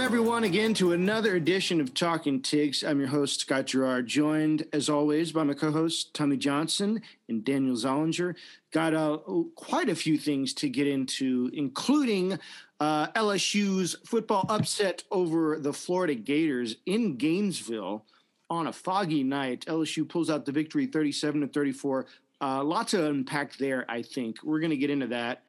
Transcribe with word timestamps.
everyone, 0.00 0.44
again 0.44 0.74
to 0.74 0.92
another 0.92 1.36
edition 1.36 1.80
of 1.80 1.94
Talking 1.94 2.42
Tigs. 2.42 2.82
I'm 2.82 2.98
your 2.98 3.08
host, 3.08 3.40
Scott 3.40 3.66
Gerard, 3.66 4.06
joined 4.06 4.66
as 4.72 4.88
always 4.88 5.32
by 5.32 5.42
my 5.44 5.54
co 5.54 5.70
host, 5.70 6.12
Tommy 6.12 6.36
Johnson 6.36 7.00
and 7.28 7.44
Daniel 7.44 7.76
Zollinger. 7.76 8.34
Got 8.72 8.94
uh, 8.94 9.18
quite 9.54 9.88
a 9.88 9.94
few 9.94 10.18
things 10.18 10.52
to 10.54 10.68
get 10.68 10.86
into, 10.86 11.50
including 11.54 12.38
uh, 12.78 13.06
LSU's 13.12 13.96
football 14.04 14.44
upset 14.48 15.04
over 15.10 15.58
the 15.58 15.72
Florida 15.72 16.14
Gators 16.14 16.76
in 16.84 17.16
Gainesville 17.16 18.04
on 18.50 18.66
a 18.66 18.72
foggy 18.72 19.22
night. 19.22 19.64
LSU 19.66 20.06
pulls 20.08 20.28
out 20.28 20.44
the 20.44 20.52
victory 20.52 20.86
37 20.86 21.40
to 21.40 21.46
34. 21.46 22.06
Uh, 22.40 22.62
lots 22.62 22.90
to 22.90 23.06
unpack 23.06 23.56
there, 23.56 23.84
I 23.88 24.02
think. 24.02 24.42
We're 24.42 24.60
going 24.60 24.70
to 24.70 24.76
get 24.76 24.90
into 24.90 25.06
that. 25.08 25.45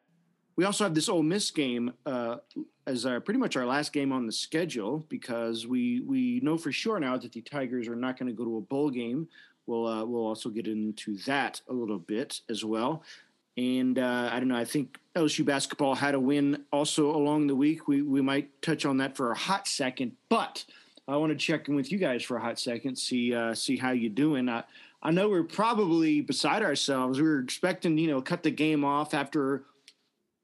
We 0.58 0.66
also 0.66 0.84
have 0.84 0.96
this 0.96 1.08
Ole 1.08 1.22
Miss 1.22 1.52
game 1.52 1.94
uh, 2.06 2.38
as 2.88 3.06
our, 3.06 3.22
pretty 3.22 3.40
much 3.40 3.56
our 3.56 3.66
last 3.66 3.94
game 3.94 4.12
on 4.12 4.26
the 4.26 4.32
schedule 4.32 5.06
because 5.08 5.68
we 5.68 6.02
we 6.02 6.40
know 6.42 6.58
for 6.58 6.72
sure 6.72 7.00
now 7.00 7.16
that 7.16 7.32
the 7.32 7.42
Tigers 7.42 7.88
are 7.88 7.96
not 7.96 8.18
going 8.18 8.28
to 8.28 8.36
go 8.36 8.44
to 8.44 8.58
a 8.58 8.62
bowl 8.62 8.90
game. 8.90 9.30
We'll 9.68 9.86
uh, 9.86 10.04
we'll 10.04 10.26
also 10.26 10.50
get 10.50 10.68
into 10.68 11.16
that 11.28 11.62
a 11.70 11.74
little 11.74 12.00
bit 12.00 12.42
as 12.50 12.66
well. 12.66 13.04
And 13.56 14.00
uh, 14.00 14.30
I 14.32 14.40
don't 14.40 14.50
know. 14.50 14.58
I 14.58 14.66
think 14.66 14.98
LSU 15.16 15.46
basketball 15.46 15.96
had 15.96 16.16
a 16.16 16.20
win 16.20 16.64
also 16.72 17.16
along 17.16 17.48
the 17.48 17.56
week. 17.56 17.88
We 17.88 18.02
we 18.02 18.22
might 18.22 18.60
touch 18.64 18.84
on 18.84 18.98
that 18.98 19.16
for 19.16 19.32
a 19.32 19.38
hot 19.38 19.68
second, 19.68 20.14
but 20.28 20.66
I 21.08 21.18
want 21.18 21.32
to 21.32 21.38
check 21.38 21.68
in 21.68 21.76
with 21.76 21.92
you 21.92 22.00
guys 22.00 22.24
for 22.24 22.38
a 22.38 22.42
hot 22.42 22.60
second, 22.60 22.98
see 22.98 23.32
uh, 23.32 23.54
see 23.54 23.78
how 23.78 23.92
you're 23.92 24.10
doing. 24.10 24.50
I 24.50 24.64
I 25.04 25.12
know 25.12 25.30
we're 25.30 25.44
probably 25.44 26.22
beside 26.22 26.64
ourselves. 26.64 27.22
We 27.22 27.28
were 27.28 27.40
expecting 27.40 28.00
you 28.00 28.08
know 28.08 28.24
cut 28.24 28.42
the 28.42 28.50
game 28.50 28.84
off 28.84 29.14
after 29.14 29.64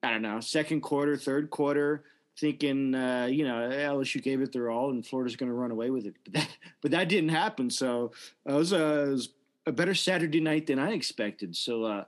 I 0.04 0.12
don't 0.12 0.22
know 0.22 0.40
second 0.42 0.82
quarter, 0.82 1.16
third 1.18 1.50
quarter 1.50 2.04
thinking, 2.38 2.96
uh, 2.96 3.28
you 3.30 3.48
know, 3.48 3.70
LSU 3.70 4.22
gave 4.22 4.42
it 4.42 4.52
their 4.52 4.70
all 4.70 4.90
and 4.90 5.06
Florida's 5.06 5.36
going 5.36 5.50
to 5.50 5.56
run 5.56 5.72
away 5.72 5.90
with 5.90 6.06
it. 6.06 6.16
But 6.24 6.34
that, 6.34 6.50
but 6.82 6.92
that 6.92 7.10
didn't 7.10 7.30
happen. 7.30 7.70
So 7.70 8.12
uh, 8.50 8.54
it, 8.54 8.58
was 8.58 8.74
a, 8.74 9.04
it, 9.04 9.10
was 9.10 9.30
a, 9.66 9.72
better 9.72 9.94
Saturday 9.94 10.40
night 10.40 10.68
than 10.68 10.80
I 10.80 10.92
expected. 10.92 11.56
So 11.56 11.84
uh, 11.84 12.04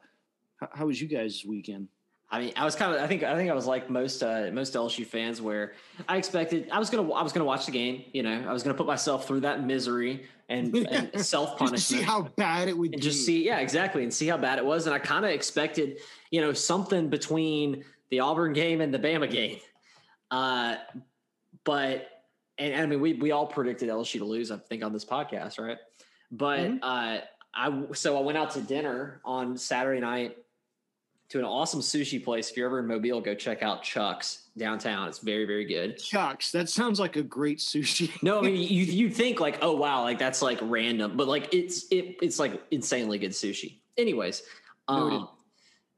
how, 0.60 0.70
how, 0.74 0.86
was 0.88 1.02
you 1.02 1.08
guys' 1.08 1.44
weekend? 1.46 1.88
I 2.30 2.40
mean, 2.40 2.54
I 2.56 2.66
was 2.66 2.76
kind 2.76 2.94
of, 2.94 3.02
I 3.02 3.08
think, 3.08 3.24
I 3.24 3.36
think 3.36 3.52
I 3.52 3.54
was 3.54 3.68
like 3.68 3.90
most, 3.90 4.24
uh, 4.24 4.50
most 4.52 4.74
LSU 4.74 5.06
fans 5.06 5.42
where 5.42 5.74
I 6.10 6.18
expected, 6.18 6.68
I 6.72 6.80
was 6.80 6.90
going 6.90 7.06
to, 7.06 7.14
I 7.14 7.22
was 7.22 7.32
to 7.34 7.44
watch 7.44 7.68
the 7.68 7.72
game, 7.72 8.04
you 8.14 8.24
know, 8.24 8.46
I 8.48 8.52
was 8.52 8.64
going 8.64 8.74
to 8.74 8.78
put 8.78 8.88
myself 8.88 9.28
through 9.28 9.42
that 9.42 9.64
misery 9.64 10.26
and, 10.50 10.76
and 10.92 11.24
self 11.24 11.58
punishment. 11.58 11.82
see 11.82 12.02
how 12.02 12.24
bad 12.36 12.68
it 12.68 12.78
would 12.78 12.94
and 12.94 13.02
be. 13.02 13.08
just 13.08 13.26
see, 13.26 13.46
yeah, 13.46 13.60
exactly. 13.60 14.04
And 14.04 14.14
see 14.14 14.28
how 14.28 14.38
bad 14.38 14.58
it 14.58 14.66
was. 14.66 14.88
And 14.88 14.96
I 14.96 15.00
kind 15.00 15.24
of 15.24 15.32
expected, 15.32 16.00
you 16.32 16.42
know, 16.42 16.52
something 16.52 17.10
between 17.10 17.86
the 18.10 18.20
Auburn 18.20 18.54
game 18.54 18.82
and 18.82 18.94
the 18.94 19.00
Bama 19.00 19.30
game 19.30 19.60
uh, 20.32 20.76
but 21.64 22.10
and, 22.58 22.74
and, 22.74 22.84
I 22.84 22.86
mean, 22.86 23.02
we 23.02 23.14
we 23.14 23.32
all 23.32 23.48
predicted 23.48 23.90
LSU 23.90 24.20
to 24.20 24.26
lose. 24.26 24.52
I 24.52 24.58
think 24.58 24.84
on 24.84 24.94
this 24.94 25.06
podcast, 25.06 25.60
right? 25.60 25.78
But 26.32 26.60
mm-hmm. 26.60 26.78
uh, 26.82 27.20
I 27.54 27.94
so 27.94 28.18
I 28.18 28.22
went 28.22 28.38
out 28.38 28.52
to 28.52 28.62
dinner 28.62 29.22
on 29.26 29.58
Saturday 29.58 30.00
night 30.00 30.38
to 31.30 31.40
an 31.40 31.46
awesome 31.46 31.80
sushi 31.80 32.24
place. 32.24 32.52
If 32.52 32.58
you're 32.58 32.68
ever 32.68 32.80
in 32.80 32.88
Mobile, 32.88 33.20
go 33.20 33.34
check 33.34 33.64
out 33.64 33.84
Chuck's 33.84 34.50
downtown. 34.58 35.08
It's 35.08 35.20
very 35.20 35.46
very 35.46 35.66
good. 35.66 35.98
Chuck's. 35.98 36.52
That 36.52 36.70
sounds 36.70 37.00
like 37.00 37.16
a 37.16 37.24
great 37.24 37.60
sushi. 37.60 38.12
no, 38.22 38.40
I 38.40 38.42
mean 38.42 38.56
you 38.58 38.84
you 38.84 39.10
think 39.10 39.40
like 39.40 39.60
oh 39.62 39.76
wow 39.76 40.02
like 40.04 40.20
that's 40.20 40.42
like 40.42 40.60
random, 40.62 41.18
but 41.18 41.28
like 41.28 41.54
it's 41.54 41.86
it 41.92 42.18
it's 42.22 42.40
like 42.40 42.62
insanely 42.72 43.18
good 43.18 43.32
sushi. 43.32 43.80
Anyways, 43.98 44.44
um, 44.88 45.30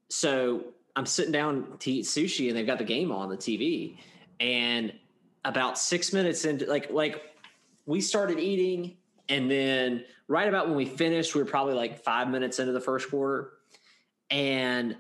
so 0.10 0.66
I'm 0.96 1.06
sitting 1.06 1.32
down 1.32 1.78
to 1.80 1.92
eat 1.92 2.06
sushi 2.06 2.48
and 2.48 2.58
they've 2.58 2.66
got 2.66 2.78
the 2.78 2.84
game 2.84 3.12
on 3.12 3.30
the 3.30 3.38
TV 3.38 3.98
and 4.40 4.94
about 5.46 5.78
six 5.78 6.14
minutes 6.14 6.46
into 6.46 6.66
like 6.66 6.90
like 6.92 7.22
we 7.86 8.02
started 8.02 8.40
eating 8.40 8.98
and 9.30 9.50
then 9.50 10.04
right 10.28 10.48
about 10.48 10.68
when 10.68 10.76
we 10.76 10.86
finished 10.86 11.36
we 11.36 11.42
were 11.42 11.48
probably 11.48 11.74
like 11.74 12.04
five 12.04 12.30
minutes 12.30 12.60
into 12.60 12.72
the 12.72 12.82
first 12.82 13.10
quarter 13.10 13.54
and 14.30 14.96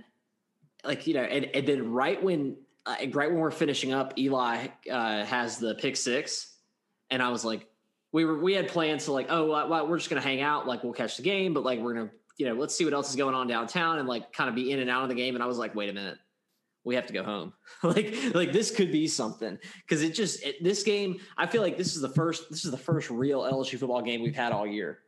like 0.84 1.08
you 1.08 1.14
know 1.14 1.24
and, 1.24 1.46
and 1.54 1.68
then 1.68 1.92
right 1.92 2.22
when 2.22 2.56
uh, 2.86 2.96
right 3.12 3.30
when 3.30 3.40
we're 3.40 3.52
finishing 3.52 3.94
up 3.94 4.18
eli 4.18 4.68
uh, 4.92 5.26
has 5.26 5.58
the 5.58 5.76
pick 5.76 5.96
six 5.96 6.56
and 7.10 7.22
i 7.22 7.30
was 7.30 7.44
like 7.44 7.68
we 8.12 8.26
were 8.26 8.40
we 8.40 8.54
had 8.54 8.68
plans 8.68 9.06
to 9.06 9.12
like 9.12 9.28
oh 9.30 9.48
well, 9.48 9.88
we're 9.88 9.98
just 9.98 10.10
gonna 10.10 10.22
hang 10.22 10.42
out 10.42 10.68
like 10.68 10.84
we'll 10.84 10.94
catch 10.94 11.18
the 11.18 11.24
game 11.24 11.54
but 11.54 11.64
like 11.64 11.80
we're 11.80 11.94
gonna 11.94 12.12
you 12.38 12.46
know 12.46 12.54
let's 12.54 12.76
see 12.76 12.86
what 12.86 12.94
else 12.94 13.10
is 13.10 13.16
going 13.16 13.36
on 13.36 13.48
downtown 13.48 14.00
and 14.00 14.08
like 14.08 14.32
kind 14.32 14.50
of 14.50 14.56
be 14.56 14.72
in 14.72 14.80
and 14.80 14.90
out 14.90 15.04
of 15.04 15.10
the 15.10 15.16
game 15.16 15.36
and 15.36 15.44
i 15.44 15.48
was 15.48 15.58
like 15.58 15.76
wait 15.76 15.90
a 15.90 15.94
minute 15.94 16.18
we 16.88 16.96
have 16.96 17.06
to 17.06 17.14
go 17.14 17.22
home. 17.22 17.52
like 17.84 18.16
like 18.34 18.54
this 18.54 18.72
could 18.72 18.92
be 18.92 19.08
something 19.08 19.60
because 19.82 20.02
it 20.02 20.12
just 20.12 20.44
it, 20.44 20.64
this 20.64 20.84
game. 20.84 21.20
I 21.38 21.46
feel 21.46 21.62
like 21.62 21.78
this 21.78 21.96
is 21.96 22.02
the 22.02 22.10
first 22.10 22.50
this 22.50 22.64
is 22.64 22.72
the 22.72 22.78
first 22.78 23.10
real 23.10 23.42
LSU 23.42 23.78
football 23.78 24.02
game 24.02 24.24
we've 24.24 24.34
had 24.34 24.54
all 24.54 24.66
year. 24.66 25.00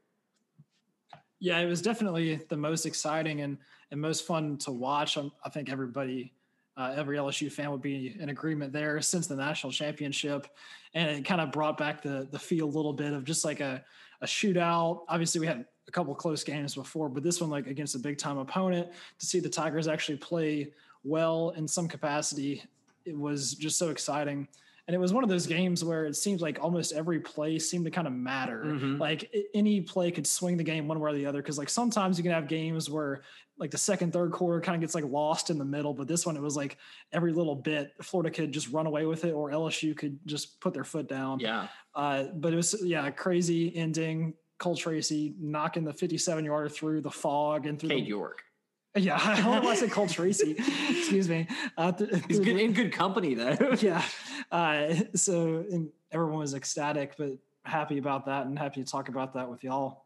Yeah, 1.39 1.57
it 1.59 1.67
was 1.67 1.81
definitely 1.81 2.41
the 2.49 2.57
most 2.57 2.85
exciting 2.85 3.39
and 3.41 3.57
and 3.91 3.99
most 3.99 4.25
fun 4.25 4.57
to 4.59 4.71
watch. 4.71 5.17
Um, 5.17 5.31
I 5.43 5.49
think 5.49 5.69
everybody. 5.69 6.33
Uh, 6.77 6.93
every 6.95 7.17
LSU 7.17 7.51
fan 7.51 7.71
would 7.71 7.81
be 7.81 8.15
in 8.21 8.29
agreement 8.29 8.71
there 8.71 9.01
since 9.01 9.27
the 9.27 9.35
national 9.35 9.73
championship, 9.73 10.47
and 10.93 11.09
it 11.09 11.25
kind 11.25 11.41
of 11.41 11.51
brought 11.51 11.77
back 11.77 12.01
the 12.01 12.25
the 12.31 12.39
feel 12.39 12.65
a 12.65 12.69
little 12.69 12.93
bit 12.93 13.11
of 13.11 13.25
just 13.25 13.43
like 13.43 13.59
a 13.59 13.83
a 14.21 14.25
shootout. 14.25 15.01
Obviously, 15.09 15.41
we 15.41 15.47
had 15.47 15.65
a 15.89 15.91
couple 15.91 16.13
close 16.15 16.43
games 16.43 16.75
before, 16.75 17.09
but 17.09 17.23
this 17.23 17.41
one 17.41 17.49
like 17.49 17.67
against 17.67 17.95
a 17.95 17.99
big 17.99 18.17
time 18.17 18.37
opponent 18.37 18.87
to 19.19 19.25
see 19.25 19.39
the 19.39 19.49
Tigers 19.49 19.87
actually 19.87 20.17
play 20.17 20.71
well 21.03 21.49
in 21.57 21.67
some 21.67 21.87
capacity. 21.87 22.63
It 23.05 23.17
was 23.17 23.55
just 23.55 23.77
so 23.77 23.89
exciting. 23.89 24.47
And 24.87 24.95
it 24.95 24.99
was 24.99 25.13
one 25.13 25.23
of 25.23 25.29
those 25.29 25.45
games 25.45 25.83
where 25.83 26.05
it 26.05 26.15
seems 26.15 26.41
like 26.41 26.57
almost 26.63 26.93
every 26.93 27.19
play 27.19 27.59
seemed 27.59 27.85
to 27.85 27.91
kind 27.91 28.07
of 28.07 28.13
matter. 28.13 28.63
Mm-hmm. 28.65 28.97
Like 28.97 29.31
any 29.53 29.81
play 29.81 30.09
could 30.09 30.25
swing 30.25 30.57
the 30.57 30.63
game 30.63 30.87
one 30.87 30.99
way 30.99 31.11
or 31.11 31.13
the 31.13 31.27
other. 31.27 31.43
Cause 31.43 31.59
like 31.59 31.69
sometimes 31.69 32.17
you 32.17 32.23
can 32.23 32.31
have 32.31 32.47
games 32.47 32.89
where 32.89 33.21
like 33.59 33.71
the 33.71 33.77
second, 33.77 34.13
third 34.13 34.31
quarter 34.31 34.61
kind 34.61 34.75
of 34.75 34.81
gets 34.81 34.95
like 34.95 35.03
lost 35.03 35.49
in 35.49 35.57
the 35.57 35.65
middle. 35.65 35.93
But 35.93 36.07
this 36.07 36.25
one, 36.25 36.37
it 36.37 36.41
was 36.41 36.55
like 36.55 36.77
every 37.11 37.33
little 37.33 37.55
bit 37.55 37.93
Florida 38.01 38.31
could 38.31 38.51
just 38.51 38.69
run 38.69 38.87
away 38.87 39.05
with 39.05 39.25
it 39.25 39.33
or 39.33 39.51
LSU 39.51 39.95
could 39.95 40.17
just 40.25 40.59
put 40.61 40.73
their 40.73 40.85
foot 40.85 41.07
down. 41.07 41.39
Yeah. 41.39 41.67
Uh, 41.93 42.23
but 42.33 42.53
it 42.53 42.55
was, 42.55 42.75
yeah, 42.81 43.09
crazy 43.11 43.75
ending. 43.75 44.33
Cole 44.59 44.75
Tracy 44.75 45.35
knocking 45.39 45.83
the 45.83 45.93
57 45.93 46.43
yarder 46.45 46.69
through 46.69 47.01
the 47.01 47.11
fog 47.11 47.65
and 47.65 47.79
through 47.79 47.89
Cade 47.89 48.05
the, 48.05 48.09
York. 48.09 48.43
Yeah, 48.95 49.19
I 49.21 49.39
don't 49.39 49.63
want 49.63 49.77
to 49.77 49.85
say 49.85 49.89
Cole 49.89 50.07
Tracy. 50.07 50.55
Excuse 50.89 51.29
me. 51.29 51.47
Uh, 51.77 51.91
th- 51.91 52.09
He's 52.27 52.39
good 52.39 52.57
in 52.57 52.73
good 52.73 52.91
company 52.91 53.35
though. 53.35 53.75
yeah. 53.79 54.03
Uh, 54.51 54.95
so 55.13 55.63
everyone 56.11 56.39
was 56.39 56.55
ecstatic, 56.55 57.13
but 57.15 57.33
happy 57.63 57.99
about 57.99 58.25
that, 58.25 58.47
and 58.47 58.57
happy 58.57 58.83
to 58.83 58.91
talk 58.91 59.07
about 59.07 59.35
that 59.35 59.49
with 59.49 59.63
y'all. 59.63 60.05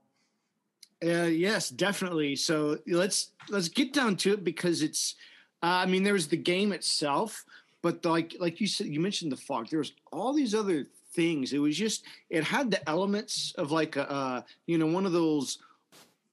Uh, 1.03 1.25
yes, 1.25 1.69
definitely. 1.69 2.35
So 2.35 2.79
let's 2.87 3.31
let's 3.49 3.67
get 3.67 3.93
down 3.93 4.15
to 4.17 4.33
it 4.33 4.43
because 4.43 4.81
it's. 4.81 5.15
Uh, 5.61 5.83
I 5.83 5.85
mean, 5.85 6.03
there 6.03 6.13
was 6.13 6.27
the 6.27 6.37
game 6.37 6.73
itself, 6.73 7.45
but 7.81 8.03
like 8.05 8.35
like 8.39 8.61
you 8.61 8.67
said, 8.67 8.87
you 8.87 8.99
mentioned 8.99 9.31
the 9.31 9.37
fog. 9.37 9.69
There 9.69 9.79
was 9.79 9.93
all 10.11 10.33
these 10.33 10.55
other 10.55 10.85
things. 11.13 11.53
It 11.53 11.59
was 11.59 11.77
just 11.77 12.05
it 12.29 12.43
had 12.43 12.71
the 12.71 12.87
elements 12.89 13.53
of 13.57 13.71
like 13.71 13.95
a 13.95 14.09
uh, 14.09 14.41
you 14.65 14.77
know 14.77 14.87
one 14.87 15.05
of 15.05 15.11
those 15.11 15.59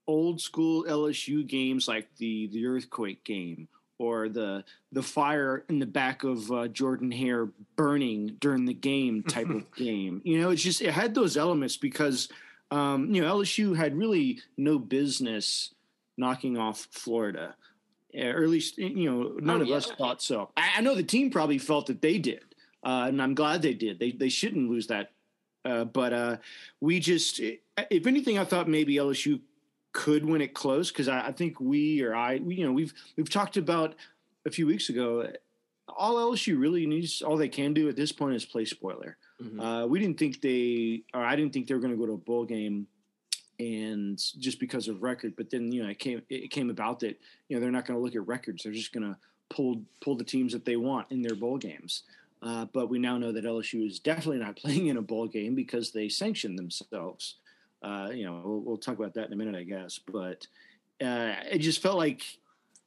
old 0.07 0.41
school 0.41 0.85
LSU 0.85 1.47
games 1.47 1.87
like 1.87 2.09
the 2.17 2.49
the 2.49 2.67
earthquake 2.67 3.23
game 3.25 3.69
or 3.99 4.29
the 4.29 4.65
the 4.93 5.03
fire 5.03 5.65
in 5.69 5.79
the 5.79 5.87
back 5.87 6.25
of 6.25 6.51
uh, 6.51 6.67
Jordan 6.69 7.13
Hare 7.13 7.49
burning 7.77 8.37
during 8.41 8.65
the 8.65 8.75
game 8.75 9.23
type 9.23 9.51
of 9.51 9.71
game. 9.77 10.23
You 10.25 10.41
know, 10.41 10.51
it's 10.51 10.63
just 10.63 10.81
it 10.81 10.93
had 10.93 11.15
those 11.15 11.37
elements 11.37 11.77
because 11.77 12.29
um, 12.71 13.15
you 13.15 13.23
know 13.23 13.37
LSU 13.37 13.77
had 13.77 13.97
really 13.97 14.41
no 14.57 14.79
business 14.79 15.75
knocking 16.17 16.57
off 16.57 16.87
Florida, 16.91 17.55
or 18.15 18.43
at 18.43 18.49
least 18.49 18.79
you 18.79 19.11
know 19.11 19.37
none 19.41 19.61
oh, 19.61 19.63
of 19.63 19.69
yeah. 19.69 19.77
us 19.77 19.91
thought 19.93 20.23
so. 20.23 20.51
I, 20.57 20.75
I, 20.79 20.81
know 20.81 20.95
the 20.95 21.03
team 21.03 21.31
probably 21.31 21.59
felt 21.59 21.87
that 21.87 22.03
they 22.03 22.19
did, 22.19 22.45
uh, 22.85 23.07
and 23.09 23.21
I'm 23.21 23.35
glad 23.35 23.63
they 23.63 23.75
did. 23.75 23.99
They 23.99 24.13
they 24.13 24.29
shouldn't 24.29 24.71
lose 24.71 24.87
that. 24.89 25.11
Uh, 25.65 25.85
but 25.85 26.13
uh, 26.13 26.37
we 26.81 27.01
just, 27.01 27.39
if 27.39 28.07
anything, 28.07 28.39
I 28.39 28.45
thought 28.45 28.67
maybe 28.67 28.95
LSU 28.95 29.41
could 29.93 30.25
win 30.25 30.41
it 30.41 30.55
close 30.55 30.91
because 30.91 31.09
I, 31.09 31.27
I, 31.27 31.33
think 31.33 31.61
we 31.61 32.01
or 32.03 32.15
I, 32.15 32.37
we, 32.37 32.57
you 32.57 32.67
know, 32.67 32.73
we've 32.73 32.95
we've 33.17 33.29
talked 33.29 33.57
about 33.57 33.95
a 34.47 34.51
few 34.51 34.67
weeks 34.67 34.89
ago. 34.89 35.31
All 35.97 36.17
LSU 36.17 36.59
really 36.59 36.87
needs, 36.87 37.23
all 37.23 37.37
they 37.37 37.49
can 37.49 37.75
do 37.75 37.89
at 37.89 37.97
this 37.97 38.13
point 38.13 38.35
is 38.35 38.45
play 38.45 38.65
spoiler. 38.65 39.17
Mm-hmm. 39.43 39.61
Uh, 39.61 39.87
we 39.87 39.99
didn't 39.99 40.19
think 40.19 40.41
they, 40.41 41.03
or 41.15 41.25
I 41.25 41.37
didn't 41.37 41.53
think 41.53 41.67
they 41.67 41.75
were 41.75 41.81
going 41.81 41.93
to 41.93 41.99
go 41.99 42.07
to 42.07 42.13
a 42.13 42.19
bowl 42.19 42.45
game, 42.45 42.87
and 43.59 44.19
just 44.39 44.59
because 44.59 44.89
of 44.89 45.03
record. 45.03 45.35
But 45.37 45.51
then 45.51 45.71
you 45.71 45.83
know, 45.83 45.91
it 45.91 45.99
came 45.99 46.23
it 46.29 46.51
came 46.51 46.71
about 46.71 47.01
that 47.01 47.19
you 47.49 47.57
know 47.57 47.61
they're 47.61 47.71
not 47.71 47.87
going 47.87 47.99
to 47.99 48.03
look 48.03 48.15
at 48.15 48.27
records; 48.27 48.63
they're 48.63 48.73
just 48.73 48.93
going 48.93 49.05
to 49.05 49.17
pull 49.49 49.83
pull 50.01 50.17
the 50.17 50.25
teams 50.25 50.53
that 50.53 50.65
they 50.65 50.77
want 50.77 51.07
in 51.11 51.23
their 51.23 51.35
bowl 51.35 51.59
games. 51.59 52.05
Uh, 52.43 52.65
but 52.73 52.89
we 52.89 52.99
now 52.99 53.19
know 53.19 53.33
that 53.33 53.45
LSU 53.45 53.87
is 53.87 53.99
definitely 53.99 54.39
not 54.39 54.57
playing 54.63 54.87
in 54.87 54.97
a 54.97 55.03
bowl 55.03 55.27
game 55.27 55.55
because 55.55 55.91
they 55.91 56.09
sanctioned 56.09 56.59
themselves. 56.59 57.37
Uh, 57.83 58.11
you 58.13 58.25
know, 58.25 58.43
we'll, 58.45 58.61
we'll, 58.61 58.77
talk 58.77 58.99
about 58.99 59.15
that 59.15 59.27
in 59.27 59.33
a 59.33 59.37
minute, 59.37 59.55
I 59.55 59.63
guess. 59.63 59.99
But 59.99 60.47
uh, 61.03 61.35
it 61.51 61.59
just 61.59 61.81
felt 61.81 61.97
like, 61.97 62.23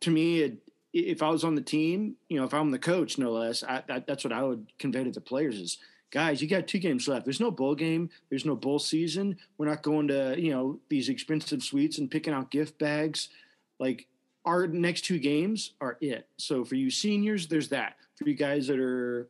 to 0.02 0.12
me, 0.12 0.42
it, 0.42 0.58
if 0.94 1.24
I 1.24 1.30
was 1.30 1.44
on 1.44 1.56
the 1.56 1.62
team, 1.62 2.16
you 2.30 2.40
know, 2.40 2.46
if 2.46 2.54
I'm 2.54 2.72
the 2.72 2.80
coach, 2.80 3.18
no 3.18 3.32
less, 3.32 3.64
I, 3.64 3.84
that, 3.88 4.06
that's 4.06 4.24
what 4.24 4.32
I 4.32 4.44
would 4.44 4.68
convey 4.78 5.04
to 5.04 5.12
the 5.12 5.22
players 5.22 5.58
is, 5.58 5.80
guys, 6.12 6.42
you 6.42 6.48
got 6.48 6.68
two 6.68 6.78
games 6.78 7.08
left. 7.08 7.26
There's 7.26 7.40
no 7.40 7.50
bowl 7.50 7.74
game. 7.74 8.10
There's 8.30 8.46
no 8.46 8.56
bowl 8.56 8.78
season. 8.78 9.38
We're 9.58 9.68
not 9.68 9.82
going 9.82 10.08
to, 10.10 10.36
you 10.40 10.52
know, 10.52 10.80
these 10.88 11.10
expensive 11.10 11.64
suites 11.64 11.98
and 11.98 12.10
picking 12.10 12.34
out 12.34 12.52
gift 12.52 12.78
bags. 12.78 13.30
Like 13.80 14.06
our 14.46 14.68
next 14.68 15.02
two 15.02 15.18
games 15.18 15.72
are 15.82 15.98
it. 16.00 16.28
So 16.38 16.64
for 16.64 16.76
you 16.76 16.92
seniors, 16.92 17.48
there's 17.48 17.70
that. 17.70 17.96
For 18.16 18.30
you 18.30 18.36
guys 18.36 18.68
that 18.68 18.80
are 18.80 19.28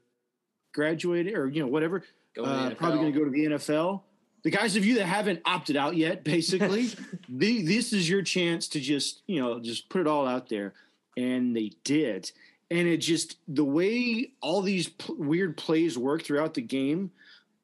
graduated 0.74 1.36
or, 1.36 1.48
you 1.48 1.62
know, 1.62 1.70
whatever, 1.70 2.04
uh, 2.38 2.72
probably 2.72 3.00
going 3.00 3.14
to 3.14 3.20
go 3.20 3.24
to 3.24 3.32
the 3.32 3.46
NFL. 3.46 4.02
The 4.44 4.52
guys 4.52 4.76
of 4.76 4.84
you 4.84 4.96
that 4.96 5.06
haven't 5.06 5.40
opted 5.46 5.78
out 5.78 5.96
yet, 5.96 6.26
basically, 6.26 6.90
the, 7.30 7.62
this 7.62 7.94
is 7.94 8.10
your 8.10 8.22
chance 8.22 8.68
to 8.70 8.82
just, 8.82 9.22
you 9.26 9.42
know, 9.42 9.62
just 9.62 9.88
put 9.88 10.02
it 10.02 10.08
all 10.08 10.28
out 10.28 10.50
there. 10.50 10.74
And 11.16 11.56
they 11.56 11.72
did 11.84 12.32
and 12.74 12.88
it 12.88 12.98
just 12.98 13.38
the 13.48 13.64
way 13.64 14.32
all 14.42 14.62
these 14.62 14.90
p- 14.90 15.14
weird 15.16 15.56
plays 15.56 15.96
work 15.98 16.24
throughout 16.24 16.56
the 16.56 16.62
game 16.62 17.12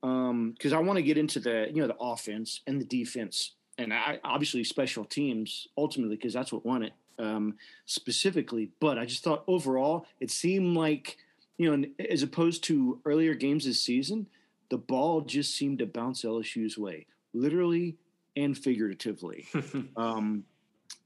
because 0.01 0.73
um, 0.73 0.73
I 0.73 0.79
want 0.79 0.97
to 0.97 1.03
get 1.03 1.17
into 1.17 1.39
the 1.39 1.67
you 1.73 1.81
know 1.81 1.87
the 1.87 1.97
offense 1.99 2.61
and 2.67 2.79
the 2.79 2.85
defense 2.85 3.53
and 3.77 3.93
I, 3.93 4.19
obviously 4.23 4.63
special 4.63 5.03
teams 5.03 5.67
ultimately 5.77 6.15
because 6.15 6.33
that's 6.33 6.53
what 6.53 6.65
won 6.65 6.83
it 6.83 6.93
um, 7.17 7.55
specifically. 7.85 8.69
But 8.79 8.99
I 8.99 9.05
just 9.05 9.23
thought 9.23 9.43
overall 9.47 10.05
it 10.19 10.29
seemed 10.29 10.77
like 10.77 11.17
you 11.57 11.75
know 11.75 11.87
as 12.09 12.21
opposed 12.21 12.63
to 12.65 12.99
earlier 13.03 13.33
games 13.33 13.65
this 13.65 13.81
season, 13.81 14.27
the 14.69 14.77
ball 14.77 15.21
just 15.21 15.55
seemed 15.55 15.79
to 15.79 15.87
bounce 15.87 16.23
LSU's 16.23 16.77
way, 16.77 17.07
literally 17.33 17.97
and 18.35 18.55
figuratively. 18.55 19.47
um, 19.97 20.43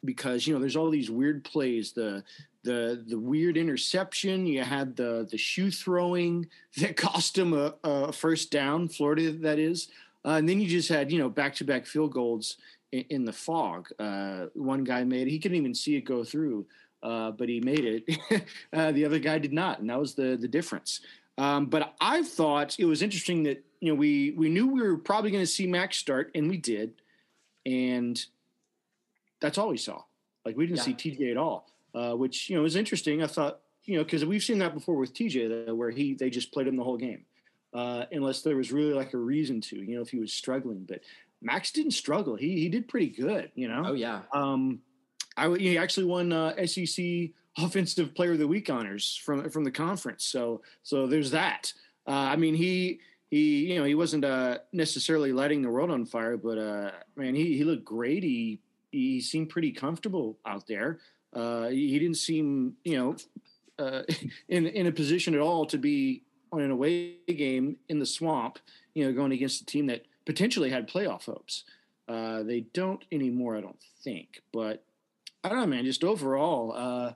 because 0.03 0.45
you 0.45 0.53
know 0.53 0.59
there's 0.59 0.75
all 0.75 0.89
these 0.89 1.09
weird 1.09 1.43
plays 1.43 1.91
the 1.91 2.23
the 2.63 3.03
the 3.07 3.17
weird 3.17 3.57
interception. 3.57 4.45
You 4.45 4.63
had 4.63 4.95
the 4.95 5.27
the 5.29 5.37
shoe 5.37 5.71
throwing 5.71 6.47
that 6.77 6.97
cost 6.97 7.37
him 7.37 7.53
a, 7.53 7.75
a 7.83 8.11
first 8.11 8.51
down, 8.51 8.87
Florida 8.87 9.31
that 9.31 9.59
is, 9.59 9.89
uh, 10.25 10.31
and 10.31 10.47
then 10.47 10.59
you 10.59 10.67
just 10.67 10.89
had 10.89 11.11
you 11.11 11.19
know 11.19 11.29
back 11.29 11.55
to 11.55 11.63
back 11.63 11.85
field 11.85 12.11
goals 12.13 12.57
in, 12.91 13.05
in 13.09 13.25
the 13.25 13.33
fog. 13.33 13.89
Uh, 13.99 14.47
one 14.53 14.83
guy 14.83 15.03
made 15.03 15.27
he 15.27 15.39
couldn't 15.39 15.57
even 15.57 15.75
see 15.75 15.95
it 15.95 16.01
go 16.01 16.23
through, 16.23 16.65
uh, 17.01 17.31
but 17.31 17.49
he 17.49 17.59
made 17.59 17.85
it. 17.85 18.45
Uh, 18.73 18.91
the 18.91 19.05
other 19.05 19.19
guy 19.19 19.37
did 19.37 19.53
not, 19.53 19.79
and 19.79 19.89
that 19.89 19.99
was 19.99 20.15
the 20.15 20.35
the 20.35 20.47
difference. 20.47 21.01
Um, 21.37 21.67
but 21.67 21.93
I 22.01 22.23
thought 22.23 22.79
it 22.79 22.85
was 22.85 23.01
interesting 23.01 23.43
that 23.43 23.63
you 23.79 23.89
know 23.89 23.95
we 23.95 24.31
we 24.31 24.49
knew 24.49 24.67
we 24.67 24.81
were 24.81 24.97
probably 24.97 25.31
going 25.31 25.43
to 25.43 25.47
see 25.47 25.67
Max 25.67 25.97
start, 25.97 26.31
and 26.33 26.49
we 26.49 26.57
did, 26.57 26.93
and 27.65 28.23
that's 29.43 29.59
all 29.59 29.69
we 29.69 29.77
saw. 29.77 30.01
Like 30.43 30.57
we 30.57 30.65
didn't 30.65 30.79
yeah. 30.87 30.95
see 30.95 31.11
TJ 31.11 31.29
at 31.29 31.37
all 31.37 31.67
uh, 31.95 32.13
which 32.13 32.49
you 32.49 32.55
know 32.55 32.63
was 32.63 32.75
interesting. 32.75 33.21
I 33.21 33.27
thought 33.27 33.59
you 33.85 33.97
know 33.97 34.03
because 34.03 34.25
we've 34.25 34.43
seen 34.43 34.59
that 34.59 34.73
before 34.73 34.95
with 34.95 35.13
TJ 35.13 35.65
though, 35.65 35.75
where 35.75 35.91
he 35.91 36.13
they 36.13 36.29
just 36.29 36.51
played 36.51 36.67
him 36.67 36.75
the 36.75 36.83
whole 36.83 36.97
game, 36.97 37.25
uh, 37.73 38.05
unless 38.11 38.41
there 38.41 38.57
was 38.57 38.71
really 38.71 38.93
like 38.93 39.13
a 39.13 39.17
reason 39.17 39.61
to. 39.61 39.77
You 39.77 39.95
know, 39.95 40.01
if 40.01 40.09
he 40.09 40.19
was 40.19 40.33
struggling, 40.33 40.85
but 40.87 41.01
Max 41.41 41.71
didn't 41.71 41.91
struggle. 41.91 42.35
He 42.35 42.59
he 42.59 42.69
did 42.69 42.87
pretty 42.87 43.09
good. 43.09 43.51
You 43.55 43.67
know. 43.67 43.83
Oh 43.87 43.93
yeah. 43.93 44.21
Um, 44.33 44.79
I 45.37 45.49
he 45.57 45.77
actually 45.77 46.05
won 46.05 46.31
uh, 46.31 46.65
SEC 46.65 47.05
Offensive 47.57 48.15
Player 48.15 48.33
of 48.33 48.39
the 48.39 48.47
Week 48.47 48.69
honors 48.69 49.19
from 49.23 49.49
from 49.49 49.63
the 49.63 49.71
conference. 49.71 50.25
So 50.25 50.61
so 50.81 51.07
there's 51.07 51.31
that. 51.31 51.73
Uh, 52.07 52.11
I 52.11 52.35
mean 52.35 52.55
he 52.55 52.99
he 53.29 53.71
you 53.71 53.79
know 53.79 53.85
he 53.85 53.95
wasn't 53.95 54.25
uh, 54.25 54.59
necessarily 54.71 55.31
lighting 55.31 55.61
the 55.61 55.69
world 55.69 55.91
on 55.91 56.05
fire, 56.05 56.37
but 56.37 56.57
uh, 56.57 56.91
man 57.15 57.35
he 57.35 57.57
he 57.57 57.63
looked 57.63 57.85
great. 57.85 58.23
He 58.23 58.59
he 58.93 59.19
seemed 59.19 59.49
pretty 59.49 59.71
comfortable 59.71 60.37
out 60.45 60.67
there. 60.67 60.99
Uh, 61.33 61.67
he 61.67 61.97
didn't 61.97 62.17
seem, 62.17 62.77
you 62.85 62.97
know, 62.97 63.15
uh, 63.83 64.03
in 64.47 64.67
in 64.67 64.87
a 64.87 64.91
position 64.91 65.33
at 65.33 65.41
all 65.41 65.65
to 65.65 65.77
be 65.77 66.23
on 66.51 66.61
an 66.61 66.71
away 66.71 67.15
game 67.27 67.77
in 67.89 67.99
the 67.99 68.05
swamp. 68.05 68.59
You 68.93 69.05
know, 69.05 69.13
going 69.13 69.31
against 69.31 69.61
a 69.61 69.65
team 69.65 69.87
that 69.87 70.05
potentially 70.25 70.69
had 70.69 70.87
playoff 70.87 71.25
hopes. 71.25 71.63
Uh, 72.07 72.43
they 72.43 72.61
don't 72.73 73.03
anymore, 73.11 73.57
I 73.57 73.61
don't 73.61 73.81
think. 74.03 74.41
But 74.51 74.83
I 75.43 75.49
don't 75.49 75.59
know, 75.59 75.65
man. 75.67 75.85
Just 75.85 76.03
overall, 76.03 76.73
uh, 76.75 77.13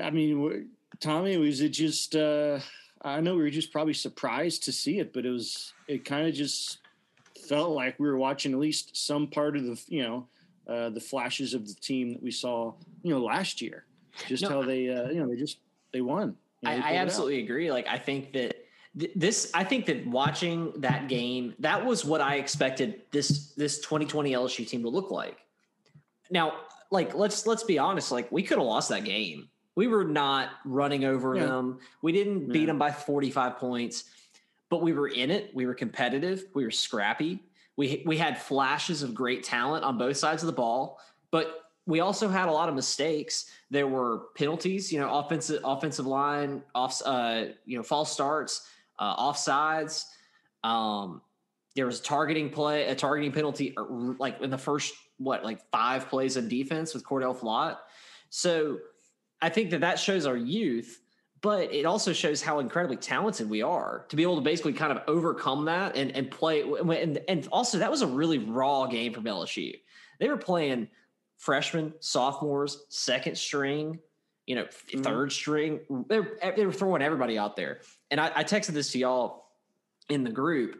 I 0.00 0.10
mean, 0.10 0.68
Tommy, 1.00 1.36
was 1.36 1.60
it 1.60 1.70
just? 1.70 2.14
Uh, 2.14 2.60
I 3.02 3.20
know 3.20 3.34
we 3.34 3.42
were 3.42 3.50
just 3.50 3.72
probably 3.72 3.94
surprised 3.94 4.64
to 4.64 4.72
see 4.72 5.00
it, 5.00 5.12
but 5.12 5.26
it 5.26 5.30
was. 5.30 5.72
It 5.88 6.04
kind 6.04 6.28
of 6.28 6.34
just 6.34 6.78
felt 7.48 7.70
like 7.70 7.98
we 7.98 8.06
were 8.06 8.16
watching 8.16 8.52
at 8.52 8.60
least 8.60 8.96
some 8.96 9.26
part 9.26 9.56
of 9.56 9.64
the, 9.64 9.82
you 9.88 10.02
know, 10.02 10.28
uh, 10.68 10.90
the 10.90 11.00
flashes 11.00 11.54
of 11.54 11.66
the 11.66 11.74
team 11.74 12.12
that 12.12 12.22
we 12.22 12.30
saw, 12.30 12.72
you 13.02 13.10
know, 13.10 13.20
last 13.20 13.60
year. 13.60 13.84
Just 14.26 14.42
no, 14.42 14.48
how 14.48 14.62
they, 14.62 14.88
uh, 14.88 15.08
you 15.08 15.20
know, 15.20 15.28
they 15.28 15.36
just 15.36 15.58
they 15.92 16.00
won. 16.00 16.36
You 16.62 16.70
know, 16.70 16.76
they 16.76 16.82
I, 16.82 16.92
I 16.92 16.96
absolutely 16.96 17.42
agree. 17.42 17.70
Like 17.70 17.86
I 17.88 17.98
think 17.98 18.32
that 18.32 18.56
th- 18.98 19.12
this, 19.14 19.50
I 19.54 19.64
think 19.64 19.86
that 19.86 20.06
watching 20.06 20.72
that 20.80 21.08
game, 21.08 21.54
that 21.60 21.84
was 21.84 22.04
what 22.04 22.20
I 22.20 22.36
expected 22.36 23.02
this 23.12 23.52
this 23.54 23.78
2020 23.80 24.32
LSU 24.32 24.66
team 24.66 24.82
to 24.82 24.88
look 24.88 25.10
like. 25.10 25.38
Now, 26.30 26.54
like 26.90 27.14
let's 27.14 27.46
let's 27.46 27.64
be 27.64 27.78
honest, 27.78 28.12
like 28.12 28.30
we 28.30 28.42
could 28.42 28.58
have 28.58 28.66
lost 28.66 28.88
that 28.90 29.04
game. 29.04 29.48
We 29.76 29.86
were 29.86 30.04
not 30.04 30.50
running 30.64 31.04
over 31.04 31.36
yeah. 31.36 31.46
them. 31.46 31.78
We 32.02 32.12
didn't 32.12 32.52
beat 32.52 32.66
them 32.66 32.78
by 32.78 32.90
45 32.90 33.56
points, 33.56 34.04
but 34.68 34.82
we 34.82 34.92
were 34.92 35.08
in 35.08 35.30
it. 35.30 35.54
We 35.54 35.64
were 35.64 35.74
competitive. 35.74 36.44
We 36.54 36.64
were 36.64 36.70
scrappy. 36.70 37.44
We 37.76 38.02
we 38.06 38.16
had 38.16 38.40
flashes 38.40 39.02
of 39.02 39.14
great 39.14 39.42
talent 39.42 39.84
on 39.84 39.98
both 39.98 40.16
sides 40.16 40.42
of 40.42 40.46
the 40.46 40.52
ball, 40.52 40.98
but 41.30 41.60
we 41.86 42.00
also 42.00 42.28
had 42.28 42.48
a 42.48 42.52
lot 42.52 42.68
of 42.68 42.74
mistakes. 42.74 43.46
There 43.70 43.86
were 43.86 44.26
penalties, 44.36 44.92
you 44.92 45.00
know, 45.00 45.12
offensive 45.12 45.60
offensive 45.64 46.06
line 46.06 46.62
off, 46.74 47.00
uh, 47.04 47.46
you 47.64 47.76
know, 47.76 47.82
false 47.82 48.12
starts, 48.12 48.66
uh, 48.98 49.16
offsides. 49.16 50.04
Um, 50.62 51.22
there 51.74 51.86
was 51.86 52.00
a 52.00 52.02
targeting 52.02 52.50
play, 52.50 52.86
a 52.86 52.94
targeting 52.94 53.32
penalty, 53.32 53.74
uh, 53.76 53.84
like 54.18 54.40
in 54.40 54.50
the 54.50 54.58
first 54.58 54.92
what, 55.18 55.44
like 55.44 55.60
five 55.70 56.08
plays 56.08 56.36
of 56.36 56.48
defense 56.48 56.94
with 56.94 57.04
Cordale 57.04 57.38
Flott. 57.38 57.78
So 58.30 58.78
I 59.40 59.48
think 59.48 59.70
that 59.70 59.80
that 59.80 59.98
shows 59.98 60.26
our 60.26 60.36
youth 60.36 61.00
but 61.42 61.72
it 61.72 61.86
also 61.86 62.12
shows 62.12 62.42
how 62.42 62.58
incredibly 62.58 62.96
talented 62.96 63.48
we 63.48 63.62
are 63.62 64.04
to 64.08 64.16
be 64.16 64.22
able 64.22 64.36
to 64.36 64.42
basically 64.42 64.74
kind 64.74 64.92
of 64.92 65.02
overcome 65.06 65.64
that 65.64 65.96
and, 65.96 66.14
and 66.14 66.30
play. 66.30 66.62
And, 66.62 67.20
and 67.28 67.48
also, 67.50 67.78
that 67.78 67.90
was 67.90 68.02
a 68.02 68.06
really 68.06 68.38
raw 68.38 68.86
game 68.86 69.14
from 69.14 69.24
LSU. 69.24 69.74
They 70.18 70.28
were 70.28 70.36
playing 70.36 70.88
freshmen, 71.38 71.94
sophomores, 72.00 72.84
second 72.90 73.38
string, 73.38 73.98
you 74.46 74.54
know, 74.54 74.64
mm-hmm. 74.64 75.02
third 75.02 75.32
string. 75.32 75.80
They 76.08 76.20
were, 76.20 76.38
they 76.56 76.66
were 76.66 76.72
throwing 76.72 77.00
everybody 77.00 77.38
out 77.38 77.56
there. 77.56 77.80
And 78.10 78.20
I, 78.20 78.30
I 78.36 78.44
texted 78.44 78.70
this 78.72 78.92
to 78.92 78.98
y'all 78.98 79.46
in 80.10 80.24
the 80.24 80.30
group. 80.30 80.76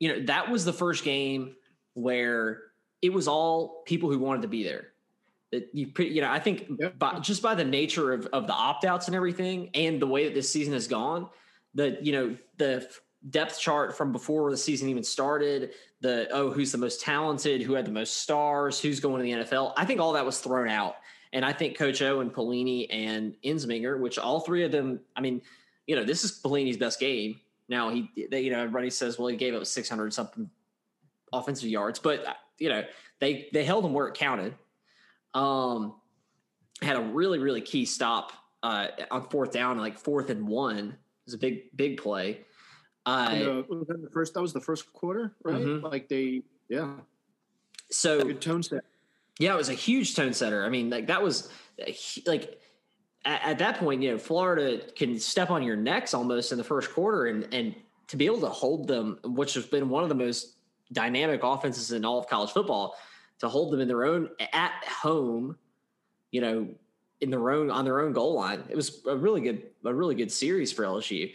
You 0.00 0.08
know, 0.08 0.26
that 0.26 0.50
was 0.50 0.64
the 0.64 0.72
first 0.72 1.04
game 1.04 1.54
where 1.94 2.60
it 3.02 3.12
was 3.12 3.28
all 3.28 3.82
people 3.86 4.10
who 4.10 4.18
wanted 4.18 4.42
to 4.42 4.48
be 4.48 4.64
there 4.64 4.91
you 5.72 5.88
pretty, 5.88 6.12
you 6.12 6.20
know 6.20 6.30
I 6.30 6.38
think 6.38 6.66
yep. 6.78 6.98
by, 6.98 7.18
just 7.18 7.42
by 7.42 7.54
the 7.54 7.64
nature 7.64 8.12
of 8.12 8.26
of 8.26 8.46
the 8.46 8.52
opt 8.52 8.84
outs 8.84 9.06
and 9.06 9.16
everything, 9.16 9.70
and 9.74 10.00
the 10.00 10.06
way 10.06 10.24
that 10.24 10.34
this 10.34 10.50
season 10.50 10.72
has 10.72 10.86
gone, 10.86 11.28
the 11.74 11.98
you 12.00 12.12
know 12.12 12.36
the 12.58 12.88
depth 13.30 13.60
chart 13.60 13.96
from 13.96 14.12
before 14.12 14.50
the 14.50 14.56
season 14.56 14.88
even 14.88 15.04
started, 15.04 15.72
the 16.00 16.28
oh 16.32 16.50
who's 16.50 16.72
the 16.72 16.78
most 16.78 17.00
talented, 17.00 17.62
who 17.62 17.74
had 17.74 17.84
the 17.84 17.92
most 17.92 18.18
stars, 18.18 18.80
who's 18.80 19.00
going 19.00 19.18
to 19.18 19.22
the 19.22 19.44
NFL. 19.44 19.72
I 19.76 19.84
think 19.84 20.00
all 20.00 20.12
that 20.14 20.24
was 20.24 20.40
thrown 20.40 20.68
out, 20.68 20.96
and 21.32 21.44
I 21.44 21.52
think 21.52 21.76
Coach 21.76 22.00
O 22.02 22.20
and 22.20 22.32
Pelini 22.32 22.86
and 22.90 23.34
Ensminger, 23.44 24.00
which 24.00 24.18
all 24.18 24.40
three 24.40 24.64
of 24.64 24.72
them, 24.72 25.00
I 25.16 25.20
mean, 25.20 25.42
you 25.86 25.96
know, 25.96 26.04
this 26.04 26.24
is 26.24 26.40
Pelini's 26.42 26.76
best 26.76 26.98
game. 26.98 27.40
Now 27.68 27.90
he, 27.90 28.10
they, 28.30 28.40
you 28.40 28.50
know, 28.50 28.58
everybody 28.58 28.90
says, 28.90 29.18
well, 29.18 29.28
he 29.28 29.36
gave 29.36 29.54
up 29.54 29.66
600 29.66 30.12
something 30.12 30.50
offensive 31.32 31.68
yards, 31.68 31.98
but 31.98 32.38
you 32.58 32.68
know, 32.68 32.84
they 33.20 33.48
they 33.52 33.64
held 33.64 33.84
him 33.84 33.92
where 33.92 34.08
it 34.08 34.14
counted 34.14 34.54
um, 35.34 35.94
had 36.80 36.96
a 36.96 37.00
really 37.00 37.38
really 37.38 37.60
key 37.60 37.84
stop 37.84 38.32
uh, 38.62 38.88
on 39.10 39.28
fourth 39.28 39.52
down, 39.52 39.78
like 39.78 39.98
fourth 39.98 40.30
and 40.30 40.46
one. 40.46 40.88
It 40.88 41.26
was 41.26 41.34
a 41.34 41.38
big 41.38 41.76
big 41.76 41.98
play. 41.98 42.40
Uh, 43.04 43.62
was 43.68 43.86
that 43.88 44.00
the 44.02 44.10
first? 44.10 44.34
That 44.34 44.42
was 44.42 44.52
the 44.52 44.60
first 44.60 44.92
quarter, 44.92 45.34
right? 45.42 45.56
Mm-hmm. 45.56 45.84
Like 45.84 46.08
they, 46.08 46.42
yeah. 46.68 46.92
So 47.90 48.22
good 48.22 48.40
tone 48.40 48.62
set. 48.62 48.84
Yeah, 49.38 49.54
it 49.54 49.56
was 49.56 49.68
a 49.68 49.74
huge 49.74 50.14
tone 50.14 50.32
setter. 50.32 50.64
I 50.64 50.68
mean, 50.68 50.90
like 50.90 51.08
that 51.08 51.22
was 51.22 51.48
like 52.26 52.60
at, 53.24 53.42
at, 53.42 53.58
that 53.58 53.78
point, 53.78 54.02
you 54.02 54.12
know, 54.12 54.18
Florida 54.18 54.82
can 54.94 55.18
step 55.18 55.50
on 55.50 55.62
your 55.62 55.76
necks 55.76 56.14
almost 56.14 56.52
in 56.52 56.58
the 56.58 56.64
first 56.64 56.92
quarter, 56.92 57.26
and 57.26 57.52
and 57.52 57.74
to 58.08 58.16
be 58.16 58.26
able 58.26 58.40
to 58.40 58.48
hold 58.48 58.86
them, 58.86 59.18
which 59.24 59.54
has 59.54 59.66
been 59.66 59.88
one 59.88 60.02
of 60.02 60.08
the 60.08 60.14
most 60.14 60.56
dynamic 60.92 61.40
offenses 61.42 61.92
in 61.92 62.04
all 62.04 62.18
of 62.18 62.28
college 62.28 62.50
football, 62.50 62.94
to 63.40 63.48
hold 63.48 63.72
them 63.72 63.80
in 63.80 63.88
their 63.88 64.04
own 64.04 64.28
at 64.52 64.72
home, 64.84 65.56
you 66.30 66.40
know, 66.40 66.68
in 67.20 67.30
their 67.30 67.50
own 67.50 67.70
on 67.70 67.84
their 67.84 68.00
own 68.00 68.12
goal 68.12 68.34
line. 68.34 68.64
It 68.68 68.76
was 68.76 69.02
a 69.06 69.16
really 69.16 69.40
good 69.40 69.62
a 69.84 69.94
really 69.94 70.14
good 70.14 70.30
series 70.30 70.72
for 70.72 70.84
LSU, 70.84 71.32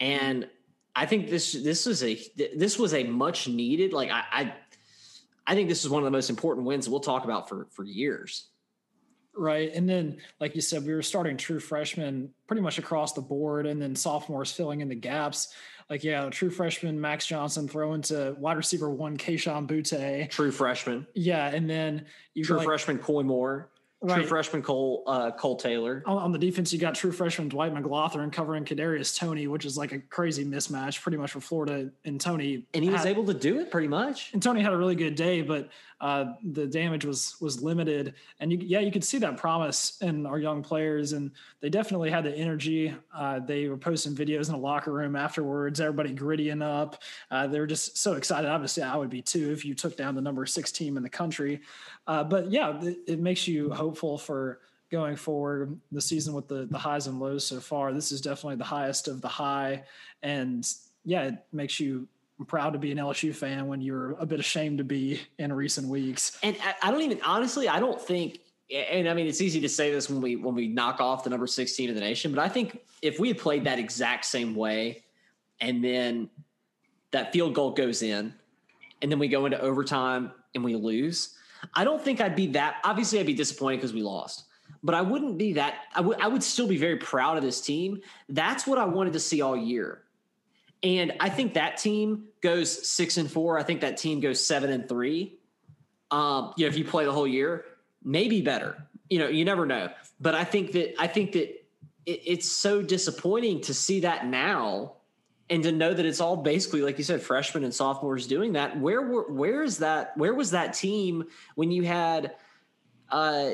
and 0.00 0.48
I 0.94 1.06
think 1.06 1.30
this 1.30 1.52
this 1.52 1.86
was 1.86 2.02
a 2.02 2.20
this 2.36 2.78
was 2.78 2.94
a 2.94 3.04
much 3.04 3.48
needed 3.48 3.92
like 3.92 4.10
I 4.10 4.24
I, 4.30 4.54
I 5.46 5.54
think 5.54 5.68
this 5.68 5.84
is 5.84 5.90
one 5.90 6.02
of 6.02 6.04
the 6.04 6.10
most 6.10 6.30
important 6.30 6.66
wins 6.66 6.88
we'll 6.88 7.00
talk 7.00 7.24
about 7.24 7.48
for 7.48 7.66
for 7.70 7.84
years. 7.84 8.48
Right. 9.38 9.72
And 9.72 9.88
then, 9.88 10.18
like 10.40 10.56
you 10.56 10.60
said, 10.60 10.84
we 10.84 10.92
were 10.92 11.02
starting 11.02 11.36
true 11.36 11.60
freshmen 11.60 12.34
pretty 12.48 12.60
much 12.60 12.78
across 12.78 13.12
the 13.12 13.20
board, 13.20 13.66
and 13.66 13.80
then 13.80 13.94
sophomores 13.94 14.50
filling 14.50 14.80
in 14.80 14.88
the 14.88 14.96
gaps. 14.96 15.54
Like, 15.88 16.02
yeah, 16.02 16.28
true 16.28 16.50
freshman 16.50 17.00
Max 17.00 17.24
Johnson 17.24 17.68
throwing 17.68 18.02
to 18.02 18.34
wide 18.38 18.56
receiver 18.56 18.90
one, 18.90 19.16
Kayshon 19.16 19.68
Boutte. 19.68 20.28
True 20.28 20.50
freshman. 20.50 21.06
Yeah. 21.14 21.46
And 21.46 21.70
then 21.70 22.06
you 22.34 22.44
true 22.44 22.56
like, 22.56 22.66
freshman 22.66 22.98
Koy 22.98 23.22
Moore. 23.22 23.70
Right. 24.00 24.18
True 24.18 24.26
freshman 24.26 24.62
Cole 24.62 25.02
uh, 25.08 25.32
Kole 25.32 25.58
Taylor. 25.58 26.04
On, 26.06 26.18
on, 26.18 26.30
the 26.30 26.38
defense, 26.38 26.72
you 26.72 26.78
got 26.78 26.94
true 26.94 27.10
freshman 27.10 27.48
Dwight 27.48 27.74
McGlothern 27.74 28.32
covering 28.32 28.64
Kadarius 28.64 29.18
Toney, 29.18 29.48
which 29.48 29.64
is 29.64 29.76
like 29.76 29.90
a 29.90 29.98
crazy 29.98 30.44
mismatch, 30.44 31.02
pretty 31.02 31.18
much 31.18 31.32
for 31.32 31.40
Florida 31.40 31.90
and 32.04 32.20
Toney. 32.20 32.64
And 32.74 32.84
he 32.84 32.90
was 32.90 33.06
able 33.06 33.26
to 33.26 33.34
do 33.34 33.58
it 33.58 33.72
pretty 33.72 33.88
much. 33.88 34.32
And 34.32 34.40
Toney 34.40 34.62
had 34.62 34.72
a 34.72 34.76
really 34.76 34.94
good 34.94 35.16
day, 35.16 35.42
but 35.42 35.70
uh, 36.00 36.34
the 36.44 36.64
damage 36.64 37.04
was 37.04 37.34
was 37.40 37.60
limited. 37.60 38.14
And 38.38 38.52
you, 38.52 38.58
yeah, 38.62 38.78
you 38.78 38.92
could 38.92 39.02
see 39.02 39.18
that 39.18 39.36
promise 39.36 39.98
in 40.00 40.26
our 40.26 40.38
young 40.38 40.62
players, 40.62 41.12
and 41.12 41.32
they 41.60 41.68
definitely 41.68 42.10
had 42.10 42.22
the 42.22 42.32
energy. 42.32 42.94
Uh, 43.12 43.40
they 43.40 43.66
were 43.66 43.76
posting 43.76 44.14
videos 44.14 44.46
in 44.46 44.52
the 44.52 44.58
locker 44.58 44.92
room 44.92 45.16
afterwards, 45.16 45.80
everybody 45.80 46.14
grittying 46.14 46.62
up. 46.62 47.02
Uh, 47.32 47.48
they 47.48 47.58
were 47.58 47.66
just 47.66 47.98
so 47.98 48.12
excited. 48.12 48.48
Obviously, 48.48 48.84
I 48.84 48.96
would 48.96 49.10
be 49.10 49.22
too 49.22 49.50
if 49.50 49.64
you 49.64 49.74
took 49.74 49.96
down 49.96 50.14
the 50.14 50.20
number 50.20 50.46
six 50.46 50.70
team 50.70 50.96
in 50.96 51.02
the 51.02 51.10
country. 51.10 51.62
Uh, 52.06 52.24
but 52.24 52.50
yeah, 52.50 52.80
it, 52.80 52.98
it, 53.06 53.18
makes 53.18 53.46
you 53.46 53.68
hopeful 53.88 54.18
for 54.18 54.60
going 54.90 55.16
forward 55.16 55.78
the 55.92 56.00
season 56.00 56.34
with 56.34 56.46
the 56.46 56.66
the 56.70 56.78
highs 56.78 57.06
and 57.06 57.18
lows 57.18 57.46
so 57.46 57.58
far. 57.58 57.92
This 57.92 58.12
is 58.12 58.20
definitely 58.20 58.56
the 58.56 58.64
highest 58.64 59.08
of 59.08 59.20
the 59.22 59.28
high, 59.28 59.84
and 60.22 60.66
yeah, 61.04 61.22
it 61.22 61.34
makes 61.52 61.80
you 61.80 62.06
proud 62.46 62.72
to 62.74 62.78
be 62.78 62.92
an 62.92 62.98
LSU 62.98 63.34
fan 63.34 63.66
when 63.66 63.80
you're 63.80 64.12
a 64.12 64.26
bit 64.26 64.38
ashamed 64.38 64.78
to 64.78 64.84
be 64.84 65.20
in 65.38 65.52
recent 65.52 65.88
weeks. 65.88 66.38
And 66.42 66.56
I, 66.62 66.88
I 66.88 66.90
don't 66.90 67.00
even 67.02 67.20
honestly, 67.22 67.68
I 67.68 67.80
don't 67.80 68.00
think. 68.00 68.40
And 68.70 69.08
I 69.08 69.14
mean, 69.14 69.26
it's 69.26 69.40
easy 69.40 69.60
to 69.62 69.68
say 69.68 69.90
this 69.90 70.10
when 70.10 70.20
we 70.20 70.36
when 70.36 70.54
we 70.54 70.68
knock 70.68 71.00
off 71.00 71.24
the 71.24 71.30
number 71.30 71.46
sixteen 71.46 71.88
of 71.88 71.94
the 71.94 72.02
nation, 72.02 72.34
but 72.34 72.42
I 72.42 72.48
think 72.50 72.78
if 73.00 73.18
we 73.18 73.28
had 73.28 73.38
played 73.38 73.64
that 73.64 73.78
exact 73.78 74.26
same 74.26 74.54
way, 74.54 75.02
and 75.60 75.82
then 75.82 76.28
that 77.12 77.32
field 77.32 77.54
goal 77.54 77.70
goes 77.70 78.02
in, 78.02 78.34
and 79.00 79.10
then 79.10 79.18
we 79.18 79.28
go 79.28 79.46
into 79.46 79.58
overtime 79.58 80.32
and 80.54 80.62
we 80.62 80.74
lose, 80.76 81.37
I 81.74 81.84
don't 81.84 82.02
think 82.02 82.20
I'd 82.20 82.36
be 82.36 82.48
that. 82.48 82.76
Obviously, 82.84 83.20
I'd 83.20 83.26
be 83.26 83.34
disappointed 83.34 83.76
because 83.78 83.92
we 83.92 84.02
lost, 84.02 84.44
but 84.82 84.94
I 84.94 85.02
wouldn't 85.02 85.38
be 85.38 85.54
that. 85.54 85.74
I 85.94 86.00
would. 86.00 86.20
I 86.20 86.28
would 86.28 86.42
still 86.42 86.66
be 86.66 86.76
very 86.76 86.96
proud 86.96 87.36
of 87.36 87.42
this 87.42 87.60
team. 87.60 88.00
That's 88.28 88.66
what 88.66 88.78
I 88.78 88.84
wanted 88.84 89.12
to 89.14 89.20
see 89.20 89.40
all 89.40 89.56
year, 89.56 90.02
and 90.82 91.12
I 91.20 91.28
think 91.28 91.54
that 91.54 91.76
team 91.78 92.24
goes 92.40 92.88
six 92.88 93.16
and 93.16 93.30
four. 93.30 93.58
I 93.58 93.62
think 93.62 93.80
that 93.80 93.96
team 93.96 94.20
goes 94.20 94.44
seven 94.44 94.70
and 94.70 94.88
three. 94.88 95.38
Um, 96.10 96.54
you 96.56 96.64
know, 96.64 96.68
if 96.68 96.78
you 96.78 96.84
play 96.84 97.04
the 97.04 97.12
whole 97.12 97.26
year, 97.26 97.64
maybe 98.02 98.40
better. 98.40 98.86
You 99.10 99.18
know, 99.20 99.28
you 99.28 99.44
never 99.44 99.66
know. 99.66 99.90
But 100.20 100.34
I 100.34 100.44
think 100.44 100.72
that 100.72 101.00
I 101.00 101.06
think 101.06 101.32
that 101.32 101.48
it, 102.06 102.22
it's 102.26 102.50
so 102.50 102.82
disappointing 102.82 103.62
to 103.62 103.74
see 103.74 104.00
that 104.00 104.26
now 104.26 104.94
and 105.50 105.62
to 105.62 105.72
know 105.72 105.94
that 105.94 106.04
it's 106.04 106.20
all 106.20 106.36
basically 106.36 106.82
like 106.82 106.98
you 106.98 107.04
said 107.04 107.22
freshmen 107.22 107.64
and 107.64 107.74
sophomores 107.74 108.26
doing 108.26 108.52
that 108.52 108.78
where 108.78 109.02
were 109.02 109.32
where 109.32 109.62
is 109.62 109.78
that 109.78 110.16
where 110.16 110.34
was 110.34 110.50
that 110.50 110.74
team 110.74 111.24
when 111.54 111.70
you 111.70 111.82
had 111.82 112.34
uh 113.10 113.50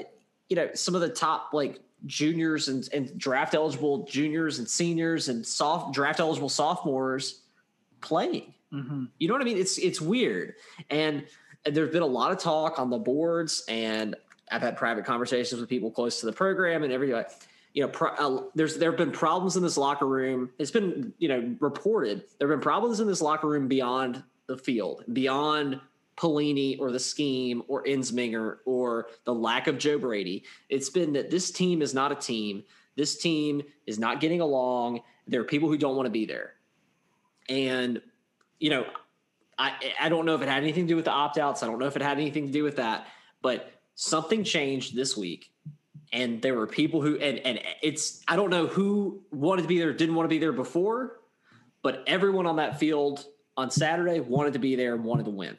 you 0.48 0.56
know 0.56 0.68
some 0.74 0.94
of 0.94 1.00
the 1.00 1.08
top 1.08 1.52
like 1.52 1.80
juniors 2.06 2.68
and, 2.68 2.88
and 2.92 3.16
draft 3.18 3.54
eligible 3.54 4.04
juniors 4.04 4.58
and 4.58 4.68
seniors 4.68 5.28
and 5.28 5.46
soft 5.46 5.94
draft 5.94 6.20
eligible 6.20 6.48
sophomores 6.48 7.42
playing? 8.00 8.54
Mm-hmm. 8.72 9.04
you 9.18 9.28
know 9.28 9.34
what 9.34 9.40
i 9.40 9.44
mean? 9.44 9.58
It's 9.58 9.78
it's 9.78 10.00
weird. 10.00 10.54
And 10.90 11.24
there's 11.64 11.90
been 11.90 12.02
a 12.02 12.06
lot 12.06 12.32
of 12.32 12.38
talk 12.38 12.78
on 12.78 12.90
the 12.90 12.98
boards 12.98 13.64
and 13.68 14.16
i've 14.50 14.60
had 14.60 14.76
private 14.76 15.04
conversations 15.04 15.60
with 15.60 15.70
people 15.70 15.90
close 15.90 16.20
to 16.20 16.26
the 16.26 16.32
program 16.32 16.82
and 16.82 16.92
everybody 16.92 17.26
you 17.74 17.82
know, 17.82 17.88
pro, 17.88 18.10
uh, 18.10 18.44
there's 18.54 18.78
there 18.78 18.90
have 18.90 18.98
been 18.98 19.10
problems 19.10 19.56
in 19.56 19.62
this 19.62 19.76
locker 19.76 20.06
room. 20.06 20.50
It's 20.58 20.70
been 20.70 21.12
you 21.18 21.28
know 21.28 21.56
reported 21.60 22.24
there 22.38 22.48
have 22.48 22.56
been 22.58 22.62
problems 22.62 23.00
in 23.00 23.06
this 23.06 23.20
locker 23.20 23.48
room 23.48 23.68
beyond 23.68 24.22
the 24.46 24.56
field, 24.56 25.04
beyond 25.12 25.80
Pelini 26.16 26.78
or 26.78 26.92
the 26.92 27.00
scheme 27.00 27.64
or 27.66 27.82
Ensminger 27.84 28.58
or 28.64 29.08
the 29.24 29.34
lack 29.34 29.66
of 29.66 29.78
Joe 29.78 29.98
Brady. 29.98 30.44
It's 30.68 30.88
been 30.88 31.12
that 31.14 31.30
this 31.30 31.50
team 31.50 31.82
is 31.82 31.92
not 31.92 32.12
a 32.12 32.14
team. 32.14 32.62
This 32.96 33.16
team 33.18 33.62
is 33.86 33.98
not 33.98 34.20
getting 34.20 34.40
along. 34.40 35.00
There 35.26 35.40
are 35.40 35.44
people 35.44 35.68
who 35.68 35.76
don't 35.76 35.96
want 35.96 36.06
to 36.06 36.12
be 36.12 36.26
there, 36.26 36.54
and 37.48 38.00
you 38.60 38.70
know, 38.70 38.86
I 39.58 39.72
I 40.00 40.08
don't 40.08 40.26
know 40.26 40.36
if 40.36 40.42
it 40.42 40.48
had 40.48 40.62
anything 40.62 40.84
to 40.84 40.88
do 40.88 40.96
with 40.96 41.06
the 41.06 41.10
opt 41.10 41.38
outs. 41.38 41.64
I 41.64 41.66
don't 41.66 41.80
know 41.80 41.86
if 41.86 41.96
it 41.96 42.02
had 42.02 42.18
anything 42.18 42.46
to 42.46 42.52
do 42.52 42.62
with 42.62 42.76
that, 42.76 43.08
but 43.42 43.72
something 43.96 44.44
changed 44.44 44.94
this 44.94 45.16
week 45.16 45.50
and 46.14 46.40
there 46.40 46.54
were 46.54 46.66
people 46.66 47.02
who 47.02 47.18
and 47.18 47.40
and 47.40 47.60
it's 47.82 48.22
I 48.26 48.36
don't 48.36 48.48
know 48.48 48.66
who 48.66 49.20
wanted 49.32 49.62
to 49.62 49.68
be 49.68 49.78
there 49.78 49.92
didn't 49.92 50.14
want 50.14 50.24
to 50.26 50.28
be 50.28 50.38
there 50.38 50.52
before, 50.52 51.18
but 51.82 52.02
everyone 52.06 52.46
on 52.46 52.56
that 52.56 52.78
field 52.78 53.26
on 53.56 53.70
Saturday 53.70 54.20
wanted 54.20 54.54
to 54.54 54.58
be 54.58 54.76
there 54.76 54.94
and 54.94 55.04
wanted 55.04 55.24
to 55.24 55.32
win. 55.32 55.58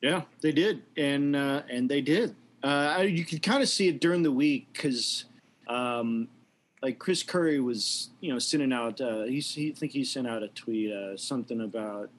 Yeah, 0.00 0.22
they 0.40 0.52
did, 0.52 0.82
and 0.96 1.34
uh, 1.34 1.62
and 1.68 1.88
they 1.88 2.00
did. 2.00 2.34
Uh, 2.62 3.04
you 3.06 3.24
could 3.24 3.42
kind 3.42 3.62
of 3.62 3.68
see 3.68 3.88
it 3.88 4.00
during 4.00 4.22
the 4.22 4.32
week 4.32 4.68
because, 4.72 5.24
um, 5.68 6.28
like 6.82 6.98
Chris 6.98 7.22
Curry 7.22 7.60
was, 7.60 8.10
you 8.20 8.32
know, 8.32 8.38
sending 8.38 8.72
out. 8.72 9.00
Uh, 9.00 9.24
he, 9.24 9.40
he 9.40 9.70
I 9.70 9.74
think 9.74 9.92
he 9.92 10.04
sent 10.04 10.28
out 10.28 10.44
a 10.44 10.48
tweet, 10.48 10.92
uh, 10.92 11.16
something 11.16 11.60
about, 11.60 12.10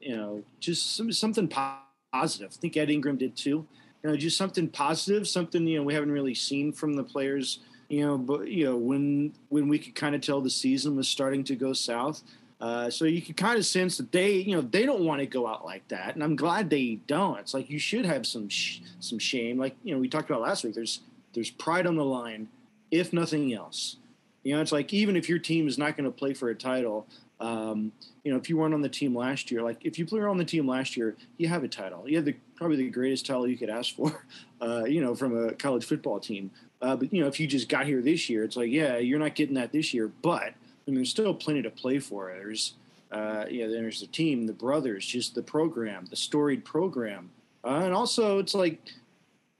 you 0.00 0.16
know, 0.16 0.42
just 0.60 0.96
some, 0.96 1.12
something 1.12 1.48
positive. 1.48 2.50
I 2.52 2.60
think 2.60 2.76
Ed 2.76 2.90
Ingram 2.90 3.16
did 3.16 3.36
too 3.36 3.66
you 4.02 4.10
know, 4.10 4.16
just 4.16 4.36
something 4.36 4.68
positive, 4.68 5.28
something 5.28 5.66
you 5.66 5.78
know 5.78 5.84
we 5.84 5.94
haven't 5.94 6.12
really 6.12 6.34
seen 6.34 6.72
from 6.72 6.94
the 6.94 7.04
players. 7.04 7.60
You 7.88 8.06
know, 8.06 8.18
but 8.18 8.48
you 8.48 8.64
know 8.64 8.76
when 8.76 9.32
when 9.48 9.68
we 9.68 9.78
could 9.78 9.94
kind 9.94 10.14
of 10.14 10.20
tell 10.20 10.40
the 10.40 10.50
season 10.50 10.96
was 10.96 11.08
starting 11.08 11.44
to 11.44 11.56
go 11.56 11.72
south. 11.72 12.22
Uh, 12.60 12.90
so 12.90 13.06
you 13.06 13.22
can 13.22 13.32
kind 13.34 13.58
of 13.58 13.64
sense 13.64 13.96
that 13.96 14.12
they, 14.12 14.32
you 14.32 14.54
know, 14.54 14.60
they 14.60 14.84
don't 14.84 15.00
want 15.00 15.18
to 15.18 15.24
go 15.24 15.46
out 15.46 15.64
like 15.64 15.86
that, 15.88 16.14
and 16.14 16.22
I'm 16.22 16.36
glad 16.36 16.68
they 16.68 16.98
don't. 17.06 17.38
It's 17.38 17.54
like 17.54 17.70
you 17.70 17.78
should 17.78 18.04
have 18.04 18.26
some 18.26 18.50
sh- 18.50 18.80
some 19.00 19.18
shame, 19.18 19.58
like 19.58 19.74
you 19.82 19.94
know 19.94 20.00
we 20.00 20.08
talked 20.08 20.28
about 20.28 20.42
last 20.42 20.62
week. 20.62 20.74
There's 20.74 21.00
there's 21.32 21.50
pride 21.50 21.86
on 21.86 21.96
the 21.96 22.04
line, 22.04 22.48
if 22.90 23.12
nothing 23.12 23.52
else. 23.54 23.96
You 24.42 24.54
know, 24.54 24.60
it's 24.60 24.72
like 24.72 24.92
even 24.92 25.16
if 25.16 25.28
your 25.28 25.38
team 25.38 25.68
is 25.68 25.78
not 25.78 25.96
going 25.96 26.04
to 26.04 26.10
play 26.10 26.34
for 26.34 26.50
a 26.50 26.54
title, 26.54 27.06
um, 27.40 27.92
you 28.24 28.32
know, 28.32 28.38
if 28.38 28.48
you 28.48 28.56
weren't 28.56 28.74
on 28.74 28.82
the 28.82 28.88
team 28.88 29.14
last 29.14 29.50
year, 29.50 29.62
like 29.62 29.78
if 29.82 29.98
you 29.98 30.06
were 30.10 30.28
on 30.28 30.36
the 30.36 30.44
team 30.44 30.66
last 30.66 30.96
year, 30.96 31.16
you 31.38 31.48
have 31.48 31.64
a 31.64 31.68
title. 31.68 32.08
You 32.08 32.16
have 32.16 32.24
the 32.24 32.34
probably 32.56 32.76
the 32.76 32.90
greatest 32.90 33.26
title 33.26 33.46
you 33.48 33.56
could 33.56 33.70
ask 33.70 33.94
for, 33.94 34.24
uh, 34.60 34.84
you 34.84 35.00
know, 35.00 35.14
from 35.14 35.36
a 35.36 35.52
college 35.52 35.84
football 35.84 36.20
team. 36.20 36.50
Uh, 36.82 36.96
but 36.96 37.12
you 37.12 37.20
know, 37.22 37.28
if 37.28 37.40
you 37.40 37.46
just 37.46 37.68
got 37.68 37.86
here 37.86 38.02
this 38.02 38.28
year, 38.28 38.44
it's 38.44 38.56
like, 38.56 38.70
yeah, 38.70 38.98
you're 38.98 39.18
not 39.18 39.34
getting 39.34 39.54
that 39.54 39.72
this 39.72 39.92
year, 39.94 40.10
but 40.22 40.42
I 40.42 40.54
mean, 40.86 40.96
there's 40.96 41.10
still 41.10 41.34
plenty 41.34 41.62
to 41.62 41.70
play 41.70 41.98
for. 41.98 42.32
There's, 42.34 42.74
uh, 43.12 43.46
yeah, 43.50 43.66
there's 43.66 44.00
the 44.00 44.06
team, 44.06 44.46
the 44.46 44.52
brothers, 44.52 45.06
just 45.06 45.34
the 45.34 45.42
program, 45.42 46.06
the 46.08 46.16
storied 46.16 46.64
program, 46.64 47.30
uh, 47.64 47.82
and 47.84 47.94
also 47.94 48.38
it's 48.38 48.54
like 48.54 48.80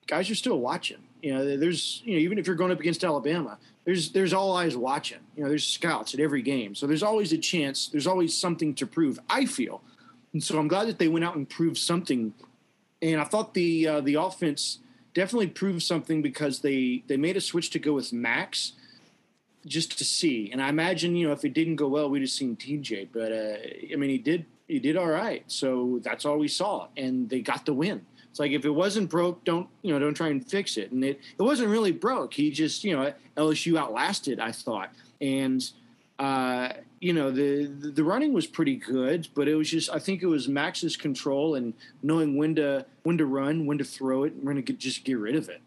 guys 0.06 0.30
are 0.30 0.34
still 0.34 0.58
watching. 0.58 0.98
You 1.22 1.34
know, 1.34 1.56
there's 1.56 2.02
you 2.04 2.14
know 2.14 2.18
even 2.20 2.38
if 2.38 2.46
you're 2.46 2.56
going 2.56 2.72
up 2.72 2.80
against 2.80 3.04
Alabama, 3.04 3.58
there's 3.84 4.10
there's 4.12 4.32
all 4.32 4.56
eyes 4.56 4.76
watching. 4.76 5.20
You 5.36 5.42
know, 5.42 5.48
there's 5.48 5.66
scouts 5.66 6.14
at 6.14 6.20
every 6.20 6.42
game, 6.42 6.74
so 6.74 6.86
there's 6.86 7.02
always 7.02 7.32
a 7.32 7.38
chance. 7.38 7.88
There's 7.88 8.06
always 8.06 8.36
something 8.36 8.74
to 8.74 8.86
prove. 8.86 9.18
I 9.28 9.46
feel, 9.46 9.82
and 10.32 10.42
so 10.42 10.58
I'm 10.58 10.68
glad 10.68 10.88
that 10.88 10.98
they 10.98 11.08
went 11.08 11.24
out 11.24 11.36
and 11.36 11.48
proved 11.48 11.78
something. 11.78 12.34
And 13.02 13.20
I 13.20 13.24
thought 13.24 13.54
the 13.54 13.86
uh, 13.86 14.00
the 14.00 14.14
offense 14.14 14.78
definitely 15.14 15.48
proved 15.48 15.82
something 15.82 16.22
because 16.22 16.60
they 16.60 17.02
they 17.06 17.16
made 17.16 17.36
a 17.36 17.40
switch 17.40 17.70
to 17.70 17.78
go 17.78 17.94
with 17.94 18.12
Max 18.12 18.72
just 19.66 19.98
to 19.98 20.04
see. 20.04 20.50
And 20.50 20.62
I 20.62 20.68
imagine 20.68 21.16
you 21.16 21.26
know 21.26 21.32
if 21.32 21.44
it 21.44 21.54
didn't 21.54 21.76
go 21.76 21.88
well, 21.88 22.10
we'd 22.10 22.22
have 22.22 22.30
seen 22.30 22.56
TJ. 22.56 23.08
But 23.12 23.32
uh, 23.32 23.92
I 23.92 23.96
mean, 23.96 24.10
he 24.10 24.18
did 24.18 24.46
he 24.68 24.78
did 24.78 24.96
all 24.96 25.08
right. 25.08 25.42
So 25.46 26.00
that's 26.02 26.24
all 26.24 26.38
we 26.38 26.48
saw, 26.48 26.88
and 26.96 27.28
they 27.28 27.40
got 27.40 27.66
the 27.66 27.74
win. 27.74 28.06
It's 28.30 28.38
like 28.38 28.52
if 28.52 28.64
it 28.64 28.70
wasn't 28.70 29.10
broke, 29.10 29.44
don't 29.44 29.68
you 29.82 29.92
know? 29.92 29.98
Don't 29.98 30.14
try 30.14 30.28
and 30.28 30.48
fix 30.48 30.76
it. 30.76 30.92
And 30.92 31.04
it 31.04 31.20
it 31.38 31.42
wasn't 31.42 31.68
really 31.68 31.92
broke. 31.92 32.34
He 32.34 32.50
just 32.50 32.84
you 32.84 32.96
know 32.96 33.12
LSU 33.36 33.76
outlasted. 33.76 34.38
I 34.38 34.52
thought, 34.52 34.92
and 35.20 35.68
uh, 36.18 36.74
you 37.00 37.12
know 37.12 37.30
the 37.30 37.66
the 37.66 38.04
running 38.04 38.32
was 38.32 38.46
pretty 38.46 38.76
good, 38.76 39.28
but 39.34 39.48
it 39.48 39.56
was 39.56 39.70
just 39.70 39.90
I 39.90 39.98
think 39.98 40.22
it 40.22 40.26
was 40.26 40.48
Max's 40.48 40.96
control 40.96 41.56
and 41.56 41.74
knowing 42.02 42.36
when 42.36 42.54
to 42.54 42.86
when 43.02 43.18
to 43.18 43.26
run, 43.26 43.66
when 43.66 43.78
to 43.78 43.84
throw 43.84 44.24
it, 44.24 44.34
and 44.34 44.44
when 44.44 44.56
to 44.56 44.62
get, 44.62 44.78
just 44.78 45.04
get 45.04 45.18
rid 45.18 45.34
of 45.34 45.48
it. 45.48 45.60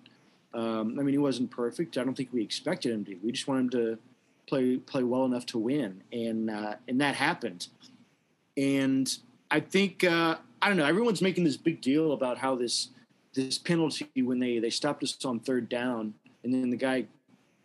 Um, 0.54 1.00
I 1.00 1.04
mean, 1.04 1.14
he 1.14 1.18
wasn't 1.18 1.52
perfect. 1.52 1.98
I 1.98 2.04
don't 2.04 2.16
think 2.16 2.30
we 2.32 2.44
expected 2.44 2.92
him 2.92 3.04
to. 3.06 3.16
We 3.24 3.32
just 3.32 3.48
wanted 3.48 3.62
him 3.62 3.70
to 3.72 3.98
play 4.48 4.78
play 4.78 5.04
well 5.04 5.26
enough 5.26 5.46
to 5.48 5.58
win, 5.58 6.04
and 6.12 6.50
uh, 6.50 6.76
and 6.88 7.02
that 7.02 7.16
happened. 7.16 7.68
And 8.56 9.12
I 9.50 9.60
think 9.60 10.04
uh, 10.04 10.38
I 10.64 10.68
don't 10.68 10.78
know. 10.78 10.86
Everyone's 10.86 11.22
making 11.22 11.44
this 11.44 11.58
big 11.58 11.82
deal 11.82 12.14
about 12.14 12.38
how 12.38 12.56
this 12.56 12.90
this 13.34 13.58
penalty 13.58 14.08
when 14.22 14.40
they 14.40 14.60
they 14.60 14.70
stopped 14.70 15.04
us 15.04 15.18
on 15.26 15.40
third 15.40 15.70
down, 15.70 16.14
and 16.44 16.54
then 16.54 16.70
the 16.70 16.78
guy 16.78 17.06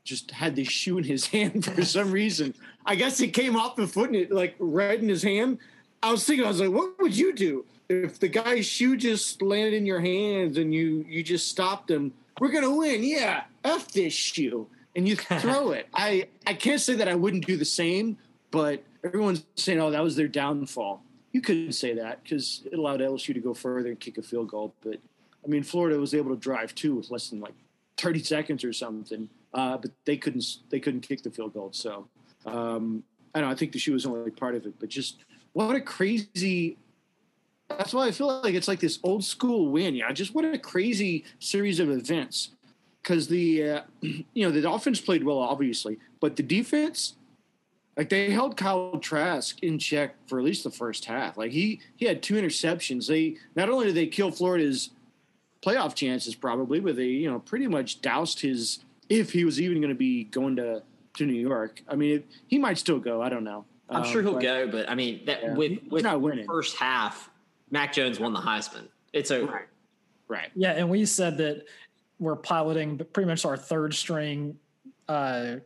just 0.04 0.30
had 0.30 0.56
this 0.56 0.68
shoe 0.68 0.98
in 0.98 1.04
his 1.04 1.26
hand 1.34 1.64
for 1.64 1.84
some 1.84 2.10
reason. 2.10 2.54
I 2.84 2.94
guess 2.94 3.20
it 3.20 3.28
came 3.28 3.56
off 3.56 3.76
the 3.76 3.86
foot 3.86 4.08
and 4.08 4.16
it 4.16 4.32
like 4.32 4.54
right 4.58 4.98
in 5.00 5.08
his 5.08 5.22
hand. 5.22 5.58
I 6.02 6.12
was 6.12 6.24
thinking, 6.24 6.44
I 6.44 6.48
was 6.48 6.60
like, 6.60 6.70
what 6.70 6.98
would 7.00 7.16
you 7.16 7.34
do 7.34 7.64
if 7.88 8.20
the 8.20 8.28
guy's 8.28 8.66
shoe 8.66 8.96
just 8.96 9.42
landed 9.42 9.74
in 9.74 9.86
your 9.86 10.00
hands 10.00 10.58
and 10.58 10.72
you 10.72 11.04
you 11.08 11.22
just 11.22 11.48
stopped 11.48 11.90
him 11.90 12.12
we're 12.40 12.50
gonna 12.50 12.74
win. 12.74 13.02
Yeah, 13.02 13.44
f 13.64 13.90
this 13.92 14.12
shoe, 14.12 14.66
and 14.96 15.08
you 15.08 15.16
throw 15.16 15.70
it. 15.72 15.88
I 15.94 16.28
I 16.46 16.54
can't 16.54 16.80
say 16.80 16.94
that 16.94 17.08
I 17.08 17.14
wouldn't 17.14 17.46
do 17.46 17.56
the 17.56 17.64
same, 17.64 18.18
but 18.50 18.82
everyone's 19.04 19.44
saying, 19.56 19.80
oh, 19.80 19.90
that 19.90 20.02
was 20.02 20.16
their 20.16 20.28
downfall. 20.28 21.02
You 21.32 21.40
couldn't 21.40 21.72
say 21.72 21.94
that 21.94 22.22
because 22.22 22.62
it 22.70 22.78
allowed 22.78 23.00
LSU 23.00 23.34
to 23.34 23.40
go 23.40 23.54
further 23.54 23.90
and 23.90 24.00
kick 24.00 24.18
a 24.18 24.22
field 24.22 24.48
goal. 24.48 24.74
But 24.80 24.96
I 25.44 25.48
mean, 25.48 25.62
Florida 25.62 25.98
was 25.98 26.14
able 26.14 26.30
to 26.30 26.40
drive 26.40 26.74
too 26.74 26.94
with 26.94 27.10
less 27.10 27.28
than 27.28 27.40
like 27.40 27.54
30 27.98 28.22
seconds 28.22 28.64
or 28.64 28.72
something, 28.72 29.28
uh, 29.52 29.76
but 29.76 29.90
they 30.04 30.16
couldn't 30.16 30.44
they 30.70 30.80
couldn't 30.80 31.00
kick 31.00 31.22
the 31.22 31.30
field 31.30 31.54
goal. 31.54 31.70
So 31.72 32.08
um, 32.46 33.02
I 33.34 33.40
don't 33.40 33.48
know. 33.48 33.52
I 33.52 33.56
think 33.56 33.72
the 33.72 33.78
shoe 33.78 33.92
was 33.92 34.06
only 34.06 34.30
part 34.30 34.54
of 34.54 34.64
it, 34.66 34.74
but 34.78 34.88
just 34.88 35.24
what 35.52 35.74
a 35.74 35.80
crazy. 35.80 36.78
That's 37.68 37.92
why 37.92 38.06
I 38.06 38.12
feel 38.12 38.40
like 38.42 38.54
it's 38.54 38.68
like 38.68 38.80
this 38.80 38.98
old 39.02 39.24
school 39.24 39.68
win. 39.68 39.94
Yeah, 39.94 40.10
just 40.12 40.34
what 40.34 40.44
a 40.44 40.58
crazy 40.58 41.24
series 41.38 41.80
of 41.80 41.90
events. 41.90 42.50
Because 43.02 43.28
the 43.28 43.70
uh, 43.70 43.80
you 44.00 44.24
know 44.36 44.50
the 44.50 44.70
offense 44.70 45.00
played 45.00 45.24
well, 45.24 45.38
obviously, 45.38 45.98
but 46.20 46.36
the 46.36 46.42
defense, 46.42 47.14
like 47.98 48.08
they 48.08 48.30
held 48.30 48.56
Kyle 48.56 48.96
Trask 48.98 49.60
in 49.60 49.78
check 49.78 50.14
for 50.28 50.38
at 50.38 50.44
least 50.44 50.62
the 50.62 50.70
first 50.70 51.04
half. 51.04 51.36
Like 51.36 51.50
he 51.50 51.80
he 51.96 52.06
had 52.06 52.22
two 52.22 52.34
interceptions. 52.34 53.08
They 53.08 53.36
not 53.56 53.68
only 53.68 53.86
did 53.86 53.96
they 53.96 54.06
kill 54.06 54.30
Florida's 54.30 54.90
playoff 55.60 55.96
chances 55.96 56.36
probably, 56.36 56.78
but 56.78 56.94
they 56.94 57.06
you 57.06 57.28
know 57.28 57.40
pretty 57.40 57.66
much 57.66 58.00
doused 58.00 58.40
his 58.40 58.84
if 59.08 59.32
he 59.32 59.44
was 59.44 59.60
even 59.60 59.80
going 59.80 59.92
to 59.92 59.98
be 59.98 60.24
going 60.24 60.54
to 60.56 60.82
to 61.16 61.26
New 61.26 61.34
York. 61.34 61.82
I 61.88 61.96
mean, 61.96 62.16
it, 62.18 62.26
he 62.46 62.56
might 62.56 62.78
still 62.78 63.00
go. 63.00 63.20
I 63.20 63.28
don't 63.28 63.44
know. 63.44 63.64
I'm 63.90 64.02
um, 64.02 64.08
sure 64.12 64.22
he'll 64.22 64.34
but, 64.34 64.42
go, 64.42 64.68
but 64.68 64.88
I 64.88 64.94
mean, 64.94 65.24
that 65.26 65.42
yeah, 65.42 65.54
with 65.54 65.80
with 65.90 66.04
not 66.04 66.20
winning. 66.20 66.46
first 66.46 66.76
half, 66.76 67.28
Mac 67.72 67.92
Jones 67.92 68.20
won 68.20 68.32
the 68.32 68.40
Heisman. 68.40 68.86
It's 69.12 69.32
over. 69.32 69.52
Right. 69.52 69.66
right. 70.28 70.50
Yeah, 70.54 70.72
and 70.72 70.88
we 70.88 71.04
said 71.04 71.38
that 71.38 71.64
we're 72.20 72.36
piloting 72.36 72.98
pretty 73.12 73.28
much 73.28 73.44
our 73.44 73.56
third 73.56 73.92
string 73.92 74.56
uh, 75.08 75.56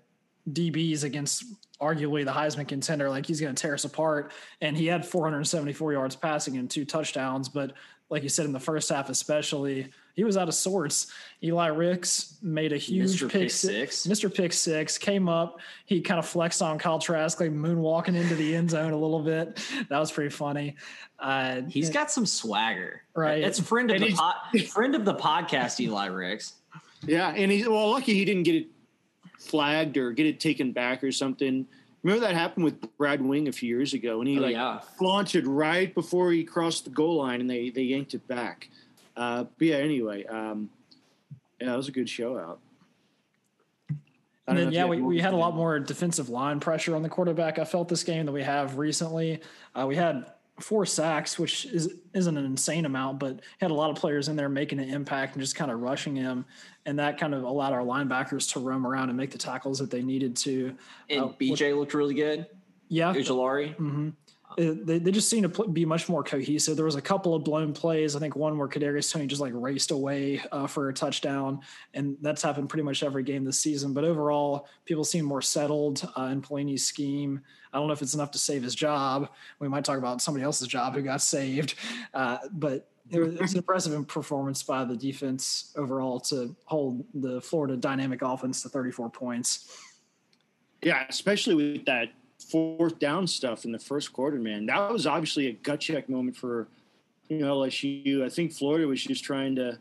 DBs 0.51 1.05
against 1.05 1.45
arguably 1.83 2.25
the 2.25 2.31
Heisman 2.31 2.69
contender. 2.69 3.11
Like 3.11 3.27
he's 3.27 3.41
going 3.41 3.55
to 3.55 3.61
tear 3.61 3.75
us 3.75 3.85
apart. 3.85 4.33
And 4.61 4.77
he 4.77 4.87
had 4.87 5.05
474 5.05 5.93
yards 5.93 6.17
passing 6.17 6.57
and 6.57 6.71
two 6.71 6.85
touchdowns, 6.85 7.49
but 7.49 7.73
like 8.13 8.23
you 8.23 8.29
said 8.29 8.45
in 8.45 8.53
the 8.53 8.61
first 8.61 8.91
half, 8.91 9.09
especially, 9.09 9.89
he 10.15 10.23
was 10.23 10.37
out 10.37 10.47
of 10.47 10.55
sorts. 10.55 11.07
Eli 11.43 11.69
Ricks 11.69 12.37
made 12.43 12.75
a 12.75 12.77
huge 12.77 13.23
Mr. 13.23 13.31
pick, 13.31 13.51
six. 13.51 14.07
Mr. 14.07 14.33
Pick 14.33 14.53
Six 14.53 14.99
came 14.99 15.31
up. 15.31 15.61
He 15.87 16.03
kind 16.03 16.19
of 16.19 16.27
flexed 16.27 16.61
on 16.61 16.79
Kyle 16.79 16.99
Trask, 16.99 17.41
like 17.41 17.51
moonwalking 17.51 18.15
into 18.15 18.35
the 18.35 18.55
end 18.55 18.71
zone 18.71 18.93
a 18.93 18.99
little 18.99 19.23
bit. 19.23 19.59
That 19.89 19.99
was 19.99 20.13
pretty 20.13 20.29
funny. 20.29 20.77
Uh, 21.19 21.63
He's 21.63 21.89
got 21.89 22.11
some 22.11 22.27
swagger, 22.27 23.03
right? 23.15 23.41
That's 23.43 23.59
friend 23.59 23.91
of 23.91 23.99
the 23.99 24.13
po- 24.13 24.59
friend 24.67 24.95
of 24.95 25.07
the 25.07 25.15
podcast, 25.15 25.81
Eli 25.81 26.07
Ricks. 26.07 26.53
Yeah, 27.07 27.31
and 27.31 27.51
he's 27.51 27.67
well 27.67 27.91
lucky 27.91 28.13
he 28.13 28.27
didn't 28.27 28.43
get 28.43 28.57
it 28.57 28.67
flagged 29.43 29.97
or 29.97 30.13
get 30.13 30.27
it 30.27 30.41
taken 30.41 30.73
back 30.73 31.03
or 31.03 31.13
something. 31.13 31.67
Remember 32.03 32.27
that 32.27 32.35
happened 32.35 32.65
with 32.65 32.97
Brad 32.97 33.23
Wing 33.23 33.49
a 33.49 33.53
few 33.53 33.69
years 33.69 33.95
ago, 33.95 34.21
and 34.21 34.29
he 34.29 34.39
oh, 34.39 34.43
like 34.43 34.53
yeah. 34.53 34.81
flaunted 34.99 35.47
right 35.47 35.95
before 35.95 36.33
he 36.33 36.43
crossed 36.43 36.85
the 36.85 36.91
goal 36.91 37.17
line, 37.17 37.41
and 37.41 37.49
they 37.49 37.71
they 37.71 37.83
yanked 37.83 38.15
it 38.15 38.27
back. 38.27 38.69
Uh, 39.17 39.45
but 39.59 39.67
yeah, 39.67 39.77
anyway, 39.77 40.25
um, 40.27 40.71
yeah, 41.61 41.69
that 41.69 41.77
was 41.77 41.89
a 41.89 41.93
good 41.93 42.09
show 42.09 42.39
out. 42.39 42.59
And 44.49 44.59
then, 44.59 44.73
yeah, 44.73 44.87
we, 44.87 45.01
we 45.01 45.21
had 45.21 45.35
a 45.35 45.37
lot 45.37 45.55
more 45.55 45.79
defensive 45.79 46.29
line 46.29 46.59
pressure 46.59 46.97
on 46.97 47.03
the 47.03 47.09
quarterback. 47.09 47.61
I 47.61 47.65
felt 47.65 47.89
this 47.89 48.03
game 48.03 48.27
that 48.27 48.33
we 48.33 48.43
have 48.43 48.77
recently. 48.77 49.41
Uh, 49.75 49.87
we 49.87 49.95
had 49.95 50.27
four 50.59 50.85
sacks, 50.85 51.39
which 51.39 51.65
is 51.67 51.95
isn't 52.13 52.37
an 52.37 52.45
insane 52.45 52.85
amount, 52.85 53.21
but 53.21 53.41
had 53.61 53.71
a 53.71 53.75
lot 53.75 53.91
of 53.91 53.97
players 53.97 54.29
in 54.29 54.37
there 54.37 54.49
making 54.49 54.81
an 54.81 54.89
impact 54.89 55.35
and 55.35 55.43
just 55.43 55.55
kind 55.55 55.71
of 55.71 55.81
rushing 55.81 56.17
him, 56.17 56.45
and 56.87 56.99
that 56.99 57.19
kind 57.19 57.35
of 57.35 57.45
allowed 57.45 57.73
our 57.73 57.83
linebackers 57.83 58.53
to 58.53 58.61
roam 58.61 58.87
around 58.87 59.09
and 59.09 59.17
make 59.17 59.31
the 59.31 59.39
tackles 59.39 59.79
that 59.79 59.91
they 59.91 60.03
needed 60.03 60.37
to. 60.37 60.77
And 61.09 61.21
uh, 61.25 61.29
BJ 61.41 61.77
looked 61.77 61.95
really 61.95 62.15
good. 62.15 62.47
Yeah, 62.89 63.13
Ojulari. 63.15 63.77
Mm-hmm. 63.77 64.09
They, 64.57 64.99
they 64.99 65.11
just 65.11 65.31
seem 65.31 65.49
to 65.49 65.69
be 65.69 65.87
much 65.87 66.11
more 66.11 66.23
cohesive. 66.23 66.77
There 66.77 66.85
was 66.85 66.95
a 66.95 67.01
couple 67.01 67.35
of 67.35 67.43
blown 67.43 67.73
plays. 67.73 68.15
I 68.15 68.19
think 68.19 68.37
one 68.37 68.59
where 68.59 68.69
Kadarius 68.69 69.11
Toney 69.11 69.27
just 69.27 69.41
like 69.41 69.53
raced 69.55 69.91
away 69.91 70.43
uh, 70.53 70.67
for 70.67 70.91
a 70.91 70.93
touchdown, 70.93 71.61
and 71.95 72.19
that's 72.21 72.43
happened 72.43 72.69
pretty 72.69 72.83
much 72.83 73.03
every 73.03 73.23
game 73.23 73.45
this 73.45 73.59
season. 73.59 73.95
But 73.95 74.05
overall, 74.05 74.69
people 74.85 75.05
seem 75.05 75.25
more 75.25 75.41
settled 75.41 76.07
uh, 76.19 76.25
in 76.25 76.43
Pelini's 76.43 76.85
scheme. 76.85 77.41
I 77.73 77.79
don't 77.79 77.87
know 77.87 77.95
if 77.95 78.03
it's 78.03 78.15
enough 78.15 78.31
to 78.33 78.39
save 78.39 78.63
his 78.63 78.75
job. 78.75 79.31
We 79.59 79.69
might 79.69 79.85
talk 79.85 79.97
about 79.97 80.21
somebody 80.21 80.45
else's 80.45 80.69
job 80.69 80.95
who 80.95 81.03
got 81.03 81.23
saved, 81.23 81.75
uh, 82.13 82.39
but 82.51 82.92
it 83.13 83.21
was, 83.21 83.35
it 83.35 83.41
was, 83.41 83.53
an 83.53 83.59
impressive 83.59 84.09
performance 84.09 84.63
by 84.63 84.85
the 84.85 84.97
defense 84.97 85.73
overall 85.77 86.19
to 86.21 86.55
hold 86.65 87.05
the 87.15 87.41
Florida 87.41 87.77
dynamic 87.77 88.23
offense 88.23 88.63
to 88.63 88.69
34 88.69 89.11
points. 89.11 89.77
Yeah, 90.83 91.05
especially 91.09 91.55
with 91.55 91.85
that 91.85 92.11
fourth 92.51 92.99
down 92.99 93.27
stuff 93.27 93.65
in 93.65 93.73
the 93.73 93.79
first 93.79 94.13
quarter, 94.13 94.39
man. 94.39 94.67
That 94.67 94.91
was 94.91 95.07
obviously 95.07 95.49
a 95.49 95.53
gut 95.53 95.81
check 95.81 96.09
moment 96.09 96.37
for 96.37 96.69
you 97.29 97.39
know 97.39 97.57
LSU. 97.59 98.25
I 98.25 98.29
think 98.29 98.53
Florida 98.53 98.87
was 98.87 99.03
just 99.03 99.25
trying 99.25 99.57
to. 99.57 99.79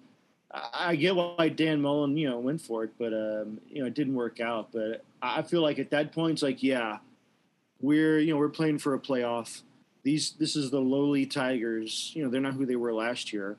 I 0.54 0.98
get 0.98 1.16
why 1.16 1.48
Dan 1.48 1.82
Mullen, 1.82 2.18
you 2.18 2.30
know, 2.30 2.38
went 2.38 2.60
for 2.60 2.84
it, 2.84 2.92
but 3.00 3.14
um, 3.14 3.62
you 3.70 3.82
know, 3.82 3.88
it 3.88 3.94
didn't 3.94 4.16
work 4.16 4.42
out. 4.42 4.72
But 4.74 5.04
I 5.22 5.42
feel 5.44 5.62
like 5.62 5.80
at 5.80 5.90
that 5.92 6.12
point, 6.12 6.34
it's 6.34 6.44
like, 6.44 6.62
yeah, 6.62 6.98
we're 7.80 8.20
you 8.20 8.34
know 8.34 8.38
we're 8.38 8.50
playing 8.50 8.78
for 8.78 8.94
a 8.94 9.00
playoff. 9.00 9.62
These 10.04 10.34
this 10.34 10.56
is 10.56 10.72
the 10.72 10.80
lowly 10.80 11.26
Tigers. 11.26 12.12
You 12.16 12.24
know 12.24 12.30
they're 12.30 12.42
not 12.42 12.54
who 12.54 12.66
they 12.66 12.76
were 12.76 12.94
last 12.94 13.34
year. 13.34 13.58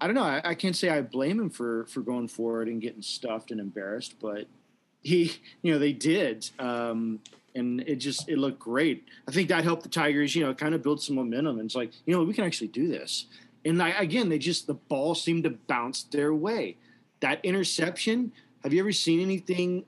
I 0.00 0.06
don't 0.06 0.16
know. 0.16 0.24
I, 0.24 0.40
I 0.44 0.54
can't 0.54 0.76
say 0.76 0.88
I 0.88 1.02
blame 1.02 1.38
him 1.38 1.50
for 1.50 1.86
for 1.86 2.00
going 2.00 2.28
forward 2.28 2.68
and 2.68 2.80
getting 2.80 3.02
stuffed 3.02 3.50
and 3.50 3.60
embarrassed, 3.60 4.16
but 4.20 4.46
he 5.02 5.32
you 5.62 5.72
know 5.72 5.78
they 5.78 5.92
did, 5.92 6.48
um, 6.58 7.20
and 7.54 7.80
it 7.82 7.96
just 7.96 8.28
it 8.28 8.38
looked 8.38 8.58
great. 8.58 9.04
I 9.28 9.32
think 9.32 9.48
that 9.48 9.64
helped 9.64 9.82
the 9.82 9.88
Tigers. 9.88 10.34
You 10.34 10.44
know, 10.44 10.54
kind 10.54 10.74
of 10.74 10.82
build 10.82 11.02
some 11.02 11.16
momentum. 11.16 11.58
And 11.58 11.66
it's 11.66 11.76
like 11.76 11.92
you 12.06 12.14
know 12.14 12.22
we 12.24 12.34
can 12.34 12.44
actually 12.44 12.68
do 12.68 12.88
this. 12.88 13.26
And 13.66 13.82
I, 13.82 13.90
again, 13.90 14.28
they 14.28 14.38
just 14.38 14.66
the 14.66 14.74
ball 14.74 15.14
seemed 15.14 15.44
to 15.44 15.50
bounce 15.50 16.02
their 16.04 16.34
way. 16.34 16.76
That 17.20 17.44
interception. 17.44 18.32
Have 18.62 18.72
you 18.72 18.80
ever 18.80 18.92
seen 18.92 19.20
anything 19.20 19.84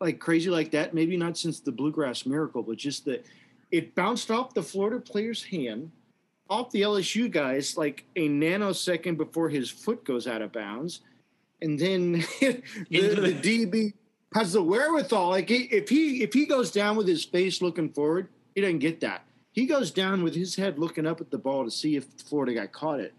like 0.00 0.18
crazy 0.18 0.50
like 0.50 0.70
that. 0.72 0.94
Maybe 0.94 1.16
not 1.16 1.36
since 1.36 1.60
the 1.60 1.72
bluegrass 1.72 2.26
miracle, 2.26 2.62
but 2.62 2.76
just 2.76 3.04
that 3.06 3.24
it 3.70 3.94
bounced 3.94 4.30
off 4.30 4.54
the 4.54 4.62
Florida 4.62 5.00
player's 5.00 5.44
hand, 5.44 5.90
off 6.48 6.70
the 6.70 6.82
LSU 6.82 7.30
guys 7.30 7.76
like 7.76 8.04
a 8.16 8.28
nanosecond 8.28 9.16
before 9.16 9.48
his 9.48 9.70
foot 9.70 10.04
goes 10.04 10.26
out 10.26 10.42
of 10.42 10.52
bounds, 10.52 11.00
and 11.60 11.78
then 11.78 12.12
the, 12.40 12.62
the 12.90 13.34
DB 13.40 13.92
has 14.34 14.52
the 14.52 14.62
wherewithal. 14.62 15.30
Like 15.30 15.50
if 15.50 15.88
he 15.88 16.22
if 16.22 16.32
he 16.32 16.46
goes 16.46 16.70
down 16.70 16.96
with 16.96 17.06
his 17.06 17.24
face 17.24 17.60
looking 17.60 17.90
forward, 17.90 18.28
he 18.54 18.60
doesn't 18.60 18.78
get 18.78 19.00
that. 19.00 19.24
He 19.52 19.66
goes 19.66 19.90
down 19.90 20.22
with 20.22 20.34
his 20.34 20.56
head 20.56 20.78
looking 20.78 21.06
up 21.06 21.20
at 21.20 21.30
the 21.30 21.38
ball 21.38 21.64
to 21.64 21.70
see 21.70 21.96
if 21.96 22.06
Florida 22.24 22.54
guy 22.54 22.66
caught 22.66 23.00
it. 23.00 23.14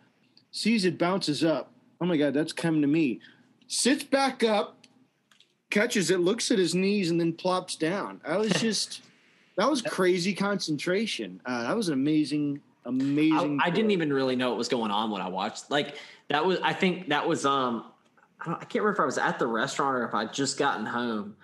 Sees 0.52 0.86
it 0.86 0.98
bounces 0.98 1.44
up. 1.44 1.72
Oh 2.02 2.06
my 2.06 2.18
God, 2.18 2.34
that's 2.34 2.54
coming 2.54 2.82
to 2.82 2.88
me. 2.88 3.20
Sits 3.68 4.04
back 4.04 4.44
up, 4.44 4.88
catches 5.70 6.10
it, 6.10 6.22
looks 6.22 6.50
at 6.50 6.58
his 6.58 6.74
knees, 6.74 7.12
and 7.12 7.20
then 7.20 7.34
plops 7.34 7.76
down. 7.76 8.22
I 8.26 8.38
was 8.38 8.52
just 8.54 9.02
that 9.60 9.70
was 9.70 9.82
crazy 9.82 10.34
concentration. 10.34 11.42
Uh, 11.46 11.64
that 11.64 11.76
was 11.76 11.90
an 11.90 11.94
amazing, 11.94 12.62
amazing. 12.86 13.60
I, 13.62 13.68
I, 13.68 13.70
didn't 13.70 13.92
even 13.92 14.12
really 14.14 14.38
know 14.38 14.50
what 14.50 14.58
was 14.58 14.70
going 14.70 14.90
on 14.90 15.12
when 15.12 15.22
I 15.22 15.28
watched. 15.28 15.70
Like 15.70 15.98
that 16.30 16.46
was, 16.46 16.60
I 16.64 16.72
think 16.72 17.10
that 17.10 17.28
was. 17.28 17.46
um 17.46 17.92
I, 18.40 18.52
I 18.52 18.56
can't 18.56 18.76
remember 18.76 18.94
if 18.94 19.00
I 19.02 19.06
was 19.06 19.18
at 19.18 19.38
the 19.38 19.48
restaurant 19.48 19.98
or 19.98 20.06
if 20.06 20.14
I 20.14 20.26
just 20.26 20.58
gotten 20.58 20.86
home, 20.86 21.36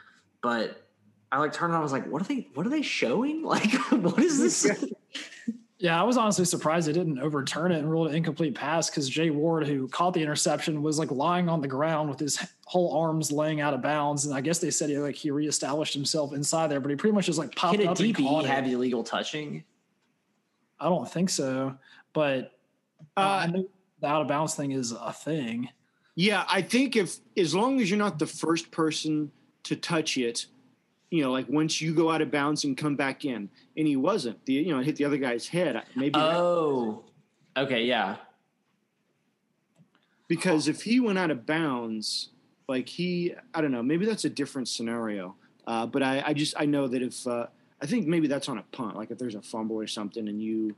but 0.41 0.81
I 1.29 1.39
like 1.39 1.51
turned 1.51 1.73
on. 1.73 1.79
I 1.79 1.83
was 1.83 1.91
like, 1.91 2.07
"What 2.07 2.21
are 2.21 2.25
they? 2.25 2.47
What 2.53 2.65
are 2.65 2.69
they 2.69 2.81
showing? 2.81 3.43
Like, 3.45 3.73
what 3.91 4.19
is 4.19 4.39
this?" 4.39 4.65
Yeah, 5.77 5.99
I 5.99 6.03
was 6.03 6.15
honestly 6.15 6.45
surprised 6.45 6.87
they 6.87 6.93
didn't 6.93 7.19
overturn 7.19 7.73
it 7.73 7.79
and 7.79 7.91
rule 7.91 8.07
it 8.07 8.15
incomplete 8.15 8.55
pass 8.55 8.89
because 8.89 9.09
Jay 9.09 9.29
Ward, 9.29 9.67
who 9.67 9.89
caught 9.89 10.13
the 10.13 10.21
interception, 10.21 10.81
was 10.81 10.97
like 10.97 11.11
lying 11.11 11.49
on 11.49 11.59
the 11.59 11.67
ground 11.67 12.09
with 12.09 12.17
his 12.17 12.39
whole 12.65 12.97
arms 12.97 13.29
laying 13.29 13.59
out 13.59 13.73
of 13.73 13.81
bounds. 13.81 14.25
And 14.25 14.33
I 14.33 14.39
guess 14.39 14.59
they 14.59 14.71
said 14.71 14.89
he 14.89 14.97
like 14.97 15.15
he 15.15 15.31
reestablished 15.31 15.93
himself 15.93 16.33
inside 16.33 16.67
there, 16.67 16.79
but 16.79 16.91
he 16.91 16.95
pretty 16.95 17.13
much 17.13 17.25
just 17.25 17.37
like 17.37 17.53
popped 17.55 17.77
Can 17.77 17.87
a 17.87 17.91
up 17.91 17.97
DB 17.97 18.45
have 18.45 18.65
illegal 18.65 19.03
touching? 19.03 19.65
I 20.79 20.87
don't 20.87 21.09
think 21.09 21.29
so, 21.29 21.77
but 22.13 22.57
uh, 23.17 23.19
uh, 23.19 23.47
the 23.99 24.07
out 24.07 24.21
of 24.21 24.27
bounds 24.29 24.55
thing 24.55 24.71
is 24.71 24.93
a 24.93 25.11
thing. 25.11 25.69
Yeah, 26.15 26.45
I 26.49 26.61
think 26.61 26.95
if 26.95 27.17
as 27.35 27.53
long 27.53 27.81
as 27.81 27.89
you're 27.89 27.99
not 27.99 28.17
the 28.19 28.27
first 28.27 28.71
person 28.71 29.31
to 29.63 29.75
touch 29.75 30.17
it, 30.17 30.45
you 31.11 31.23
know, 31.23 31.31
like 31.31 31.47
once 31.49 31.81
you 31.81 31.93
go 31.93 32.11
out 32.11 32.21
of 32.21 32.31
bounds 32.31 32.63
and 32.63 32.77
come 32.77 32.95
back 32.95 33.25
in, 33.25 33.49
and 33.77 33.87
he 33.87 33.95
wasn't. 33.95 34.43
The 34.45 34.53
you 34.53 34.75
know, 34.75 34.81
hit 34.81 34.95
the 34.95 35.05
other 35.05 35.17
guy's 35.17 35.47
head. 35.47 35.83
Maybe. 35.95 36.15
Oh, 36.15 37.03
okay, 37.55 37.83
yeah. 37.83 38.17
Because 40.27 40.67
if 40.67 40.81
he 40.81 40.99
went 40.99 41.19
out 41.19 41.29
of 41.29 41.45
bounds, 41.45 42.29
like 42.67 42.89
he, 42.89 43.33
I 43.53 43.61
don't 43.61 43.71
know, 43.71 43.83
maybe 43.83 44.05
that's 44.05 44.25
a 44.25 44.29
different 44.29 44.67
scenario. 44.67 45.35
Uh, 45.67 45.85
but 45.85 46.01
I, 46.03 46.23
I 46.27 46.33
just 46.33 46.55
I 46.57 46.65
know 46.65 46.87
that 46.87 47.01
if 47.01 47.27
uh, 47.27 47.47
I 47.81 47.85
think 47.85 48.07
maybe 48.07 48.27
that's 48.27 48.49
on 48.49 48.57
a 48.57 48.63
punt, 48.71 48.95
like 48.95 49.11
if 49.11 49.17
there's 49.17 49.35
a 49.35 49.41
fumble 49.41 49.77
or 49.77 49.87
something, 49.87 50.27
and 50.27 50.41
you, 50.41 50.75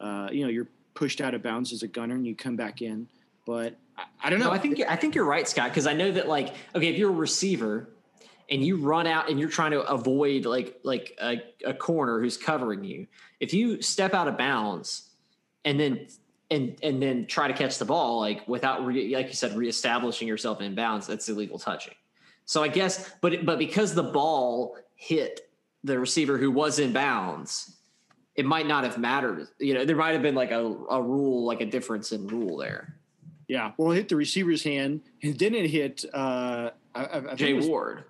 uh, 0.00 0.28
you 0.32 0.42
know, 0.42 0.50
you're 0.50 0.68
pushed 0.94 1.20
out 1.20 1.34
of 1.34 1.42
bounds 1.42 1.72
as 1.72 1.82
a 1.82 1.88
gunner 1.88 2.14
and 2.14 2.26
you 2.26 2.34
come 2.34 2.56
back 2.56 2.82
in. 2.82 3.08
But 3.46 3.76
I, 3.96 4.04
I 4.24 4.30
don't 4.30 4.38
know. 4.38 4.46
No, 4.46 4.52
I 4.52 4.58
think 4.58 4.80
I 4.80 4.96
think 4.96 5.14
you're 5.14 5.24
right, 5.24 5.48
Scott. 5.48 5.70
Because 5.70 5.86
I 5.86 5.92
know 5.92 6.10
that 6.12 6.28
like 6.28 6.54
okay, 6.74 6.88
if 6.88 6.98
you're 6.98 7.10
a 7.10 7.14
receiver 7.14 7.88
and 8.50 8.64
you 8.64 8.76
run 8.76 9.06
out 9.06 9.30
and 9.30 9.38
you're 9.38 9.48
trying 9.48 9.70
to 9.70 9.80
avoid 9.82 10.44
like 10.44 10.80
like 10.82 11.16
a, 11.22 11.42
a 11.64 11.74
corner 11.74 12.20
who's 12.20 12.36
covering 12.36 12.84
you, 12.84 13.06
if 13.38 13.54
you 13.54 13.80
step 13.80 14.12
out 14.12 14.28
of 14.28 14.36
bounds 14.36 15.10
and 15.64 15.78
then 15.78 16.06
and 16.50 16.76
and 16.82 17.00
then 17.00 17.26
try 17.26 17.46
to 17.46 17.54
catch 17.54 17.78
the 17.78 17.84
ball 17.84 18.20
like 18.20 18.46
without 18.48 18.84
re, 18.84 19.14
like 19.14 19.28
you 19.28 19.34
said 19.34 19.56
reestablishing 19.56 20.26
yourself 20.26 20.60
in 20.60 20.74
bounds, 20.74 21.06
that's 21.06 21.28
illegal 21.28 21.58
touching. 21.58 21.94
So 22.44 22.62
I 22.62 22.68
guess, 22.68 23.10
but 23.20 23.46
but 23.46 23.58
because 23.58 23.94
the 23.94 24.02
ball 24.02 24.76
hit 24.96 25.48
the 25.84 25.98
receiver 25.98 26.36
who 26.36 26.50
was 26.50 26.78
in 26.78 26.92
bounds, 26.92 27.76
it 28.34 28.44
might 28.44 28.66
not 28.66 28.84
have 28.84 28.98
mattered. 28.98 29.46
You 29.58 29.74
know, 29.74 29.84
there 29.84 29.96
might 29.96 30.12
have 30.12 30.22
been 30.22 30.34
like 30.34 30.50
a, 30.50 30.64
a 30.90 31.00
rule, 31.00 31.44
like 31.44 31.60
a 31.60 31.66
difference 31.66 32.10
in 32.10 32.26
rule 32.26 32.56
there. 32.56 32.96
Yeah, 33.46 33.72
well, 33.76 33.92
it 33.92 33.96
hit 33.96 34.08
the 34.08 34.16
receiver's 34.16 34.62
hand, 34.62 35.02
and 35.22 35.38
then 35.38 35.54
it 35.54 35.70
hit 35.70 36.04
uh, 36.12 36.70
I, 36.94 37.04
I 37.30 37.34
Jay 37.34 37.54
Ward. 37.54 38.04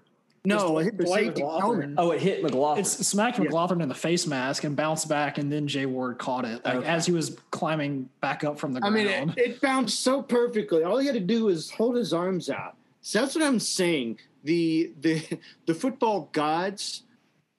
No, 0.44 0.78
it 0.78 0.84
hit 0.84 0.96
the 0.96 1.04
Dwight 1.04 1.26
McLaughlin. 1.36 1.94
Oh, 1.98 2.12
it 2.12 2.20
hit 2.20 2.42
McLaughlin. 2.42 2.80
It 2.80 2.86
smacked 2.86 3.38
Yeah. 3.38 3.44
McLaughlin 3.44 3.82
in 3.82 3.88
the 3.90 3.94
face 3.94 4.26
mask 4.26 4.64
and 4.64 4.74
bounced 4.74 5.08
back, 5.08 5.36
and 5.36 5.52
then 5.52 5.68
Jay 5.68 5.84
Ward 5.84 6.18
caught 6.18 6.44
it 6.46 6.64
like, 6.64 6.76
Okay. 6.76 6.88
as 6.88 7.04
he 7.04 7.12
was 7.12 7.36
climbing 7.50 8.08
back 8.22 8.42
up 8.42 8.58
from 8.58 8.72
the 8.72 8.80
ground. 8.80 8.96
I 8.96 8.98
mean, 8.98 9.34
it, 9.36 9.38
it 9.38 9.60
bounced 9.60 10.00
so 10.00 10.22
perfectly. 10.22 10.82
All 10.82 10.96
he 10.98 11.06
had 11.06 11.14
to 11.14 11.20
do 11.20 11.44
was 11.44 11.70
hold 11.70 11.96
his 11.96 12.12
arms 12.14 12.48
out. 12.48 12.76
So 13.02 13.20
that's 13.20 13.34
what 13.34 13.44
I'm 13.44 13.58
saying. 13.60 14.18
The 14.44 14.92
the 15.00 15.22
the 15.66 15.74
football 15.74 16.30
gods, 16.32 17.02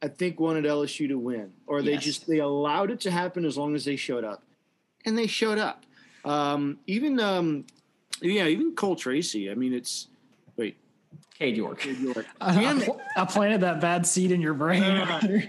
I 0.01 0.07
think, 0.07 0.39
wanted 0.39 0.65
LSU 0.65 1.07
to 1.09 1.19
win, 1.19 1.51
or 1.67 1.83
they 1.83 1.91
Yes. 1.93 2.03
just 2.03 2.27
they 2.27 2.39
allowed 2.39 2.89
it 2.89 2.99
to 3.01 3.11
happen 3.11 3.45
as 3.45 3.57
long 3.57 3.75
as 3.75 3.85
they 3.85 3.95
showed 3.95 4.23
up, 4.23 4.41
and 5.05 5.15
they 5.15 5.27
showed 5.27 5.59
up. 5.59 5.85
Um, 6.25 6.79
even 6.87 7.19
um, 7.19 7.65
yeah, 8.23 8.47
even 8.47 8.73
Cole 8.73 8.95
Tracy. 8.95 9.51
I 9.51 9.55
mean, 9.55 9.73
it's 9.73 10.07
wait, 10.07 10.20
Cade 11.41 11.57
York. 11.57 11.79
Cade 11.79 11.97
York. 11.97 12.27
I, 12.41 12.65
I 12.65 12.79
pl- 12.79 13.01
I 13.17 13.25
planted 13.25 13.61
that 13.61 13.81
bad 13.81 14.05
seed 14.05 14.31
in 14.31 14.41
your 14.41 14.53
brain. 14.53 14.83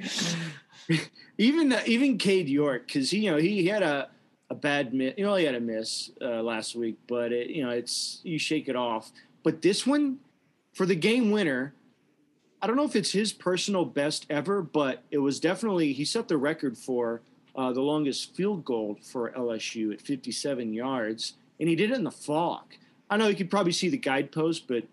even 1.39 1.77
even 1.85 2.17
Cade 2.17 2.49
York 2.49 2.87
because 2.87 3.11
he 3.11 3.19
you 3.19 3.31
know 3.31 3.37
he, 3.37 3.61
he 3.61 3.67
had 3.67 3.83
a 3.83 4.09
a 4.49 4.55
bad 4.55 4.95
miss. 4.95 5.13
You 5.19 5.27
know 5.27 5.35
he 5.35 5.45
had 5.45 5.55
a 5.55 5.61
miss 5.61 6.11
uh, 6.23 6.43
last 6.43 6.75
week, 6.75 6.97
but 7.07 7.31
it, 7.31 7.51
you 7.51 7.63
know 7.63 7.69
it's 7.69 8.21
you 8.23 8.39
shake 8.39 8.69
it 8.69 8.77
off. 8.77 9.13
But 9.43 9.61
this 9.61 9.87
one 9.87 10.17
for 10.73 10.87
the 10.87 10.95
game 10.95 11.31
winner, 11.31 11.75
I 12.63 12.67
don't 12.67 12.77
know 12.77 12.85
if 12.87 12.97
it's 12.97 13.13
his 13.13 13.35
personal 13.35 13.85
best 13.85 14.25
ever, 14.31 14.63
but 14.63 15.03
it 15.11 15.19
was 15.19 15.41
definitely 15.41 15.93
he 15.93 16.07
set 16.07 16.27
the 16.27 16.39
record 16.39 16.79
for 16.79 17.21
uh, 17.55 17.71
the 17.71 17.83
longest 17.83 18.35
field 18.35 18.65
goal 18.65 18.97
for 19.03 19.31
LSU 19.33 19.93
at 19.93 20.01
57 20.01 20.73
yards, 20.73 21.35
and 21.61 21.69
he 21.69 21.77
did 21.77 21.91
it 21.91 21.99
in 21.99 22.05
the 22.05 22.11
fog. 22.11 22.77
I 23.11 23.19
know 23.19 23.29
you 23.29 23.37
could 23.37 23.51
probably 23.51 23.73
see 23.73 23.91
the 23.91 23.99
guidepost, 23.99 24.67
but 24.67 24.85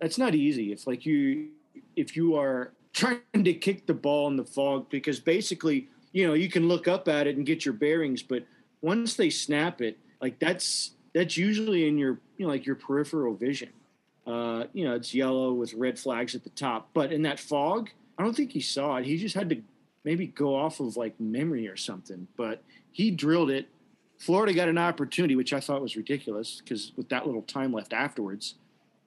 that's 0.00 0.18
not 0.18 0.34
easy. 0.34 0.72
If 0.72 0.86
like 0.86 1.06
you 1.06 1.48
if 1.94 2.16
you 2.16 2.36
are 2.36 2.72
trying 2.92 3.20
to 3.34 3.54
kick 3.54 3.86
the 3.86 3.94
ball 3.94 4.28
in 4.28 4.36
the 4.36 4.44
fog, 4.44 4.88
because 4.90 5.20
basically 5.20 5.88
you 6.12 6.26
know 6.26 6.34
you 6.34 6.48
can 6.48 6.68
look 6.68 6.88
up 6.88 7.08
at 7.08 7.26
it 7.26 7.36
and 7.36 7.46
get 7.46 7.64
your 7.64 7.74
bearings, 7.74 8.22
but 8.22 8.44
once 8.80 9.14
they 9.14 9.30
snap 9.30 9.80
it, 9.80 9.98
like 10.20 10.38
that's 10.38 10.92
that's 11.14 11.36
usually 11.36 11.88
in 11.88 11.98
your 11.98 12.18
you 12.36 12.46
know 12.46 12.52
like 12.52 12.66
your 12.66 12.76
peripheral 12.76 13.34
vision. 13.34 13.70
Uh, 14.26 14.64
you 14.72 14.84
know, 14.84 14.94
it's 14.96 15.14
yellow 15.14 15.52
with 15.52 15.72
red 15.74 15.96
flags 15.96 16.34
at 16.34 16.42
the 16.42 16.50
top. 16.50 16.88
But 16.92 17.12
in 17.12 17.22
that 17.22 17.38
fog, 17.38 17.90
I 18.18 18.24
don't 18.24 18.34
think 18.34 18.50
he 18.50 18.60
saw 18.60 18.96
it. 18.96 19.06
He 19.06 19.18
just 19.18 19.36
had 19.36 19.48
to 19.50 19.62
maybe 20.02 20.26
go 20.26 20.56
off 20.56 20.80
of 20.80 20.96
like 20.96 21.18
memory 21.20 21.68
or 21.68 21.76
something. 21.76 22.26
But 22.36 22.62
he 22.90 23.12
drilled 23.12 23.50
it. 23.50 23.68
Florida 24.18 24.52
got 24.52 24.68
an 24.68 24.78
opportunity, 24.78 25.36
which 25.36 25.52
I 25.52 25.60
thought 25.60 25.80
was 25.80 25.96
ridiculous 25.96 26.60
because 26.60 26.92
with 26.96 27.08
that 27.10 27.26
little 27.26 27.42
time 27.42 27.72
left 27.72 27.92
afterwards, 27.92 28.54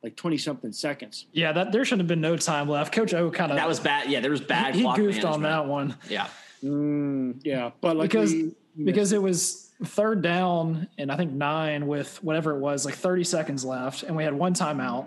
like 0.04 0.16
20 0.16 0.38
something 0.38 0.72
seconds. 0.72 1.26
yeah, 1.34 1.52
that 1.52 1.72
there 1.72 1.84
shouldn't 1.84 2.02
have 2.02 2.08
been 2.08 2.22
no 2.22 2.38
time 2.38 2.70
left. 2.70 2.94
Coach 2.94 3.14
O 3.14 3.30
kind 3.32 3.52
of 3.52 3.58
That 3.58 3.68
was 3.68 3.80
bad. 3.80 4.10
Yeah, 4.10 4.20
there 4.22 4.32
was 4.32 4.42
bad. 4.42 4.76
he 4.76 4.82
clock 4.82 4.96
goofed 4.96 5.26
on 5.26 5.42
that 5.44 5.66
one 5.68 5.96
Yeah. 6.10 6.28
Mm, 6.64 7.40
yeah. 7.44 7.72
But 7.82 7.98
like 7.98 8.10
because 8.10 8.34
we- 8.34 8.52
because 8.82 9.12
it 9.12 9.22
was 9.22 9.72
third 9.84 10.22
down 10.22 10.88
and 10.98 11.12
I 11.12 11.18
think 11.18 11.32
nine 11.34 11.88
with 11.88 12.22
whatever 12.24 12.56
it 12.56 12.60
was, 12.60 12.86
like 12.86 12.94
30 12.96 13.24
seconds 13.26 13.66
left, 13.66 14.04
and 14.04 14.16
we 14.16 14.24
had 14.24 14.34
one 14.34 14.54
timeout. 14.54 15.06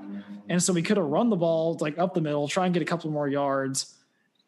And 0.48 0.62
so 0.62 0.72
we 0.74 0.82
could 0.82 0.96
have 0.98 1.06
run 1.06 1.30
the 1.30 1.36
ball 1.36 1.78
like 1.80 1.98
up 1.98 2.12
the 2.12 2.20
middle, 2.20 2.48
try 2.48 2.66
and 2.66 2.74
get 2.74 2.82
a 2.82 2.86
couple 2.86 3.10
more 3.10 3.28
yards. 3.28 3.94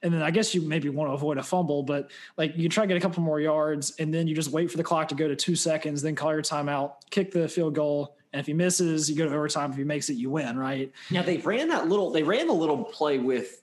And 0.03 0.13
then 0.13 0.21
I 0.21 0.31
guess 0.31 0.55
you 0.55 0.61
maybe 0.61 0.91
want 0.91 1.09
to 1.11 1.15
avoid 1.15 1.39
a 1.39 1.43
fumble, 1.43 1.83
but 1.83 2.11
like 2.37 2.53
you 2.57 2.69
try 2.69 2.85
to 2.85 2.89
get 2.89 2.99
a 2.99 3.01
couple 3.01 3.23
more 3.23 3.41
yards 3.41 3.95
and 3.99 4.13
then 4.13 4.27
you 4.29 4.35
just 4.35 4.51
wait 4.51 4.71
for 4.71 4.77
the 4.77 4.85
clock 4.85 5.09
to 5.09 5.15
go 5.15 5.27
to 5.29 5.37
two 5.37 5.57
seconds, 5.57 6.03
then 6.03 6.15
call 6.15 6.33
your 6.33 6.43
timeout, 6.43 6.93
kick 7.11 7.31
the 7.31 7.49
field 7.49 7.75
goal. 7.75 8.17
And 8.35 8.41
if 8.41 8.47
he 8.49 8.53
misses, 8.53 9.09
you 9.09 9.15
go 9.15 9.29
to 9.29 9.33
overtime. 9.33 9.71
If 9.71 9.77
he 9.77 9.85
makes 9.85 10.11
it, 10.11 10.15
you 10.15 10.29
win, 10.29 10.59
right? 10.59 10.91
Now 11.13 11.23
they 11.23 11.37
ran 11.37 11.69
that 11.69 11.89
little. 11.89 12.11
They 12.11 12.25
ran 12.25 12.49
the 12.49 12.53
little 12.53 12.83
play 12.83 13.19
with 13.19 13.63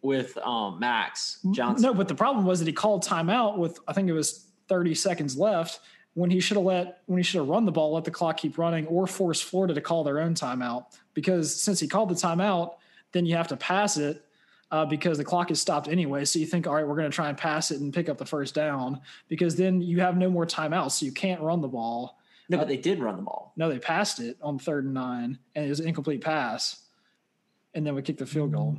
with 0.00 0.38
um, 0.38 0.78
Max 0.78 1.40
Johnson. 1.50 1.82
No, 1.82 1.92
but 1.92 2.06
the 2.06 2.14
problem 2.14 2.46
was 2.46 2.60
that 2.60 2.66
he 2.66 2.72
called 2.72 3.04
timeout 3.04 3.58
with 3.58 3.80
I 3.88 3.92
think 3.92 4.08
it 4.08 4.12
was 4.12 4.46
30 4.68 4.94
seconds 4.94 5.36
left 5.36 5.80
when 6.14 6.30
he 6.30 6.38
should 6.38 6.56
have 6.56 6.64
let 6.64 7.02
when 7.06 7.18
he 7.18 7.24
should 7.24 7.38
have 7.38 7.48
run 7.48 7.64
the 7.64 7.72
ball, 7.72 7.94
let 7.94 8.04
the 8.04 8.12
clock 8.12 8.36
keep 8.36 8.58
running, 8.58 8.86
or 8.86 9.08
force 9.08 9.40
Florida 9.40 9.74
to 9.74 9.80
call 9.80 10.04
their 10.04 10.20
own 10.20 10.36
timeout. 10.36 10.84
Because 11.14 11.52
since 11.60 11.80
he 11.80 11.88
called 11.88 12.08
the 12.08 12.14
timeout, 12.14 12.74
then 13.10 13.26
you 13.26 13.34
have 13.34 13.48
to 13.48 13.56
pass 13.56 13.96
it 13.96 14.24
uh, 14.70 14.84
because 14.84 15.18
the 15.18 15.24
clock 15.24 15.50
is 15.50 15.60
stopped 15.60 15.88
anyway. 15.88 16.24
So 16.24 16.38
you 16.38 16.46
think, 16.46 16.68
all 16.68 16.76
right, 16.76 16.86
we're 16.86 16.94
going 16.94 17.10
to 17.10 17.14
try 17.14 17.28
and 17.28 17.36
pass 17.36 17.72
it 17.72 17.80
and 17.80 17.92
pick 17.92 18.08
up 18.08 18.18
the 18.18 18.24
first 18.24 18.54
down 18.54 19.00
because 19.26 19.56
then 19.56 19.82
you 19.82 20.00
have 20.00 20.16
no 20.16 20.30
more 20.30 20.46
timeouts, 20.46 20.92
so 20.92 21.06
you 21.06 21.12
can't 21.12 21.40
run 21.40 21.60
the 21.60 21.66
ball. 21.66 22.20
No, 22.52 22.58
but 22.58 22.68
they 22.68 22.76
did 22.76 23.00
run 23.00 23.16
the 23.16 23.22
ball. 23.22 23.52
No, 23.56 23.68
they 23.68 23.78
passed 23.78 24.20
it 24.20 24.36
on 24.42 24.58
third 24.58 24.84
and 24.84 24.94
nine, 24.94 25.38
and 25.54 25.66
it 25.66 25.68
was 25.68 25.80
an 25.80 25.88
incomplete 25.88 26.20
pass, 26.20 26.82
and 27.74 27.86
then 27.86 27.94
we 27.94 28.02
kicked 28.02 28.18
the 28.18 28.26
field 28.26 28.52
goal. 28.52 28.78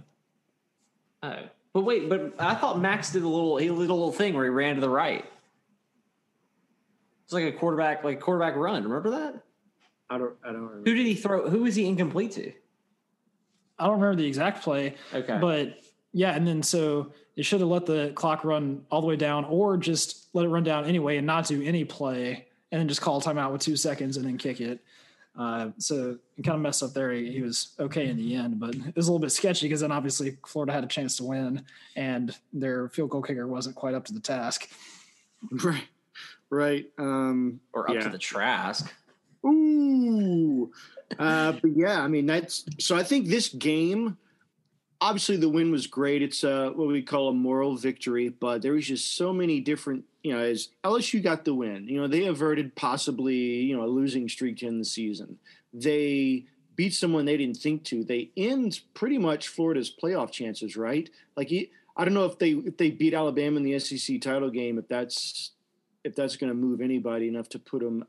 Mm-hmm. 1.24 1.44
Oh, 1.44 1.50
but 1.74 1.82
wait, 1.82 2.10
but 2.10 2.34
I 2.38 2.54
thought 2.56 2.80
Max 2.80 3.12
did 3.12 3.24
a 3.24 3.28
little. 3.28 3.58
He 3.58 3.68
did 3.68 3.76
a 3.76 3.80
little 3.80 4.12
thing 4.12 4.34
where 4.34 4.44
he 4.44 4.50
ran 4.50 4.76
to 4.76 4.82
the 4.82 4.90
right. 4.90 5.26
It's 7.24 7.34
like 7.34 7.46
a 7.46 7.52
quarterback, 7.52 8.04
like 8.04 8.20
quarterback 8.20 8.56
run. 8.56 8.84
Remember 8.84 9.12
that? 9.12 9.42
I 10.10 10.18
don't, 10.18 10.36
I 10.44 10.48
don't 10.52 10.62
remember. 10.62 10.90
Who 10.90 10.96
did 10.96 11.06
he 11.06 11.16
throw? 11.16 11.50
Who 11.50 11.64
was 11.64 11.76
he 11.76 11.88
incomplete 11.88 12.34
to? 12.34 12.52
I 13.80 13.88
don't 13.88 14.00
remember 14.00 14.22
the 14.22 14.28
exact 14.28 14.64
play, 14.64 14.96
Okay, 15.14 15.38
But 15.42 15.80
yeah, 16.12 16.36
and 16.36 16.48
then 16.48 16.62
so 16.62 17.12
they 17.36 17.42
should 17.42 17.60
have 17.60 17.70
let 17.70 17.86
the 17.86 18.12
clock 18.14 18.44
run 18.44 18.86
all 18.92 19.02
the 19.02 19.08
way 19.08 19.16
down, 19.16 19.46
or 19.46 19.78
just 19.78 20.28
let 20.34 20.46
it 20.46 20.50
run 20.50 20.64
down 20.64 20.86
anyway 20.86 21.18
and 21.18 21.26
not 21.26 21.48
do 21.48 21.62
any 21.64 21.84
play, 21.84 22.48
and 22.74 22.82
then 22.82 22.88
just 22.88 23.02
call 23.02 23.22
timeout 23.22 23.52
with 23.52 23.62
two 23.62 23.76
seconds 23.76 24.18
and 24.18 24.26
then 24.26 24.36
kick 24.36 24.60
it. 24.60 24.80
Uh, 25.38 25.70
so 25.78 26.18
it 26.38 26.44
kind 26.44 26.56
of 26.56 26.62
messed 26.62 26.82
up 26.82 26.94
there. 26.94 27.12
He, 27.12 27.32
he 27.32 27.42
was 27.42 27.74
okay 27.80 28.08
in 28.08 28.18
the 28.18 28.34
end, 28.34 28.60
but 28.60 28.74
it 28.74 28.96
was 28.96 29.08
a 29.08 29.12
little 29.12 29.20
bit 29.20 29.32
sketchy 29.32 29.68
because 29.68 29.82
then 29.82 29.92
obviously 29.92 30.38
Florida 30.48 30.74
had 30.74 30.84
a 30.84 30.88
chance 30.88 31.16
to 31.18 31.24
win, 31.24 31.64
and 31.96 32.36
their 32.52 32.90
field 32.90 33.12
goal 33.12 33.22
kicker 33.22 33.46
wasn't 33.48 33.76
quite 33.76 33.94
up 33.94 34.06
to 34.06 34.14
the 34.14 34.20
task. 34.20 34.70
Right. 35.52 35.84
Right. 36.50 36.86
Um, 36.98 37.60
or 37.74 37.90
up 37.90 37.96
yeah. 37.96 38.02
to 38.02 38.10
the 38.10 38.18
Trask. 38.18 38.92
Ooh. 39.46 40.72
Uh, 41.20 41.52
but 41.52 41.72
yeah, 41.76 42.02
I 42.02 42.08
mean 42.08 42.26
that's 42.26 42.66
so. 42.80 42.96
I 42.96 43.04
think 43.04 43.28
this 43.28 43.50
game, 43.50 44.18
obviously, 45.02 45.38
the 45.38 45.50
win 45.50 45.72
was 45.72 45.86
great. 45.86 46.22
It's 46.22 46.44
uh, 46.44 46.72
what 46.74 46.88
we 46.88 47.04
call 47.04 47.30
a 47.30 47.34
moral 47.34 47.76
victory, 47.76 48.30
but 48.30 48.62
there 48.62 48.74
was 48.74 48.88
just 48.88 49.16
so 49.16 49.34
many 49.34 49.60
different. 49.60 50.06
You 50.24 50.34
know, 50.34 50.40
as 50.40 50.70
LSU 50.84 51.22
got 51.22 51.46
the 51.46 51.54
win, 51.54 51.88
you 51.88 52.00
know, 52.00 52.08
they 52.08 52.26
averted 52.26 52.76
possibly 52.76 53.36
you 53.36 53.76
know 53.76 53.84
a 53.84 53.88
losing 53.88 54.28
streak 54.30 54.64
in 54.64 54.80
the 54.80 54.86
season. 54.86 55.38
They 55.74 56.46
beat 56.76 56.94
someone 56.94 57.26
they 57.26 57.38
didn't 57.38 57.58
think 57.58 57.84
to. 57.86 58.04
They 58.04 58.32
end 58.36 58.82
pretty 58.94 59.18
much 59.18 59.50
Florida's 59.50 59.94
playoff 59.94 60.32
chances, 60.32 60.76
right? 60.76 61.10
Like 61.36 61.52
I 61.96 62.06
don't 62.06 62.14
know 62.14 62.26
if 62.26 62.40
they 62.40 62.52
if 62.52 62.78
they 62.78 62.92
beat 62.92 63.14
Alabama 63.14 63.58
in 63.58 63.64
the 63.64 63.78
SEC 63.80 64.22
title 64.22 64.50
game, 64.50 64.78
if 64.78 64.88
that's 64.88 65.52
if 66.04 66.16
that's 66.16 66.36
going 66.36 66.50
to 66.50 66.56
move 66.56 66.82
anybody 66.82 67.28
enough 67.28 67.50
to 67.50 67.60
put 67.60 67.82
them 67.82 68.06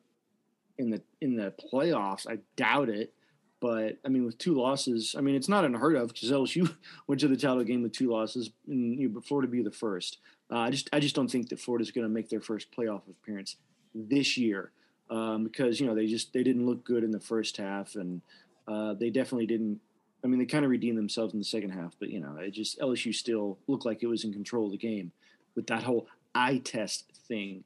in 0.79 0.91
the 0.91 1.03
in 1.21 1.37
the 1.37 1.53
playoffs. 1.73 2.29
I 2.29 2.39
doubt 2.57 2.89
it. 2.89 3.13
But 3.61 3.99
I 4.05 4.09
mean, 4.09 4.27
with 4.27 4.39
two 4.39 4.55
losses, 4.55 5.15
I 5.17 5.21
mean 5.21 5.35
it's 5.35 5.49
not 5.49 5.65
unheard 5.65 5.97
of 5.97 6.09
because 6.09 6.31
LSU 6.31 6.75
went 7.07 7.21
to 7.21 7.29
the 7.29 7.37
title 7.37 7.65
game 7.65 7.83
with 7.83 7.93
two 7.93 8.11
losses, 8.11 8.51
and 8.67 8.99
you 8.99 9.09
know, 9.09 9.21
Florida 9.21 9.51
be 9.51 9.63
the 9.63 9.71
first. 9.71 10.19
Uh, 10.55 10.59
I 10.59 10.71
just 10.71 10.89
I 10.93 11.01
just 11.01 11.17
don't 11.17 11.29
think 11.29 11.49
that 11.49 11.59
Florida's 11.59 11.91
going 11.91 12.07
to 12.07 12.13
make 12.13 12.29
their 12.29 12.41
first 12.41 12.71
playoff 12.71 13.03
appearance 13.11 13.57
this 13.93 14.39
year 14.39 14.71
um, 15.11 15.43
because 15.43 15.81
you 15.81 15.87
know 15.87 15.97
they 15.97 16.07
just 16.07 16.33
they 16.33 16.45
didn't 16.45 16.65
look 16.65 16.85
good 16.85 17.03
in 17.03 17.11
the 17.11 17.19
first 17.19 17.57
half, 17.57 17.97
and 17.97 18.23
uh, 18.69 18.95
they 18.95 19.11
definitely 19.11 19.47
didn't. 19.47 19.81
I 20.23 20.29
mean, 20.29 20.39
they 20.39 20.47
kind 20.47 20.65
of 20.65 20.71
redeemed 20.71 20.97
themselves 20.97 21.33
in 21.33 21.41
the 21.41 21.45
second 21.45 21.71
half, 21.71 21.97
but 21.99 22.09
you 22.09 22.21
know, 22.21 22.37
it 22.37 22.53
just 22.53 22.79
LSU 22.79 23.13
still 23.13 23.59
looked 23.67 23.85
like 23.85 24.05
it 24.05 24.07
was 24.07 24.23
in 24.23 24.33
control 24.33 24.67
of 24.67 24.71
the 24.71 24.79
game 24.79 25.11
with 25.57 25.67
that 25.67 25.83
whole 25.83 26.07
eye 26.37 26.61
test 26.63 27.11
thing. 27.27 27.65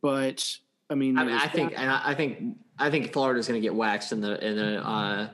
But 0.00 0.56
I 0.88 0.94
mean, 0.94 1.18
I, 1.18 1.24
mean, 1.24 1.34
I 1.34 1.48
think, 1.48 1.74
and 1.76 1.90
I, 1.90 2.00
I 2.02 2.14
think, 2.14 2.56
I 2.78 2.90
think 2.90 3.12
Florida's 3.12 3.46
going 3.46 3.60
to 3.60 3.64
get 3.64 3.74
waxed 3.74 4.10
in 4.10 4.22
the 4.22 4.42
in 4.42 4.56
the 4.56 4.88
uh, 4.88 5.28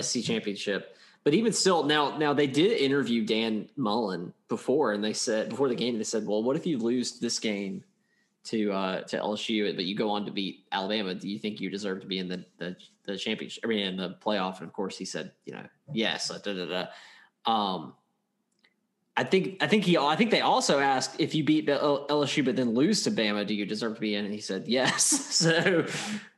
SC 0.00 0.22
championship. 0.22 0.96
But 1.24 1.34
even 1.34 1.52
still, 1.52 1.84
now 1.84 2.18
now 2.18 2.34
they 2.34 2.46
did 2.46 2.78
interview 2.78 3.24
Dan 3.24 3.68
Mullen 3.76 4.32
before, 4.48 4.92
and 4.92 5.02
they 5.02 5.14
said 5.14 5.48
before 5.48 5.68
the 5.68 5.74
game, 5.74 5.96
they 5.96 6.04
said, 6.04 6.26
"Well, 6.26 6.42
what 6.42 6.54
if 6.54 6.66
you 6.66 6.78
lose 6.78 7.18
this 7.18 7.38
game 7.38 7.82
to 8.44 8.72
uh, 8.72 9.00
to 9.02 9.18
LSU, 9.18 9.74
but 9.74 9.84
you 9.84 9.96
go 9.96 10.10
on 10.10 10.24
to 10.26 10.30
beat 10.30 10.66
Alabama. 10.70 11.14
Do 11.14 11.28
you 11.28 11.38
think 11.38 11.60
you 11.60 11.70
deserve 11.70 12.00
to 12.02 12.06
be 12.06 12.18
in 12.18 12.28
the 12.28 12.44
the, 12.58 12.76
the 13.04 13.16
championship? 13.16 13.64
I 13.64 13.68
mean, 13.68 13.86
in 13.86 13.96
the 13.96 14.16
playoff? 14.24 14.58
And 14.58 14.68
of 14.68 14.72
course, 14.72 14.96
he 14.96 15.04
said, 15.04 15.32
you 15.46 15.54
know, 15.54 15.64
yes. 15.92 16.28
Da, 16.28 16.52
da, 16.52 16.66
da. 16.66 17.50
Um, 17.50 17.94
I 19.16 19.24
think 19.24 19.62
I 19.62 19.66
think 19.66 19.84
he 19.84 19.96
I 19.96 20.16
think 20.16 20.30
they 20.30 20.42
also 20.42 20.78
asked 20.78 21.20
if 21.20 21.34
you 21.34 21.44
beat 21.44 21.66
LSU 21.66 22.44
but 22.44 22.56
then 22.56 22.74
lose 22.74 23.02
to 23.04 23.10
Bama, 23.10 23.46
do 23.46 23.54
you 23.54 23.64
deserve 23.64 23.94
to 23.94 24.00
be 24.00 24.14
in? 24.14 24.24
And 24.24 24.34
he 24.34 24.40
said 24.40 24.64
yes. 24.66 25.04
so 25.04 25.86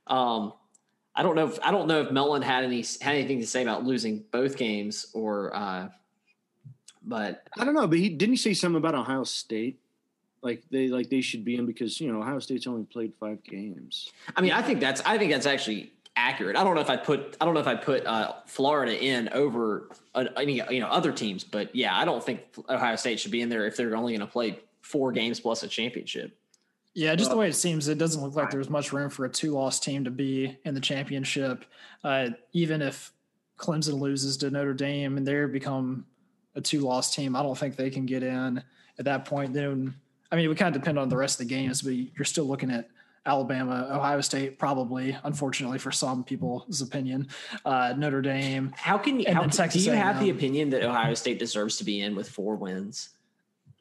um, 0.07 0.53
I 1.17 1.23
don't 1.23 1.35
know 1.35 1.47
if 1.47 1.59
I 1.63 1.71
don't 1.71 1.89
know 1.89 2.03
if 2.03 2.11
Mullen 2.11 2.43
had 2.43 2.63
any 2.63 2.85
had 3.01 3.15
anything 3.15 3.41
to 3.41 3.47
say 3.47 3.63
about 3.63 3.85
losing 3.85 4.25
both 4.31 4.57
games 4.57 5.07
or 5.15 5.55
uh, 5.57 5.89
but 7.03 7.47
I 7.59 7.65
don't 7.65 7.75
know. 7.75 7.87
But 7.87 7.99
he 7.99 8.11
didn't 8.11 8.35
he 8.35 8.37
say 8.37 8.53
something 8.53 8.77
about 8.77 8.95
Ohio 8.95 9.25
State? 9.25 9.81
Like 10.43 10.63
they 10.71 10.89
like 10.89 11.09
they 11.09 11.23
should 11.23 11.45
be 11.45 11.57
in 11.57 11.65
because 11.65 12.01
you 12.01 12.13
know 12.13 12.21
Ohio 12.21 12.39
State's 12.39 12.67
only 12.67 12.85
played 12.85 13.15
five 13.19 13.43
games. 13.45 14.13
I 14.37 14.43
mean, 14.43 14.53
I 14.53 14.61
think 14.61 14.81
that's 14.81 15.01
I 15.07 15.17
think 15.17 15.33
that's 15.33 15.47
actually 15.47 15.93
accurate. 16.17 16.57
I 16.57 16.65
don't 16.65 16.75
know 16.75 16.83
if 16.83 16.91
I 16.91 16.97
put 16.97 17.37
I 17.41 17.47
don't 17.47 17.55
know 17.55 17.61
if 17.61 17.67
I 17.67 17.77
put 17.77 18.05
uh, 18.05 18.35
Florida 18.47 19.03
in 19.03 19.31
over 19.31 19.89
uh, 20.15 20.25
any 20.37 20.63
you 20.71 20.81
know 20.81 20.89
other 20.89 21.13
teams, 21.13 21.45
but 21.45 21.75
yeah, 21.75 21.97
I 21.97 22.05
don't 22.05 22.23
think 22.23 22.41
Ohio 22.69 22.97
State 22.97 23.21
should 23.21 23.33
be 23.33 23.41
in 23.41 23.49
there 23.49 23.67
if 23.67 23.77
they're 23.77 23.97
only 23.97 24.13
going 24.13 24.27
to 24.27 24.33
play 24.33 24.61
four 24.83 25.13
games 25.13 25.41
plus 25.41 25.63
a 25.63 25.69
championship. 25.69 26.37
Yeah, 26.97 27.15
just 27.15 27.29
the 27.29 27.37
way 27.37 27.47
it 27.47 27.55
seems, 27.55 27.89
it 27.89 27.99
doesn't 27.99 28.23
look 28.23 28.35
like 28.35 28.51
there's 28.51 28.71
much 28.71 28.91
room 28.91 29.11
for 29.11 29.27
a 29.27 29.29
two-loss 29.29 29.81
team 29.81 30.05
to 30.05 30.11
be 30.11 30.57
in 30.65 30.73
the 30.73 30.81
championship. 30.81 31.67
Uh, 32.03 32.31
even 32.55 32.81
if 32.81 33.13
Clemson 33.59 34.01
loses 34.01 34.39
to 34.39 34.51
Notre 34.51 34.73
Dame 34.73 35.19
and 35.19 35.29
they 35.29 35.45
become 35.45 36.07
a 36.55 36.63
two-loss 36.63 37.15
team, 37.15 37.37
I 37.37 37.43
don't 37.43 37.57
think 37.57 37.77
they 37.77 37.91
can 37.91 38.07
get 38.07 38.23
in 38.23 38.63
at 38.99 39.05
that 39.05 39.27
point. 39.27 39.53
Then, 39.53 39.95
I 40.33 40.37
mean, 40.37 40.47
it 40.47 40.49
would 40.49 40.57
kind 40.57 40.75
of 40.75 40.81
depend 40.81 40.99
on 40.99 41.11
the 41.11 41.19
rest 41.19 41.39
of 41.39 41.47
the 41.47 41.55
games, 41.55 41.83
but 41.83 41.93
you're 41.93 42.25
still 42.25 42.47
looking 42.47 42.71
at 42.71 42.89
Alabama, 43.27 43.91
Ohio 43.93 44.23
State, 44.23 44.59
probably, 44.59 45.19
unfortunately 45.23 45.77
for 45.77 45.93
some 45.93 46.25
people's 46.25 46.81
opinion, 46.81 47.29
uh, 47.67 47.93
Notre 47.95 48.23
Dame. 48.23 48.73
How 48.75 48.97
can 48.97 49.21
you? 49.21 49.31
How 49.31 49.47
can, 49.47 49.69
do 49.69 49.81
you 49.81 49.93
have 49.93 50.19
the 50.19 50.31
opinion 50.31 50.71
that 50.71 50.83
Ohio 50.83 51.13
State 51.13 51.39
deserves 51.39 51.77
to 51.77 51.85
be 51.85 52.01
in 52.01 52.17
with 52.17 52.27
four 52.27 52.57
wins? 52.57 53.11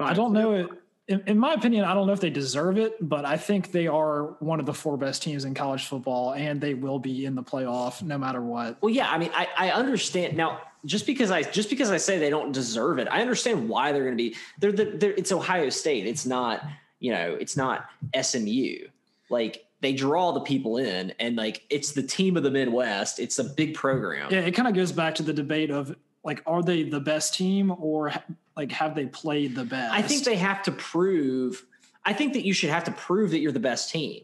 I 0.01 0.13
don't 0.13 0.33
know 0.33 0.53
it. 0.55 0.69
In, 1.07 1.21
in, 1.27 1.37
my 1.37 1.53
opinion, 1.53 1.85
I 1.85 1.93
don't 1.93 2.07
know 2.07 2.13
if 2.13 2.19
they 2.19 2.31
deserve 2.31 2.77
it, 2.77 2.97
but 2.99 3.25
I 3.25 3.37
think 3.37 3.71
they 3.71 3.85
are 3.85 4.35
one 4.39 4.59
of 4.59 4.65
the 4.65 4.73
four 4.73 4.97
best 4.97 5.21
teams 5.21 5.45
in 5.45 5.53
college 5.53 5.85
football, 5.85 6.33
and 6.33 6.59
they 6.59 6.73
will 6.73 6.97
be 6.97 7.25
in 7.25 7.35
the 7.35 7.43
playoff 7.43 8.01
no 8.01 8.17
matter 8.17 8.41
what. 8.41 8.81
Well, 8.81 8.89
yeah, 8.89 9.09
I 9.11 9.19
mean, 9.19 9.29
I, 9.33 9.47
I 9.57 9.71
understand 9.71 10.35
now. 10.35 10.61
Just 10.83 11.07
because 11.07 11.31
I 11.31 11.41
just 11.41 11.71
because 11.71 11.89
I 11.89 11.97
say 11.97 12.19
they 12.19 12.29
don't 12.29 12.51
deserve 12.51 12.99
it, 12.99 13.07
I 13.09 13.21
understand 13.21 13.67
why 13.67 13.91
they're 13.91 14.03
going 14.03 14.17
to 14.17 14.23
be. 14.23 14.35
They're 14.59 14.71
the. 14.71 14.85
They're, 14.85 15.13
it's 15.13 15.31
Ohio 15.31 15.69
State. 15.69 16.05
It's 16.05 16.25
not. 16.25 16.63
You 16.99 17.11
know, 17.11 17.35
it's 17.39 17.57
not 17.57 17.85
SMU 18.19 18.87
like 19.29 19.65
they 19.81 19.93
draw 19.93 20.31
the 20.31 20.39
people 20.41 20.77
in 20.77 21.13
and 21.19 21.35
like 21.35 21.63
it's 21.69 21.91
the 21.91 22.03
team 22.03 22.37
of 22.37 22.43
the 22.43 22.51
Midwest. 22.51 23.19
It's 23.19 23.39
a 23.39 23.43
big 23.43 23.73
program. 23.73 24.31
Yeah, 24.31 24.39
it 24.39 24.51
kind 24.51 24.67
of 24.67 24.73
goes 24.73 24.91
back 24.91 25.15
to 25.15 25.23
the 25.23 25.33
debate 25.33 25.71
of 25.71 25.95
like 26.23 26.41
are 26.45 26.63
they 26.63 26.83
the 26.83 26.99
best 26.99 27.33
team 27.33 27.73
or 27.79 28.13
like 28.55 28.71
have 28.71 28.95
they 28.95 29.05
played 29.05 29.55
the 29.55 29.65
best? 29.65 29.93
I 29.93 30.01
think 30.01 30.23
they 30.23 30.35
have 30.35 30.63
to 30.63 30.71
prove 30.71 31.65
I 32.05 32.13
think 32.13 32.33
that 32.33 32.45
you 32.45 32.53
should 32.53 32.69
have 32.69 32.83
to 32.83 32.91
prove 32.91 33.31
that 33.31 33.39
you're 33.39 33.51
the 33.51 33.59
best 33.59 33.89
team. 33.89 34.23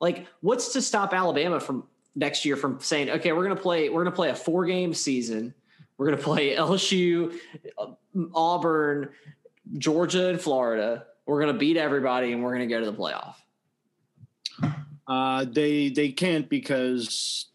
Like 0.00 0.26
what's 0.40 0.72
to 0.74 0.82
stop 0.82 1.14
Alabama 1.14 1.58
from 1.58 1.84
next 2.14 2.44
year 2.44 2.56
from 2.56 2.80
saying, 2.80 3.10
"Okay, 3.10 3.32
we're 3.32 3.44
going 3.44 3.56
to 3.56 3.62
play 3.62 3.88
we're 3.88 4.02
going 4.02 4.12
to 4.12 4.16
play 4.16 4.30
a 4.30 4.34
four 4.34 4.66
game 4.66 4.92
season. 4.92 5.54
We're 5.96 6.06
going 6.06 6.18
to 6.18 6.24
play 6.24 6.54
LSU, 6.56 7.34
Auburn, 8.34 9.10
Georgia 9.78 10.28
and 10.28 10.40
Florida. 10.40 11.06
We're 11.24 11.40
going 11.40 11.52
to 11.52 11.58
beat 11.58 11.76
everybody 11.76 12.32
and 12.32 12.42
we're 12.42 12.54
going 12.54 12.68
to 12.68 12.74
go 12.74 12.80
to 12.80 12.90
the 12.90 12.96
playoff." 12.96 13.34
Uh, 15.08 15.44
they 15.48 15.88
they 15.88 16.10
can't 16.10 16.48
because 16.48 17.46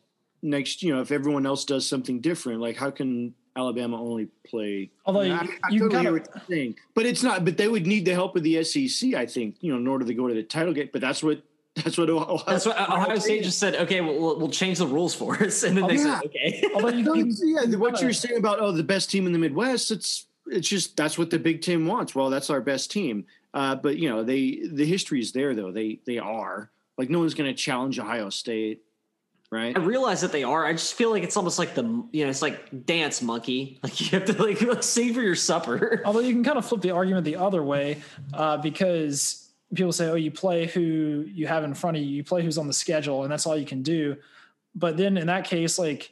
next 0.41 0.81
you 0.81 0.95
know 0.95 1.01
if 1.01 1.11
everyone 1.11 1.45
else 1.45 1.65
does 1.65 1.87
something 1.87 2.21
different, 2.21 2.61
like 2.61 2.77
how 2.77 2.89
can 2.89 3.35
Alabama 3.55 4.01
only 4.01 4.27
play? 4.45 4.91
Although 5.05 5.21
you, 5.21 5.33
I, 5.33 5.47
I 5.63 5.69
you 5.69 5.89
totally 5.89 6.19
gotta, 6.19 6.73
but 6.93 7.05
it's 7.05 7.23
not. 7.23 7.43
But 7.43 7.57
they 7.57 7.67
would 7.67 7.85
need 7.85 8.05
the 8.05 8.13
help 8.13 8.35
of 8.35 8.43
the 8.43 8.63
SEC, 8.63 9.13
I 9.13 9.25
think, 9.25 9.57
you 9.61 9.71
know, 9.71 9.77
in 9.77 9.87
order 9.87 10.05
to 10.05 10.13
go 10.13 10.27
to 10.27 10.33
the 10.33 10.43
title 10.43 10.73
game. 10.73 10.89
But 10.91 11.01
that's 11.01 11.21
what 11.21 11.41
that's 11.75 11.97
what 11.97 12.09
Ohio, 12.09 12.41
that's 12.45 12.65
what 12.65 12.77
Ohio 12.77 13.17
State 13.19 13.43
just 13.43 13.59
said. 13.59 13.75
Okay, 13.75 14.01
we'll, 14.01 14.37
we'll 14.37 14.49
change 14.49 14.77
the 14.77 14.87
rules 14.87 15.13
for 15.13 15.41
us, 15.41 15.63
and 15.67 15.77
then 15.77 15.85
oh, 15.85 15.87
they 15.87 15.95
yeah. 15.95 16.19
said, 16.19 16.25
okay. 16.25 16.63
Although 16.75 16.89
you, 16.89 17.15
you, 17.15 17.35
yeah, 17.41 17.77
what 17.77 18.01
you're 18.01 18.13
saying 18.13 18.37
about 18.37 18.59
oh 18.59 18.71
the 18.71 18.83
best 18.83 19.09
team 19.09 19.25
in 19.25 19.33
the 19.33 19.39
Midwest, 19.39 19.91
it's 19.91 20.25
it's 20.47 20.67
just 20.67 20.97
that's 20.97 21.17
what 21.17 21.29
the 21.29 21.39
Big 21.39 21.61
Ten 21.61 21.85
wants. 21.85 22.15
Well, 22.15 22.29
that's 22.29 22.49
our 22.49 22.61
best 22.61 22.91
team. 22.91 23.25
Uh, 23.53 23.75
but 23.75 23.97
you 23.97 24.09
know 24.09 24.23
they 24.23 24.61
the 24.71 24.85
history 24.85 25.19
is 25.19 25.31
there 25.31 25.53
though. 25.55 25.71
They 25.71 25.99
they 26.05 26.17
are. 26.17 26.69
Like 26.97 27.09
no 27.09 27.19
one's 27.19 27.33
going 27.33 27.49
to 27.49 27.55
challenge 27.55 27.99
Ohio 27.99 28.29
State, 28.29 28.83
right? 29.51 29.77
I 29.77 29.81
realize 29.81 30.21
that 30.21 30.31
they 30.31 30.43
are. 30.43 30.65
I 30.65 30.71
just 30.71 30.93
feel 30.93 31.11
like 31.11 31.23
it's 31.23 31.37
almost 31.37 31.59
like 31.59 31.75
the 31.75 31.83
you 32.11 32.23
know 32.23 32.29
it's 32.29 32.41
like 32.41 32.85
dance 32.85 33.21
monkey. 33.21 33.79
Like 33.83 33.99
you 33.99 34.07
have 34.17 34.25
to 34.25 34.43
like 34.43 34.83
save 34.83 35.15
for 35.15 35.21
your 35.21 35.35
supper. 35.35 36.01
Although 36.05 36.19
you 36.21 36.33
can 36.33 36.43
kind 36.43 36.57
of 36.57 36.65
flip 36.65 36.81
the 36.81 36.91
argument 36.91 37.25
the 37.25 37.35
other 37.35 37.61
way 37.61 38.01
uh, 38.33 38.57
because 38.57 39.49
people 39.73 39.91
say, 39.91 40.09
"Oh, 40.09 40.15
you 40.15 40.31
play 40.31 40.67
who 40.67 41.25
you 41.27 41.47
have 41.47 41.63
in 41.63 41.73
front 41.73 41.97
of 41.97 42.03
you. 42.03 42.09
You 42.09 42.23
play 42.23 42.43
who's 42.43 42.57
on 42.57 42.67
the 42.67 42.73
schedule, 42.73 43.23
and 43.23 43.31
that's 43.31 43.45
all 43.45 43.57
you 43.57 43.65
can 43.65 43.81
do." 43.81 44.17
But 44.73 44.97
then 44.97 45.17
in 45.17 45.27
that 45.27 45.45
case, 45.45 45.77
like 45.77 46.11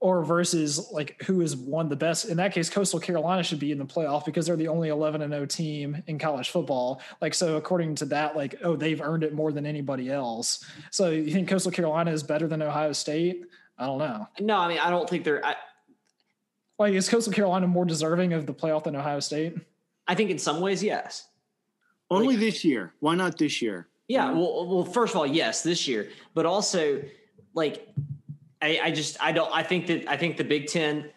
or 0.00 0.24
versus 0.24 0.90
like 0.90 1.22
who 1.22 1.40
has 1.40 1.54
won 1.54 1.90
the 1.90 1.96
best. 1.96 2.24
In 2.24 2.38
that 2.38 2.52
case, 2.52 2.70
Coastal 2.70 2.98
Carolina 2.98 3.42
should 3.42 3.60
be 3.60 3.70
in 3.70 3.78
the 3.78 3.84
playoff 3.84 4.24
because 4.24 4.46
they're 4.46 4.56
the 4.56 4.68
only 4.68 4.88
11 4.88 5.20
and 5.20 5.32
0 5.32 5.44
team 5.46 6.02
in 6.06 6.18
college 6.18 6.50
football. 6.50 7.02
Like, 7.20 7.34
so 7.34 7.56
according 7.56 7.96
to 7.96 8.06
that, 8.06 8.34
like, 8.34 8.54
oh, 8.64 8.76
they've 8.76 9.00
earned 9.00 9.24
it 9.24 9.34
more 9.34 9.52
than 9.52 9.66
anybody 9.66 10.10
else. 10.10 10.64
So 10.90 11.10
you 11.10 11.30
think 11.32 11.48
Coastal 11.48 11.70
Carolina 11.70 12.10
is 12.10 12.22
better 12.22 12.48
than 12.48 12.62
Ohio 12.62 12.92
State? 12.92 13.44
I 13.78 13.86
don't 13.86 13.98
know. 13.98 14.26
No, 14.40 14.56
I 14.56 14.68
mean, 14.68 14.78
I 14.78 14.90
don't 14.90 15.08
think 15.08 15.24
they're. 15.24 15.44
I, 15.44 15.54
like, 16.78 16.94
is 16.94 17.08
Coastal 17.08 17.32
Carolina 17.32 17.66
more 17.66 17.84
deserving 17.84 18.32
of 18.32 18.46
the 18.46 18.54
playoff 18.54 18.84
than 18.84 18.96
Ohio 18.96 19.20
State? 19.20 19.54
I 20.08 20.14
think 20.14 20.30
in 20.30 20.38
some 20.38 20.60
ways, 20.60 20.82
yes. 20.82 21.28
Only 22.10 22.28
like, 22.28 22.40
this 22.40 22.64
year. 22.64 22.94
Why 23.00 23.14
not 23.14 23.36
this 23.36 23.60
year? 23.60 23.88
Yeah. 24.08 24.32
Well, 24.32 24.66
well, 24.66 24.84
first 24.84 25.14
of 25.14 25.18
all, 25.18 25.26
yes, 25.26 25.62
this 25.62 25.86
year, 25.86 26.08
but 26.32 26.46
also 26.46 27.02
like 27.54 27.86
I, 28.62 28.80
I 28.84 28.90
just 28.90 29.16
I 29.22 29.32
don't 29.32 29.50
I 29.54 29.62
think 29.62 29.86
that 29.86 30.08
I 30.08 30.16
think 30.16 30.36
the 30.36 30.44
Big 30.44 30.66
Ten, 30.66 31.10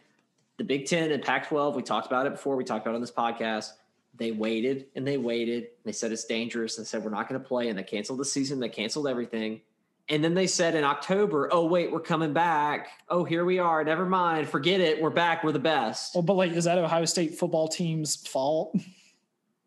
the 0.57 0.63
Big 0.63 0.85
Ten 0.85 1.11
and 1.11 1.23
Pac-12, 1.23 1.75
we 1.75 1.83
talked 1.83 2.07
about 2.07 2.25
it 2.25 2.31
before. 2.31 2.55
We 2.55 2.63
talked 2.63 2.85
about 2.85 2.93
it 2.93 2.95
on 2.95 3.01
this 3.01 3.11
podcast. 3.11 3.71
They 4.15 4.31
waited 4.31 4.85
and 4.95 5.07
they 5.07 5.17
waited. 5.17 5.63
And 5.63 5.83
they 5.85 5.91
said 5.91 6.11
it's 6.11 6.25
dangerous. 6.25 6.77
And 6.77 6.85
said 6.85 7.03
we're 7.03 7.09
not 7.09 7.27
going 7.27 7.41
to 7.41 7.47
play. 7.47 7.69
And 7.69 7.77
they 7.77 7.83
canceled 7.83 8.19
the 8.19 8.25
season. 8.25 8.59
They 8.59 8.69
canceled 8.69 9.07
everything. 9.07 9.61
And 10.09 10.23
then 10.23 10.33
they 10.33 10.47
said 10.47 10.75
in 10.75 10.83
October, 10.83 11.49
"Oh 11.51 11.65
wait, 11.65 11.91
we're 11.91 12.01
coming 12.01 12.33
back. 12.33 12.89
Oh, 13.07 13.23
here 13.23 13.45
we 13.45 13.59
are. 13.59 13.83
Never 13.83 14.05
mind. 14.05 14.49
Forget 14.49 14.81
it. 14.81 15.01
We're 15.01 15.09
back. 15.09 15.43
We're 15.43 15.53
the 15.53 15.59
best." 15.59 16.13
Well, 16.13 16.23
but 16.23 16.33
like, 16.33 16.51
is 16.51 16.65
that 16.65 16.77
Ohio 16.77 17.05
State 17.05 17.35
football 17.35 17.69
team's 17.69 18.15
fault? 18.27 18.75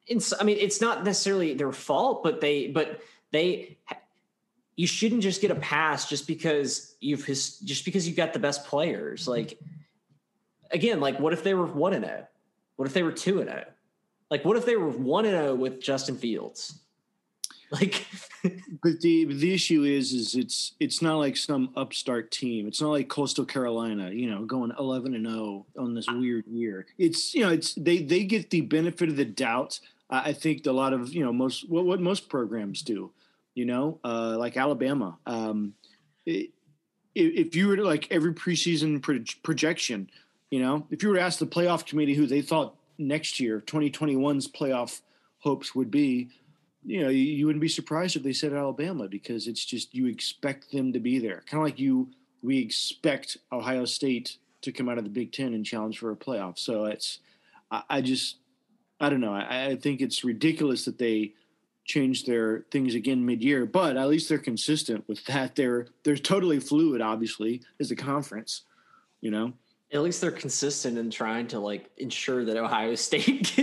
It's, 0.07 0.33
I 0.39 0.45
mean, 0.45 0.59
it's 0.61 0.81
not 0.81 1.05
necessarily 1.05 1.55
their 1.55 1.73
fault, 1.73 2.23
but 2.23 2.41
they, 2.41 2.69
but 2.69 3.01
they 3.33 3.79
you 4.77 4.87
shouldn't 4.87 5.23
just 5.23 5.41
get 5.41 5.51
a 5.51 5.57
pass 5.57 6.09
just 6.09 6.27
because 6.27 6.97
you've 7.01 7.25
his, 7.25 7.59
just 7.61 7.85
because 7.85 8.07
you've 8.07 8.17
got 8.17 8.33
the 8.33 8.39
best 8.39 8.67
players. 8.67 9.23
Mm-hmm. 9.23 9.31
Like 9.31 9.59
again, 10.71 11.01
like 11.01 11.19
what 11.19 11.33
if 11.33 11.43
they 11.43 11.55
were 11.55 11.67
one 11.67 11.95
and 11.95 12.05
zero? 12.05 12.19
Oh? 12.23 12.27
What 12.77 12.87
if 12.87 12.95
they 12.95 13.03
were 13.03 13.13
two 13.13 13.41
and 13.41 13.49
zero? 13.49 13.65
Oh? 13.67 13.73
Like 14.31 14.45
what 14.45 14.57
if 14.57 14.67
they 14.67 14.77
were 14.77 14.91
one 14.91 15.25
and 15.25 15.35
zero 15.35 15.49
oh 15.49 15.55
with 15.55 15.81
Justin 15.81 16.17
Fields? 16.17 16.81
Like, 17.73 18.07
but 18.45 19.01
the 19.01 19.25
the 19.25 19.53
issue 19.53 19.83
is, 19.83 20.13
is 20.13 20.37
it's 20.37 20.75
it's 20.79 21.03
not 21.03 21.17
like 21.17 21.37
some 21.37 21.71
upstart 21.75 22.31
team. 22.31 22.69
It's 22.69 22.81
not 22.81 22.91
like 22.91 23.09
Coastal 23.09 23.45
Carolina, 23.45 24.11
you 24.11 24.31
know, 24.31 24.45
going 24.45 24.71
eleven 24.79 25.17
and 25.17 25.27
zero 25.27 25.67
on 25.77 25.93
this 25.93 26.07
weird 26.07 26.47
year. 26.47 26.87
It's 26.97 27.35
you 27.35 27.43
know, 27.43 27.51
it's 27.51 27.75
they 27.75 27.99
they 27.99 28.23
get 28.23 28.51
the 28.51 28.61
benefit 28.61 29.09
of 29.09 29.17
the 29.17 29.25
doubt. 29.25 29.81
I 30.09 30.33
think 30.33 30.65
a 30.67 30.71
lot 30.71 30.93
of 30.93 31.13
you 31.13 31.25
know 31.25 31.33
most 31.33 31.69
what, 31.69 31.85
what 31.85 32.01
most 32.01 32.29
programs 32.29 32.83
do 32.83 33.11
you 33.57 33.65
know, 33.65 33.99
uh, 34.05 34.37
like 34.39 34.57
Alabama. 34.57 35.19
Um, 35.27 35.73
it, 36.27 36.51
if 37.17 37.57
you 37.57 37.69
were 37.69 37.77
to 37.77 37.83
like 37.83 38.07
every 38.11 38.35
preseason 38.35 39.03
pro- 39.03 39.25
projection, 39.43 40.11
you 40.51 40.61
know, 40.61 40.87
if 40.91 41.03
you 41.03 41.09
were 41.09 41.17
to 41.17 41.23
ask 41.23 41.39
the 41.39 41.47
playoff 41.47 41.87
committee 41.87 42.15
who 42.15 42.27
they 42.27 42.43
thought 42.43 42.77
next 42.99 43.41
year, 43.41 43.63
2021's 43.67 44.47
playoff 44.47 45.01
hopes 45.39 45.75
would 45.75 45.91
be, 45.91 46.29
you 46.85 47.03
know, 47.03 47.09
you, 47.09 47.23
you 47.23 47.47
wouldn't 47.47 47.63
be 47.63 47.69
surprised 47.69 48.15
if 48.15 48.23
they 48.23 48.35
said 48.35 48.53
Alabama 48.53 49.09
because 49.09 49.49
it's 49.49 49.65
just 49.65 49.95
you 49.95 50.07
expect 50.07 50.71
them 50.71 50.93
to 50.93 51.01
be 51.01 51.19
there. 51.19 51.43
Kind 51.47 51.63
of 51.63 51.67
like 51.67 51.81
you, 51.81 52.11
we 52.43 52.59
expect 52.59 53.39
Ohio 53.51 53.87
State 53.87 54.37
to 54.61 54.71
come 54.71 54.91
out 54.91 54.99
of 54.99 55.05
the 55.05 55.11
Big 55.11 55.33
Ten 55.33 55.55
and 55.55 55.65
challenge 55.65 55.99
for 55.99 56.11
a 56.11 56.17
playoff. 56.17 56.59
So 56.59 56.85
it's, 56.85 57.21
I, 57.71 57.83
I 57.89 58.01
just, 58.03 58.37
I 59.01 59.09
don't 59.09 59.23
know. 59.23 59.33
I, 59.33 59.69
I 59.69 59.77
think 59.77 60.03
it's 60.03 60.25
ridiculous 60.25 60.85
that 60.85 60.99
they 60.99 61.33
change 61.87 62.25
their 62.25 62.67
things 62.71 62.95
again 62.95 63.25
mid-year, 63.25 63.65
but 63.65 63.97
at 63.97 64.09
least 64.09 64.29
they're 64.29 64.39
consistent 64.39 65.07
with 65.09 65.25
that. 65.27 65.55
They're 65.55 65.87
they're 66.03 66.17
totally 66.17 66.61
fluid, 66.61 67.01
obviously, 67.01 67.63
as 67.81 67.91
a 67.91 67.97
conference, 67.97 68.63
you 69.21 69.31
know. 69.31 69.53
at 69.93 70.03
least 70.03 70.21
they're 70.21 70.33
consistent 70.33 70.99
in 70.99 71.11
trying 71.11 71.47
to 71.49 71.61
like 71.61 71.89
ensure 71.97 72.45
that 72.45 72.57
Ohio 72.57 72.95
State 73.09 73.55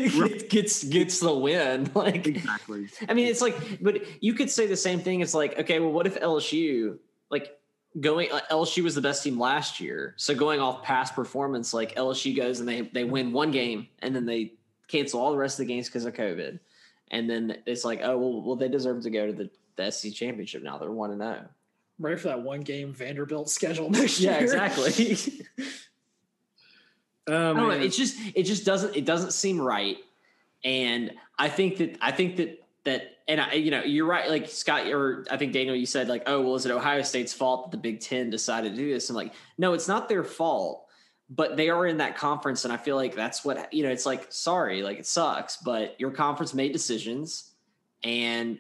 gets 0.49 0.83
gets 0.83 1.19
the 1.19 1.33
win. 1.33 1.91
Like 1.95 2.25
exactly. 2.27 2.88
I 3.09 3.13
mean, 3.13 3.27
it's 3.27 3.41
like, 3.41 3.55
but 3.81 4.01
you 4.23 4.33
could 4.33 4.49
say 4.49 4.67
the 4.67 4.77
same 4.77 4.99
thing. 5.01 5.19
It's 5.21 5.33
like, 5.33 5.59
okay, 5.59 5.79
well, 5.79 5.91
what 5.91 6.07
if 6.07 6.19
LSU 6.19 6.97
like 7.29 7.57
going? 7.99 8.31
Uh, 8.31 8.39
LSU 8.49 8.83
was 8.83 8.95
the 8.95 9.01
best 9.01 9.23
team 9.23 9.38
last 9.39 9.79
year, 9.81 10.13
so 10.17 10.33
going 10.33 10.59
off 10.62 10.81
past 10.81 11.13
performance, 11.13 11.73
like 11.73 11.95
LSU 11.95 12.36
goes 12.36 12.62
and 12.62 12.67
they 12.69 12.81
they 12.81 13.03
win 13.03 13.33
one 13.33 13.51
game 13.51 13.88
and 13.99 14.15
then 14.15 14.25
they 14.25 14.53
cancel 14.88 15.19
all 15.19 15.31
the 15.31 15.38
rest 15.38 15.59
of 15.59 15.67
the 15.67 15.73
games 15.73 15.88
because 15.88 16.05
of 16.05 16.13
COVID, 16.13 16.59
and 17.13 17.30
then 17.30 17.58
it's 17.67 17.86
like, 17.86 18.02
oh 18.04 18.17
well, 18.17 18.41
well 18.41 18.56
they 18.56 18.67
deserve 18.67 19.04
to 19.04 19.10
go 19.10 19.28
to 19.28 19.34
the, 19.34 19.49
the 19.76 19.91
SEC 19.91 20.13
championship 20.13 20.63
now. 20.63 20.80
They're 20.80 20.91
one 20.91 21.12
and 21.12 21.21
zero. 21.21 21.41
Oh. 21.43 21.49
Ready 21.99 22.17
for 22.17 22.30
that 22.30 22.41
one 22.41 22.62
game 22.62 22.91
Vanderbilt 22.91 23.49
schedule 23.49 23.89
next 23.91 24.19
yeah, 24.19 24.39
year. 24.39 24.56
Yeah, 24.56 24.65
exactly. 24.65 25.45
Um, 27.28 27.36
I 27.36 27.54
don't 27.54 27.58
know. 27.58 27.69
It 27.69 27.89
just 27.89 28.17
it 28.36 28.43
just 28.43 28.65
doesn't 28.65 28.95
it 28.95 29.06
doesn't 29.06 29.32
seem 29.32 29.62
right, 29.62 29.97
and 30.63 31.12
I 31.38 31.49
think 31.49 31.78
that 31.78 31.97
I 32.02 32.12
think 32.12 32.38
that 32.38 32.60
that 32.86 33.04
and 33.28 33.39
I 33.39 33.54
you 33.54 33.69
know 33.69 33.84
you're 33.84 34.08
right. 34.08 34.28
Like 34.28 34.49
Scott 34.49 34.88
or 34.88 35.23
I 35.30 35.38
think 35.38 35.54
Daniel, 35.54 35.76
you 35.76 35.86
said 35.86 36.10
like, 36.10 36.23
oh 36.26 36.41
well, 36.41 36.56
is 36.56 36.65
it 36.65 36.71
Ohio 36.71 37.04
State's 37.04 37.32
fault 37.32 37.69
that 37.69 37.78
the 37.78 37.82
Big 37.82 37.99
Ten 37.99 38.32
decided 38.32 38.71
to 38.71 38.76
do 38.76 38.91
this? 38.91 39.08
I'm 39.12 39.15
like, 39.15 39.34
no, 39.60 39.73
it's 39.73 39.88
not 39.88 40.10
their 40.10 40.23
fault, 40.23 40.88
but 41.29 41.57
they 41.57 41.69
are 41.69 41.88
in 41.88 41.97
that 41.97 42.17
conference, 42.17 42.63
and 42.63 42.73
I 42.73 42.77
feel 42.77 42.95
like 42.95 43.15
that's 43.15 43.43
what 43.43 43.73
you 43.73 43.83
know. 43.83 43.89
It's 43.89 44.05
like 44.05 44.27
sorry, 44.29 44.81
like 44.81 44.99
it 44.99 45.05
sucks, 45.05 45.57
but 45.57 45.99
your 45.99 46.12
conference 46.12 46.53
made 46.53 46.73
decisions, 46.73 47.51
and 48.03 48.59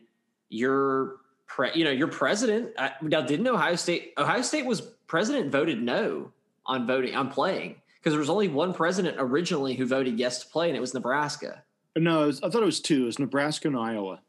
your 0.49 1.17
pre, 1.47 1.71
you 1.75 1.83
know 1.83 1.91
your 1.91 2.07
president. 2.07 2.71
I, 2.77 2.91
now 3.01 3.21
didn't 3.21 3.47
Ohio 3.47 3.75
State 3.75 4.13
Ohio 4.17 4.41
State 4.41 4.65
was 4.65 4.81
president 5.07 5.51
voted 5.51 5.81
no 5.81 6.31
on 6.65 6.87
voting 6.87 7.15
on 7.15 7.29
playing 7.29 7.75
because 7.99 8.13
there 8.13 8.19
was 8.19 8.29
only 8.29 8.47
one 8.47 8.73
president 8.73 9.17
originally 9.19 9.75
who 9.75 9.85
voted 9.85 10.19
yes 10.19 10.39
to 10.39 10.47
play, 10.47 10.67
and 10.67 10.77
it 10.77 10.81
was 10.81 10.93
Nebraska. 10.93 11.63
No, 11.95 12.25
was, 12.27 12.41
I 12.41 12.49
thought 12.49 12.63
it 12.63 12.65
was 12.65 12.79
two. 12.79 13.03
It 13.03 13.05
was 13.05 13.19
Nebraska 13.19 13.67
and 13.67 13.77
Iowa. 13.77 14.21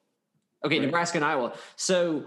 Okay, 0.64 0.78
right? 0.78 0.84
Nebraska 0.84 1.18
and 1.18 1.24
Iowa. 1.24 1.54
So, 1.76 2.24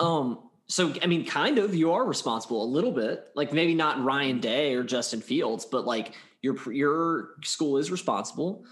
um, 0.00 0.38
so 0.72 0.94
I 1.02 1.06
mean, 1.06 1.26
kind 1.26 1.58
of, 1.58 1.74
you 1.74 1.92
are 1.92 2.02
responsible 2.02 2.64
a 2.64 2.64
little 2.64 2.92
bit. 2.92 3.26
Like 3.34 3.52
maybe 3.52 3.74
not 3.74 4.02
Ryan 4.02 4.40
Day 4.40 4.74
or 4.74 4.82
Justin 4.82 5.20
Fields, 5.20 5.66
but 5.66 5.84
like 5.84 6.14
your 6.40 6.56
your 6.72 7.34
school 7.44 7.76
is 7.76 7.90
responsible. 7.90 8.64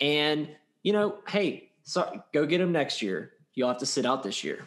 And 0.00 0.48
you 0.82 0.92
know, 0.92 1.18
hey, 1.28 1.70
so 1.84 2.20
go 2.32 2.46
get 2.46 2.58
them 2.58 2.72
next 2.72 3.00
year. 3.00 3.34
You'll 3.54 3.68
have 3.68 3.78
to 3.78 3.86
sit 3.86 4.04
out 4.04 4.24
this 4.24 4.42
year. 4.42 4.66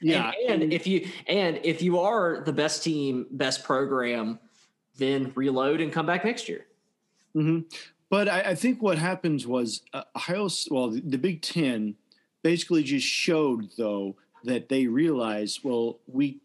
Yeah, 0.00 0.32
and, 0.48 0.64
and 0.64 0.72
if 0.72 0.88
you 0.88 1.06
and 1.28 1.60
if 1.62 1.82
you 1.82 2.00
are 2.00 2.42
the 2.44 2.52
best 2.52 2.82
team, 2.82 3.26
best 3.30 3.62
program 3.62 4.40
then 4.96 5.30
reload 5.36 5.80
and 5.80 5.92
come 5.92 6.06
back 6.06 6.24
next 6.24 6.48
year. 6.48 6.66
Mm-hmm. 7.36 7.60
But 8.10 8.28
I, 8.28 8.40
I, 8.40 8.54
think 8.56 8.82
what 8.82 8.98
happens 8.98 9.46
was 9.46 9.82
uh, 9.92 10.02
Ohio, 10.16 10.48
well, 10.72 10.90
the, 10.90 11.00
the 11.00 11.18
Big 11.18 11.42
Ten 11.42 11.94
basically 12.42 12.82
just 12.82 13.06
showed 13.06 13.68
though 13.78 14.16
that 14.48 14.68
they 14.68 14.86
realize, 14.86 15.60
well, 15.62 15.98
we 16.06 16.40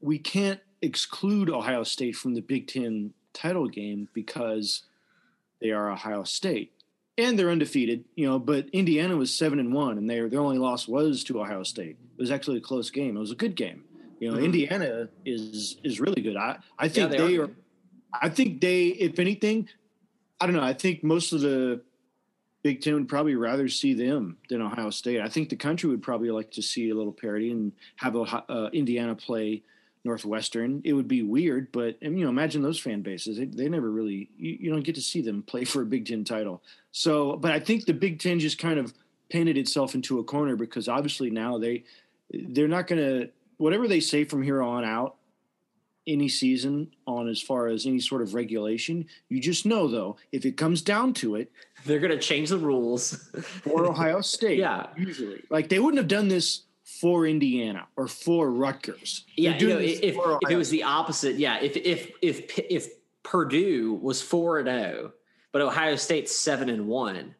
we 0.00 0.18
can't 0.18 0.60
exclude 0.82 1.50
Ohio 1.50 1.84
State 1.84 2.16
from 2.16 2.34
the 2.34 2.40
Big 2.40 2.66
Ten 2.66 3.12
title 3.32 3.68
game 3.68 4.08
because 4.12 4.82
they 5.60 5.70
are 5.70 5.90
Ohio 5.90 6.24
State 6.24 6.72
and 7.16 7.38
they're 7.38 7.50
undefeated, 7.50 8.04
you 8.14 8.26
know. 8.26 8.38
But 8.38 8.68
Indiana 8.70 9.16
was 9.16 9.34
seven 9.34 9.58
and 9.58 9.72
one, 9.72 9.98
and 9.98 10.08
their 10.08 10.28
their 10.28 10.40
only 10.40 10.58
loss 10.58 10.88
was 10.88 11.22
to 11.24 11.40
Ohio 11.40 11.62
State. 11.62 11.96
It 12.16 12.20
was 12.20 12.30
actually 12.30 12.58
a 12.58 12.62
close 12.62 12.90
game. 12.90 13.16
It 13.16 13.20
was 13.20 13.32
a 13.32 13.36
good 13.36 13.54
game. 13.54 13.84
You 14.20 14.30
know, 14.30 14.36
mm-hmm. 14.36 14.46
Indiana 14.46 15.08
is 15.24 15.76
is 15.84 16.00
really 16.00 16.22
good. 16.22 16.36
I 16.36 16.58
I 16.78 16.88
think 16.88 17.12
yeah, 17.12 17.18
they, 17.18 17.26
they, 17.26 17.36
are. 17.38 17.44
are 17.44 17.50
I 18.12 18.30
think 18.30 18.62
they, 18.62 18.86
if 18.86 19.18
anything, 19.18 19.68
I 20.40 20.46
don't 20.46 20.56
know. 20.56 20.62
I 20.62 20.72
think 20.72 21.04
most 21.04 21.32
of 21.32 21.42
the 21.42 21.82
Big 22.68 22.82
Ten 22.82 22.92
would 22.92 23.08
probably 23.08 23.34
rather 23.34 23.66
see 23.66 23.94
them 23.94 24.36
than 24.50 24.60
Ohio 24.60 24.90
State. 24.90 25.22
I 25.22 25.28
think 25.30 25.48
the 25.48 25.56
country 25.56 25.88
would 25.88 26.02
probably 26.02 26.30
like 26.30 26.50
to 26.50 26.60
see 26.60 26.90
a 26.90 26.94
little 26.94 27.14
parity 27.14 27.50
and 27.50 27.72
have 27.96 28.14
a, 28.14 28.20
uh, 28.20 28.68
Indiana 28.74 29.14
play 29.14 29.62
Northwestern. 30.04 30.82
It 30.84 30.92
would 30.92 31.08
be 31.08 31.22
weird, 31.22 31.72
but 31.72 31.96
you 32.02 32.10
know, 32.10 32.28
imagine 32.28 32.60
those 32.60 32.78
fan 32.78 33.00
bases. 33.00 33.38
They, 33.38 33.46
they 33.46 33.70
never 33.70 33.90
really 33.90 34.28
you, 34.36 34.58
you, 34.60 34.70
don't 34.70 34.84
get 34.84 34.96
to 34.96 35.00
see 35.00 35.22
them 35.22 35.42
play 35.42 35.64
for 35.64 35.80
a 35.80 35.86
Big 35.86 36.04
Ten 36.04 36.24
title. 36.24 36.62
So, 36.92 37.36
but 37.36 37.52
I 37.52 37.58
think 37.58 37.86
the 37.86 37.94
Big 37.94 38.20
Ten 38.20 38.38
just 38.38 38.58
kind 38.58 38.78
of 38.78 38.92
painted 39.30 39.56
itself 39.56 39.94
into 39.94 40.18
a 40.18 40.24
corner 40.24 40.54
because 40.54 40.88
obviously 40.88 41.30
now 41.30 41.56
they 41.56 41.84
they're 42.30 42.68
not 42.68 42.86
going 42.86 43.00
to 43.00 43.30
whatever 43.56 43.88
they 43.88 44.00
say 44.00 44.24
from 44.24 44.42
here 44.42 44.60
on 44.60 44.84
out 44.84 45.14
any 46.08 46.28
season 46.28 46.90
on 47.06 47.28
as 47.28 47.40
far 47.40 47.68
as 47.68 47.86
any 47.86 48.00
sort 48.00 48.22
of 48.22 48.34
regulation. 48.34 49.06
You 49.28 49.40
just 49.40 49.66
know, 49.66 49.86
though, 49.86 50.16
if 50.32 50.44
it 50.44 50.56
comes 50.56 50.82
down 50.82 51.12
to 51.14 51.36
it, 51.36 51.52
they're 51.84 52.00
going 52.00 52.10
to 52.10 52.18
change 52.18 52.48
the 52.48 52.58
rules 52.58 53.14
for 53.62 53.86
Ohio 53.86 54.20
State. 54.20 54.58
yeah, 54.58 54.86
usually, 54.96 55.42
like 55.50 55.68
they 55.68 55.78
wouldn't 55.78 55.98
have 55.98 56.08
done 56.08 56.28
this 56.28 56.62
for 56.82 57.26
Indiana 57.26 57.86
or 57.96 58.08
for 58.08 58.50
Rutgers. 58.50 59.24
Yeah, 59.36 59.56
you 59.58 59.68
know, 59.68 59.78
if, 59.78 60.02
if 60.02 60.16
it 60.50 60.56
was 60.56 60.70
the 60.70 60.82
opposite, 60.82 61.36
yeah, 61.36 61.60
if 61.60 61.76
if 61.76 62.10
if 62.22 62.58
if 62.58 62.88
Purdue 63.22 63.98
was 64.02 64.22
four 64.22 64.58
and 64.58 64.68
zero, 64.68 64.94
oh, 65.04 65.12
but 65.52 65.62
Ohio 65.62 65.96
State's 65.96 66.34
seven 66.34 66.68
and 66.68 66.88
one, 66.88 67.34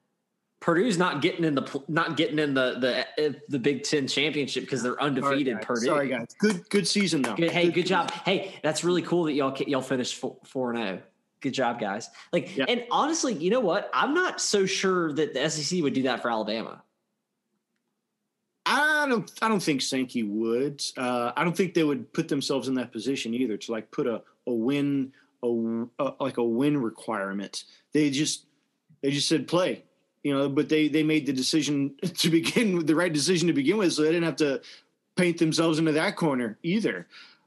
Purdue's 0.61 0.99
not 0.99 1.23
getting 1.23 1.45
in 1.45 1.55
the 1.55 1.83
not 1.87 2.17
getting 2.17 2.39
in 2.39 2.53
the 2.53 3.07
the 3.17 3.27
uh, 3.27 3.33
the 3.49 3.59
Big 3.59 3.85
Ten 3.85 4.09
championship 4.09 4.65
because 4.65 4.83
they're 4.83 5.01
undefeated. 5.01 5.55
Sorry 5.55 5.65
Purdue. 5.65 5.87
Sorry 5.87 6.09
guys. 6.09 6.35
Good 6.39 6.69
good 6.69 6.89
season 6.89 7.23
though. 7.23 7.37
Good, 7.37 7.53
hey, 7.53 7.67
good, 7.67 7.75
good 7.75 7.87
job. 7.87 8.11
Hey, 8.11 8.59
that's 8.63 8.83
really 8.83 9.03
cool 9.03 9.25
that 9.25 9.35
y'all 9.35 9.57
y'all 9.67 9.83
finished 9.83 10.17
four 10.17 10.73
and 10.73 10.79
zero. 10.79 10.99
Oh. 11.01 11.07
Good 11.41 11.55
job, 11.55 11.79
guys. 11.79 12.11
Like, 12.33 12.57
yeah. 12.57 12.65
and 12.67 12.85
honestly, 12.91 13.33
you 13.33 13.51
know 13.51 13.61
what? 13.61 13.89
I'm 13.95 14.13
not 14.13 14.41
so 14.41 14.67
sure 14.67 15.13
that 15.13 15.35
the 15.35 15.49
SEC 15.49 15.81
would 15.83 15.95
do 15.95 16.03
that 16.03 16.21
for 16.21 16.33
Alabama. 16.33 16.83
I 18.67 19.07
don't. 19.09 19.31
I 19.41 19.49
don't 19.49 19.63
think 19.63 19.81
Sankey 19.81 20.25
would. 20.25 20.83
Uh, 20.97 21.31
I 21.37 21.45
don't 21.45 21.57
think 21.57 21.75
they 21.75 21.85
would 21.85 22.13
put 22.13 22.27
themselves 22.29 22.67
in 22.67 22.75
that 22.75 22.91
position 22.91 23.33
either 23.35 23.57
to 23.57 23.73
like 23.73 23.91
put 23.93 24.09
a 24.09 24.23
a 24.47 24.53
win 24.53 25.13
a, 25.45 25.85
a 26.01 26.15
like 26.19 26.39
a 26.39 26.45
win 26.45 26.77
requirement. 26.77 27.65
They 27.93 28.11
just 28.11 28.47
they 29.01 29.13
just 29.13 29.29
said 29.29 29.47
play 29.47 29.85
you 30.23 30.37
know, 30.37 30.49
but 30.49 30.69
they 30.69 30.89
they 30.89 31.03
made 31.03 31.27
the 31.27 31.33
decision 31.33 31.95
to 32.03 32.31
begin 32.31 32.77
with 32.77 32.87
the 32.87 32.95
right 32.97 33.13
decision 33.13 33.49
to 33.49 33.55
begin 33.55 33.79
with, 33.79 33.93
so 33.93 34.03
they 34.03 34.13
didn't 34.13 34.25
have 34.25 34.37
to 34.37 34.61
paint 35.17 35.39
themselves 35.39 35.79
into 35.79 35.93
that 35.93 36.17
corner 36.17 36.59
either. 36.63 37.07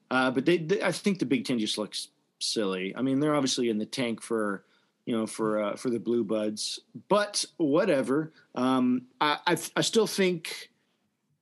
Uh, 0.10 0.30
but 0.30 0.46
they, 0.46 0.58
they, 0.58 0.82
I 0.84 0.92
think 0.92 1.20
the 1.20 1.26
Big 1.26 1.46
Ten 1.46 1.58
just 1.58 1.78
looks 1.78 2.10
silly. 2.40 2.94
I 2.96 3.02
mean, 3.02 3.20
they're 3.20 3.36
obviously 3.36 3.70
in 3.70 3.78
the 3.78 3.86
tank 3.86 4.22
for 4.22 4.66
you 5.06 5.18
know 5.18 5.26
for 5.26 5.62
uh, 5.62 5.76
for 5.76 5.90
the 5.90 6.00
Blue 6.00 6.24
Buds, 6.24 6.80
but 7.08 7.46
whatever. 7.58 8.34
Um, 8.56 9.04
I, 9.20 9.38
I, 9.48 9.58
I 9.76 9.82
still 9.82 10.08
think 10.08 10.72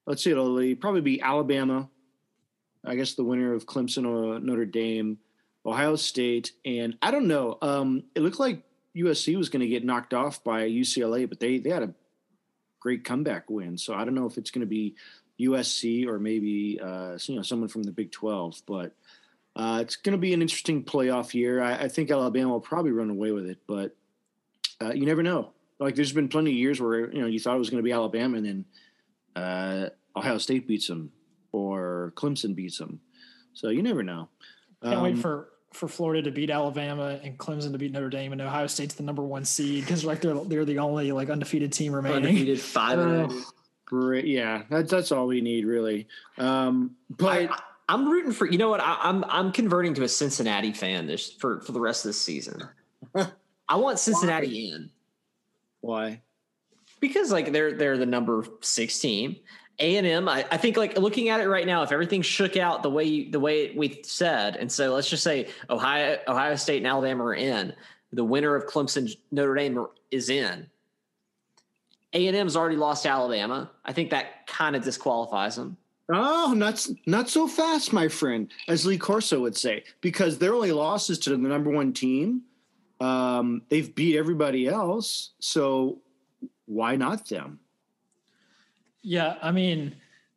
let's 0.06 0.24
see, 0.24 0.32
it'll 0.32 0.76
probably 0.76 1.02
be 1.02 1.22
Alabama. 1.22 1.90
I 2.86 2.96
guess 2.96 3.14
the 3.14 3.24
winner 3.24 3.54
of 3.54 3.66
Clemson 3.66 4.08
or 4.08 4.40
Notre 4.40 4.66
Dame, 4.66 5.18
Ohio 5.66 5.96
State, 5.96 6.54
and 6.66 6.98
I 7.02 7.12
don't 7.12 7.28
know. 7.28 7.58
Um, 7.62 8.04
it 8.16 8.22
looked 8.22 8.40
like 8.40 8.64
USC 9.04 9.36
was 9.38 9.50
going 9.50 9.62
to 9.62 9.68
get 9.68 9.86
knocked 9.86 10.14
off 10.14 10.44
by 10.44 10.68
UCLA, 10.70 11.28
but 11.28 11.40
they 11.40 11.60
they 11.60 11.70
had 11.70 11.84
a 11.84 11.94
great 12.80 13.04
comeback 13.04 13.50
win. 13.50 13.78
So 13.78 13.94
I 13.94 14.06
don't 14.06 14.16
know 14.16 14.26
if 14.26 14.38
it's 14.38 14.52
going 14.52 14.62
to 14.62 14.68
be 14.68 14.96
USC 15.40 16.06
or 16.08 16.20
maybe 16.20 16.80
uh, 16.82 17.18
you 17.24 17.36
know 17.36 17.42
someone 17.42 17.70
from 17.70 17.84
the 17.84 17.92
Big 17.92 18.12
Twelve, 18.12 18.62
but 18.66 18.94
uh, 19.56 19.80
it's 19.82 19.96
going 19.96 20.14
to 20.14 20.20
be 20.20 20.34
an 20.34 20.42
interesting 20.42 20.84
playoff 20.84 21.34
year. 21.34 21.62
I, 21.62 21.76
I, 21.76 21.88
think 21.88 22.12
Alabama 22.12 22.50
will 22.50 22.62
probably 22.62 22.92
run 22.92 23.10
away 23.10 23.32
with 23.32 23.46
it, 23.48 23.58
but 23.68 23.96
uh, 24.82 24.94
you 24.94 25.06
never 25.06 25.24
know. 25.24 25.52
Like 25.80 25.96
there's 25.96 26.14
been 26.14 26.30
plenty 26.30 26.52
of 26.52 26.58
years 26.58 26.80
where 26.80 27.12
you 27.12 27.22
know 27.22 27.28
you 27.28 27.40
thought 27.40 27.56
it 27.56 27.60
was 27.60 27.70
going 27.70 27.82
to 27.82 27.88
be 27.88 27.92
Alabama, 27.92 28.38
and 28.38 28.46
then 28.46 28.66
uh, 29.36 29.90
Ohio 30.16 30.38
State 30.38 30.68
beats 30.68 30.88
them 30.88 31.12
or 31.52 32.14
Clemson 32.16 32.56
beats 32.56 32.78
them. 32.78 33.00
So 33.54 33.70
you 33.70 33.82
never 33.82 34.04
know. 34.04 34.30
Can't 34.84 34.96
um, 34.96 35.04
wait 35.04 35.18
for 35.18 35.50
for 35.74 35.88
Florida 35.88 36.24
to 36.24 36.32
beat 36.32 36.50
Alabama 36.50 37.20
and 37.24 37.38
Clemson 37.38 37.72
to 37.72 37.78
beat 37.78 37.92
Notre 37.92 38.10
Dame 38.10 38.32
and 38.32 38.42
Ohio 38.42 38.68
State's 38.68 38.96
the 38.96 39.04
number 39.04 39.24
one 39.24 39.46
seed 39.46 39.86
because 39.86 40.04
like 40.04 40.22
they're 40.22 40.36
they're 40.46 40.66
the 40.66 40.80
only 40.80 41.12
like 41.12 41.30
undefeated 41.30 41.72
team 41.72 41.94
remaining. 41.94 42.26
Undefeated 42.26 42.60
five. 42.60 43.00
Uh, 43.00 43.30
great, 43.86 44.26
yeah, 44.26 44.64
that's 44.70 44.92
that's 44.92 45.12
all 45.12 45.28
we 45.28 45.42
need 45.42 45.66
really. 45.66 46.08
Um, 46.38 46.96
but 47.10 47.52
I, 47.88 47.94
am 47.94 48.10
rooting 48.10 48.32
for 48.32 48.48
you 48.48 48.58
know 48.58 48.70
what 48.70 48.82
I, 48.82 48.98
am 49.04 49.24
I'm, 49.24 49.30
I'm 49.30 49.52
converting 49.52 49.94
to 49.96 50.04
a 50.04 50.10
Cincinnati 50.10 50.74
fan 50.74 51.08
this 51.08 51.32
for 51.32 51.62
for 51.62 51.72
the 51.72 51.80
rest 51.80 52.06
of 52.06 52.10
the 52.10 52.14
season. 52.14 52.64
I 53.70 53.76
want 53.76 54.00
Cincinnati 54.00 54.48
Why? 54.48 54.76
in. 54.76 54.90
Why? 55.82 56.22
Because 57.00 57.32
like 57.32 57.52
they're 57.52 57.74
they're 57.74 57.98
the 57.98 58.06
number 58.06 58.44
six 58.62 59.00
team. 59.00 59.38
A 59.80 59.96
and 59.98 60.06
M, 60.06 60.28
I, 60.28 60.46
I 60.52 60.58
think 60.58 60.76
like 60.78 60.98
looking 60.98 61.30
at 61.30 61.40
it 61.40 61.48
right 61.48 61.66
now, 61.66 61.84
if 61.84 61.92
everything 61.92 62.22
shook 62.22 62.58
out 62.58 62.84
the 62.84 62.90
way 62.90 63.06
you, 63.06 63.32
the 63.32 63.40
way 63.40 63.72
we 63.72 64.02
said, 64.04 64.58
and 64.58 64.72
so 64.72 64.94
let's 64.94 65.10
just 65.10 65.24
say 65.24 65.48
Ohio, 65.70 66.20
Ohio 66.28 66.56
State 66.56 66.78
and 66.78 66.88
Alabama 66.88 67.24
are 67.26 67.34
in, 67.34 67.74
the 68.12 68.24
winner 68.24 68.56
of 68.56 68.66
Clemson 68.66 69.10
Notre 69.32 69.56
Dame 69.56 69.86
is 70.12 70.30
in. 70.30 70.68
A 72.14 72.28
and 72.28 72.36
M's 72.36 72.56
already 72.56 72.76
lost 72.76 73.04
to 73.04 73.10
Alabama. 73.10 73.70
I 73.86 73.94
think 73.94 74.10
that 74.10 74.48
kind 74.48 74.76
of 74.76 74.84
disqualifies 74.84 75.56
them. 75.56 75.78
Oh, 76.12 76.54
not 76.58 76.86
not 77.06 77.30
so 77.30 77.48
fast, 77.48 77.94
my 77.94 78.08
friend, 78.08 78.52
as 78.68 78.86
Lee 78.86 78.98
Corso 78.98 79.40
would 79.42 79.56
say, 79.56 79.84
because 80.02 80.40
their 80.40 80.56
only 80.56 80.72
losses 80.72 81.20
to 81.20 81.30
the 81.30 81.38
number 81.38 81.70
one 81.70 81.94
team. 81.94 82.42
Um, 83.00 83.62
they've 83.70 83.94
beat 83.94 84.18
everybody 84.18 84.68
else, 84.68 85.32
so 85.40 86.00
why 86.66 86.96
not 86.96 87.30
them? 87.30 87.60
Yeah, 89.02 89.36
I 89.42 89.52
mean, 89.52 89.96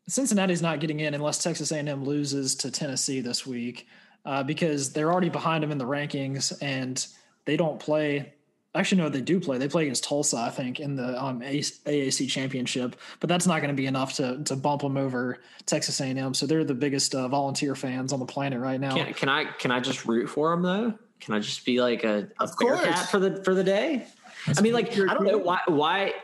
Cincinnati's 0.08 0.62
not 0.62 0.80
getting 0.80 1.00
in 1.00 1.14
unless 1.14 1.42
Texas 1.42 1.72
A&M 1.72 2.04
loses 2.04 2.54
to 2.56 2.70
Tennessee 2.70 3.20
this 3.20 3.46
week, 3.46 3.86
uh, 4.24 4.42
because 4.42 4.92
they're 4.92 5.12
already 5.12 5.28
behind 5.28 5.62
them 5.62 5.72
in 5.72 5.78
the 5.78 5.86
rankings, 5.86 6.52
and 6.62 7.04
they 7.44 7.56
don't 7.56 7.78
play 7.80 8.32
Actually, 8.74 9.02
no, 9.02 9.10
they 9.10 9.20
do 9.20 9.38
play. 9.38 9.58
They 9.58 9.68
play 9.68 9.82
against 9.82 10.04
Tulsa, 10.04 10.38
I 10.38 10.48
think, 10.48 10.80
in 10.80 10.96
the 10.96 11.22
um, 11.22 11.40
AAC 11.40 12.26
championship. 12.30 12.96
But 13.20 13.28
that's 13.28 13.46
not 13.46 13.58
going 13.60 13.68
to 13.68 13.74
be 13.74 13.86
enough 13.86 14.14
to 14.14 14.42
to 14.44 14.56
bump 14.56 14.80
them 14.80 14.96
over 14.96 15.40
Texas 15.66 16.00
A&M. 16.00 16.32
So 16.32 16.46
they're 16.46 16.64
the 16.64 16.74
biggest 16.74 17.14
uh, 17.14 17.28
volunteer 17.28 17.74
fans 17.74 18.14
on 18.14 18.18
the 18.18 18.24
planet 18.24 18.60
right 18.60 18.80
now. 18.80 18.94
Can, 18.94 19.12
can, 19.12 19.28
I 19.28 19.44
can 19.44 19.70
I 19.70 19.80
just 19.80 20.06
root 20.06 20.28
for 20.28 20.50
them 20.50 20.62
though? 20.62 20.94
Can 21.20 21.34
I 21.34 21.40
just 21.40 21.66
be 21.66 21.82
like 21.82 22.02
a, 22.02 22.28
a 22.40 22.48
cat 22.48 23.10
for 23.10 23.18
the 23.18 23.44
for 23.44 23.54
the 23.54 23.62
day? 23.62 24.06
That's 24.46 24.58
I 24.58 24.62
mean, 24.62 24.72
like 24.72 24.90
I 24.92 25.12
don't 25.12 25.24
know 25.24 25.38
why 25.38 25.60
why 25.66 26.14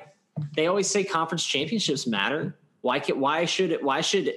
they 0.55 0.67
always 0.67 0.89
say 0.89 1.05
conference 1.05 1.45
championships 1.45 2.07
matter. 2.07 2.57
Why 2.81 3.01
can, 3.01 3.19
why 3.21 3.45
should 3.45 3.73
it 3.73 3.83
why 3.83 4.01
should 4.01 4.33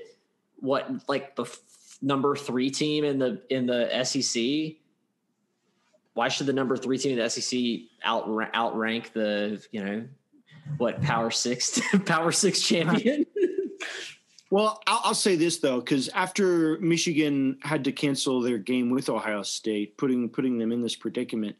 what 0.57 0.89
like 1.07 1.35
the 1.35 1.43
f- 1.43 1.59
number 2.01 2.35
three 2.35 2.69
team 2.69 3.03
in 3.03 3.19
the 3.19 3.41
in 3.49 3.65
the 3.65 4.03
SEC 4.03 4.77
why 6.13 6.27
should 6.27 6.47
the 6.47 6.53
number 6.53 6.75
three 6.75 6.97
team 6.97 7.17
in 7.17 7.23
the 7.23 7.29
SEC 7.29 7.59
out 8.03 8.27
outrank 8.53 9.13
the 9.13 9.65
you 9.71 9.83
know 9.83 10.03
what 10.77 11.01
power 11.01 11.31
six 11.31 11.79
power 12.05 12.31
six 12.31 12.61
champion? 12.61 13.25
well, 14.51 14.81
I'll, 14.87 15.01
I'll, 15.05 15.15
say 15.15 15.35
this 15.35 15.57
though, 15.57 15.79
because 15.79 16.09
after 16.09 16.77
Michigan 16.79 17.57
had 17.61 17.83
to 17.85 17.91
cancel 17.91 18.41
their 18.41 18.57
game 18.57 18.89
with 18.89 19.09
Ohio 19.09 19.43
State, 19.43 19.97
putting 19.97 20.29
putting 20.29 20.57
them 20.57 20.71
in 20.71 20.81
this 20.81 20.95
predicament, 20.95 21.55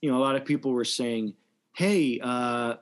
you 0.00 0.10
know, 0.10 0.18
a 0.18 0.22
lot 0.22 0.36
of 0.36 0.44
people 0.44 0.72
were 0.72 0.84
saying, 0.84 1.34
"Hey, 1.72 2.20
uh, 2.22 2.76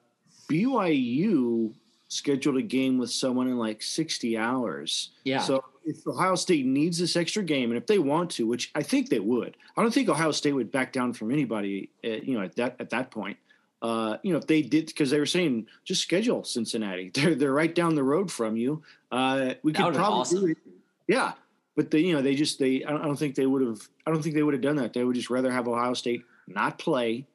BYU 0.49 1.75
scheduled 2.09 2.57
a 2.57 2.63
game 2.63 2.99
with 2.99 3.11
someone 3.11 3.49
in 3.49 3.59
like 3.59 3.83
60 3.83 4.39
hours. 4.39 5.11
Yeah. 5.25 5.41
So 5.41 5.65
if 5.85 6.07
Ohio 6.07 6.35
State 6.35 6.65
needs 6.65 6.99
this 6.99 7.17
extra 7.17 7.43
game, 7.43 7.71
and 7.71 7.79
if 7.79 7.87
they 7.87 7.99
want 7.99 8.31
to, 8.33 8.47
which 8.47 8.71
I 8.75 8.83
think 8.83 9.09
they 9.09 9.21
would, 9.21 9.57
I 9.77 9.83
don't 9.83 9.93
think 9.93 10.09
Ohio 10.09 10.31
State 10.33 10.53
would 10.53 10.71
back 10.71 10.93
down 10.93 11.13
from 11.13 11.31
anybody. 11.31 11.91
At, 12.03 12.11
uh, 12.11 12.23
you 12.23 12.39
know, 12.39 12.45
at 12.45 12.57
that 12.57 12.77
at 12.79 12.91
that 12.91 13.11
point, 13.11 13.37
uh, 13.83 14.19
you 14.23 14.33
know, 14.33 14.39
if 14.39 14.47
they 14.47 14.63
did, 14.63 14.87
because 14.87 15.11
they 15.11 15.19
were 15.19 15.27
saying 15.27 15.67
just 15.85 16.03
schedule 16.03 16.45
Cincinnati. 16.45 17.11
They're 17.15 17.35
they're 17.35 17.53
right 17.53 17.75
down 17.75 17.95
the 17.95 18.05
road 18.05 18.31
from 18.31 18.57
you. 18.57 18.83
Uh, 19.11 19.55
we 19.63 19.73
could 19.73 19.95
probably 19.95 20.21
awesome. 20.21 20.41
do 20.41 20.47
it. 20.47 20.59
Yeah, 21.07 21.33
but 21.77 21.91
they, 21.91 22.01
you 22.01 22.15
know, 22.15 22.23
they 22.23 22.35
just 22.35 22.59
they. 22.59 22.85
I 22.85 22.91
don't, 22.91 23.03
I 23.03 23.05
don't 23.05 23.19
think 23.19 23.35
they 23.35 23.47
would 23.47 23.63
have. 23.63 23.87
I 24.07 24.11
don't 24.11 24.23
think 24.23 24.35
they 24.35 24.43
would 24.43 24.55
have 24.55 24.63
done 24.63 24.77
that. 24.77 24.93
They 24.93 25.05
would 25.05 25.17
just 25.17 25.31
rather 25.31 25.53
have 25.53 25.69
Ohio 25.69 25.95
State 25.95 26.25
not 26.47 26.79
play 26.79 27.27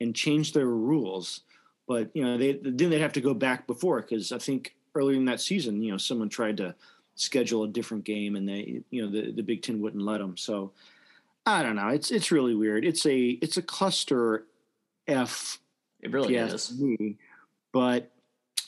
and 0.00 0.14
change 0.14 0.52
their 0.52 0.66
rules 0.66 1.40
but 1.86 2.10
you 2.14 2.24
know, 2.24 2.36
they 2.36 2.52
then 2.62 2.90
they'd 2.90 3.00
have 3.00 3.12
to 3.14 3.20
go 3.20 3.34
back 3.34 3.66
before 3.66 4.00
because 4.00 4.32
I 4.32 4.38
think 4.38 4.74
earlier 4.94 5.16
in 5.16 5.24
that 5.26 5.40
season, 5.40 5.82
you 5.82 5.92
know, 5.92 5.98
someone 5.98 6.28
tried 6.28 6.56
to 6.58 6.74
schedule 7.14 7.64
a 7.64 7.68
different 7.68 8.04
game 8.04 8.36
and 8.36 8.48
they, 8.48 8.82
you 8.90 9.02
know, 9.02 9.10
the 9.10 9.32
the 9.32 9.42
Big 9.42 9.62
Ten 9.62 9.80
wouldn't 9.80 10.02
let 10.02 10.18
them. 10.18 10.36
So 10.36 10.72
I 11.46 11.62
don't 11.62 11.76
know. 11.76 11.88
It's 11.88 12.10
it's 12.10 12.32
really 12.32 12.54
weird. 12.54 12.84
It's 12.84 13.06
a 13.06 13.18
it's 13.40 13.56
a 13.56 13.62
cluster 13.62 14.44
F. 15.06 15.58
It 16.00 16.12
really 16.12 16.34
is. 16.34 16.78
Me. 16.78 17.16
But 17.72 18.10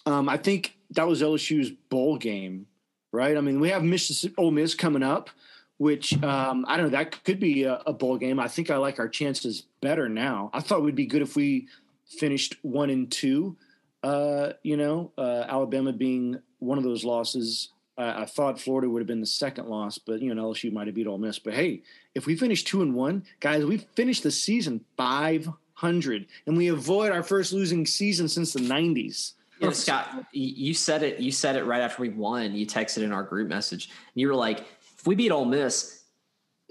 um, 0.07 0.29
I 0.29 0.37
think 0.37 0.77
that 0.91 1.07
was 1.07 1.21
LSU's 1.21 1.71
bowl 1.71 2.17
game, 2.17 2.67
right? 3.13 3.37
I 3.37 3.41
mean, 3.41 3.61
we 3.61 3.71
have 3.71 3.83
Mississippi 3.83 4.35
Ole 4.39 4.51
Miss 4.51 4.75
coming 4.75 5.03
up, 5.03 5.31
which 5.79 6.21
um, 6.23 6.65
I 6.69 6.77
don't 6.77 6.87
know. 6.87 6.99
That 6.99 7.25
could 7.25 7.41
be 7.41 7.65
a, 7.65 7.83
a 7.87 7.93
bowl 7.93 8.17
game. 8.17 8.39
I 8.39 8.49
think 8.49 8.71
I 8.71 8.77
like 8.77 8.99
our 8.99 9.09
chances 9.09 9.65
better 9.81 10.09
now. 10.09 10.51
I 10.53 10.61
thought 10.61 10.79
it 10.79 10.83
would 10.83 10.95
be 10.95 11.07
good 11.07 11.23
if 11.23 11.37
we 11.37 11.69
finished 12.09 12.57
one 12.63 12.91
and 12.91 13.11
two. 13.11 13.57
Uh, 14.03 14.53
you 14.63 14.77
know, 14.77 15.13
uh, 15.19 15.45
Alabama 15.49 15.93
being 15.93 16.39
one 16.59 16.79
of 16.79 16.85
those 16.85 17.05
losses. 17.05 17.71
I 18.01 18.27
thought 18.27 18.61
Florida 18.61 18.89
would 18.89 19.01
have 19.01 19.09
been 19.09 19.21
the 19.21 19.27
second 19.27 19.67
loss, 19.67 19.99
but 19.99 20.23
you 20.23 20.33
know 20.33 20.51
LSU 20.53 20.73
might 20.73 20.87
have 20.87 20.95
beat 20.95 21.09
Ole 21.09 21.19
Miss. 21.19 21.41
But 21.41 21.55
hey, 21.55 21.83
if 22.15 22.27
we 22.27 22.37
finish 22.37 22.63
two 22.63 22.81
and 22.83 22.95
one, 22.95 23.25
guys, 23.41 23.65
we 23.65 23.79
finished 23.79 24.23
the 24.23 24.31
season 24.31 24.85
five 24.97 25.49
hundred, 25.75 26.27
and 26.47 26.57
we 26.57 26.69
avoid 26.69 27.11
our 27.11 27.25
first 27.25 27.53
losing 27.53 27.85
season 27.85 28.29
since 28.29 28.53
the 28.53 28.61
nineties. 28.61 29.35
Yeah, 29.61 29.71
Scott, 29.71 30.27
you 30.31 30.75
said 30.75 31.03
it. 31.03 31.19
You 31.19 31.33
said 31.33 31.57
it 31.57 31.65
right 31.65 31.81
after 31.81 32.03
we 32.03 32.11
won. 32.11 32.55
You 32.55 32.67
texted 32.67 33.03
in 33.03 33.13
our 33.13 33.25
group 33.25 33.49
message, 33.49 33.87
and 33.87 34.21
you 34.21 34.29
were 34.29 34.37
like, 34.37 34.61
"If 34.97 35.05
we 35.05 35.17
beat 35.17 35.33
Ole 35.33 35.45
Miss, 35.45 35.98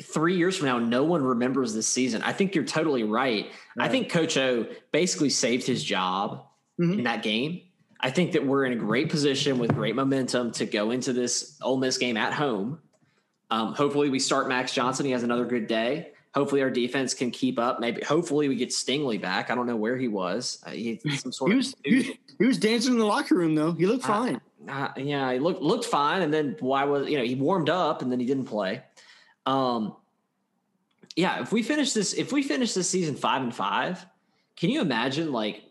three 0.03 0.35
years 0.37 0.57
from 0.57 0.67
now, 0.67 0.79
no 0.79 1.03
one 1.03 1.23
remembers 1.23 1.73
this 1.73 1.87
season. 1.87 2.21
I 2.21 2.33
think 2.33 2.55
you're 2.55 2.63
totally 2.63 3.03
right. 3.03 3.47
right. 3.75 3.85
I 3.85 3.89
think 3.89 4.09
Coach 4.09 4.37
O 4.37 4.67
basically 4.91 5.29
saved 5.29 5.65
his 5.65 5.83
job 5.83 6.45
mm-hmm. 6.79 6.99
in 6.99 7.03
that 7.03 7.23
game. 7.23 7.61
I 7.99 8.11
think 8.11 8.33
that 8.33 8.45
we're 8.45 8.65
in 8.65 8.73
a 8.73 8.77
great 8.77 9.09
position 9.09 9.57
with 9.57 9.73
great 9.73 9.95
momentum 9.95 10.51
to 10.51 10.65
go 10.65 10.91
into 10.91 11.13
this 11.13 11.57
Ole 11.61 11.77
Miss 11.77 11.97
game 11.97 12.15
at 12.15 12.31
home. 12.31 12.79
Um, 13.49 13.73
hopefully, 13.73 14.09
we 14.09 14.19
start 14.19 14.47
Max 14.47 14.71
Johnson. 14.71 15.05
He 15.05 15.11
has 15.13 15.23
another 15.23 15.45
good 15.45 15.67
day. 15.67 16.11
Hopefully, 16.35 16.61
our 16.61 16.69
defense 16.69 17.15
can 17.15 17.31
keep 17.31 17.57
up. 17.57 17.79
Maybe, 17.79 18.03
hopefully, 18.03 18.49
we 18.49 18.55
get 18.55 18.69
Stingley 18.69 19.19
back. 19.19 19.49
I 19.49 19.55
don't 19.55 19.65
know 19.65 19.75
where 19.75 19.97
he 19.97 20.07
was. 20.07 20.61
Uh, 20.65 20.71
he, 20.71 20.99
some 21.15 21.31
sort 21.31 21.51
he 21.51 21.57
was, 21.57 21.73
of, 21.73 21.79
he, 21.83 22.19
he, 22.37 22.45
was 22.45 22.59
dancing 22.59 22.93
in 22.93 22.99
the 22.99 23.05
locker 23.05 23.35
room 23.35 23.55
though. 23.55 23.71
He 23.71 23.87
looked 23.87 24.03
fine. 24.03 24.41
Uh, 24.67 24.71
uh, 24.71 24.91
yeah, 24.97 25.33
he 25.33 25.39
looked 25.39 25.61
looked 25.61 25.85
fine. 25.85 26.21
And 26.21 26.31
then 26.31 26.55
why 26.59 26.83
was 26.83 27.09
you 27.09 27.17
know 27.17 27.23
he 27.23 27.33
warmed 27.33 27.69
up 27.69 28.03
and 28.03 28.11
then 28.11 28.19
he 28.19 28.25
didn't 28.25 28.45
play. 28.45 28.83
Um, 29.47 29.95
yeah, 31.15 31.41
if 31.41 31.51
we 31.51 31.63
finish 31.63 31.93
this, 31.93 32.13
if 32.13 32.31
we 32.31 32.43
finish 32.43 32.73
this 32.73 32.89
season 32.89 33.15
five 33.15 33.41
and 33.41 33.55
five, 33.55 34.05
can 34.55 34.69
you 34.69 34.81
imagine 34.81 35.31
like 35.31 35.63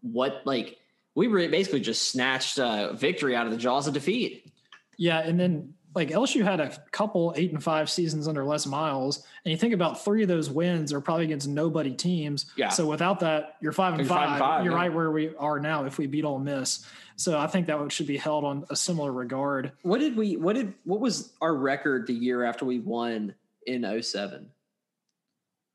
what 0.00 0.42
like 0.44 0.78
we 1.14 1.26
basically 1.48 1.80
just 1.80 2.08
snatched 2.08 2.58
uh, 2.58 2.94
victory 2.94 3.36
out 3.36 3.46
of 3.46 3.52
the 3.52 3.58
jaws 3.58 3.86
of 3.86 3.92
defeat? 3.92 4.50
Yeah, 4.96 5.18
and 5.18 5.38
then 5.38 5.74
like 5.94 6.10
LSU 6.10 6.42
had 6.42 6.60
a 6.60 6.76
couple 6.90 7.32
eight 7.36 7.52
and 7.52 7.62
five 7.62 7.88
seasons 7.88 8.26
under 8.26 8.44
Les 8.44 8.66
Miles, 8.66 9.24
and 9.44 9.52
you 9.52 9.56
think 9.56 9.72
about 9.72 10.04
three 10.04 10.22
of 10.22 10.28
those 10.28 10.50
wins 10.50 10.92
are 10.92 11.00
probably 11.00 11.24
against 11.24 11.48
nobody 11.48 11.92
teams. 11.92 12.46
Yeah. 12.56 12.68
So 12.70 12.86
without 12.86 13.20
that, 13.20 13.56
you're 13.60 13.72
five 13.72 13.94
and, 13.94 14.00
you're 14.00 14.08
five. 14.08 14.24
five, 14.24 14.30
and 14.30 14.38
five. 14.38 14.64
You're 14.64 14.74
yeah. 14.74 14.78
right 14.78 14.92
where 14.92 15.10
we 15.10 15.34
are 15.36 15.60
now 15.60 15.84
if 15.84 15.98
we 15.98 16.06
beat 16.06 16.24
Ole 16.24 16.38
Miss. 16.38 16.84
So 17.16 17.38
I 17.38 17.46
think 17.46 17.66
that 17.68 17.92
should 17.92 18.08
be 18.08 18.16
held 18.16 18.44
on 18.44 18.64
a 18.70 18.76
similar 18.76 19.12
regard. 19.12 19.72
What 19.82 19.98
did 19.98 20.16
we? 20.16 20.36
What 20.36 20.56
did? 20.56 20.74
What 20.84 21.00
was 21.00 21.32
our 21.40 21.54
record 21.54 22.06
the 22.06 22.14
year 22.14 22.44
after 22.44 22.64
we 22.64 22.80
won 22.80 23.34
in 23.66 24.02
07? 24.02 24.50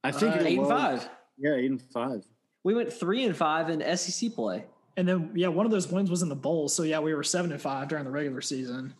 I 0.04 0.12
think 0.12 0.36
uh, 0.36 0.40
eight 0.42 0.60
and 0.60 0.68
five. 0.68 1.10
Yeah, 1.38 1.56
eight 1.56 1.72
and 1.72 1.82
five. 1.82 2.26
We 2.64 2.74
went 2.74 2.92
three 2.92 3.24
and 3.24 3.36
five 3.36 3.70
in 3.70 3.98
SEC 3.98 4.34
play. 4.34 4.66
And 4.98 5.08
then 5.08 5.32
yeah, 5.34 5.48
one 5.48 5.66
of 5.66 5.72
those 5.72 5.90
wins 5.90 6.10
was 6.10 6.22
in 6.22 6.30
the 6.30 6.36
bowl. 6.36 6.68
So 6.68 6.84
yeah, 6.84 7.00
we 7.00 7.14
were 7.14 7.24
seven 7.24 7.54
and 7.54 7.62
five 7.62 7.88
during 7.88 8.04
the 8.04 8.12
regular 8.12 8.42
season. 8.42 8.94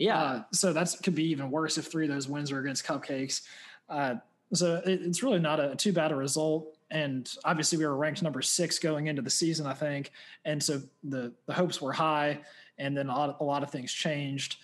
Yeah. 0.00 0.20
Uh, 0.20 0.42
so 0.52 0.72
that 0.72 0.94
could 1.02 1.14
be 1.14 1.30
even 1.30 1.50
worse 1.50 1.78
if 1.78 1.86
three 1.86 2.06
of 2.06 2.12
those 2.12 2.28
wins 2.28 2.50
are 2.50 2.58
against 2.58 2.84
cupcakes. 2.84 3.42
Uh, 3.88 4.16
so 4.52 4.82
it, 4.84 5.00
it's 5.02 5.22
really 5.22 5.38
not 5.38 5.60
a 5.60 5.76
too 5.76 5.92
bad 5.92 6.10
a 6.10 6.16
result. 6.16 6.76
And 6.90 7.32
obviously 7.44 7.78
we 7.78 7.86
were 7.86 7.96
ranked 7.96 8.22
number 8.22 8.42
six 8.42 8.78
going 8.78 9.06
into 9.06 9.22
the 9.22 9.30
season, 9.30 9.66
I 9.66 9.74
think. 9.74 10.10
And 10.44 10.60
so 10.60 10.82
the 11.04 11.32
the 11.46 11.52
hopes 11.52 11.80
were 11.80 11.92
high, 11.92 12.40
and 12.78 12.96
then 12.96 13.08
a 13.08 13.16
lot, 13.16 13.36
a 13.40 13.44
lot 13.44 13.62
of 13.62 13.70
things 13.70 13.92
changed 13.92 14.56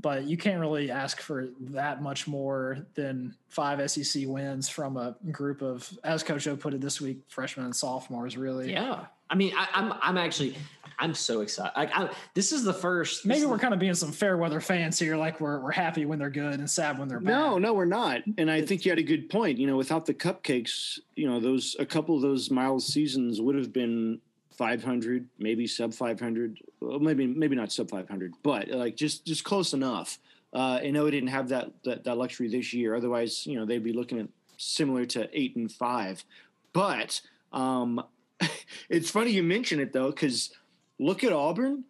but 0.00 0.24
you 0.24 0.36
can't 0.36 0.60
really 0.60 0.90
ask 0.90 1.20
for 1.20 1.48
that 1.58 2.02
much 2.02 2.28
more 2.28 2.86
than 2.94 3.34
five 3.48 3.90
SEC 3.90 4.24
wins 4.26 4.68
from 4.68 4.96
a 4.96 5.16
group 5.32 5.60
of, 5.60 5.92
as 6.04 6.22
Coach 6.22 6.46
O 6.46 6.56
put 6.56 6.72
it 6.72 6.80
this 6.80 7.00
week, 7.00 7.18
freshmen 7.28 7.66
and 7.66 7.74
sophomores. 7.74 8.36
Really, 8.36 8.72
yeah. 8.72 9.06
I 9.28 9.34
mean, 9.34 9.52
I, 9.56 9.66
am 9.74 9.92
I'm, 9.92 9.98
I'm 10.02 10.18
actually 10.18 10.54
I'm 10.98 11.14
so 11.14 11.40
excited. 11.40 11.72
Like, 11.76 11.90
I, 11.94 12.10
this 12.34 12.52
is 12.52 12.64
the 12.64 12.72
first. 12.72 13.24
Maybe 13.24 13.46
we're 13.46 13.58
kind 13.58 13.72
of 13.72 13.80
being 13.80 13.94
some 13.94 14.10
fair 14.10 14.36
weather 14.36 14.60
fans 14.60 14.98
here. 14.98 15.16
Like 15.16 15.40
we're 15.40 15.60
we're 15.60 15.72
happy 15.72 16.06
when 16.06 16.18
they're 16.18 16.30
good 16.30 16.58
and 16.58 16.68
sad 16.68 16.98
when 16.98 17.08
they're 17.08 17.20
bad. 17.20 17.30
No, 17.30 17.58
no, 17.58 17.72
we're 17.72 17.84
not. 17.84 18.22
And 18.36 18.50
I 18.50 18.62
think 18.62 18.84
you 18.84 18.90
had 18.90 18.98
a 18.98 19.04
good 19.04 19.30
point. 19.30 19.58
You 19.58 19.66
know, 19.66 19.76
without 19.76 20.06
the 20.06 20.14
cupcakes, 20.14 20.98
you 21.14 21.28
know, 21.28 21.38
those 21.40 21.76
a 21.78 21.86
couple 21.86 22.16
of 22.16 22.22
those 22.22 22.50
miles 22.50 22.86
seasons 22.86 23.40
would 23.40 23.54
have 23.54 23.72
been 23.72 24.20
500, 24.58 25.28
maybe 25.38 25.68
sub 25.68 25.94
500, 25.94 26.58
well, 26.80 26.98
maybe 26.98 27.26
maybe 27.26 27.54
not 27.54 27.70
sub 27.70 27.88
500, 27.90 28.34
but 28.42 28.68
like 28.68 28.96
just 28.96 29.24
just 29.24 29.44
close 29.44 29.72
enough. 29.72 30.18
Uh, 30.52 30.80
I 30.82 30.90
know 30.90 31.06
it 31.06 31.12
didn't 31.12 31.28
have 31.28 31.50
that, 31.50 31.70
that 31.84 32.04
that 32.04 32.18
luxury 32.18 32.48
this 32.48 32.72
year. 32.72 32.96
Otherwise, 32.96 33.46
you 33.46 33.56
know, 33.56 33.64
they'd 33.64 33.84
be 33.84 33.92
looking 33.92 34.18
at 34.18 34.28
similar 34.56 35.04
to 35.06 35.28
eight 35.32 35.54
and 35.54 35.70
five. 35.70 36.24
But 36.72 37.20
um, 37.52 38.02
it's 38.88 39.10
funny 39.10 39.30
you 39.30 39.42
mention 39.42 39.78
it 39.78 39.92
though, 39.92 40.10
because 40.10 40.50
look 40.98 41.24
at 41.24 41.32
Auburn. 41.32 41.84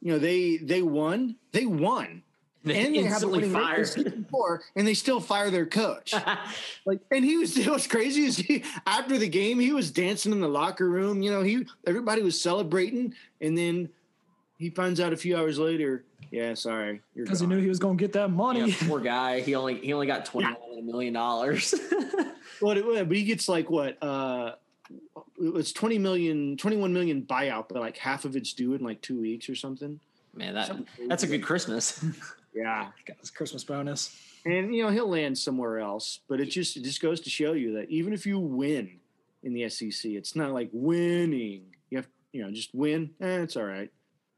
You 0.00 0.12
know, 0.12 0.18
they 0.18 0.56
they 0.56 0.82
won. 0.82 1.36
They 1.52 1.66
won. 1.66 2.22
They 2.64 2.84
and 2.84 2.94
they 2.94 3.02
have 3.02 3.24
a 3.24 3.28
winning 3.28 3.52
record 3.52 4.22
before, 4.22 4.62
and 4.76 4.86
they 4.86 4.94
still 4.94 5.20
fire 5.20 5.50
their 5.50 5.66
coach. 5.66 6.14
like, 6.86 7.00
and 7.10 7.24
he 7.24 7.36
was 7.36 7.56
what's 7.66 7.88
crazy 7.88 8.24
is 8.24 8.36
he 8.36 8.62
after 8.86 9.18
the 9.18 9.28
game 9.28 9.58
he 9.58 9.72
was 9.72 9.90
dancing 9.90 10.32
in 10.32 10.40
the 10.40 10.48
locker 10.48 10.88
room. 10.88 11.22
You 11.22 11.32
know, 11.32 11.42
he 11.42 11.66
everybody 11.86 12.22
was 12.22 12.40
celebrating, 12.40 13.14
and 13.40 13.58
then 13.58 13.88
he 14.58 14.70
finds 14.70 15.00
out 15.00 15.12
a 15.12 15.16
few 15.16 15.36
hours 15.36 15.58
later. 15.58 16.04
Yeah, 16.30 16.54
sorry, 16.54 17.02
because 17.16 17.40
he 17.40 17.46
knew 17.46 17.58
he 17.58 17.68
was 17.68 17.80
going 17.80 17.98
to 17.98 18.02
get 18.02 18.12
that 18.12 18.28
money. 18.28 18.70
Yeah, 18.70 18.76
poor 18.88 19.00
guy. 19.14 19.40
He 19.40 19.54
only 19.56 19.76
he 19.76 19.92
only 19.92 20.06
got 20.06 20.24
twenty 20.24 20.54
million 20.82 21.14
dollars. 21.14 21.74
well, 22.60 23.04
but 23.04 23.16
he 23.16 23.24
gets 23.24 23.48
like 23.48 23.70
what? 23.70 24.00
uh 24.02 24.52
It's 25.44 25.72
20 25.72 25.98
million, 25.98 26.56
21 26.56 26.92
million 26.92 27.22
buyout, 27.22 27.68
but 27.68 27.80
like 27.80 27.96
half 27.96 28.24
of 28.24 28.36
it's 28.36 28.52
due 28.52 28.74
in 28.74 28.82
like 28.82 29.00
two 29.00 29.20
weeks 29.20 29.48
or 29.48 29.56
something. 29.56 29.98
Man, 30.34 30.54
that 30.54 30.74
that's 31.08 31.24
a 31.24 31.26
good 31.26 31.42
Christmas. 31.42 32.02
yeah, 32.54 32.88
got 33.06 33.18
his 33.18 33.30
Christmas 33.30 33.64
bonus. 33.64 34.16
And 34.44 34.74
you 34.74 34.82
know 34.82 34.90
he'll 34.90 35.08
land 35.08 35.36
somewhere 35.36 35.78
else, 35.78 36.20
but 36.28 36.40
it 36.40 36.46
just 36.46 36.76
it 36.76 36.84
just 36.84 37.02
goes 37.02 37.20
to 37.20 37.30
show 37.30 37.52
you 37.52 37.74
that 37.74 37.90
even 37.90 38.12
if 38.12 38.24
you 38.24 38.38
win 38.38 38.98
in 39.42 39.52
the 39.52 39.68
SEC, 39.68 40.10
it's 40.12 40.34
not 40.34 40.52
like 40.52 40.70
winning. 40.72 41.64
You 41.90 41.98
have 41.98 42.08
you 42.32 42.42
know 42.42 42.50
just 42.50 42.74
win. 42.74 43.10
Eh, 43.20 43.42
it's 43.42 43.56
all 43.56 43.64
right. 43.64 43.90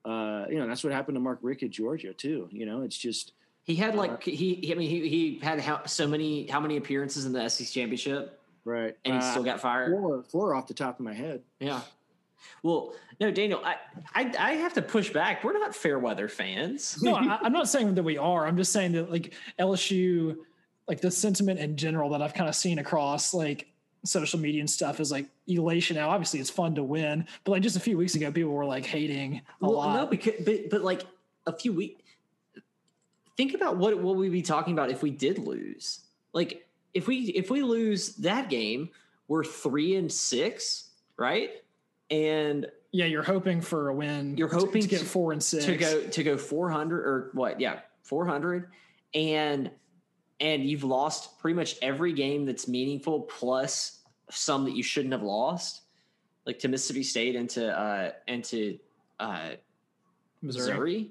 Uh, 0.05 0.47
you 0.51 0.59
know 0.59 0.67
that's 0.67 0.85
what 0.85 0.93
happened 0.93 1.17
to 1.17 1.21
Mark 1.21 1.39
Richt 1.43 1.63
at 1.63 1.71
Georgia 1.71 2.13
too. 2.13 2.49
You 2.51 2.67
know 2.67 2.83
it's 2.83 2.99
just 2.99 3.33
he 3.63 3.77
had 3.77 3.95
like 3.95 4.11
uh, 4.11 4.17
he, 4.31 4.71
I 4.73 4.75
mean 4.75 4.91
he 4.91 5.09
he 5.09 5.39
had 5.39 5.61
how, 5.61 5.85
so 5.87 6.07
many 6.07 6.47
how 6.47 6.61
many 6.61 6.77
appearances 6.77 7.25
in 7.25 7.33
the 7.33 7.49
SEC 7.49 7.69
championship, 7.69 8.41
right? 8.65 8.97
And 9.05 9.15
he 9.15 9.21
uh, 9.21 9.31
still 9.31 9.43
got 9.43 9.61
fired. 9.61 9.91
Four, 9.93 10.23
four 10.25 10.55
off 10.55 10.67
the 10.67 10.75
top 10.75 10.99
of 10.99 11.05
my 11.05 11.15
head. 11.15 11.43
Yeah. 11.61 11.81
Well, 12.63 12.95
no, 13.21 13.31
Daniel, 13.31 13.61
I, 13.65 13.77
I, 14.15 14.35
I 14.39 14.53
have 14.55 14.75
to 14.75 14.83
push 14.83 15.11
back. 15.11 15.45
We're 15.45 15.53
not 15.59 15.75
fair 15.75 15.99
weather 15.99 16.29
fans. 16.29 17.03
no, 17.03 17.15
I, 17.15 17.39
I'm 17.43 17.53
not 17.53 17.69
saying 17.69 17.95
that 17.95 18.03
we 18.03 18.19
are. 18.19 18.47
I'm 18.47 18.57
just 18.57 18.73
saying 18.73 18.93
that 18.93 19.11
like 19.11 19.35
LSU, 19.59 20.37
like 20.89 21.01
the 21.01 21.11
sentiment 21.11 21.61
in 21.61 21.77
general 21.77 22.11
that 22.11 22.23
I've 22.23 22.35
kind 22.35 22.49
of 22.49 22.55
seen 22.55 22.79
across 22.79 23.35
like 23.35 23.69
social 24.05 24.39
media 24.39 24.61
and 24.61 24.69
stuff 24.69 25.01
is 25.01 25.11
like 25.11 25.27
elation 25.47 25.97
now. 25.97 26.11
Obviously, 26.11 26.41
it's 26.41 26.51
fun 26.51 26.75
to 26.75 26.83
win, 26.83 27.27
but 27.45 27.53
like 27.53 27.63
just 27.63 27.77
a 27.77 27.81
few 27.81 27.97
weeks 27.97 28.15
ago, 28.15 28.31
people 28.31 28.53
were 28.53 28.65
like 28.65 28.85
hating 28.85 29.37
a 29.37 29.41
well, 29.61 29.73
lot. 29.73 29.97
No, 29.97 30.07
because 30.07 30.35
but 30.45 30.71
but 30.71 30.83
like 30.83 31.03
a 31.47 31.53
few 31.53 31.73
weeks. 31.73 32.01
Think 33.37 33.55
about 33.55 33.77
what 33.77 33.99
what 33.99 34.17
we'd 34.17 34.31
be 34.31 34.43
talking 34.43 34.73
about 34.75 34.91
if 34.91 35.03
we 35.03 35.11
did 35.11 35.39
lose. 35.39 36.01
Like 36.33 36.67
if 36.95 37.07
we 37.07 37.19
if 37.31 37.51
we 37.51 37.63
lose 37.63 38.15
that 38.17 38.49
game, 38.49 38.89
we're 39.29 39.45
three 39.45 39.97
and 39.97 40.11
six, 40.11 40.91
right? 41.17 41.51
And 42.11 42.67
yeah, 42.93 43.07
you're 43.07 43.23
hoping 43.23 43.61
for 43.61 43.89
a 43.89 43.95
win. 43.95 44.37
You're 44.37 44.49
hoping 44.49 44.83
to, 44.83 44.89
to 44.89 44.97
get 44.97 45.01
four 45.01 45.33
and 45.33 45.43
six 45.43 45.65
to 45.67 45.77
go 45.77 46.03
to 46.03 46.23
go 46.23 46.39
four 46.39 46.71
hundred 46.71 47.01
or 47.05 47.31
what? 47.35 47.61
Yeah, 47.61 47.81
four 48.03 48.27
hundred, 48.27 48.69
and 49.13 49.71
and 50.41 50.65
you've 50.65 50.85
lost 50.85 51.39
pretty 51.39 51.57
much 51.57 51.77
every 51.83 52.13
game 52.13 52.47
that's 52.47 52.69
meaningful, 52.69 53.23
plus 53.23 54.01
some 54.31 54.65
that 54.65 54.77
you 54.77 54.83
shouldn't 54.83 55.13
have 55.13 55.23
lost, 55.23 55.83
like 56.47 56.59
to 56.61 56.69
Mississippi 56.69 57.03
State 57.03 57.37
and 57.37 57.51
to 57.51 57.79
uh, 57.79 58.11
and 58.29 58.45
to 58.45 58.79
uh, 59.21 59.51
Missouri. 60.43 60.71
Missouri. 60.71 61.11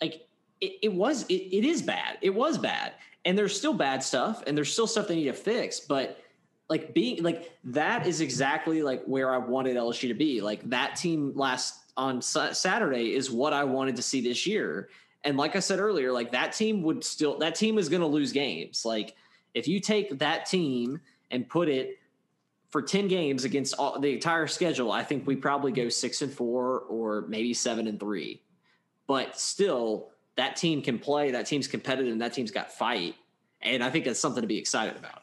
Like 0.00 0.26
it, 0.60 0.78
it 0.82 0.92
was, 0.92 1.24
it, 1.28 1.34
it 1.34 1.64
is 1.64 1.80
bad. 1.80 2.18
It 2.22 2.30
was 2.30 2.58
bad, 2.58 2.94
and 3.24 3.38
there's 3.38 3.56
still 3.56 3.74
bad 3.74 4.02
stuff, 4.02 4.42
and 4.46 4.56
there's 4.56 4.72
still 4.72 4.86
stuff 4.86 5.08
they 5.08 5.16
need 5.16 5.24
to 5.24 5.32
fix, 5.32 5.80
but 5.80 6.18
like 6.68 6.94
being 6.94 7.22
like 7.22 7.52
that 7.64 8.06
is 8.06 8.20
exactly 8.20 8.82
like 8.82 9.04
where 9.04 9.32
I 9.32 9.38
wanted 9.38 9.76
LSU 9.76 10.08
to 10.08 10.14
be. 10.14 10.40
Like 10.40 10.68
that 10.70 10.96
team 10.96 11.32
last 11.34 11.92
on 11.96 12.22
Saturday 12.22 13.14
is 13.14 13.30
what 13.30 13.52
I 13.52 13.64
wanted 13.64 13.96
to 13.96 14.02
see 14.02 14.20
this 14.22 14.46
year. 14.46 14.88
And 15.24 15.36
like 15.36 15.54
I 15.54 15.60
said 15.60 15.78
earlier, 15.78 16.10
like 16.12 16.32
that 16.32 16.52
team 16.52 16.82
would 16.82 17.04
still 17.04 17.38
that 17.38 17.54
team 17.54 17.78
is 17.78 17.88
going 17.88 18.00
to 18.00 18.06
lose 18.06 18.32
games. 18.32 18.84
Like 18.84 19.14
if 19.54 19.68
you 19.68 19.80
take 19.80 20.18
that 20.20 20.46
team 20.46 21.00
and 21.30 21.46
put 21.48 21.68
it 21.68 21.98
for 22.70 22.80
10 22.80 23.06
games 23.06 23.44
against 23.44 23.74
all, 23.74 24.00
the 24.00 24.14
entire 24.14 24.46
schedule, 24.46 24.90
I 24.90 25.04
think 25.04 25.26
we 25.26 25.36
probably 25.36 25.72
go 25.72 25.90
6 25.90 26.22
and 26.22 26.32
4 26.32 26.80
or 26.88 27.26
maybe 27.28 27.52
7 27.52 27.86
and 27.86 28.00
3. 28.00 28.40
But 29.06 29.38
still 29.38 30.11
that 30.36 30.56
team 30.56 30.82
can 30.82 30.98
play, 30.98 31.32
that 31.32 31.46
team's 31.46 31.68
competitive 31.68 32.12
and 32.12 32.22
that 32.22 32.32
team's 32.32 32.50
got 32.50 32.72
fight. 32.72 33.14
And 33.60 33.82
I 33.82 33.90
think 33.90 34.04
that's 34.04 34.20
something 34.20 34.42
to 34.42 34.48
be 34.48 34.58
excited 34.58 34.96
about. 34.96 35.22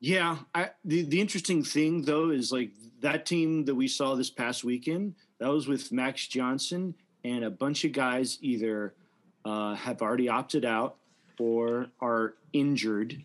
Yeah, 0.00 0.38
I, 0.54 0.70
the 0.84 1.02
the 1.02 1.20
interesting 1.20 1.62
thing 1.62 2.02
though 2.02 2.30
is 2.30 2.50
like 2.50 2.70
that 3.00 3.26
team 3.26 3.66
that 3.66 3.74
we 3.74 3.86
saw 3.86 4.14
this 4.14 4.30
past 4.30 4.64
weekend. 4.64 5.14
That 5.38 5.48
was 5.48 5.68
with 5.68 5.92
Max 5.92 6.26
Johnson 6.26 6.94
and 7.24 7.44
a 7.44 7.50
bunch 7.50 7.84
of 7.84 7.92
guys 7.92 8.38
either 8.40 8.94
uh, 9.44 9.74
have 9.74 10.02
already 10.02 10.28
opted 10.28 10.64
out 10.64 10.96
or 11.38 11.88
are 12.00 12.34
injured. 12.52 13.22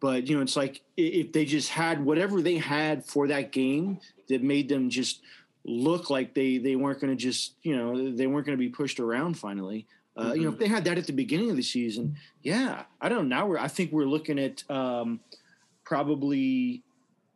But 0.00 0.28
you 0.28 0.36
know, 0.36 0.42
it's 0.42 0.56
like 0.56 0.80
if 0.96 1.32
they 1.32 1.44
just 1.44 1.70
had 1.70 2.04
whatever 2.04 2.40
they 2.40 2.56
had 2.56 3.04
for 3.04 3.28
that 3.28 3.52
game 3.52 4.00
that 4.28 4.42
made 4.42 4.68
them 4.68 4.90
just 4.90 5.20
look 5.64 6.08
like 6.08 6.34
they 6.34 6.58
they 6.58 6.74
weren't 6.74 7.00
going 7.00 7.14
to 7.14 7.22
just 7.22 7.54
you 7.62 7.76
know 7.76 8.10
they 8.10 8.26
weren't 8.26 8.46
going 8.46 8.56
to 8.56 8.62
be 8.62 8.70
pushed 8.70 8.98
around 8.98 9.38
finally. 9.38 9.86
Uh, 10.16 10.24
mm-hmm. 10.24 10.36
You 10.36 10.42
know, 10.42 10.48
if 10.48 10.54
mm-hmm. 10.54 10.62
they 10.62 10.68
had 10.68 10.84
that 10.84 10.98
at 10.98 11.06
the 11.06 11.12
beginning 11.12 11.50
of 11.50 11.56
the 11.56 11.62
season, 11.62 12.16
yeah, 12.42 12.84
I 13.00 13.08
don't 13.08 13.28
know. 13.28 13.36
Now 13.36 13.46
we're 13.46 13.58
I 13.58 13.68
think 13.68 13.92
we're 13.92 14.04
looking 14.04 14.38
at. 14.38 14.68
Um, 14.70 15.20
probably, 15.90 16.84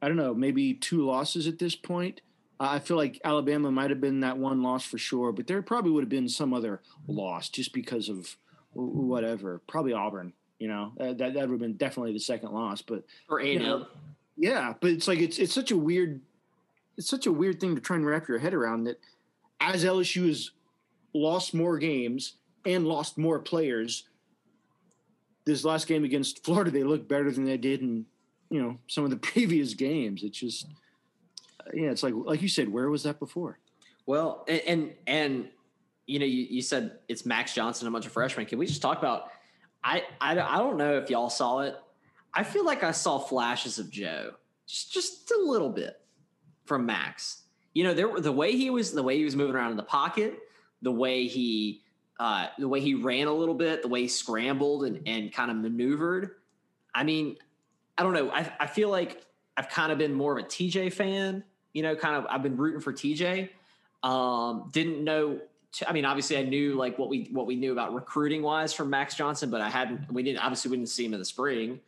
I 0.01 0.07
don't 0.07 0.17
know, 0.17 0.33
maybe 0.33 0.75
two 0.75 1.05
losses 1.05 1.49
at 1.49 1.59
this 1.59 1.75
point. 1.75 2.21
Uh, 2.61 2.69
I 2.71 2.79
feel 2.79 2.97
like 2.97 3.21
Alabama 3.25 3.69
might 3.73 3.91
have 3.91 4.01
been 4.01 4.21
that 4.21 4.39
one 4.39 4.63
loss 4.63 4.85
for 4.85 4.97
sure, 4.97 5.33
but 5.33 5.49
there 5.49 5.61
probably 5.61 5.91
would 5.91 6.05
have 6.05 6.09
been 6.09 6.29
some 6.29 6.55
other 6.55 6.81
loss 7.09 7.49
just 7.49 7.73
because 7.73 8.09
of 8.09 8.37
whatever. 8.73 9.61
Probably 9.67 9.93
Auburn. 9.93 10.35
You 10.61 10.69
know, 10.69 10.93
uh, 11.01 11.15
that 11.15 11.35
that 11.35 11.35
would 11.35 11.51
have 11.51 11.59
been 11.59 11.77
definitely 11.77 12.13
the 12.13 12.21
second 12.21 12.53
loss. 12.53 12.81
But 12.81 13.03
or 13.29 13.41
A 13.41 13.55
you 13.55 13.87
yeah, 14.37 14.75
but 14.81 14.91
it's 14.91 15.09
like 15.09 15.19
it's 15.19 15.41
it's 15.41 15.53
such 15.53 15.73
a 15.73 15.77
weird 15.77 16.21
it's 16.97 17.09
such 17.09 17.27
a 17.27 17.33
weird 17.33 17.61
thing 17.61 17.75
to 17.75 17.81
try 17.81 17.97
and 17.97 18.07
wrap 18.07 18.29
your 18.29 18.39
head 18.39 18.55
around 18.55 18.85
that 18.85 19.01
as 19.61 19.85
LSU 19.85 20.29
has 20.29 20.53
lost 21.13 21.55
more 21.55 21.77
games 21.77 22.35
and 22.65 22.87
lost 22.87 23.19
more 23.19 23.39
players. 23.39 24.05
This 25.45 25.65
last 25.65 25.87
game 25.87 26.05
against 26.05 26.45
Florida, 26.45 26.71
they 26.71 26.85
look 26.85 27.07
better 27.09 27.31
than 27.31 27.45
they 27.45 27.57
did 27.59 27.81
in 27.81 28.07
you 28.51 28.63
know 28.63 28.79
some 28.87 29.05
of 29.05 29.11
the 29.11 29.17
previous 29.33 29.75
games. 29.75 30.23
It's 30.23 30.39
just 30.39 30.67
uh, 31.61 31.71
yeah, 31.75 31.91
it's 31.91 32.03
like 32.03 32.15
like 32.17 32.43
you 32.43 32.49
said, 32.49 32.69
where 32.69 32.89
was 32.89 33.03
that 33.05 33.19
before? 33.19 33.59
Well, 34.07 34.45
and 34.49 34.63
and, 34.67 34.93
and 35.07 35.49
you 36.07 36.19
know, 36.19 36.27
you, 36.27 36.47
you 36.49 36.63
said 36.63 36.99
it's 37.09 37.25
Max 37.25 37.55
Johnson, 37.55 37.89
a 37.89 37.91
bunch 37.91 38.07
of 38.07 38.13
freshmen. 38.13 38.47
Can 38.47 38.59
we 38.59 38.67
just 38.67 38.83
talk 38.83 38.99
about? 38.99 39.31
I, 39.83 40.05
I 40.21 40.39
I 40.39 40.59
don't 40.59 40.77
know 40.77 40.97
if 40.97 41.11
y'all 41.11 41.31
saw 41.31 41.61
it. 41.61 41.77
I 42.33 42.43
feel 42.43 42.65
like 42.65 42.83
I 42.83 42.91
saw 42.91 43.19
flashes 43.19 43.79
of 43.79 43.91
Joe, 43.91 44.33
just 44.67 44.93
just 44.93 45.31
a 45.31 45.39
little 45.43 45.71
bit 45.71 46.01
from 46.65 46.87
Max. 46.87 47.43
You 47.75 47.85
know, 47.85 47.95
there 47.95 48.21
the 48.21 48.33
way 48.33 48.57
he 48.57 48.71
was, 48.71 48.93
the 48.93 49.03
way 49.03 49.17
he 49.19 49.25
was 49.25 49.37
moving 49.37 49.55
around 49.55 49.73
in 49.73 49.77
the 49.77 49.83
pocket, 49.83 50.39
the 50.83 50.93
way 50.93 51.27
he 51.27 51.83
uh, 52.19 52.49
the 52.59 52.69
way 52.69 52.81
he 52.81 52.95
ran 52.95 53.27
a 53.27 53.33
little 53.33 53.55
bit, 53.55 53.83
the 53.83 53.89
way 53.89 54.03
he 54.03 54.09
scrambled 54.09 54.85
and, 54.85 55.07
and 55.07 55.33
kind 55.33 55.51
of 55.51 55.57
maneuvered. 55.57 56.33
I 56.95 57.05
mean, 57.05 57.37
I 57.99 58.03
don't 58.03 58.13
know. 58.13 58.31
I, 58.31 58.51
I 58.61 58.67
feel 58.67 58.89
like 58.89 59.25
I've 59.57 59.69
kind 59.69 59.93
of 59.93 59.99
been 59.99 60.13
more 60.13 60.37
of 60.37 60.45
a 60.45 60.47
TJ 60.47 60.93
fan. 60.93 61.45
You 61.73 61.83
know, 61.83 61.97
kind 61.97 62.17
of 62.17 62.27
I've 62.31 62.43
been 62.43 62.57
rooting 62.57 62.81
for 62.81 62.93
TJ. 62.93 63.51
Um, 64.03 64.71
didn't 64.73 65.03
know. 65.03 65.41
T- 65.73 65.87
I 65.89 65.93
mean, 65.93 66.05
obviously, 66.05 66.37
I 66.37 66.43
knew 66.43 66.75
like 66.75 66.99
what 66.99 67.09
we 67.09 67.29
what 67.33 67.47
we 67.47 67.57
knew 67.57 67.73
about 67.73 67.95
recruiting 67.95 68.43
wise 68.43 68.73
from 68.73 68.91
Max 68.91 69.17
Johnson, 69.17 69.51
but 69.51 69.61
I 69.61 69.69
hadn't. 69.69 70.13
We 70.13 70.23
didn't 70.23 70.39
obviously 70.39 70.71
we 70.71 70.77
didn't 70.77 70.91
see 70.91 71.05
him 71.05 71.15
in 71.15 71.19
the 71.19 71.25
spring. 71.25 71.81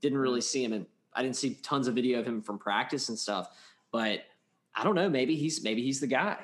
Didn't 0.00 0.18
really 0.18 0.40
see 0.40 0.64
him, 0.64 0.72
and 0.72 0.86
I 1.12 1.22
didn't 1.22 1.36
see 1.36 1.54
tons 1.62 1.88
of 1.88 1.94
video 1.94 2.20
of 2.20 2.26
him 2.26 2.40
from 2.40 2.58
practice 2.58 3.10
and 3.10 3.18
stuff. 3.18 3.48
But 3.92 4.20
I 4.74 4.82
don't 4.82 4.94
know. 4.94 5.10
Maybe 5.10 5.36
he's 5.36 5.62
maybe 5.62 5.82
he's 5.82 6.00
the 6.00 6.06
guy. 6.06 6.38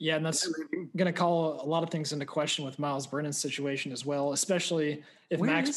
Yeah, 0.00 0.16
and 0.16 0.26
that's 0.26 0.50
going 0.96 1.06
to 1.06 1.12
call 1.12 1.62
a 1.62 1.66
lot 1.68 1.82
of 1.82 1.90
things 1.90 2.12
into 2.12 2.24
question 2.24 2.64
with 2.64 2.78
Myles 2.78 3.06
Brennan's 3.06 3.38
situation 3.38 3.92
as 3.92 4.04
well, 4.04 4.32
especially 4.32 5.04
if 5.28 5.38
Where 5.38 5.50
Max, 5.50 5.68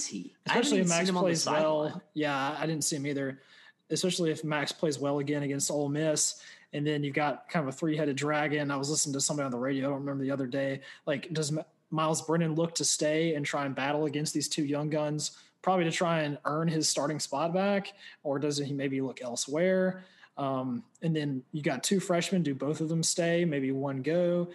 especially 0.48 0.80
if 0.80 0.88
Max 0.88 1.12
plays 1.12 1.46
well. 1.46 2.02
Yeah, 2.14 2.56
I 2.58 2.66
didn't 2.66 2.86
see 2.86 2.96
him 2.96 3.06
either. 3.06 3.42
Especially 3.90 4.32
if 4.32 4.46
Max 4.46 4.72
plays 4.72 4.98
well 4.98 5.20
again 5.20 5.44
against 5.44 5.70
Ole 5.70 5.90
Miss, 5.90 6.42
and 6.72 6.88
then 6.88 7.04
you've 7.04 7.14
got 7.14 7.50
kind 7.50 7.68
of 7.68 7.76
a 7.76 7.78
three-headed 7.78 8.16
dragon. 8.16 8.72
I 8.72 8.78
was 8.78 8.90
listening 8.90 9.14
to 9.14 9.22
somebody 9.22 9.46
on 9.46 9.52
the 9.52 9.58
radio. 9.58 9.88
I 9.88 9.90
don't 9.90 10.00
remember 10.00 10.24
the 10.24 10.32
other 10.32 10.48
day. 10.48 10.80
Like, 11.06 11.32
does 11.34 11.52
Myles 11.92 12.22
Brennan 12.22 12.56
look 12.56 12.74
to 12.76 12.86
stay 12.86 13.36
and 13.36 13.46
try 13.46 13.66
and 13.66 13.76
battle 13.76 14.06
against 14.06 14.34
these 14.34 14.48
two 14.48 14.64
young 14.64 14.90
guns, 14.90 15.38
probably 15.62 15.84
to 15.84 15.92
try 15.92 16.22
and 16.22 16.38
earn 16.46 16.70
his 16.70 16.88
starting 16.88 17.20
spot 17.20 17.54
back, 17.54 17.94
or 18.24 18.40
does 18.40 18.58
he 18.58 18.74
maybe 18.74 19.02
look 19.02 19.22
elsewhere? 19.22 20.06
Um, 20.38 20.84
and 21.02 21.16
then 21.16 21.44
you 21.52 21.62
got 21.62 21.84
two 21.84 22.00
freshmen. 22.00 22.44
Do 22.44 22.56
both 22.56 22.82
of 22.82 22.90
them 22.90 23.04
stay? 23.04 23.46
Maybe 23.46 23.72
one 23.72 24.02
go? 24.02 24.50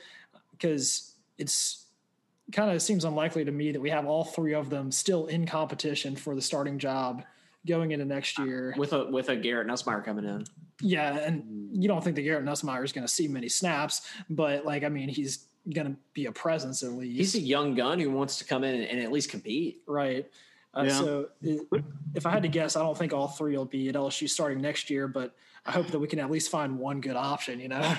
Because 0.53 1.15
it's 1.39 1.87
kind 2.53 2.71
of 2.71 2.81
seems 2.83 3.05
unlikely 3.05 3.45
to 3.45 3.53
me 3.53 3.73
that 3.73 3.81
we 3.81 3.91
have 3.91 4.07
all 4.07 4.25
three 4.25 4.55
of 4.55 4.71
them 4.71 4.91
still 4.91 5.27
in 5.27 5.47
competition 5.47 6.17
for 6.17 6.35
the 6.35 6.43
starting 6.43 6.79
job 6.79 7.23
going 7.67 7.91
into 7.91 8.05
next 8.05 8.39
year 8.39 8.75
with 8.77 8.93
a 8.93 9.05
with 9.07 9.29
a 9.29 9.37
Garrett 9.37 9.69
Nussmeier 9.69 10.05
coming 10.05 10.25
in. 10.25 10.45
Yeah, 10.81 11.19
and 11.19 11.71
you 11.73 11.89
don't 11.89 12.03
think 12.03 12.17
that 12.17 12.23
Garrett 12.23 12.45
Nussmeier 12.45 12.85
is 12.85 12.93
going 12.93 13.07
to 13.07 13.13
see 13.13 13.29
many 13.29 13.49
snaps, 13.49 14.09
but 14.31 14.65
like 14.65 14.85
I 14.85 14.89
mean, 14.89 15.09
he's 15.09 15.45
going 15.73 15.87
to 15.87 15.97
be 16.15 16.27
a 16.27 16.33
presence 16.33 16.83
at 16.83 16.93
least. 16.93 17.19
He's 17.19 17.35
a 17.35 17.47
young 17.47 17.75
gun 17.75 17.99
who 17.99 18.11
wants 18.11 18.39
to 18.39 18.45
come 18.45 18.65
in 18.65 18.75
and, 18.75 18.85
and 18.85 19.01
at 19.01 19.13
least 19.13 19.31
compete. 19.31 19.83
Right. 19.87 20.27
Uh, 20.75 20.85
yeah. 20.87 20.99
So 20.99 21.29
it, 21.43 21.61
if 22.15 22.27
I 22.27 22.31
had 22.31 22.43
to 22.43 22.49
guess, 22.49 22.77
I 22.77 22.81
don't 22.81 22.97
think 22.97 23.13
all 23.13 23.29
three 23.29 23.57
will 23.57 23.65
be 23.65 23.89
at 23.89 23.95
LSU 23.95 24.29
starting 24.29 24.61
next 24.61 24.89
year, 24.91 25.09
but 25.09 25.35
I 25.67 25.73
hope 25.73 25.89
that 25.89 25.99
we 25.99 26.07
can 26.07 26.19
at 26.19 26.31
least 26.31 26.51
find 26.51 26.79
one 26.79 27.01
good 27.01 27.17
option, 27.17 27.61
you 27.61 27.69
know? 27.69 27.97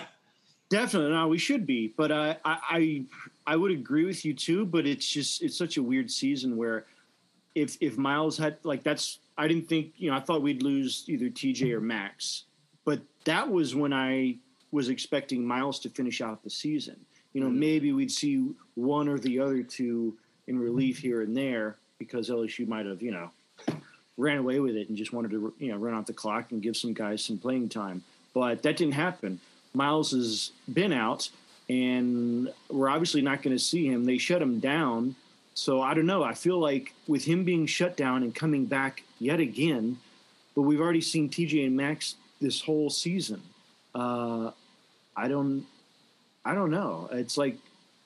Definitely, 0.70 1.12
no, 1.12 1.28
we 1.28 1.40
should 1.40 1.66
be. 1.66 1.94
But 1.98 2.12
uh, 2.12 2.36
I, 2.46 2.60
I, 2.70 3.06
I 3.48 3.56
would 3.56 3.72
agree 3.72 4.06
with 4.06 4.24
you 4.24 4.36
too. 4.36 4.66
But 4.66 4.86
it's 4.86 5.08
just 5.08 5.42
it's 5.42 5.58
such 5.58 5.78
a 5.78 5.84
weird 5.84 6.12
season 6.12 6.56
where 6.56 6.86
if 7.56 7.76
if 7.82 7.98
Myles 7.98 8.38
had 8.38 8.58
like 8.64 8.84
that's 8.84 9.20
I 9.38 9.48
didn't 9.48 9.68
think 9.68 9.94
you 9.98 10.12
know 10.12 10.18
I 10.18 10.20
thought 10.20 10.44
we'd 10.44 10.62
lose 10.62 11.06
either 11.08 11.26
TJ 11.26 11.74
or 11.74 11.82
Max, 11.82 12.44
but 12.86 13.02
that 13.26 13.50
was 13.50 13.76
when 13.76 13.94
I 13.94 14.38
was 14.72 14.90
expecting 14.90 15.44
Myles 15.44 15.80
to 15.80 15.90
finish 15.90 16.22
out 16.22 16.44
the 16.44 16.52
season. 16.52 16.98
You 17.34 17.42
know, 17.42 17.48
mm-hmm. 17.48 17.60
maybe 17.60 17.92
we'd 17.92 18.12
see 18.12 18.52
one 18.76 19.08
or 19.08 19.18
the 19.18 19.40
other 19.40 19.64
two 19.64 20.18
in 20.48 20.60
relief 20.60 21.00
here 21.00 21.22
and 21.22 21.36
there 21.36 21.78
because 21.98 22.30
LSU 22.30 22.68
might 22.68 22.86
have 22.86 23.02
you 23.02 23.12
know 23.12 23.32
ran 24.20 24.38
away 24.38 24.60
with 24.60 24.76
it 24.76 24.90
and 24.90 24.98
just 24.98 25.14
wanted 25.14 25.32
to 25.32 25.54
you 25.60 25.72
know 25.72 25.78
run 25.78 25.94
out 25.94 26.06
the 26.06 26.14
clock 26.14 26.52
and 26.52 26.62
give 26.62 26.78
some 26.78 26.94
guys 26.94 27.24
some 27.24 27.38
playing 27.38 27.70
time. 27.70 28.04
But 28.34 28.64
that 28.64 28.78
didn't 28.78 28.94
happen. 28.94 29.40
Myles 29.74 30.12
has 30.12 30.52
been 30.72 30.94
out, 30.94 31.30
and 31.68 32.52
we're 32.70 32.90
obviously 32.90 33.22
not 33.22 33.42
going 33.42 33.56
to 33.56 33.64
see 33.64 33.88
him. 33.88 34.06
They 34.06 34.18
shut 34.18 34.42
him 34.42 34.60
down 34.60 35.16
so 35.60 35.82
I 35.82 35.94
don't 35.94 36.06
know. 36.06 36.24
I 36.24 36.36
feel 36.36 36.58
like 36.58 36.94
with 37.06 37.26
him 37.26 37.44
being 37.44 37.66
shut 37.66 37.98
down 37.98 38.24
and 38.24 38.34
coming 38.34 38.66
back 38.66 39.04
yet 39.20 39.42
again, 39.42 39.98
but 40.56 40.62
we've 40.62 40.80
already 40.80 41.02
seen 41.02 41.30
TJ 41.30 41.68
and 41.68 41.76
Max 41.76 42.16
this 42.40 42.62
whole 42.62 42.90
season. 42.90 43.42
Uh, 43.94 44.52
I 45.18 45.28
don't, 45.28 45.66
I 46.46 46.54
don't 46.54 46.72
know. 46.72 47.10
It's 47.12 47.38
like 47.38 47.58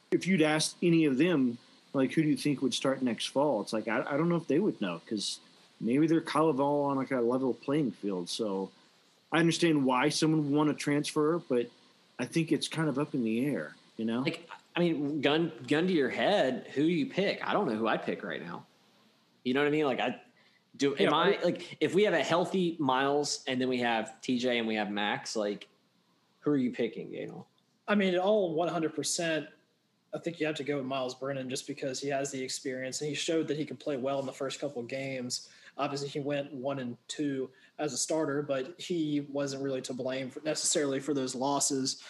if 0.10 0.26
you'd 0.26 0.42
asked 0.42 0.78
any 0.82 1.06
of 1.06 1.20
them, 1.20 1.60
like 1.94 2.12
who 2.14 2.24
do 2.24 2.28
you 2.28 2.36
think 2.36 2.64
would 2.64 2.74
start 2.74 3.04
next 3.04 3.28
fall? 3.28 3.62
It's 3.62 3.72
like 3.72 3.88
I, 3.88 4.04
I 4.08 4.18
don't 4.18 4.30
know 4.30 4.38
if 4.38 4.48
they 4.48 4.58
would 4.58 4.82
know 4.82 5.00
because 5.06 5.40
maybe 5.86 6.08
they're 6.08 6.22
kind 6.22 6.50
of 6.50 6.60
all 6.60 6.86
on 6.86 6.98
like 6.98 7.12
a 7.12 7.22
level 7.22 7.54
playing 7.54 7.92
field. 7.92 8.30
So 8.30 8.72
I 9.32 9.40
understand 9.40 9.84
why 9.84 10.10
someone 10.10 10.44
would 10.44 10.56
want 10.56 10.70
to 10.70 10.76
transfer, 10.76 11.42
but 11.50 11.68
I 12.20 12.26
think 12.26 12.52
it's 12.52 12.68
kind 12.68 12.90
of 12.90 13.00
up 13.00 13.14
in 13.14 13.24
the 13.24 13.46
air. 13.46 13.76
You 13.98 14.06
know, 14.06 14.22
like 14.22 14.48
I 14.76 14.80
mean, 14.80 15.22
gun 15.22 15.52
gun 15.68 15.88
to 15.88 15.94
your 15.94 16.10
head, 16.10 16.68
who 16.74 16.82
do 16.82 16.92
you 16.92 17.06
pick? 17.06 17.46
I 17.48 17.54
don't 17.54 17.68
know 17.68 17.76
who 17.76 17.88
I'd 17.88 18.04
pick 18.04 18.24
right 18.24 18.44
now. 18.44 18.66
You 19.44 19.54
know 19.54 19.62
what 19.62 19.68
I 19.68 19.72
mean? 19.72 19.86
Like 19.86 20.00
I 20.00 20.20
do 20.78 20.96
am 20.98 21.14
I 21.14 21.38
like 21.44 21.78
if 21.80 21.94
we 21.94 22.04
have 22.04 22.14
a 22.14 22.24
healthy 22.24 22.76
Myles 22.80 23.44
and 23.48 23.62
then 23.62 23.70
we 23.70 23.80
have 23.80 24.14
TJ 24.24 24.58
and 24.58 24.68
we 24.68 24.76
have 24.76 24.90
Max, 24.90 25.36
like 25.36 25.68
who 26.40 26.52
are 26.52 26.58
you 26.58 26.72
picking, 26.72 27.12
Daniel? 27.12 27.48
I 27.88 27.96
mean, 27.96 28.18
all 28.18 28.56
100%. 28.56 29.48
I 30.16 30.20
think 30.20 30.40
you 30.40 30.46
have 30.46 30.56
to 30.56 30.64
go 30.64 30.78
with 30.78 30.86
Myles 30.86 31.16
Brennan 31.16 31.50
just 31.50 31.68
because 31.68 32.00
he 32.00 32.08
has 32.10 32.32
the 32.32 32.42
experience 32.42 33.02
and 33.02 33.10
he 33.10 33.16
showed 33.16 33.48
that 33.48 33.58
he 33.58 33.66
could 33.66 33.80
play 33.80 33.98
well 33.98 34.20
in 34.20 34.26
the 34.26 34.34
first 34.34 34.60
couple 34.60 34.82
of 34.82 34.88
games. 34.88 35.50
Obviously, 35.78 36.08
he 36.08 36.20
went 36.20 36.54
one 36.54 36.80
and 36.80 36.98
two 37.08 37.50
as 37.80 37.94
a 37.94 37.98
starter, 37.98 38.42
but 38.42 38.76
he 38.80 39.26
wasn't 39.30 39.64
really 39.64 39.82
to 39.82 39.94
blame 39.94 40.30
for 40.30 40.42
necessarily 40.44 41.00
for 41.00 41.14
those 41.14 41.36
losses 41.36 42.02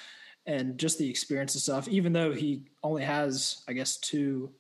and 0.45 0.77
just 0.77 0.97
the 0.97 1.09
experience 1.09 1.55
and 1.55 1.61
stuff. 1.61 1.87
Even 1.87 2.13
though 2.13 2.33
he 2.33 2.63
only 2.83 3.03
has, 3.03 3.63
I 3.67 3.73
guess, 3.73 3.97
two 3.97 4.51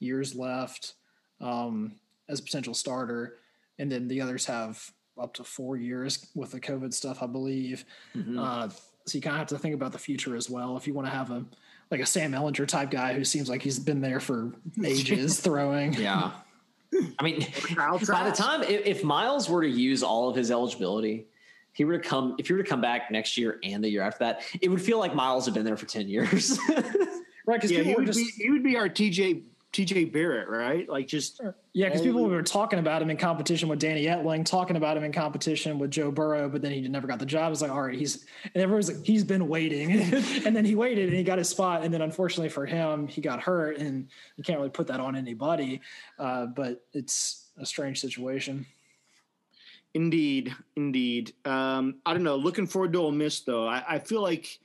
years 0.00 0.34
left 0.34 0.94
um, 1.40 1.92
as 2.28 2.40
a 2.40 2.42
potential 2.42 2.74
starter, 2.74 3.36
and 3.78 3.90
then 3.90 4.08
the 4.08 4.20
others 4.20 4.46
have 4.46 4.92
up 5.18 5.34
to 5.34 5.44
four 5.44 5.76
years 5.76 6.26
with 6.34 6.50
the 6.50 6.60
COVID 6.60 6.92
stuff, 6.92 7.22
I 7.22 7.26
believe. 7.26 7.84
Mm-hmm. 8.16 8.38
Uh, 8.38 8.68
so 9.06 9.16
you 9.16 9.22
kind 9.22 9.34
of 9.34 9.38
have 9.38 9.48
to 9.48 9.58
think 9.58 9.74
about 9.74 9.92
the 9.92 9.98
future 9.98 10.36
as 10.36 10.50
well. 10.50 10.76
If 10.76 10.86
you 10.86 10.94
want 10.94 11.06
to 11.06 11.12
have 11.12 11.30
a 11.30 11.44
like 11.90 12.00
a 12.00 12.06
Sam 12.06 12.32
Ehlinger 12.32 12.68
type 12.68 12.90
guy 12.90 13.14
who 13.14 13.24
seems 13.24 13.48
like 13.48 13.62
he's 13.62 13.78
been 13.78 14.00
there 14.00 14.20
for 14.20 14.52
ages 14.84 15.40
throwing. 15.40 15.94
Yeah. 15.94 16.30
I 17.18 17.22
mean, 17.22 17.40
by 17.76 17.98
the 17.98 18.32
time 18.34 18.62
if, 18.62 18.86
if 18.86 19.04
Myles 19.04 19.48
were 19.48 19.62
to 19.62 19.68
use 19.68 20.02
all 20.02 20.28
of 20.28 20.36
his 20.36 20.50
eligibility, 20.50 21.26
he 21.72 21.84
were 21.84 21.98
to 21.98 22.08
come 22.08 22.36
if 22.38 22.48
he 22.48 22.52
were 22.52 22.62
to 22.62 22.68
come 22.68 22.80
back 22.80 23.10
next 23.10 23.36
year 23.38 23.58
and 23.62 23.82
the 23.82 23.88
year 23.88 24.02
after 24.02 24.24
that, 24.24 24.42
it 24.60 24.68
would 24.68 24.82
feel 24.82 24.98
like 24.98 25.14
Myles 25.14 25.44
had 25.44 25.54
been 25.54 25.64
there 25.64 25.76
for 25.76 25.86
ten 25.86 26.08
years. 26.08 26.58
right? 27.46 27.56
Because 27.56 27.70
yeah, 27.70 27.82
he 27.82 27.94
would 27.94 28.06
just, 28.06 28.18
be 28.18 28.44
he 28.44 28.50
would 28.50 28.64
be 28.64 28.76
our 28.76 28.88
TJ 28.88 29.42
TJ 29.72 30.12
Barrett, 30.12 30.48
right? 30.48 30.88
Like 30.88 31.06
just 31.06 31.40
yeah, 31.72 31.86
because 31.86 32.02
people 32.02 32.28
were 32.28 32.42
talking 32.42 32.80
about 32.80 33.00
him 33.02 33.10
in 33.10 33.16
competition 33.16 33.68
with 33.68 33.78
Danny 33.78 34.06
Etling, 34.06 34.44
talking 34.44 34.76
about 34.76 34.96
him 34.96 35.04
in 35.04 35.12
competition 35.12 35.78
with 35.78 35.92
Joe 35.92 36.10
Burrow, 36.10 36.48
but 36.48 36.60
then 36.60 36.72
he 36.72 36.80
never 36.88 37.06
got 37.06 37.20
the 37.20 37.26
job. 37.26 37.52
It's 37.52 37.62
like, 37.62 37.70
all 37.70 37.82
right, 37.82 37.96
he's 37.96 38.26
and 38.42 38.62
everyone's 38.62 38.92
like, 38.92 39.04
he's 39.04 39.22
been 39.22 39.46
waiting, 39.46 39.92
and 40.44 40.56
then 40.56 40.64
he 40.64 40.74
waited 40.74 41.08
and 41.08 41.16
he 41.16 41.22
got 41.22 41.38
his 41.38 41.48
spot, 41.48 41.84
and 41.84 41.94
then 41.94 42.02
unfortunately 42.02 42.48
for 42.48 42.66
him, 42.66 43.06
he 43.06 43.20
got 43.20 43.40
hurt, 43.40 43.78
and 43.78 44.08
you 44.36 44.42
can't 44.42 44.58
really 44.58 44.70
put 44.70 44.88
that 44.88 44.98
on 44.98 45.14
anybody. 45.14 45.80
Uh, 46.18 46.46
but 46.46 46.84
it's 46.92 47.50
a 47.56 47.64
strange 47.64 48.00
situation. 48.00 48.66
Indeed, 49.94 50.54
indeed. 50.76 51.32
Um, 51.44 51.96
I 52.06 52.12
don't 52.12 52.22
know. 52.22 52.36
Looking 52.36 52.66
forward 52.66 52.92
to 52.92 53.00
Ole 53.00 53.12
Miss, 53.12 53.40
though. 53.40 53.66
I, 53.66 53.82
I 53.88 53.98
feel 53.98 54.22
like 54.22 54.58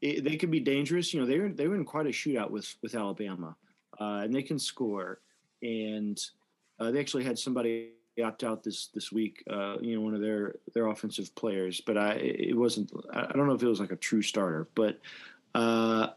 it, 0.00 0.24
they 0.24 0.36
could 0.36 0.50
be 0.50 0.60
dangerous. 0.60 1.12
You 1.12 1.20
know, 1.20 1.26
they 1.26 1.38
were 1.38 1.48
they 1.48 1.68
were 1.68 1.76
in 1.76 1.84
quite 1.84 2.06
a 2.06 2.10
shootout 2.10 2.50
with 2.50 2.74
with 2.82 2.94
Alabama, 2.94 3.56
uh, 4.00 4.22
and 4.24 4.34
they 4.34 4.42
can 4.42 4.58
score. 4.58 5.20
And 5.62 6.20
uh, 6.78 6.90
they 6.90 7.00
actually 7.00 7.24
had 7.24 7.38
somebody 7.38 7.90
opt 8.22 8.44
out 8.44 8.62
this 8.62 8.88
this 8.88 9.12
week. 9.12 9.42
Uh, 9.50 9.76
you 9.80 9.96
know, 9.96 10.00
one 10.00 10.14
of 10.14 10.20
their 10.20 10.56
their 10.74 10.86
offensive 10.86 11.34
players, 11.34 11.80
but 11.80 11.96
I 11.96 12.14
it 12.14 12.56
wasn't. 12.56 12.92
I 13.12 13.32
don't 13.32 13.46
know 13.46 13.54
if 13.54 13.62
it 13.62 13.68
was 13.68 13.80
like 13.80 13.92
a 13.92 13.96
true 13.96 14.22
starter, 14.22 14.68
but 14.74 14.98
uh, 15.54 16.08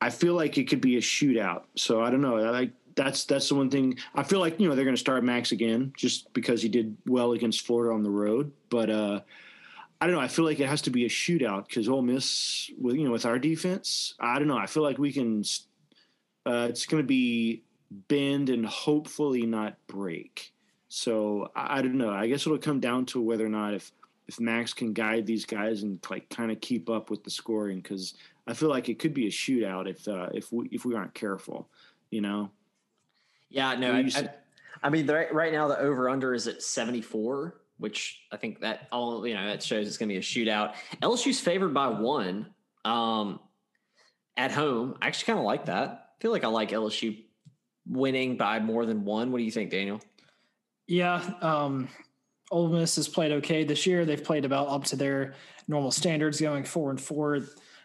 I 0.00 0.10
feel 0.10 0.34
like 0.34 0.58
it 0.58 0.68
could 0.68 0.80
be 0.80 0.96
a 0.96 1.00
shootout. 1.00 1.64
So 1.76 2.02
I 2.02 2.10
don't 2.10 2.22
know. 2.22 2.52
I 2.52 2.70
that's 2.96 3.24
that's 3.24 3.48
the 3.48 3.54
one 3.54 3.70
thing 3.70 3.98
I 4.14 4.22
feel 4.22 4.40
like 4.40 4.58
you 4.60 4.68
know 4.68 4.74
they're 4.74 4.84
going 4.84 4.96
to 4.96 5.00
start 5.00 5.24
Max 5.24 5.52
again 5.52 5.92
just 5.96 6.32
because 6.32 6.62
he 6.62 6.68
did 6.68 6.96
well 7.06 7.32
against 7.32 7.66
Florida 7.66 7.94
on 7.94 8.02
the 8.02 8.10
road. 8.10 8.52
But 8.68 8.90
uh, 8.90 9.20
I 10.00 10.06
don't 10.06 10.14
know. 10.14 10.20
I 10.20 10.28
feel 10.28 10.44
like 10.44 10.60
it 10.60 10.68
has 10.68 10.82
to 10.82 10.90
be 10.90 11.04
a 11.04 11.08
shootout 11.08 11.68
because 11.68 11.88
Ole 11.88 12.02
Miss 12.02 12.70
with 12.80 12.96
you 12.96 13.04
know 13.04 13.12
with 13.12 13.26
our 13.26 13.38
defense. 13.38 14.14
I 14.18 14.38
don't 14.38 14.48
know. 14.48 14.56
I 14.56 14.66
feel 14.66 14.82
like 14.82 14.98
we 14.98 15.12
can. 15.12 15.44
Uh, 16.46 16.66
it's 16.70 16.86
going 16.86 17.02
to 17.02 17.06
be 17.06 17.64
bend 17.90 18.48
and 18.48 18.64
hopefully 18.64 19.44
not 19.44 19.76
break. 19.86 20.52
So 20.88 21.50
I, 21.54 21.78
I 21.78 21.82
don't 21.82 21.98
know. 21.98 22.10
I 22.10 22.28
guess 22.28 22.46
it'll 22.46 22.58
come 22.58 22.80
down 22.80 23.04
to 23.06 23.20
whether 23.20 23.44
or 23.44 23.50
not 23.50 23.74
if 23.74 23.92
if 24.26 24.38
Max 24.38 24.72
can 24.72 24.92
guide 24.92 25.26
these 25.26 25.44
guys 25.44 25.82
and 25.82 25.98
like 26.08 26.30
kind 26.30 26.52
of 26.52 26.60
keep 26.60 26.88
up 26.88 27.10
with 27.10 27.24
the 27.24 27.30
scoring 27.30 27.80
because 27.80 28.14
I 28.46 28.54
feel 28.54 28.68
like 28.68 28.88
it 28.88 28.98
could 29.00 29.12
be 29.12 29.26
a 29.26 29.30
shootout 29.30 29.88
if 29.88 30.06
uh, 30.08 30.28
if 30.32 30.52
we 30.52 30.68
if 30.70 30.84
we 30.84 30.94
aren't 30.94 31.14
careful, 31.14 31.68
you 32.10 32.20
know. 32.20 32.50
Yeah, 33.50 33.74
no, 33.74 33.92
I, 33.92 34.08
I, 34.14 34.28
I, 34.84 34.88
mean, 34.90 35.08
right, 35.08 35.32
right 35.34 35.52
now 35.52 35.66
the 35.66 35.76
over 35.78 36.08
under 36.08 36.32
is 36.32 36.46
at 36.46 36.62
74, 36.62 37.56
which 37.80 38.20
I 38.30 38.36
think 38.36 38.60
that 38.60 38.86
all, 38.92 39.26
you 39.26 39.34
know, 39.34 39.46
that 39.46 39.62
shows 39.62 39.86
it's 39.86 39.96
going 39.96 40.08
to 40.08 40.12
be 40.12 40.18
a 40.18 40.20
shootout. 40.20 40.74
LSU's 41.02 41.40
favored 41.40 41.74
by 41.74 41.88
one 41.88 42.46
um, 42.84 43.40
at 44.36 44.52
home. 44.52 44.96
I 45.00 45.08
actually 45.08 45.26
kind 45.26 45.38
of 45.38 45.44
like 45.46 45.66
that. 45.66 45.88
I 45.88 46.20
feel 46.20 46.30
like 46.30 46.44
I 46.44 46.48
like 46.48 46.70
LSU 46.70 47.24
winning 47.88 48.36
by 48.36 48.60
more 48.60 48.84
than 48.84 49.04
one. 49.04 49.32
What 49.32 49.38
do 49.38 49.44
you 49.44 49.50
think, 49.50 49.70
Daniel? 49.70 50.00
Yeah. 50.86 51.22
Um, 51.40 51.88
Ole 52.50 52.68
Miss 52.68 52.96
has 52.96 53.08
played 53.08 53.32
okay 53.32 53.64
this 53.64 53.86
year. 53.86 54.04
They've 54.04 54.22
played 54.22 54.44
about 54.44 54.68
up 54.68 54.84
to 54.86 54.96
their 54.96 55.34
normal 55.66 55.90
standards, 55.90 56.40
going 56.40 56.64
four 56.64 56.90
and 56.90 57.00
four 57.00 57.40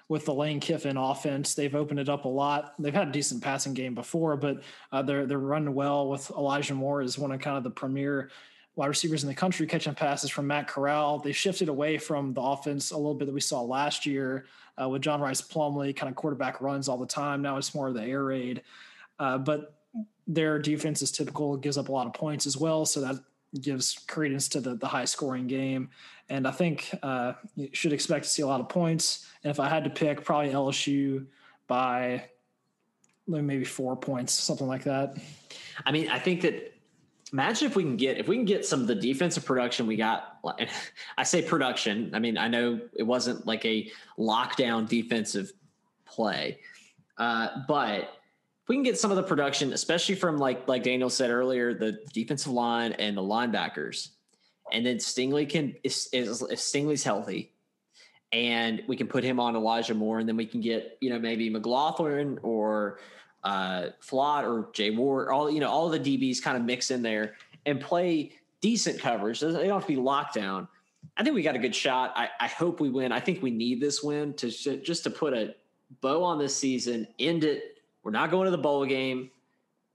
with 0.09 0.25
the 0.25 0.33
Lane 0.33 0.59
Kiffin 0.59 0.97
offense. 0.97 1.53
They've 1.53 1.73
opened 1.73 1.99
it 1.99 2.09
up 2.09 2.25
a 2.25 2.29
lot. 2.29 2.73
They've 2.79 2.93
had 2.93 3.07
a 3.07 3.11
decent 3.11 3.43
passing 3.43 3.73
game 3.73 3.95
before, 3.95 4.35
but 4.37 4.61
uh, 4.91 5.03
they're 5.03 5.25
they're 5.25 5.39
running 5.39 5.73
well 5.73 6.09
with 6.09 6.29
Elijah 6.31 6.73
Moore 6.73 7.01
as 7.01 7.17
one 7.17 7.31
of 7.31 7.39
kind 7.39 7.57
of 7.57 7.63
the 7.63 7.69
premier 7.69 8.29
wide 8.75 8.87
receivers 8.87 9.23
in 9.23 9.29
the 9.29 9.35
country 9.35 9.65
catching 9.67 9.95
passes 9.95 10.29
from 10.29 10.47
Matt 10.47 10.67
Corral. 10.67 11.19
They 11.19 11.31
shifted 11.31 11.69
away 11.69 11.97
from 11.97 12.33
the 12.33 12.41
offense 12.41 12.91
a 12.91 12.97
little 12.97 13.13
bit 13.13 13.25
that 13.25 13.33
we 13.33 13.41
saw 13.41 13.61
last 13.61 14.05
year 14.05 14.45
uh, 14.81 14.89
with 14.89 15.01
John 15.01 15.21
Rice 15.21 15.41
Plumlee, 15.41 15.95
kind 15.95 16.09
of 16.09 16.15
quarterback 16.15 16.61
runs 16.61 16.89
all 16.89 16.97
the 16.97 17.05
time. 17.05 17.41
Now 17.41 17.57
it's 17.57 17.73
more 17.73 17.87
of 17.87 17.93
the 17.93 18.03
air 18.03 18.23
raid, 18.23 18.61
uh, 19.19 19.37
but 19.37 19.75
their 20.27 20.59
defense 20.59 21.01
is 21.01 21.11
typical, 21.11 21.55
gives 21.55 21.77
up 21.77 21.89
a 21.89 21.91
lot 21.91 22.07
of 22.07 22.13
points 22.13 22.45
as 22.45 22.57
well. 22.57 22.85
So 22.85 23.01
that 23.01 23.15
gives 23.61 23.99
credence 24.07 24.49
to 24.49 24.59
the, 24.59 24.75
the 24.75 24.87
high 24.87 25.05
scoring 25.05 25.47
game. 25.47 25.89
And 26.29 26.47
I 26.47 26.51
think 26.51 26.93
uh, 27.01 27.33
you 27.55 27.69
should 27.71 27.93
expect 27.93 28.25
to 28.25 28.29
see 28.29 28.41
a 28.41 28.47
lot 28.47 28.59
of 28.59 28.67
points. 28.67 29.27
And 29.43 29.51
if 29.51 29.59
I 29.59 29.69
had 29.69 29.83
to 29.85 29.89
pick, 29.89 30.23
probably 30.23 30.51
LSU 30.51 31.25
by 31.67 32.25
maybe 33.27 33.63
four 33.63 33.95
points, 33.95 34.33
something 34.33 34.67
like 34.67 34.83
that. 34.83 35.17
I 35.85 35.91
mean, 35.91 36.09
I 36.09 36.19
think 36.19 36.41
that 36.41 36.74
imagine 37.31 37.67
if 37.67 37.75
we 37.75 37.83
can 37.83 37.97
get 37.97 38.17
if 38.17 38.27
we 38.27 38.35
can 38.35 38.45
get 38.45 38.65
some 38.65 38.81
of 38.81 38.87
the 38.87 38.95
defensive 38.95 39.45
production 39.45 39.87
we 39.87 39.95
got. 39.95 40.39
I 41.17 41.23
say 41.23 41.41
production. 41.41 42.11
I 42.13 42.19
mean, 42.19 42.37
I 42.37 42.47
know 42.47 42.79
it 42.93 43.03
wasn't 43.03 43.45
like 43.45 43.65
a 43.65 43.91
lockdown 44.17 44.87
defensive 44.87 45.51
play, 46.05 46.59
uh, 47.17 47.47
but 47.67 48.01
if 48.01 48.69
we 48.69 48.75
can 48.75 48.83
get 48.83 48.99
some 48.99 49.11
of 49.11 49.17
the 49.17 49.23
production, 49.23 49.73
especially 49.73 50.15
from 50.15 50.37
like 50.37 50.67
like 50.67 50.83
Daniel 50.83 51.09
said 51.09 51.29
earlier, 51.29 51.73
the 51.73 51.99
defensive 52.13 52.51
line 52.51 52.93
and 52.93 53.17
the 53.17 53.21
linebackers, 53.21 54.09
and 54.71 54.85
then 54.85 54.97
Stingley 54.97 55.47
can 55.49 55.75
is 55.83 56.09
if 56.13 56.59
Stingley's 56.59 57.03
healthy, 57.03 57.53
and 58.31 58.83
we 58.87 58.95
can 58.95 59.07
put 59.07 59.23
him 59.23 59.39
on 59.39 59.55
Elijah 59.55 59.93
Moore, 59.93 60.19
and 60.19 60.27
then 60.27 60.37
we 60.37 60.45
can 60.45 60.61
get 60.61 60.97
you 61.01 61.09
know 61.09 61.19
maybe 61.19 61.49
McLaughlin 61.49 62.39
or 62.43 62.99
uh, 63.45 63.91
Flott 64.01 64.43
or 64.43 64.69
Jay 64.73 64.91
Ward, 64.91 65.29
all 65.29 65.49
you 65.49 65.61
know 65.61 65.69
all 65.69 65.87
the 65.87 65.99
DBs 65.99 66.41
kind 66.41 66.57
of 66.57 66.63
mix 66.63 66.91
in 66.91 67.01
there 67.01 67.35
and 67.65 67.79
play 67.79 68.33
decent 68.59 68.99
coverage. 68.99 69.39
They 69.39 69.51
don't 69.51 69.69
have 69.69 69.81
to 69.81 69.87
be 69.87 69.95
locked 69.95 70.33
down, 70.35 70.67
I 71.17 71.23
think 71.23 71.35
we 71.35 71.43
got 71.43 71.55
a 71.55 71.59
good 71.59 71.75
shot. 71.75 72.13
I, 72.15 72.29
I 72.39 72.47
hope 72.47 72.79
we 72.79 72.89
win. 72.89 73.11
I 73.11 73.19
think 73.19 73.41
we 73.41 73.51
need 73.51 73.81
this 73.81 74.03
win 74.03 74.33
to 74.35 74.49
just 74.49 75.03
to 75.03 75.09
put 75.09 75.33
a 75.33 75.55
bow 76.01 76.23
on 76.23 76.39
this 76.39 76.55
season, 76.55 77.07
end 77.19 77.43
it. 77.43 77.81
We're 78.03 78.11
not 78.11 78.31
going 78.31 78.45
to 78.45 78.51
the 78.51 78.57
bowl 78.57 78.85
game. 78.85 79.31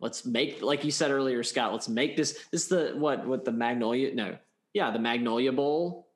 Let's 0.00 0.24
make, 0.24 0.62
like 0.62 0.84
you 0.84 0.90
said 0.90 1.10
earlier, 1.10 1.42
Scott. 1.42 1.72
Let's 1.72 1.88
make 1.88 2.16
this. 2.16 2.32
This 2.50 2.62
is 2.62 2.68
the 2.68 2.92
what? 2.96 3.26
What 3.26 3.44
the 3.44 3.52
Magnolia? 3.52 4.14
No, 4.14 4.36
yeah, 4.72 4.90
the 4.90 4.98
Magnolia 4.98 5.52
Bowl. 5.52 6.08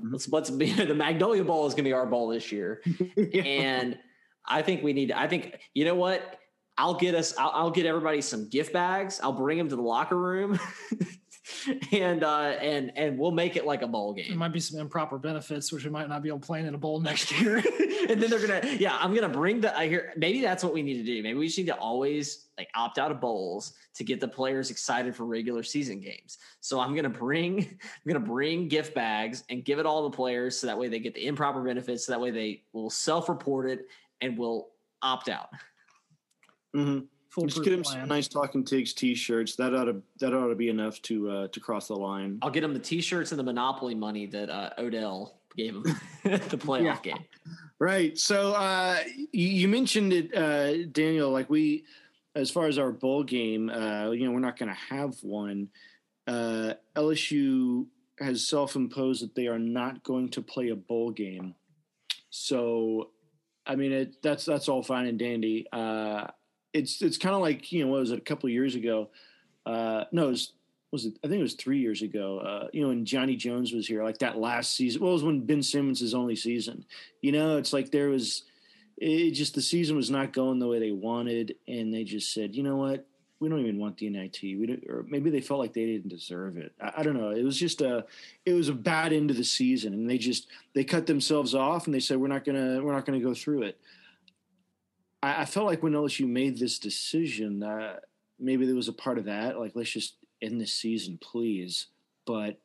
Mm-hmm. 0.00 0.12
Let's 0.12 0.28
let's 0.28 0.50
be 0.50 0.72
the 0.84 0.94
Magnolia 0.94 1.44
Bowl 1.44 1.66
is 1.66 1.74
going 1.74 1.84
to 1.84 1.88
be 1.88 1.92
our 1.92 2.06
bowl 2.06 2.28
this 2.28 2.50
year, 2.50 2.82
yeah. 3.16 3.42
and 3.44 3.98
I 4.44 4.62
think 4.62 4.82
we 4.82 4.92
need. 4.92 5.12
I 5.12 5.28
think 5.28 5.60
you 5.74 5.84
know 5.84 5.94
what. 5.94 6.38
I'll 6.78 6.94
get 6.94 7.14
us. 7.14 7.34
I'll, 7.36 7.52
I'll 7.54 7.70
get 7.70 7.86
everybody 7.86 8.20
some 8.20 8.48
gift 8.48 8.72
bags. 8.72 9.20
I'll 9.22 9.32
bring 9.32 9.58
them 9.58 9.68
to 9.68 9.76
the 9.76 9.82
locker 9.82 10.18
room. 10.18 10.58
and 11.92 12.24
uh, 12.24 12.54
and 12.60 12.92
and 12.96 13.18
we'll 13.18 13.32
make 13.32 13.56
it 13.56 13.66
like 13.66 13.82
a 13.82 13.86
bowl 13.86 14.14
game. 14.14 14.26
There 14.28 14.38
might 14.38 14.52
be 14.52 14.60
some 14.60 14.80
improper 14.80 15.18
benefits, 15.18 15.72
which 15.72 15.84
we 15.84 15.90
might 15.90 16.08
not 16.08 16.22
be 16.22 16.28
able 16.28 16.40
to 16.40 16.46
play 16.46 16.60
in 16.60 16.74
a 16.74 16.78
bowl 16.78 17.00
next 17.00 17.32
year. 17.40 17.56
and 18.08 18.22
then 18.22 18.30
they're 18.30 18.46
gonna, 18.46 18.76
yeah, 18.78 18.96
I'm 18.98 19.14
gonna 19.14 19.28
bring 19.28 19.60
the. 19.60 19.76
I 19.76 19.88
hear 19.88 20.12
maybe 20.16 20.40
that's 20.40 20.64
what 20.64 20.72
we 20.72 20.82
need 20.82 20.98
to 20.98 21.04
do. 21.04 21.22
Maybe 21.22 21.38
we 21.38 21.46
just 21.46 21.58
need 21.58 21.66
to 21.66 21.76
always 21.76 22.48
like 22.56 22.68
opt 22.74 22.98
out 22.98 23.10
of 23.10 23.20
bowls 23.20 23.74
to 23.94 24.04
get 24.04 24.20
the 24.20 24.28
players 24.28 24.70
excited 24.70 25.14
for 25.14 25.24
regular 25.24 25.62
season 25.62 26.00
games. 26.00 26.38
So 26.60 26.80
I'm 26.80 26.94
gonna 26.94 27.10
bring, 27.10 27.60
I'm 27.60 28.12
gonna 28.12 28.24
bring 28.24 28.68
gift 28.68 28.94
bags 28.94 29.44
and 29.50 29.64
give 29.64 29.78
it 29.78 29.86
all 29.86 30.08
the 30.08 30.16
players 30.16 30.58
so 30.58 30.66
that 30.68 30.78
way 30.78 30.88
they 30.88 31.00
get 31.00 31.14
the 31.14 31.26
improper 31.26 31.62
benefits. 31.62 32.06
So 32.06 32.12
that 32.12 32.20
way 32.20 32.30
they 32.30 32.62
will 32.72 32.90
self-report 32.90 33.68
it 33.68 33.88
and 34.20 34.38
will 34.38 34.70
opt 35.02 35.28
out. 35.28 35.48
Mm-hmm. 36.74 37.46
Just 37.46 37.64
get 37.64 37.72
him 37.72 37.82
plan. 37.82 38.00
some 38.00 38.08
nice 38.08 38.28
Talking 38.28 38.62
Tigs 38.62 38.92
t-shirts. 38.92 39.56
That 39.56 39.74
ought 39.74 39.84
to 39.84 40.02
that 40.20 40.34
ought 40.34 40.48
to 40.48 40.54
be 40.54 40.68
enough 40.68 41.00
to 41.02 41.30
uh, 41.30 41.48
to 41.48 41.60
cross 41.60 41.88
the 41.88 41.94
line. 41.94 42.38
I'll 42.42 42.50
get 42.50 42.62
him 42.62 42.74
the 42.74 42.80
t-shirts 42.80 43.32
and 43.32 43.38
the 43.38 43.44
Monopoly 43.44 43.94
money 43.94 44.26
that 44.26 44.50
uh, 44.50 44.70
Odell 44.78 45.38
gave 45.56 45.76
him 45.76 45.82
the 46.24 46.58
playoff 46.58 47.04
yeah. 47.04 47.14
game. 47.14 47.24
Right. 47.78 48.18
So 48.18 48.52
uh, 48.52 48.98
you, 49.32 49.48
you, 49.48 49.68
mentioned 49.68 50.12
it, 50.12 50.34
uh, 50.34 50.86
Daniel. 50.92 51.30
Like 51.30 51.48
we, 51.48 51.84
as 52.34 52.50
far 52.50 52.66
as 52.66 52.78
our 52.78 52.92
bowl 52.92 53.24
game, 53.24 53.70
uh, 53.70 54.10
you 54.10 54.26
know, 54.26 54.32
we're 54.32 54.40
not 54.40 54.58
going 54.58 54.70
to 54.70 54.94
have 54.94 55.16
one. 55.22 55.68
Uh, 56.26 56.74
LSU 56.94 57.86
has 58.20 58.46
self-imposed 58.46 59.22
that 59.22 59.34
they 59.34 59.48
are 59.48 59.58
not 59.58 60.02
going 60.04 60.28
to 60.30 60.42
play 60.42 60.68
a 60.68 60.76
bowl 60.76 61.10
game. 61.10 61.54
So, 62.30 63.10
I 63.66 63.74
mean, 63.74 63.92
it, 63.92 64.22
that's 64.22 64.44
that's 64.44 64.68
all 64.68 64.82
fine 64.82 65.06
and 65.06 65.18
dandy. 65.18 65.66
It's 66.72 67.02
it's 67.02 67.18
kind 67.18 67.34
of 67.34 67.40
like 67.40 67.70
you 67.72 67.84
know 67.84 67.90
what 67.90 68.00
was 68.00 68.10
it 68.10 68.18
a 68.18 68.22
couple 68.22 68.48
of 68.48 68.52
years 68.52 68.74
ago? 68.74 69.10
Uh, 69.64 70.04
no, 70.10 70.26
it 70.26 70.30
was, 70.30 70.52
was 70.90 71.06
it? 71.06 71.14
I 71.24 71.28
think 71.28 71.40
it 71.40 71.42
was 71.42 71.54
three 71.54 71.78
years 71.78 72.02
ago. 72.02 72.38
Uh, 72.38 72.68
you 72.72 72.82
know, 72.82 72.88
when 72.88 73.04
Johnny 73.04 73.36
Jones 73.36 73.72
was 73.72 73.86
here, 73.86 74.02
like 74.02 74.18
that 74.18 74.38
last 74.38 74.74
season. 74.74 75.00
Well, 75.00 75.10
it 75.10 75.14
was 75.14 75.24
when 75.24 75.40
Ben 75.40 75.62
Simmons' 75.62 76.14
only 76.14 76.36
season. 76.36 76.84
You 77.20 77.32
know, 77.32 77.58
it's 77.58 77.72
like 77.72 77.90
there 77.90 78.08
was 78.08 78.44
it 78.98 79.32
just 79.32 79.54
the 79.54 79.62
season 79.62 79.96
was 79.96 80.10
not 80.10 80.32
going 80.32 80.58
the 80.58 80.68
way 80.68 80.78
they 80.78 80.92
wanted, 80.92 81.56
and 81.66 81.92
they 81.92 82.04
just 82.04 82.32
said, 82.32 82.54
you 82.54 82.62
know 82.62 82.76
what, 82.76 83.04
we 83.40 83.48
don't 83.48 83.58
even 83.58 83.78
want 83.78 83.98
the 83.98 84.08
NIT. 84.08 84.38
We 84.42 84.66
don't, 84.66 84.84
or 84.88 85.04
maybe 85.08 85.28
they 85.28 85.40
felt 85.40 85.58
like 85.58 85.72
they 85.72 85.86
didn't 85.86 86.08
deserve 86.08 86.56
it. 86.56 86.72
I, 86.80 86.92
I, 86.98 87.02
don't 87.02 87.16
know. 87.16 87.30
It 87.30 87.42
was 87.42 87.58
just 87.58 87.80
a, 87.80 88.04
it 88.46 88.52
was 88.52 88.68
a 88.68 88.74
bad 88.74 89.12
end 89.12 89.30
of 89.30 89.36
the 89.36 89.44
season, 89.44 89.92
and 89.92 90.08
they 90.08 90.18
just 90.18 90.46
they 90.74 90.84
cut 90.84 91.06
themselves 91.06 91.54
off, 91.54 91.86
and 91.86 91.94
they 91.94 92.00
said 92.00 92.18
we're 92.18 92.28
not 92.28 92.44
gonna 92.44 92.80
we're 92.82 92.92
not 92.92 93.04
gonna 93.04 93.20
go 93.20 93.34
through 93.34 93.62
it. 93.62 93.80
I, 95.22 95.42
I 95.42 95.44
felt 95.44 95.66
like 95.66 95.82
when 95.82 95.92
LSU 95.92 96.26
made 96.26 96.58
this 96.58 96.78
decision, 96.78 97.62
uh, 97.62 97.96
maybe 98.38 98.66
there 98.66 98.74
was 98.74 98.88
a 98.88 98.92
part 98.92 99.18
of 99.18 99.24
that, 99.26 99.58
like 99.58 99.72
let's 99.74 99.90
just 99.90 100.16
end 100.42 100.60
this 100.60 100.74
season, 100.74 101.18
please. 101.20 101.86
But 102.26 102.58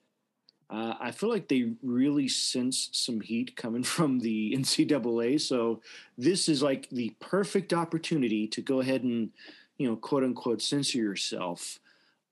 uh, 0.70 0.96
I 1.00 1.12
feel 1.12 1.30
like 1.30 1.48
they 1.48 1.74
really 1.82 2.28
sense 2.28 2.90
some 2.92 3.22
heat 3.22 3.56
coming 3.56 3.84
from 3.96 4.20
the 4.20 4.54
NCAA. 4.58 5.40
So 5.40 5.82
this 6.18 6.50
is 6.50 6.62
like 6.62 6.90
the 6.90 7.14
perfect 7.20 7.74
opportunity 7.74 8.48
to 8.48 8.62
go 8.62 8.82
ahead 8.82 9.04
and, 9.04 9.30
you 9.78 9.88
know, 9.88 9.96
quote 9.96 10.24
unquote, 10.24 10.62
censor 10.62 10.98
yourself, 10.98 11.80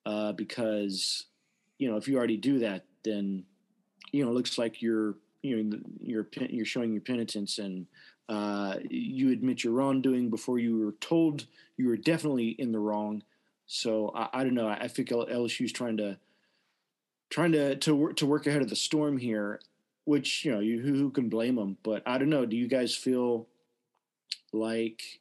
uh, 0.05 0.31
because, 0.33 1.25
you 1.77 1.89
know, 1.89 1.97
if 1.97 2.07
you 2.07 2.17
already 2.17 2.37
do 2.37 2.59
that, 2.59 2.85
then, 3.03 3.43
you 4.11 4.23
know, 4.23 4.31
it 4.31 4.33
looks 4.33 4.57
like 4.57 4.81
you're, 4.81 5.15
you 5.41 5.63
know, 5.63 5.79
you're 6.01 6.27
you're 6.49 6.65
showing 6.65 6.91
your 6.91 7.01
penitence 7.01 7.59
and 7.59 7.85
uh, 8.27 8.75
you 8.89 9.31
admit 9.31 9.63
your 9.63 9.73
wrongdoing 9.73 10.29
before 10.29 10.59
you 10.59 10.77
were 10.77 10.93
told 10.93 11.45
you 11.77 11.87
were 11.87 11.97
definitely 11.97 12.49
in 12.49 12.71
the 12.71 12.79
wrong. 12.79 13.23
So 13.67 14.11
I, 14.15 14.29
I 14.33 14.43
don't 14.43 14.55
know. 14.55 14.67
I, 14.67 14.81
I 14.81 14.87
think 14.87 15.09
LSU's 15.09 15.71
trying 15.71 15.97
to 15.97 16.17
trying 17.29 17.51
to 17.51 17.75
to 17.75 17.95
work 17.95 18.15
to 18.17 18.25
work 18.25 18.47
ahead 18.47 18.61
of 18.61 18.69
the 18.69 18.75
storm 18.75 19.17
here, 19.17 19.59
which 20.05 20.45
you 20.45 20.51
know 20.51 20.59
you 20.59 20.81
who, 20.81 20.93
who 20.93 21.11
can 21.11 21.29
blame 21.29 21.55
them. 21.55 21.77
But 21.83 22.03
I 22.05 22.17
don't 22.17 22.29
know. 22.29 22.45
Do 22.45 22.57
you 22.57 22.67
guys 22.67 22.95
feel 22.95 23.47
like 24.51 25.19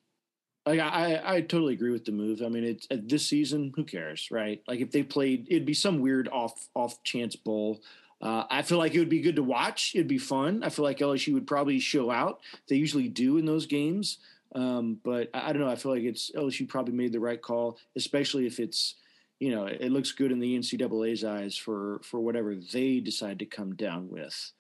like 0.66 0.80
I, 0.80 1.20
I 1.22 1.40
totally 1.42 1.74
agree 1.74 1.90
with 1.90 2.07
the 2.07 2.12
move. 2.12 2.40
I 2.42 2.48
mean, 2.48 2.64
it's 2.64 2.86
this 2.90 3.26
season. 3.26 3.72
Who 3.76 3.84
cares, 3.84 4.30
right? 4.30 4.62
Like 4.66 4.80
if 4.80 4.90
they 4.90 5.02
played, 5.02 5.46
it'd 5.50 5.66
be 5.66 5.74
some 5.74 6.00
weird 6.00 6.28
off 6.28 6.68
off 6.74 7.02
chance 7.02 7.36
bowl 7.36 7.82
uh, 8.25 8.45
I 8.51 8.62
feel 8.62 8.79
like 8.79 8.95
it 8.95 8.99
would 8.99 9.11
be 9.11 9.20
good 9.20 9.37
to 9.37 9.43
watch. 9.43 9.93
It'd 9.95 10.09
be 10.09 10.18
fun. 10.18 10.62
I 10.64 10.70
feel 10.70 10.85
like 10.85 10.99
LSU 10.99 11.35
would 11.35 11.47
probably 11.47 11.79
show 11.79 12.11
out. 12.11 12.41
They 12.68 12.77
usually 12.77 13.09
do 13.09 13.37
in 13.37 13.45
those 13.45 13.66
games. 13.66 14.18
Um, 14.55 14.99
but 15.05 15.29
I, 15.35 15.51
I, 15.51 15.53
don't 15.53 15.61
know. 15.61 15.68
I 15.68 15.77
feel 15.77 15.93
like 15.93 16.05
it's 16.05 16.31
LSU 16.31 16.66
probably 16.66 16.95
made 16.95 17.12
the 17.12 17.20
right 17.20 17.41
call, 17.41 17.77
especially 17.97 18.47
if 18.47 18.59
it's, 18.59 18.95
you 19.41 19.51
know, 19.51 19.66
it 19.66 19.93
looks 19.93 20.12
good 20.12 20.33
in 20.33 20.39
the 20.39 20.57
NCAA's 20.57 21.22
eyes 21.22 21.57
for 21.57 22.01
for 22.03 22.20
whatever 22.20 22.55
they 22.55 23.01
decide 23.01 23.41
to 23.41 23.47
come 23.47 23.75
down 23.75 24.09
with. 24.09 24.53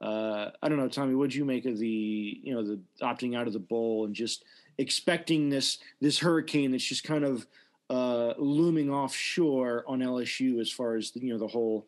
Uh, 0.00 0.50
I 0.62 0.68
don't 0.68 0.78
know, 0.78 0.88
Tommy. 0.88 1.14
What'd 1.14 1.34
you 1.34 1.44
make 1.44 1.66
of 1.66 1.78
the, 1.78 2.40
you 2.42 2.54
know, 2.54 2.62
the 2.62 2.80
opting 3.02 3.36
out 3.36 3.48
of 3.48 3.52
the 3.52 3.58
bowl 3.58 4.06
and 4.06 4.14
just 4.14 4.44
expecting 4.78 5.50
this 5.50 5.78
this 6.00 6.18
hurricane 6.20 6.70
that's 6.70 6.84
just 6.84 7.04
kind 7.04 7.24
of 7.24 7.46
uh, 7.90 8.32
looming 8.38 8.88
offshore 8.88 9.84
on 9.86 9.98
LSU 9.98 10.60
as 10.60 10.70
far 10.70 10.96
as 10.96 11.10
the, 11.10 11.20
you 11.20 11.32
know 11.32 11.38
the 11.38 11.48
whole 11.48 11.86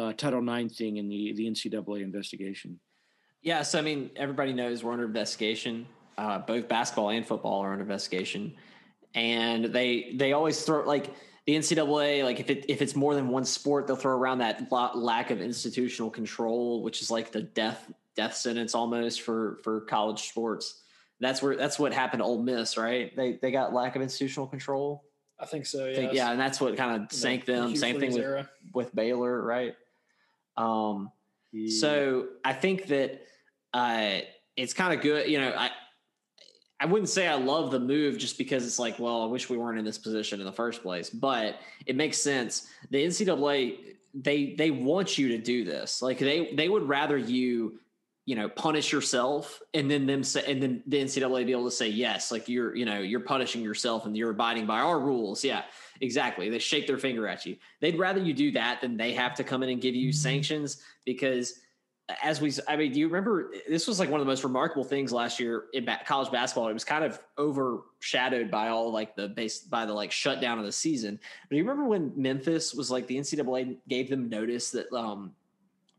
uh, 0.00 0.12
Title 0.14 0.46
IX 0.48 0.74
thing 0.74 0.96
in 0.96 1.08
the 1.08 1.32
the 1.32 1.46
NCAA 1.46 2.02
investigation? 2.02 2.80
Yeah, 3.42 3.62
so 3.62 3.78
I 3.78 3.82
mean, 3.82 4.10
everybody 4.16 4.52
knows 4.52 4.82
we're 4.82 4.92
under 4.92 5.04
investigation. 5.04 5.86
Uh, 6.16 6.38
both 6.38 6.68
basketball 6.68 7.10
and 7.10 7.26
football 7.26 7.60
are 7.60 7.72
under 7.72 7.82
investigation, 7.82 8.54
and 9.14 9.66
they 9.66 10.12
they 10.16 10.32
always 10.32 10.62
throw 10.62 10.82
like 10.82 11.14
the 11.46 11.56
NCAA. 11.56 12.24
Like 12.24 12.40
if 12.40 12.50
it 12.50 12.66
if 12.68 12.82
it's 12.82 12.96
more 12.96 13.14
than 13.14 13.28
one 13.28 13.44
sport, 13.44 13.86
they'll 13.86 13.96
throw 13.96 14.16
around 14.16 14.38
that 14.38 14.70
lack 14.70 15.30
of 15.30 15.40
institutional 15.40 16.10
control, 16.10 16.82
which 16.82 17.02
is 17.02 17.10
like 17.10 17.32
the 17.32 17.42
death 17.42 17.90
death 18.16 18.34
sentence 18.34 18.74
almost 18.74 19.22
for 19.22 19.58
for 19.62 19.82
college 19.82 20.28
sports. 20.28 20.82
That's 21.20 21.42
where 21.42 21.56
that's 21.56 21.78
what 21.78 21.92
happened 21.92 22.20
to 22.20 22.24
Ole 22.24 22.42
Miss, 22.42 22.76
right? 22.76 23.14
They 23.14 23.38
they 23.40 23.50
got 23.50 23.74
lack 23.74 23.96
of 23.96 24.02
institutional 24.02 24.46
control. 24.46 25.04
I 25.38 25.46
think 25.46 25.64
so. 25.64 25.86
Yeah, 25.86 25.96
think, 25.96 26.12
yeah, 26.12 26.30
and 26.30 26.38
that's 26.38 26.60
what 26.60 26.76
kind 26.76 27.02
of 27.02 27.12
sank 27.12 27.46
them. 27.46 27.74
Same 27.74 27.98
thing 27.98 28.12
with, 28.12 28.46
with 28.74 28.94
Baylor, 28.94 29.42
right? 29.42 29.74
Um, 30.56 31.10
yeah. 31.52 31.80
So 31.80 32.26
I 32.44 32.52
think 32.52 32.86
that 32.86 33.22
uh, 33.74 34.20
it's 34.56 34.72
kind 34.72 34.94
of 34.94 35.00
good. 35.00 35.28
You 35.28 35.40
know, 35.40 35.54
I 35.56 35.70
I 36.80 36.86
wouldn't 36.86 37.10
say 37.10 37.28
I 37.28 37.34
love 37.34 37.70
the 37.70 37.80
move 37.80 38.18
just 38.18 38.38
because 38.38 38.66
it's 38.66 38.78
like, 38.78 38.98
well, 38.98 39.22
I 39.22 39.26
wish 39.26 39.50
we 39.50 39.58
weren't 39.58 39.78
in 39.78 39.84
this 39.84 39.98
position 39.98 40.40
in 40.40 40.46
the 40.46 40.52
first 40.52 40.82
place, 40.82 41.10
but 41.10 41.56
it 41.86 41.94
makes 41.94 42.18
sense. 42.18 42.68
The 42.90 43.04
NCAA 43.04 43.78
they 44.14 44.54
they 44.54 44.70
want 44.70 45.18
you 45.18 45.28
to 45.28 45.38
do 45.38 45.64
this. 45.64 46.02
Like 46.02 46.18
they 46.18 46.52
they 46.54 46.68
would 46.68 46.88
rather 46.88 47.16
you 47.16 47.78
you 48.26 48.36
know 48.36 48.48
punish 48.48 48.92
yourself 48.92 49.60
and 49.74 49.90
then 49.90 50.06
them 50.06 50.22
say 50.22 50.44
and 50.46 50.62
then 50.62 50.82
the 50.86 50.98
ncaa 50.98 51.46
be 51.46 51.52
able 51.52 51.64
to 51.64 51.70
say 51.70 51.88
yes 51.88 52.30
like 52.30 52.48
you're 52.48 52.76
you 52.76 52.84
know 52.84 53.00
you're 53.00 53.20
punishing 53.20 53.62
yourself 53.62 54.06
and 54.06 54.16
you're 54.16 54.30
abiding 54.30 54.66
by 54.66 54.80
our 54.80 55.00
rules. 55.00 55.44
Yeah 55.44 55.62
exactly. 56.00 56.48
They 56.48 56.58
shake 56.58 56.86
their 56.86 56.98
finger 56.98 57.28
at 57.28 57.46
you. 57.46 57.56
They'd 57.80 57.98
rather 57.98 58.20
you 58.20 58.32
do 58.32 58.52
that 58.52 58.80
than 58.80 58.96
they 58.96 59.12
have 59.12 59.34
to 59.34 59.44
come 59.44 59.62
in 59.62 59.68
and 59.68 59.80
give 59.80 59.94
you 59.94 60.10
mm-hmm. 60.10 60.16
sanctions 60.16 60.82
because 61.04 61.60
as 62.24 62.40
we 62.40 62.52
i 62.66 62.74
mean 62.74 62.90
do 62.90 62.98
you 62.98 63.06
remember 63.06 63.52
this 63.68 63.86
was 63.86 64.00
like 64.00 64.10
one 64.10 64.20
of 64.20 64.26
the 64.26 64.30
most 64.30 64.42
remarkable 64.42 64.82
things 64.82 65.12
last 65.12 65.38
year 65.38 65.66
in 65.74 65.88
college 66.06 66.28
basketball. 66.32 66.68
It 66.68 66.72
was 66.72 66.82
kind 66.82 67.04
of 67.04 67.20
overshadowed 67.38 68.50
by 68.50 68.68
all 68.68 68.92
like 68.92 69.14
the 69.14 69.28
base 69.28 69.60
by 69.60 69.86
the 69.86 69.92
like 69.92 70.10
shutdown 70.10 70.58
of 70.58 70.64
the 70.64 70.72
season. 70.72 71.20
But 71.42 71.50
do 71.50 71.56
you 71.56 71.62
remember 71.62 71.88
when 71.88 72.12
memphis 72.16 72.74
was 72.74 72.90
like 72.90 73.06
the 73.06 73.18
ncaa 73.18 73.76
gave 73.88 74.10
them 74.10 74.28
notice 74.28 74.70
that 74.72 74.92
um 74.92 75.32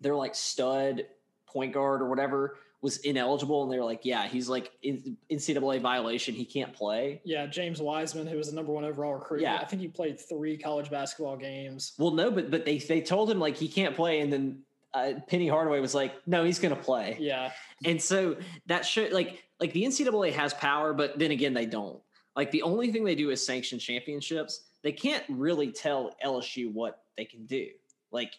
they're 0.01 0.15
like 0.15 0.35
stud 0.35 1.05
point 1.51 1.73
guard 1.73 2.01
or 2.01 2.09
whatever 2.09 2.57
was 2.81 2.97
ineligible, 2.97 3.63
and 3.63 3.71
they 3.71 3.77
were 3.77 3.85
like, 3.85 4.01
"Yeah, 4.03 4.27
he's 4.27 4.49
like 4.49 4.71
in 4.81 5.17
NCAA 5.29 5.81
violation. 5.81 6.33
He 6.33 6.45
can't 6.45 6.73
play." 6.73 7.21
Yeah, 7.23 7.45
James 7.45 7.79
Wiseman, 7.79 8.27
who 8.27 8.37
was 8.37 8.49
the 8.49 8.55
number 8.55 8.71
one 8.71 8.83
overall 8.83 9.13
recruit. 9.13 9.41
Yeah, 9.41 9.57
I 9.57 9.65
think 9.65 9.81
he 9.81 9.87
played 9.87 10.19
three 10.19 10.57
college 10.57 10.89
basketball 10.89 11.37
games. 11.37 11.93
Well, 11.97 12.11
no, 12.11 12.31
but 12.31 12.49
but 12.49 12.65
they 12.65 12.79
they 12.79 13.01
told 13.01 13.29
him 13.29 13.39
like 13.39 13.55
he 13.55 13.67
can't 13.67 13.95
play, 13.95 14.21
and 14.21 14.33
then 14.33 14.59
uh, 14.93 15.13
Penny 15.27 15.47
Hardaway 15.47 15.79
was 15.79 15.93
like, 15.93 16.13
"No, 16.27 16.43
he's 16.43 16.59
going 16.59 16.75
to 16.75 16.81
play." 16.81 17.17
Yeah, 17.19 17.51
and 17.85 18.01
so 18.01 18.37
that 18.65 18.85
should 18.85 19.13
like 19.13 19.43
like 19.59 19.73
the 19.73 19.83
NCAA 19.83 20.33
has 20.33 20.53
power, 20.55 20.93
but 20.93 21.19
then 21.19 21.31
again, 21.31 21.53
they 21.53 21.67
don't. 21.67 22.01
Like 22.35 22.51
the 22.51 22.63
only 22.63 22.91
thing 22.91 23.03
they 23.03 23.15
do 23.15 23.29
is 23.29 23.45
sanction 23.45 23.77
championships. 23.77 24.63
They 24.81 24.91
can't 24.91 25.23
really 25.29 25.71
tell 25.71 26.15
LSU 26.25 26.73
what 26.73 27.03
they 27.15 27.25
can 27.25 27.45
do. 27.45 27.67
Like 28.11 28.33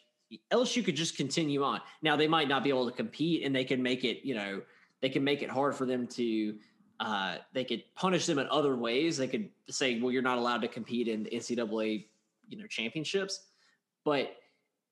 LSU 0.53 0.85
could 0.85 0.97
just 0.97 1.17
continue 1.17 1.63
on. 1.63 1.81
Now 2.03 2.17
they 2.17 2.29
might 2.29 2.49
not 2.49 2.65
be 2.65 2.71
able 2.71 2.87
to 2.87 2.97
compete, 2.97 3.45
and 3.45 3.55
they 3.55 3.65
can 3.65 3.83
make 3.83 4.05
it, 4.05 4.25
you 4.25 4.35
know, 4.35 4.63
they 5.01 5.09
can 5.09 5.25
make 5.25 5.43
it 5.43 5.51
hard 5.51 5.75
for 5.75 5.87
them 5.87 6.07
to. 6.09 6.55
Uh, 7.01 7.37
they 7.53 7.65
could 7.65 7.83
punish 7.97 8.27
them 8.27 8.39
in 8.39 8.47
other 8.49 8.77
ways. 8.77 9.17
They 9.17 9.27
could 9.27 9.51
say, 9.69 10.01
"Well, 10.01 10.13
you're 10.13 10.23
not 10.23 10.39
allowed 10.39 10.63
to 10.63 10.69
compete 10.69 11.09
in 11.09 11.25
NCAA, 11.27 12.07
you 12.49 12.59
know, 12.59 12.67
championships." 12.67 13.41
But 14.05 14.37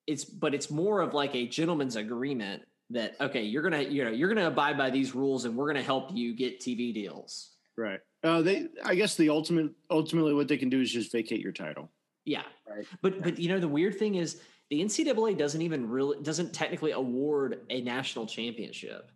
it's 0.07 0.25
but 0.25 0.55
it's 0.55 0.71
more 0.71 1.01
of 1.01 1.15
like 1.15 1.35
a 1.37 1.47
gentleman's 1.47 1.97
agreement 1.97 2.63
that 2.91 3.15
okay, 3.21 3.43
you're 3.43 3.63
gonna 3.63 3.83
you 3.83 4.05
know 4.05 4.11
you're 4.11 4.29
gonna 4.29 4.49
abide 4.49 4.77
by 4.77 4.91
these 4.91 5.15
rules, 5.15 5.45
and 5.45 5.57
we're 5.57 5.69
gonna 5.69 5.83
help 5.83 6.11
you 6.13 6.35
get 6.35 6.61
TV 6.61 6.93
deals. 6.93 7.51
Right. 7.77 8.01
Uh, 8.23 8.43
they. 8.43 8.67
I 8.85 8.95
guess 8.95 9.15
the 9.15 9.31
ultimate 9.31 9.71
ultimately 9.89 10.35
what 10.35 10.49
they 10.49 10.57
can 10.57 10.69
do 10.69 10.81
is 10.81 10.91
just 10.91 11.13
vacate 11.13 11.41
your 11.41 11.53
title. 11.53 11.91
Yeah. 12.25 12.43
Right. 12.69 12.87
But 13.03 13.23
but 13.23 13.39
you 13.39 13.49
know 13.49 13.61
the 13.61 13.69
weird 13.69 13.99
thing 13.99 14.17
is 14.17 14.41
the 14.71 14.83
NCAA 14.83 15.37
doesn't 15.37 15.61
even 15.61 15.89
really 15.89 16.23
doesn't 16.23 16.53
technically 16.53 16.93
award 16.93 17.61
a 17.69 17.83
national 17.83 18.27
championship. 18.27 19.11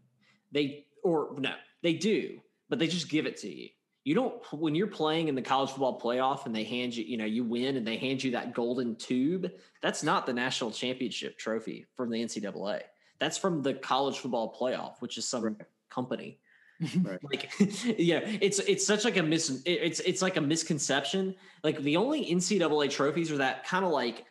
They 0.52 0.86
or 1.02 1.34
no, 1.38 1.52
they 1.82 1.94
do, 1.94 2.40
but 2.68 2.78
they 2.78 2.88
just 2.88 3.08
give 3.08 3.24
it 3.24 3.36
to 3.38 3.48
you. 3.48 3.68
You 4.02 4.14
don't 4.16 4.52
when 4.52 4.74
you're 4.74 4.88
playing 4.88 5.28
in 5.28 5.36
the 5.36 5.42
college 5.42 5.70
football 5.70 5.98
playoff 5.98 6.44
and 6.44 6.54
they 6.54 6.64
hand 6.64 6.94
you, 6.94 7.04
you 7.04 7.16
know, 7.16 7.24
you 7.24 7.44
win 7.44 7.76
and 7.76 7.86
they 7.86 7.96
hand 7.96 8.22
you 8.22 8.32
that 8.32 8.52
golden 8.52 8.96
tube. 8.96 9.50
That's 9.80 10.02
not 10.02 10.26
the 10.26 10.32
national 10.32 10.72
championship 10.72 11.38
trophy 11.38 11.86
from 11.96 12.10
the 12.10 12.18
NCAA. 12.18 12.82
That's 13.20 13.38
from 13.38 13.62
the 13.62 13.74
college 13.74 14.18
football 14.18 14.54
playoff, 14.60 15.00
which 15.00 15.16
is 15.16 15.26
some 15.26 15.44
right. 15.44 15.56
company. 15.88 16.40
Right. 17.02 17.20
like 17.22 17.52
yeah 17.98 18.18
it's 18.24 18.58
it's 18.58 18.84
such 18.84 19.04
like 19.04 19.16
a 19.16 19.22
mis 19.22 19.62
it's 19.64 20.00
it's 20.00 20.20
like 20.20 20.36
a 20.36 20.40
misconception 20.40 21.36
like 21.62 21.80
the 21.80 21.96
only 21.96 22.34
ncaa 22.34 22.90
trophies 22.90 23.30
are 23.30 23.36
that 23.38 23.64
kind 23.64 23.84
of 23.84 23.92
like 23.92 24.26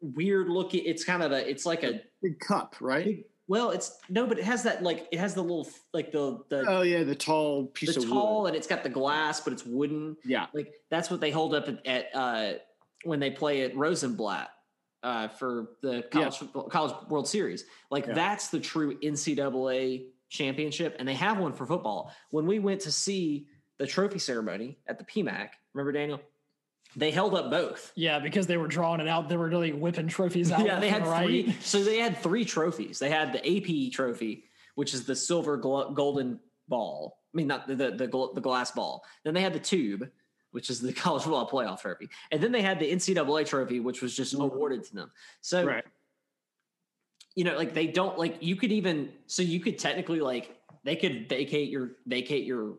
weird 0.00 0.48
looking 0.48 0.84
it's 0.84 1.04
kind 1.04 1.22
of 1.22 1.32
a 1.32 1.48
it's 1.48 1.66
like 1.66 1.82
a 1.82 2.00
big 2.22 2.38
cup 2.40 2.76
right 2.80 3.04
big, 3.04 3.24
well 3.48 3.70
it's 3.70 3.98
no 4.08 4.26
but 4.26 4.38
it 4.38 4.44
has 4.44 4.62
that 4.62 4.82
like 4.82 5.06
it 5.12 5.18
has 5.18 5.34
the 5.34 5.42
little 5.42 5.68
like 5.92 6.12
the 6.12 6.38
the 6.48 6.64
oh 6.68 6.82
yeah 6.82 7.02
the 7.02 7.14
tall 7.14 7.66
piece 7.66 7.94
the 7.94 8.00
of 8.00 8.08
tall 8.08 8.42
wood. 8.42 8.48
and 8.48 8.56
it's 8.56 8.66
got 8.66 8.82
the 8.82 8.88
glass 8.88 9.40
but 9.40 9.52
it's 9.52 9.64
wooden 9.64 10.16
yeah 10.24 10.46
like 10.54 10.72
that's 10.90 11.10
what 11.10 11.20
they 11.20 11.30
hold 11.30 11.54
up 11.54 11.68
at, 11.68 11.86
at 11.86 12.06
uh 12.14 12.52
when 13.04 13.20
they 13.20 13.30
play 13.30 13.62
at 13.62 13.76
rosenblatt 13.76 14.50
uh 15.02 15.28
for 15.28 15.70
the 15.82 16.02
college 16.10 16.36
yeah. 16.42 16.62
college 16.70 16.94
world 17.08 17.28
series 17.28 17.64
like 17.90 18.06
yeah. 18.06 18.14
that's 18.14 18.48
the 18.48 18.60
true 18.60 18.98
ncaa 19.00 20.04
championship, 20.30 20.96
and 20.98 21.06
they 21.06 21.14
have 21.14 21.38
one 21.38 21.52
for 21.52 21.66
football. 21.66 22.12
When 22.30 22.46
we 22.46 22.58
went 22.58 22.80
to 22.82 22.92
see 22.92 23.48
the 23.78 23.86
trophy 23.86 24.18
ceremony 24.18 24.78
at 24.86 24.98
the 24.98 25.04
PMAC, 25.04 25.50
remember 25.74 25.92
Daniel? 25.92 26.20
They 26.96 27.10
held 27.10 27.34
up 27.34 27.50
both. 27.50 27.92
Yeah, 27.94 28.18
because 28.18 28.46
they 28.46 28.56
were 28.56 28.66
drawing 28.66 29.00
it 29.00 29.08
out. 29.08 29.28
They 29.28 29.36
were 29.36 29.48
really 29.48 29.72
whipping 29.72 30.08
trophies 30.08 30.50
out. 30.50 30.64
yeah, 30.64 30.80
they 30.80 30.88
had 30.88 31.06
right. 31.06 31.24
three. 31.24 31.56
So 31.60 31.84
they 31.84 31.98
had 31.98 32.18
three 32.18 32.44
trophies. 32.44 32.98
They 32.98 33.10
had 33.10 33.32
the 33.32 33.38
AP 33.38 33.92
trophy, 33.92 34.44
which 34.74 34.94
is 34.94 35.04
the 35.04 35.14
silver 35.14 35.58
gl- 35.58 35.94
golden 35.94 36.40
ball. 36.68 37.18
I 37.32 37.36
mean, 37.36 37.46
not 37.46 37.68
the 37.68 37.76
the, 37.76 37.90
the, 37.92 38.08
gl- 38.08 38.34
the 38.34 38.40
glass 38.40 38.72
ball. 38.72 39.04
Then 39.24 39.34
they 39.34 39.40
had 39.40 39.52
the 39.52 39.60
tube, 39.60 40.10
which 40.50 40.68
is 40.68 40.80
the 40.80 40.92
college 40.92 41.22
football 41.22 41.48
playoff 41.48 41.80
trophy, 41.80 42.08
and 42.32 42.42
then 42.42 42.50
they 42.50 42.62
had 42.62 42.80
the 42.80 42.90
NCAA 42.90 43.46
trophy, 43.46 43.78
which 43.78 44.02
was 44.02 44.16
just 44.16 44.36
mm. 44.36 44.42
awarded 44.42 44.84
to 44.84 44.94
them. 44.94 45.10
So 45.40 45.64
right 45.64 45.84
you 47.34 47.44
know, 47.44 47.56
like 47.56 47.74
they 47.74 47.86
don't 47.86 48.18
like 48.18 48.36
you 48.40 48.56
could 48.56 48.72
even 48.72 49.10
so 49.26 49.42
you 49.42 49.60
could 49.60 49.78
technically 49.78 50.20
like 50.20 50.56
they 50.84 50.96
could 50.96 51.28
vacate 51.28 51.70
your 51.70 51.92
vacate 52.06 52.44
your 52.44 52.74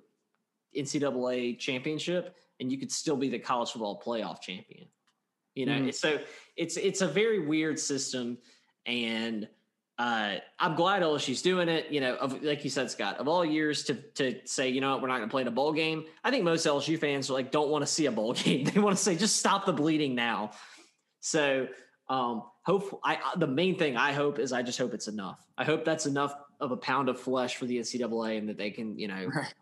NCAA 0.78 1.58
championship 1.58 2.36
and 2.62 2.72
you 2.72 2.78
could 2.78 2.92
still 2.92 3.18
be 3.18 3.28
the 3.28 3.40
college 3.40 3.72
football 3.72 4.02
playoff 4.04 4.40
champion. 4.40 4.88
You 5.56 5.66
know, 5.66 5.74
mm. 5.74 5.94
so 5.94 6.20
it's 6.56 6.78
it's 6.78 7.02
a 7.02 7.08
very 7.08 7.46
weird 7.46 7.78
system, 7.78 8.38
and 8.86 9.50
uh, 9.98 10.36
I'm 10.58 10.76
glad 10.76 11.04
LSU's 11.04 11.42
doing 11.42 11.68
it. 11.68 11.92
You 11.92 12.00
know, 12.00 12.16
of, 12.16 12.42
like 12.42 12.64
you 12.64 12.70
said, 12.70 12.90
Scott, 12.90 13.18
of 13.18 13.28
all 13.28 13.44
years 13.44 13.84
to 13.84 13.96
to 14.16 14.40
say, 14.46 14.70
you 14.70 14.80
know, 14.80 14.92
what, 14.92 15.02
we're 15.02 15.10
not 15.10 15.18
going 15.18 15.28
to 15.28 15.32
play 15.32 15.42
in 15.42 15.50
a 15.50 15.52
bowl 15.52 15.74
game. 15.74 16.06
I 16.24 16.32
think 16.32 16.46
most 16.46 16.66
LSU 16.66 16.98
fans 16.98 17.30
are 17.30 17.34
like 17.34 17.52
don't 17.52 17.70
want 17.70 17.82
to 17.82 17.92
see 17.92 18.06
a 18.06 18.12
bowl 18.12 18.34
game. 18.46 18.64
They 18.64 18.80
want 18.80 18.96
to 18.96 19.04
say 19.04 19.18
just 19.18 19.38
stop 19.38 19.66
the 19.66 19.74
bleeding 19.74 20.16
now. 20.16 20.52
So 21.20 21.68
um, 22.08 22.44
hope 22.64 23.02
I 23.04 23.18
the 23.38 23.48
main 23.48 23.78
thing 23.78 23.98
I 23.98 24.14
hope 24.14 24.40
is 24.40 24.54
I 24.54 24.62
just 24.62 24.80
hope 24.80 24.94
it's 24.94 25.10
enough. 25.10 25.46
I 25.58 25.66
hope 25.66 25.84
that's 25.84 26.06
enough 26.06 26.34
of 26.62 26.72
a 26.72 26.78
pound 26.78 27.10
of 27.10 27.20
flesh 27.20 27.58
for 27.58 27.66
the 27.66 27.78
NCAA 27.78 28.38
and 28.38 28.48
that 28.48 28.58
they 28.58 28.72
can 28.72 28.98
you 28.98 29.10
know 29.10 29.26
right. 29.36 29.54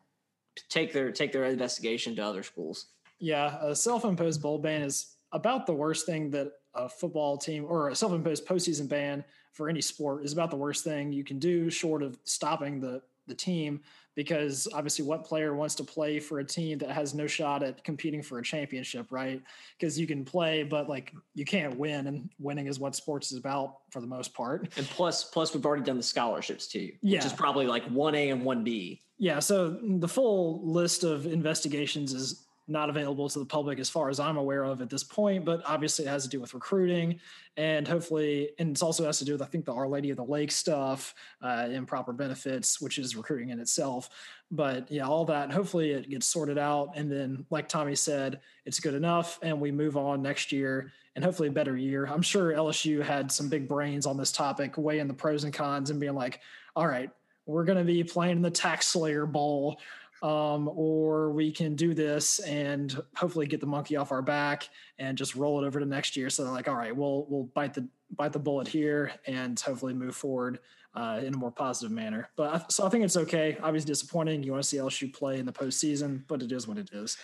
Take 0.69 0.93
their 0.93 1.11
take 1.11 1.31
their 1.31 1.45
investigation 1.45 2.15
to 2.15 2.21
other 2.21 2.43
schools. 2.43 2.87
Yeah, 3.19 3.57
a 3.61 3.75
self-imposed 3.75 4.41
bowl 4.41 4.59
ban 4.59 4.81
is 4.81 5.15
about 5.31 5.65
the 5.65 5.73
worst 5.73 6.05
thing 6.05 6.31
that 6.31 6.51
a 6.73 6.87
football 6.87 7.37
team 7.37 7.65
or 7.67 7.89
a 7.89 7.95
self-imposed 7.95 8.45
postseason 8.47 8.87
ban 8.87 9.23
for 9.51 9.69
any 9.69 9.81
sport 9.81 10.23
is 10.23 10.33
about 10.33 10.51
the 10.51 10.55
worst 10.55 10.83
thing 10.83 11.11
you 11.11 11.23
can 11.23 11.39
do, 11.39 11.69
short 11.69 12.03
of 12.03 12.17
stopping 12.23 12.79
the 12.79 13.01
the 13.27 13.35
team 13.35 13.81
because 14.19 14.67
obviously 14.73 15.05
what 15.05 15.23
player 15.23 15.55
wants 15.55 15.75
to 15.75 15.81
play 15.81 16.19
for 16.19 16.39
a 16.39 16.43
team 16.43 16.77
that 16.77 16.91
has 16.91 17.13
no 17.13 17.25
shot 17.25 17.63
at 17.63 17.81
competing 17.85 18.21
for 18.21 18.39
a 18.39 18.43
championship 18.43 19.13
right? 19.13 19.41
Because 19.79 19.97
you 19.97 20.05
can 20.05 20.25
play 20.25 20.61
but 20.61 20.89
like 20.89 21.13
you 21.35 21.45
can't 21.45 21.77
win 21.77 22.05
and 22.07 22.29
winning 22.37 22.67
is 22.67 22.79
what 22.79 22.95
sports 22.95 23.31
is 23.31 23.37
about 23.37 23.77
for 23.91 24.01
the 24.01 24.07
most 24.07 24.33
part. 24.33 24.67
And 24.75 24.85
plus 24.87 25.23
plus 25.23 25.53
we've 25.53 25.65
already 25.65 25.83
done 25.83 25.95
the 25.95 26.03
scholarships 26.03 26.67
too 26.67 26.91
yeah. 27.01 27.19
which 27.19 27.27
is 27.27 27.31
probably 27.31 27.65
like 27.65 27.87
1a 27.89 28.33
and 28.33 28.41
1b 28.41 28.99
yeah 29.17 29.39
so 29.39 29.77
the 29.81 30.07
full 30.07 30.69
list 30.69 31.05
of 31.05 31.25
investigations 31.25 32.13
is 32.13 32.45
not 32.69 32.89
available 32.89 33.27
to 33.29 33.39
the 33.39 33.45
public 33.45 33.79
as 33.79 33.89
far 33.89 34.09
as 34.09 34.19
I'm 34.19 34.37
aware 34.37 34.63
of 34.63 34.81
at 34.81 34.89
this 34.89 35.03
point, 35.03 35.45
but 35.45 35.61
obviously 35.65 36.05
it 36.05 36.09
has 36.09 36.23
to 36.23 36.29
do 36.29 36.39
with 36.39 36.53
recruiting 36.53 37.19
and 37.57 37.87
hopefully, 37.87 38.51
and 38.57 38.75
it 38.75 38.81
also 38.81 39.05
has 39.05 39.19
to 39.19 39.25
do 39.25 39.33
with, 39.33 39.41
I 39.41 39.45
think, 39.45 39.65
the 39.65 39.73
Our 39.73 39.87
Lady 39.87 40.11
of 40.11 40.17
the 40.17 40.23
Lake 40.23 40.51
stuff, 40.51 41.13
uh, 41.41 41.67
improper 41.71 42.13
benefits, 42.13 42.79
which 42.79 42.97
is 42.97 43.15
recruiting 43.15 43.49
in 43.49 43.59
itself. 43.59 44.09
But 44.49 44.89
yeah, 44.89 45.07
all 45.07 45.25
that, 45.25 45.51
hopefully 45.51 45.91
it 45.91 46.09
gets 46.09 46.25
sorted 46.25 46.57
out. 46.57 46.91
And 46.95 47.11
then, 47.11 47.45
like 47.49 47.67
Tommy 47.67 47.95
said, 47.95 48.39
it's 48.65 48.79
good 48.79 48.93
enough 48.93 49.39
and 49.41 49.59
we 49.59 49.71
move 49.71 49.97
on 49.97 50.21
next 50.21 50.51
year 50.51 50.91
and 51.15 51.25
hopefully 51.25 51.49
a 51.49 51.51
better 51.51 51.75
year. 51.75 52.05
I'm 52.05 52.21
sure 52.21 52.53
LSU 52.53 53.03
had 53.03 53.31
some 53.31 53.49
big 53.49 53.67
brains 53.67 54.05
on 54.05 54.15
this 54.15 54.31
topic, 54.31 54.77
weighing 54.77 55.07
the 55.07 55.13
pros 55.13 55.43
and 55.43 55.53
cons 55.53 55.89
and 55.89 55.99
being 55.99 56.15
like, 56.15 56.39
all 56.75 56.87
right, 56.87 57.09
we're 57.45 57.65
going 57.65 57.77
to 57.77 57.83
be 57.83 58.03
playing 58.03 58.37
in 58.37 58.41
the 58.41 58.51
TaxSlayer 58.51 59.29
Bowl 59.29 59.79
um, 60.21 60.69
or 60.73 61.31
we 61.31 61.51
can 61.51 61.75
do 61.75 61.93
this 61.93 62.39
and 62.39 63.01
hopefully 63.15 63.47
get 63.47 63.59
the 63.59 63.67
monkey 63.67 63.95
off 63.95 64.11
our 64.11 64.21
back 64.21 64.69
and 64.97 65.17
just 65.17 65.35
roll 65.35 65.63
it 65.63 65.67
over 65.67 65.79
to 65.79 65.85
next 65.85 66.17
year. 66.17 66.29
So 66.29 66.43
they're 66.43 66.53
like, 66.53 66.67
all 66.67 66.75
right, 66.75 66.95
we'll 66.95 67.25
we'll 67.29 67.49
bite 67.53 67.73
the 67.73 67.87
bite 68.15 68.33
the 68.33 68.39
bullet 68.39 68.67
here 68.67 69.11
and 69.25 69.59
hopefully 69.59 69.93
move 69.93 70.15
forward 70.15 70.59
uh, 70.95 71.21
in 71.23 71.33
a 71.33 71.37
more 71.37 71.51
positive 71.51 71.91
manner. 71.91 72.29
But 72.35 72.53
I, 72.53 72.65
so 72.69 72.85
I 72.85 72.89
think 72.89 73.03
it's 73.05 73.17
okay. 73.17 73.57
Obviously 73.61 73.87
disappointing. 73.87 74.43
You 74.43 74.51
want 74.51 74.63
to 74.63 74.69
see 74.69 74.77
LSU 74.77 75.13
play 75.13 75.39
in 75.39 75.45
the 75.45 75.53
postseason, 75.53 76.23
but 76.27 76.41
it 76.41 76.51
is 76.51 76.67
what 76.67 76.77
it 76.77 76.89
is. 76.91 77.17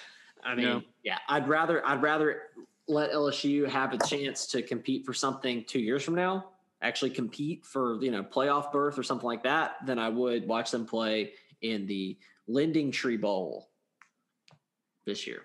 I 0.43 0.55
mean, 0.55 0.83
yeah, 1.03 1.17
I'd 1.27 1.47
rather 1.47 1.85
I'd 1.85 2.01
rather 2.01 2.43
let 2.87 3.11
LSU 3.11 3.67
have 3.67 3.93
a 3.93 3.97
chance 3.97 4.45
to 4.47 4.61
compete 4.61 5.05
for 5.05 5.13
something 5.13 5.65
two 5.67 5.79
years 5.79 6.03
from 6.03 6.15
now, 6.15 6.51
actually 6.81 7.09
compete 7.09 7.65
for 7.65 8.01
you 8.01 8.11
know 8.11 8.23
playoff 8.23 8.71
berth 8.71 8.97
or 8.97 9.03
something 9.03 9.25
like 9.25 9.43
that, 9.43 9.77
than 9.85 9.97
I 9.97 10.09
would 10.09 10.47
watch 10.47 10.71
them 10.71 10.85
play 10.85 11.33
in 11.61 11.87
the 11.87 12.17
Lending 12.47 12.91
Tree 12.91 13.17
Bowl 13.17 13.69
this 15.05 15.25
year. 15.27 15.43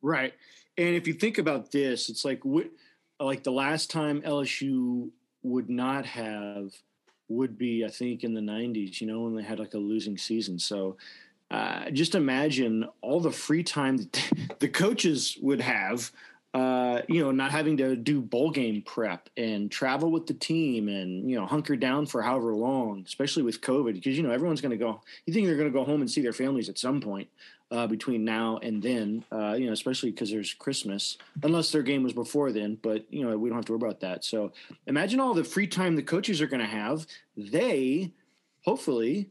Right. 0.00 0.34
And 0.76 0.94
if 0.94 1.06
you 1.06 1.14
think 1.14 1.38
about 1.38 1.70
this, 1.70 2.08
it's 2.08 2.24
like 2.24 2.44
what, 2.44 2.66
like 3.20 3.44
the 3.44 3.52
last 3.52 3.90
time 3.90 4.22
LSU 4.22 5.10
would 5.42 5.68
not 5.68 6.06
have 6.06 6.72
would 7.28 7.56
be 7.56 7.84
I 7.84 7.88
think 7.88 8.24
in 8.24 8.34
the 8.34 8.40
90s, 8.40 9.00
you 9.00 9.06
know, 9.06 9.20
when 9.20 9.34
they 9.34 9.42
had 9.42 9.58
like 9.58 9.74
a 9.74 9.78
losing 9.78 10.18
season. 10.18 10.58
So 10.58 10.96
uh, 11.50 11.90
just 11.90 12.14
imagine 12.14 12.86
all 13.00 13.20
the 13.20 13.30
free 13.30 13.62
time 13.62 13.98
that 13.98 14.32
the 14.58 14.68
coaches 14.68 15.38
would 15.40 15.60
have 15.60 16.10
uh, 16.54 17.00
you 17.08 17.22
know, 17.22 17.30
not 17.30 17.50
having 17.50 17.78
to 17.78 17.96
do 17.96 18.20
bowl 18.20 18.50
game 18.50 18.82
prep 18.82 19.30
and 19.36 19.70
travel 19.70 20.10
with 20.10 20.26
the 20.26 20.34
team 20.34 20.88
and, 20.88 21.30
you 21.30 21.34
know, 21.34 21.46
hunker 21.46 21.76
down 21.76 22.04
for 22.04 22.20
however 22.20 22.54
long, 22.54 23.02
especially 23.06 23.42
with 23.42 23.62
COVID, 23.62 23.94
because, 23.94 24.16
you 24.16 24.22
know, 24.22 24.30
everyone's 24.30 24.60
going 24.60 24.70
to 24.70 24.76
go, 24.76 25.00
you 25.24 25.32
think 25.32 25.46
they're 25.46 25.56
going 25.56 25.72
to 25.72 25.78
go 25.78 25.84
home 25.84 26.02
and 26.02 26.10
see 26.10 26.20
their 26.20 26.34
families 26.34 26.68
at 26.68 26.78
some 26.78 27.00
point 27.00 27.28
uh, 27.70 27.86
between 27.86 28.22
now 28.22 28.58
and 28.58 28.82
then, 28.82 29.24
uh, 29.32 29.54
you 29.54 29.64
know, 29.64 29.72
especially 29.72 30.10
because 30.10 30.30
there's 30.30 30.52
Christmas, 30.52 31.16
unless 31.42 31.72
their 31.72 31.82
game 31.82 32.02
was 32.02 32.12
before 32.12 32.52
then, 32.52 32.78
but, 32.82 33.06
you 33.08 33.26
know, 33.26 33.38
we 33.38 33.48
don't 33.48 33.56
have 33.56 33.64
to 33.64 33.72
worry 33.72 33.88
about 33.88 34.00
that. 34.00 34.22
So 34.22 34.52
imagine 34.86 35.20
all 35.20 35.32
the 35.32 35.44
free 35.44 35.66
time 35.66 35.96
the 35.96 36.02
coaches 36.02 36.42
are 36.42 36.46
going 36.46 36.60
to 36.60 36.66
have. 36.66 37.06
They 37.34 38.12
hopefully 38.66 39.30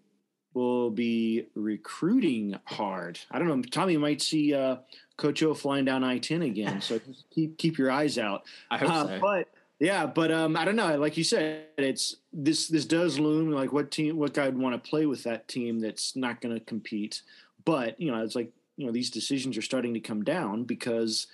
will 0.56 0.90
be 0.90 1.46
recruiting 1.54 2.58
hard. 2.66 3.20
I 3.30 3.38
don't 3.38 3.48
know. 3.48 3.62
Tommy 3.62 3.96
might 3.96 4.22
see, 4.24 4.56
uh, 4.56 4.78
Coach 5.22 5.44
O 5.44 5.54
flying 5.54 5.86
down 5.86 6.04
I 6.04 6.18
ten 6.18 6.42
again. 6.42 6.82
So 6.82 7.00
keep 7.34 7.58
keep 7.58 7.78
your 7.78 7.92
eyes 7.92 8.18
out. 8.18 8.44
I 8.70 8.78
hope 8.78 8.90
uh, 8.90 9.08
so. 9.08 9.20
But 9.22 9.48
yeah, 9.80 10.06
but 10.06 10.32
um, 10.32 10.58
I 10.58 10.66
don't 10.66 10.76
know. 10.76 10.98
Like 10.98 11.16
you 11.16 11.24
said, 11.24 11.66
it's 11.78 12.18
this 12.34 12.68
this 12.68 12.86
does 12.86 13.20
loom. 13.20 13.52
Like 13.52 13.72
what 13.72 13.92
team, 13.92 14.18
what 14.18 14.34
guy 14.34 14.46
would 14.46 14.58
want 14.58 14.82
to 14.82 14.90
play 14.90 15.06
with 15.06 15.24
that 15.24 15.48
team 15.48 15.80
that's 15.80 16.16
not 16.16 16.42
going 16.42 16.54
to 16.56 16.64
compete? 16.66 17.22
But 17.66 18.02
you 18.02 18.12
know, 18.12 18.24
it's 18.24 18.36
like 18.36 18.52
you 18.78 18.88
know 18.88 18.92
these 18.92 19.12
decisions 19.12 19.58
are 19.58 19.62
starting 19.62 19.94
to 19.94 20.00
come 20.00 20.24
down 20.24 20.64
because 20.64 21.28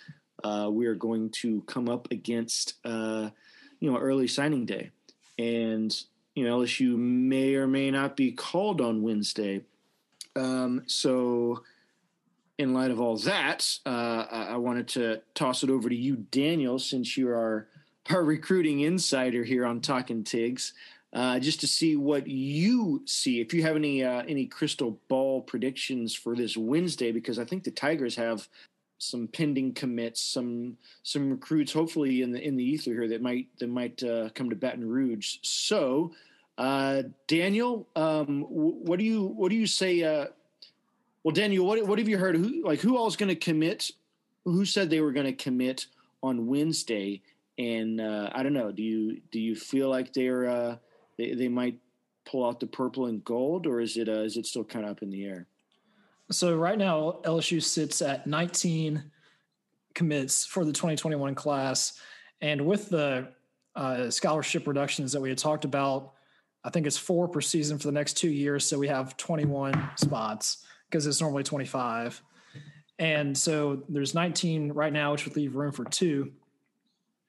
uh, 0.43 0.69
we 0.71 0.85
are 0.85 0.95
going 0.95 1.29
to 1.29 1.61
come 1.61 1.87
up 1.87 2.11
against 2.11 2.73
uh, 2.83 3.29
you 3.79 3.89
know 3.89 3.97
early 3.97 4.27
signing 4.27 4.65
day. 4.65 4.91
and 5.39 6.03
you 6.35 6.43
know 6.43 6.59
LSU 6.59 6.97
may 6.97 7.55
or 7.55 7.67
may 7.67 7.89
not 7.89 8.15
be 8.17 8.31
called 8.33 8.81
on 8.81 9.01
Wednesday. 9.01 9.63
Um, 10.35 10.83
so, 10.85 11.63
in 12.57 12.73
light 12.73 12.91
of 12.91 12.99
all 12.99 13.17
that, 13.17 13.67
uh, 13.85 14.25
I 14.29 14.57
wanted 14.57 14.87
to 14.89 15.21
toss 15.35 15.63
it 15.63 15.69
over 15.69 15.89
to 15.89 15.95
you, 15.95 16.15
Daniel, 16.15 16.79
since 16.79 17.15
you 17.15 17.29
are 17.29 17.67
our 18.09 18.23
recruiting 18.23 18.81
insider 18.81 19.43
here 19.43 19.65
on 19.65 19.81
Talking 19.81 20.23
Tigs, 20.23 20.73
uh, 21.13 21.39
just 21.39 21.59
to 21.61 21.67
see 21.67 21.95
what 21.95 22.27
you 22.27 23.03
see. 23.05 23.41
If 23.41 23.53
you 23.53 23.61
have 23.63 23.75
any 23.75 24.03
uh, 24.03 24.23
any 24.27 24.45
crystal 24.45 24.99
ball 25.07 25.41
predictions 25.41 26.15
for 26.15 26.35
this 26.35 26.57
Wednesday, 26.57 27.11
because 27.11 27.37
I 27.37 27.45
think 27.45 27.63
the 27.63 27.71
Tigers 27.71 28.15
have 28.15 28.47
some 28.97 29.27
pending 29.27 29.73
commits, 29.73 30.21
some 30.21 30.77
some 31.03 31.29
recruits, 31.29 31.71
hopefully 31.71 32.21
in 32.23 32.31
the 32.31 32.41
in 32.41 32.55
the 32.57 32.63
ether 32.63 32.91
here 32.91 33.07
that 33.09 33.21
might 33.21 33.47
that 33.59 33.69
might 33.69 34.01
uh, 34.03 34.29
come 34.33 34.49
to 34.49 34.55
Baton 34.55 34.87
Rouge. 34.87 35.37
So, 35.43 36.13
uh, 36.57 37.03
Daniel, 37.27 37.87
um, 37.95 38.45
what 38.49 38.97
do 38.97 39.05
you 39.05 39.23
what 39.23 39.49
do 39.49 39.55
you 39.55 39.67
say? 39.67 40.01
Well, 41.23 41.33
Daniel, 41.33 41.65
what 41.65 41.85
what 41.85 41.99
have 41.99 42.07
you 42.07 42.17
heard? 42.17 42.35
Who 42.35 42.63
like 42.63 42.79
who 42.79 42.97
all 42.97 43.07
is 43.07 43.15
going 43.15 43.29
to 43.29 43.35
commit? 43.35 43.91
Who 44.45 44.65
said 44.65 44.89
they 44.89 45.01
were 45.01 45.11
going 45.11 45.25
to 45.25 45.33
commit 45.33 45.87
on 46.23 46.47
Wednesday? 46.47 47.21
And 47.57 47.99
uh, 47.99 48.29
I 48.33 48.43
don't 48.43 48.53
know. 48.53 48.71
Do 48.71 48.83
you 48.83 49.19
do 49.31 49.39
you 49.39 49.55
feel 49.55 49.89
like 49.89 50.13
they're 50.13 50.47
uh, 50.47 50.77
they 51.17 51.33
they 51.33 51.47
might 51.47 51.79
pull 52.25 52.45
out 52.45 52.59
the 52.59 52.67
purple 52.67 53.07
and 53.07 53.23
gold, 53.23 53.67
or 53.67 53.81
is 53.81 53.97
it 53.97 54.07
uh, 54.07 54.21
is 54.21 54.37
it 54.37 54.45
still 54.45 54.63
kind 54.63 54.85
of 54.85 54.91
up 54.91 55.01
in 55.01 55.09
the 55.09 55.25
air? 55.25 55.47
So 56.29 56.55
right 56.55 56.77
now, 56.77 57.19
LSU 57.23 57.63
sits 57.63 58.01
at 58.01 58.27
19 58.27 59.11
commits 59.95 60.45
for 60.45 60.65
the 60.65 60.73
2021 60.73 61.35
class, 61.35 61.99
and 62.41 62.65
with 62.65 62.89
the 62.89 63.29
uh, 63.75 64.09
scholarship 64.09 64.67
reductions 64.67 65.13
that 65.13 65.21
we 65.21 65.29
had 65.29 65.37
talked 65.37 65.63
about, 65.63 66.13
I 66.63 66.69
think 66.69 66.85
it's 66.85 66.97
four 66.97 67.27
per 67.27 67.39
season 67.39 67.77
for 67.77 67.87
the 67.87 67.93
next 67.93 68.17
two 68.17 68.29
years. 68.29 68.65
So 68.65 68.77
we 68.77 68.87
have 68.87 69.15
21 69.15 69.91
spots 69.95 70.65
because 70.89 71.05
it's 71.05 71.21
normally 71.21 71.43
25, 71.43 72.21
and 72.99 73.37
so 73.37 73.83
there's 73.89 74.13
19 74.13 74.71
right 74.71 74.91
now, 74.91 75.11
which 75.11 75.25
would 75.25 75.35
leave 75.35 75.55
room 75.55 75.71
for 75.71 75.85
two. 75.85 76.31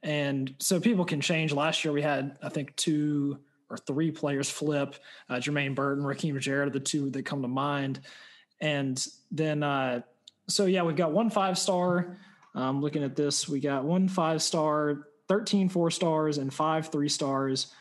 And 0.03 0.55
so 0.59 0.81
people 0.81 1.05
can 1.05 1.21
change. 1.21 1.53
Last 1.53 1.85
year 1.85 1.93
we 1.93 2.03
had, 2.03 2.39
I 2.43 2.49
think, 2.49 2.75
two 2.77 3.39
or 3.71 3.77
three 3.77 4.11
players 4.11 4.49
flip. 4.49 4.97
Uh, 5.29 5.35
Jermaine 5.35 5.75
Burton, 5.75 6.05
Rakim 6.05 6.39
Jarrett 6.41 6.69
are 6.69 6.73
the 6.73 6.81
two 6.81 7.11
that 7.11 7.25
come 7.25 7.43
to 7.43 7.49
mind. 7.49 8.01
And 8.61 9.05
then, 9.31 9.63
uh, 9.63 10.03
so 10.49 10.67
yeah, 10.67 10.83
we've 10.83 10.97
got 10.97 11.13
one 11.13 11.31
five 11.31 11.59
star. 11.59 12.17
Um, 12.55 12.81
looking 12.81 13.05
at 13.05 13.15
this, 13.15 13.49
we 13.49 13.61
got 13.61 13.85
one 13.85 14.09
five 14.09 14.43
star, 14.43 15.09
13 15.29 15.69
four 15.69 15.91
stars, 15.91 16.39
and 16.39 16.53
five 16.53 16.91
three 16.91 17.09
stars, 17.09 17.73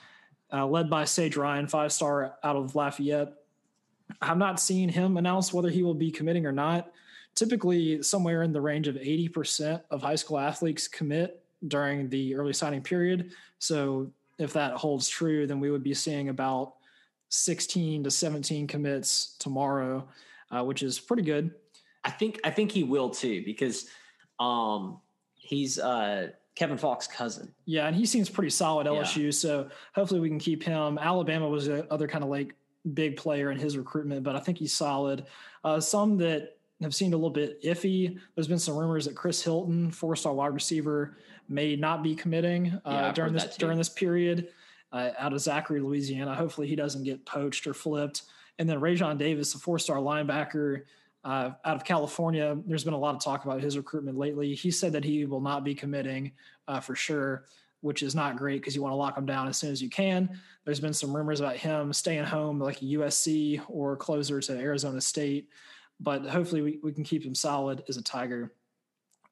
uh, 0.52 0.68
led 0.68 0.90
by 0.90 1.06
Sage 1.06 1.38
Ryan, 1.38 1.68
five 1.68 1.94
star 1.94 2.36
out 2.44 2.56
of 2.56 2.76
Lafayette. 2.76 3.34
I've 4.22 4.38
not 4.38 4.60
seen 4.60 4.90
him 4.90 5.18
announce 5.18 5.54
whether 5.54 5.70
he 5.70 5.84
will 5.84 5.94
be 5.94 6.12
committing 6.12 6.46
or 6.46 6.52
not. 6.52 6.92
Typically, 7.36 8.02
somewhere 8.02 8.44
in 8.44 8.52
the 8.52 8.62
range 8.62 8.88
of 8.88 8.96
80% 8.96 9.82
of 9.92 10.02
high 10.02 10.16
school 10.16 10.40
athletes 10.40 10.88
commit 10.88 11.44
during 11.68 12.10
the 12.10 12.36
early 12.36 12.54
signing 12.54 12.82
period. 12.82 13.32
So, 13.60 14.12
if 14.40 14.54
that 14.54 14.74
holds 14.74 15.10
true, 15.10 15.48
then 15.48 15.60
we 15.60 15.72
would 15.72 15.84
be 15.84 15.96
seeing 15.96 16.30
about 16.30 16.76
16 17.30 18.04
to 18.04 18.12
17 18.12 18.68
commits 18.68 19.36
tomorrow 19.40 20.08
uh, 20.52 20.64
which 20.64 20.84
is 20.84 21.00
pretty 21.00 21.24
good. 21.24 21.52
I 22.04 22.12
think 22.12 22.40
I 22.44 22.52
think 22.52 22.72
he 22.72 22.84
will 22.84 23.10
too 23.10 23.44
because 23.44 23.88
um, 24.40 25.00
he's 25.36 25.78
uh, 25.80 26.30
Kevin 26.56 26.78
Faulk's 26.78 27.08
cousin. 27.08 27.54
Yeah, 27.66 27.88
and 27.88 27.96
he 27.96 28.06
seems 28.06 28.30
pretty 28.30 28.50
solid 28.50 28.88
LSU. 28.88 29.26
Yeah. 29.26 29.32
So 29.32 29.70
hopefully 29.94 30.20
we 30.20 30.30
can 30.30 30.40
keep 30.40 30.64
him. 30.64 30.98
Alabama 30.98 31.50
was 31.50 31.68
the 31.68 31.92
other 31.92 32.08
kind 32.08 32.24
of 32.24 32.30
like 32.30 32.56
big 32.94 33.18
player 33.18 33.52
in 33.52 33.58
his 33.58 33.78
recruitment, 33.78 34.24
but 34.24 34.36
I 34.36 34.40
think 34.40 34.58
he's 34.58 34.74
solid. 34.74 35.26
Uh, 35.64 35.80
some 35.80 36.18
that 36.18 36.58
have 36.82 36.94
seemed 36.94 37.14
a 37.14 37.18
little 37.18 37.30
bit 37.30 37.62
iffy. 37.64 38.20
There's 38.36 38.48
been 38.48 38.60
some 38.60 38.76
rumors 38.76 39.06
that 39.06 39.16
Chris 39.16 39.44
Hilton, 39.44 39.92
four-star 39.92 40.34
wide 40.34 40.54
receiver, 40.54 41.18
may 41.50 41.76
not 41.76 42.04
be 42.04 42.16
committing 42.16 42.74
uh, 42.86 42.92
yeah, 42.92 43.12
during 43.14 43.34
this 43.34 43.56
during 43.58 43.78
this 43.78 43.90
period 43.90 44.50
uh, 44.92 45.12
out 45.18 45.34
of 45.34 45.40
Zachary, 45.40 45.80
Louisiana. 45.80 46.36
Hopefully 46.36 46.68
he 46.68 46.76
doesn't 46.76 47.04
get 47.04 47.26
poached 47.26 47.68
or 47.68 47.74
flipped. 47.74 48.24
And 48.60 48.70
then 48.70 48.80
Raesjon 48.80 49.18
Davis, 49.18 49.54
a 49.56 49.60
four 49.60 49.80
star 49.80 49.98
linebacker 49.98 50.84
uh, 51.24 51.52
out 51.66 51.76
of 51.76 51.84
California, 51.84 52.58
there's 52.66 52.84
been 52.84 52.94
a 52.94 53.00
lot 53.00 53.16
of 53.16 53.24
talk 53.24 53.46
about 53.46 53.62
his 53.62 53.78
recruitment 53.78 54.18
lately. 54.18 54.54
He 54.54 54.72
said 54.72 54.94
that 54.94 55.04
he 55.04 55.26
will 55.26 55.42
not 55.42 55.64
be 55.64 55.76
committing 55.76 56.32
uh, 56.68 56.80
for 56.80 56.96
sure, 56.96 57.46
which 57.82 58.04
is 58.04 58.16
not 58.16 58.38
great 58.38 58.62
because 58.62 58.76
you 58.76 58.82
want 58.82 58.92
to 58.92 58.98
lock 58.98 59.18
him 59.18 59.26
down 59.26 59.48
as 59.48 59.58
soon 59.58 59.72
as 59.72 59.82
you 59.82 59.90
can. 59.90 60.40
There's 60.66 60.80
been 60.80 60.94
some 60.94 61.16
rumors 61.16 61.40
about 61.40 61.56
him 61.56 61.94
staying 61.94 62.26
home 62.26 62.60
like 62.60 62.80
USC 62.80 63.62
or 63.68 63.96
closer 63.96 64.42
to 64.42 64.58
Arizona 64.58 65.02
State, 65.02 65.50
but 66.00 66.26
hopefully 66.26 66.62
we, 66.62 66.80
we 66.84 66.92
can 66.92 67.04
keep 67.04 67.24
him 67.24 67.36
solid 67.36 67.84
as 67.88 67.98
a 67.98 68.04
Tiger. 68.04 68.54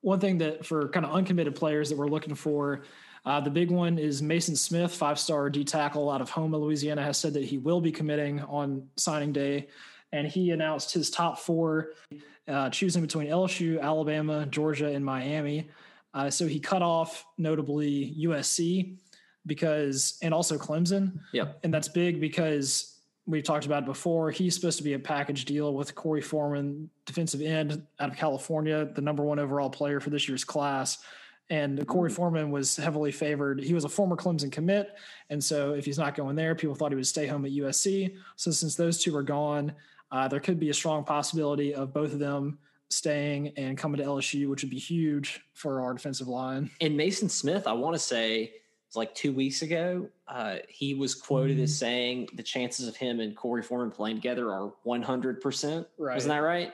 One 0.02 0.20
thing 0.20 0.38
that 0.40 0.66
for 0.66 0.90
kind 0.90 1.06
of 1.06 1.14
uncommitted 1.14 1.56
players 1.56 1.90
that 1.90 1.98
we're 1.98 2.08
looking 2.08 2.36
for 2.36 2.84
uh, 3.26 3.40
the 3.40 3.50
big 3.50 3.72
one 3.72 3.98
is 3.98 4.22
Mason 4.22 4.56
Smith, 4.56 4.94
five 4.94 5.18
star 5.18 5.50
D 5.50 5.64
tackle 5.64 6.12
out 6.12 6.22
of 6.22 6.30
Houma, 6.30 6.58
Louisiana, 6.58 7.04
has 7.04 7.18
said 7.18 7.34
that 7.34 7.44
he 7.44 7.58
will 7.58 7.82
be 7.82 7.92
committing 7.92 8.42
on 8.42 8.88
signing 8.98 9.34
day. 9.34 9.68
And 10.12 10.28
he 10.28 10.52
announced 10.52 10.94
his 10.94 11.10
top 11.10 11.40
four, 11.40 11.94
uh, 12.48 12.70
choosing 12.70 13.02
between 13.02 13.28
LSU, 13.28 13.82
Alabama, 13.82 14.46
Georgia, 14.46 14.88
and 14.88 15.04
Miami. 15.04 15.70
Uh, 16.16 16.30
so 16.32 16.48
he 16.48 16.60
cut 16.60 16.82
off 16.82 17.24
notably 17.38 18.16
USC 18.20 18.98
because, 19.46 20.18
and 20.24 20.34
also 20.34 20.58
Clemson. 20.58 21.20
Yep. 21.34 21.60
And 21.64 21.72
that's 21.72 21.88
big 21.88 22.20
because 22.20 22.98
we've 23.28 23.44
talked 23.44 23.68
about 23.68 23.84
it 23.84 23.86
before. 23.86 24.32
He's 24.32 24.56
supposed 24.56 24.78
to 24.80 24.84
be 24.84 24.94
a 24.94 25.00
package 25.00 25.46
deal 25.46 25.76
with 25.76 25.94
Korey 25.94 26.24
Foreman, 26.24 26.90
defensive 27.06 27.42
end 27.42 27.86
out 28.00 28.10
of 28.10 28.18
California, 28.18 28.86
the 28.86 29.02
number 29.02 29.24
one 29.24 29.38
overall 29.38 29.70
player 29.70 30.00
for 30.00 30.10
this 30.10 30.28
year's 30.28 30.44
class 30.44 31.04
and 31.50 31.78
Korey 31.88 32.12
Foreman 32.12 32.50
was 32.50 32.76
heavily 32.76 33.12
favored. 33.12 33.64
He 33.64 33.74
was 33.74 33.86
a 33.86 33.90
former 33.90 34.16
Clemson 34.16 34.52
commit, 34.52 34.96
and 35.30 35.44
so 35.44 35.74
if 35.74 35.86
he's 35.86 35.98
not 35.98 36.16
going 36.16 36.36
there, 36.36 36.56
people 36.56 36.76
thought 36.76 36.92
he 36.92 36.96
would 36.96 37.08
stay 37.08 37.28
home 37.28 37.46
at 37.46 37.52
USC. 37.52 38.16
So 38.36 38.52
since 38.52 38.76
those 38.76 39.02
two 39.02 39.16
are 39.16 39.24
gone, 39.24 39.74
uh, 40.12 40.28
there 40.28 40.40
could 40.40 40.60
be 40.60 40.70
a 40.70 40.74
strong 40.74 41.04
possibility 41.04 41.74
of 41.74 41.94
both 41.94 42.14
of 42.14 42.20
them 42.20 42.58
staying 42.90 43.54
and 43.58 43.78
coming 43.78 44.00
to 44.00 44.08
LSU, 44.08 44.50
which 44.50 44.64
would 44.64 44.70
be 44.70 44.80
huge 44.80 45.42
for 45.54 45.82
our 45.82 45.94
defensive 45.94 46.28
line. 46.28 46.70
And 46.82 46.96
Mason 46.96 47.30
Smith, 47.30 47.68
I 47.68 47.74
want 47.74 47.96
to 47.96 48.00
say, 48.00 48.54
it's 48.88 48.96
like 48.96 49.16
two 49.16 49.34
weeks 49.34 49.62
ago, 49.62 50.08
uh, 50.28 50.58
he 50.70 50.94
was 50.94 51.16
quoted 51.16 51.56
mm-hmm. 51.56 51.64
as 51.64 51.78
saying 51.78 52.30
the 52.36 52.44
chances 52.44 52.88
of 52.88 52.96
him 52.96 53.20
and 53.20 53.36
Korey 53.36 53.64
Foreman 53.64 53.92
playing 53.92 54.18
together 54.18 54.52
are 54.52 54.72
100%. 54.86 55.86
Right. 55.98 56.18
Isn't 56.18 56.30
that 56.30 56.38
right? 56.38 56.74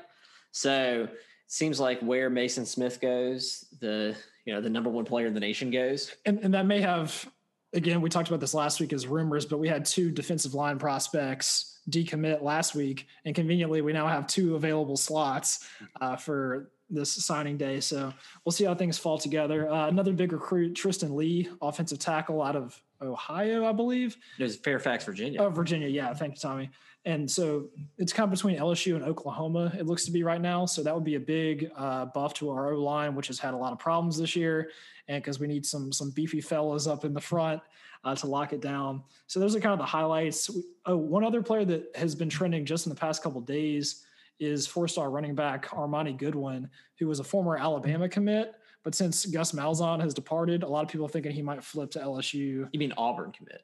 So 0.51 1.07
it 1.09 1.18
seems 1.47 1.80
like 1.80 1.99
where 2.01 2.30
Mason 2.30 2.66
Smith 2.66 2.99
goes, 2.99 3.66
the 3.80 4.16
you 4.45 4.53
know 4.53 4.62
the 4.62 4.70
number 4.70 4.89
one 4.89 5.05
player 5.05 5.28
in 5.28 5.34
the 5.34 5.39
nation 5.39 5.72
goes. 5.72 6.16
And 6.26 6.39
and 6.39 6.53
that 6.53 6.66
may 6.66 6.82
have 6.82 7.30
again 7.74 8.01
we 8.01 8.09
talked 8.09 8.28
about 8.28 8.39
this 8.39 8.53
last 8.53 8.80
week 8.80 8.91
as 8.91 9.07
rumors, 9.07 9.45
but 9.45 9.59
we 9.59 9.68
had 9.68 9.86
two 9.86 10.12
defensive 10.12 10.53
line 10.53 10.78
prospects 10.78 11.70
decommit 11.92 12.42
last 12.42 12.76
week, 12.76 13.08
and 13.26 13.36
conveniently 13.36 13.82
we 13.82 13.94
now 13.94 14.08
have 14.08 14.28
two 14.28 14.56
available 14.56 14.98
slots 14.98 15.68
uh, 16.00 16.16
for 16.16 16.72
this 16.89 17.12
signing 17.12 17.58
day. 17.58 17.80
So 17.80 18.14
we'll 18.46 18.52
see 18.52 18.66
how 18.66 18.76
things 18.76 18.98
fall 18.98 19.18
together. 19.18 19.70
Uh, 19.70 19.88
another 19.88 20.14
big 20.14 20.34
recruit, 20.34 20.74
Tristan 20.76 21.16
Leigh, 21.16 21.50
offensive 21.62 22.00
tackle 22.00 22.42
out 22.42 22.56
of 22.56 22.82
Ohio, 23.02 23.66
I 23.66 23.72
believe. 23.72 24.18
It 24.38 24.44
was 24.44 24.58
Fairfax, 24.58 25.06
Virginia. 25.06 25.42
Oh, 25.42 25.50
Virginia. 25.50 25.88
Yeah. 25.88 26.14
Thank 26.14 26.36
you, 26.36 26.39
Tommy. 26.39 26.70
And 27.04 27.30
so 27.30 27.70
it's 27.98 28.14
kind 28.14 28.26
of 28.26 28.32
between 28.32 28.58
LSU 28.58 28.96
and 28.96 29.04
Oklahoma, 29.04 29.74
it 29.78 29.88
looks 29.88 30.06
to 30.06 30.12
be 30.12 30.22
right 30.24 30.42
now. 30.42 30.68
So 30.68 30.84
that 30.84 30.94
would 30.94 31.04
be 31.04 31.16
a 31.16 31.20
big 31.20 31.72
uh, 31.76 32.06
buff 32.06 32.36
to 32.36 32.52
our 32.52 32.74
O 32.74 32.80
line, 32.80 33.16
which 33.16 33.28
has 33.28 33.39
had 33.39 33.56
a 33.56 33.58
lot 33.58 33.74
of 33.74 33.80
problems 33.80 34.20
this 34.20 34.36
year. 34.36 34.70
And 35.08 35.24
because 35.24 35.39
we 35.39 35.48
need 35.48 35.66
some 35.66 35.92
some 35.92 36.12
beefy 36.12 36.42
fellas 36.42 36.86
up 36.86 37.04
in 37.04 37.14
the 37.14 37.22
front 37.22 37.62
uh, 38.04 38.16
to 38.16 38.28
lock 38.28 38.54
it 38.54 38.62
down. 38.62 39.04
So 39.28 39.39
those 39.39 39.56
are 39.56 39.60
kind 39.60 39.74
of 39.74 39.80
the 39.80 39.86
highlights. 39.86 40.49
Oh, 40.86 40.97
one 40.97 41.24
other 41.24 41.41
player 41.41 41.66
that 41.66 41.95
has 41.95 42.16
been 42.16 42.30
trending 42.30 42.66
just 42.66 42.86
in 42.86 42.89
the 42.89 42.99
past 42.99 43.22
couple 43.22 43.41
days 43.41 44.04
is 44.39 44.66
four 44.66 44.88
star 44.88 45.10
running 45.12 45.36
back 45.36 45.70
Armoni 45.70 46.18
Goodwin, 46.18 46.70
who 46.99 47.08
was 47.08 47.20
a 47.20 47.24
former 47.24 47.58
Alabama 47.58 48.10
commit. 48.10 48.54
But 48.84 48.95
since 48.95 49.26
Gus 49.28 49.52
Malzahn 49.52 50.02
has 50.02 50.14
departed, 50.14 50.64
a 50.64 50.68
lot 50.68 50.84
of 50.84 50.89
people 50.89 51.06
are 51.06 51.10
thinking 51.10 51.32
he 51.32 51.43
might 51.43 51.64
flip 51.64 51.91
to 51.91 51.99
LSU. 51.99 52.68
You 52.72 52.80
mean 52.80 52.93
Auburn 52.97 53.32
commit? 53.32 53.64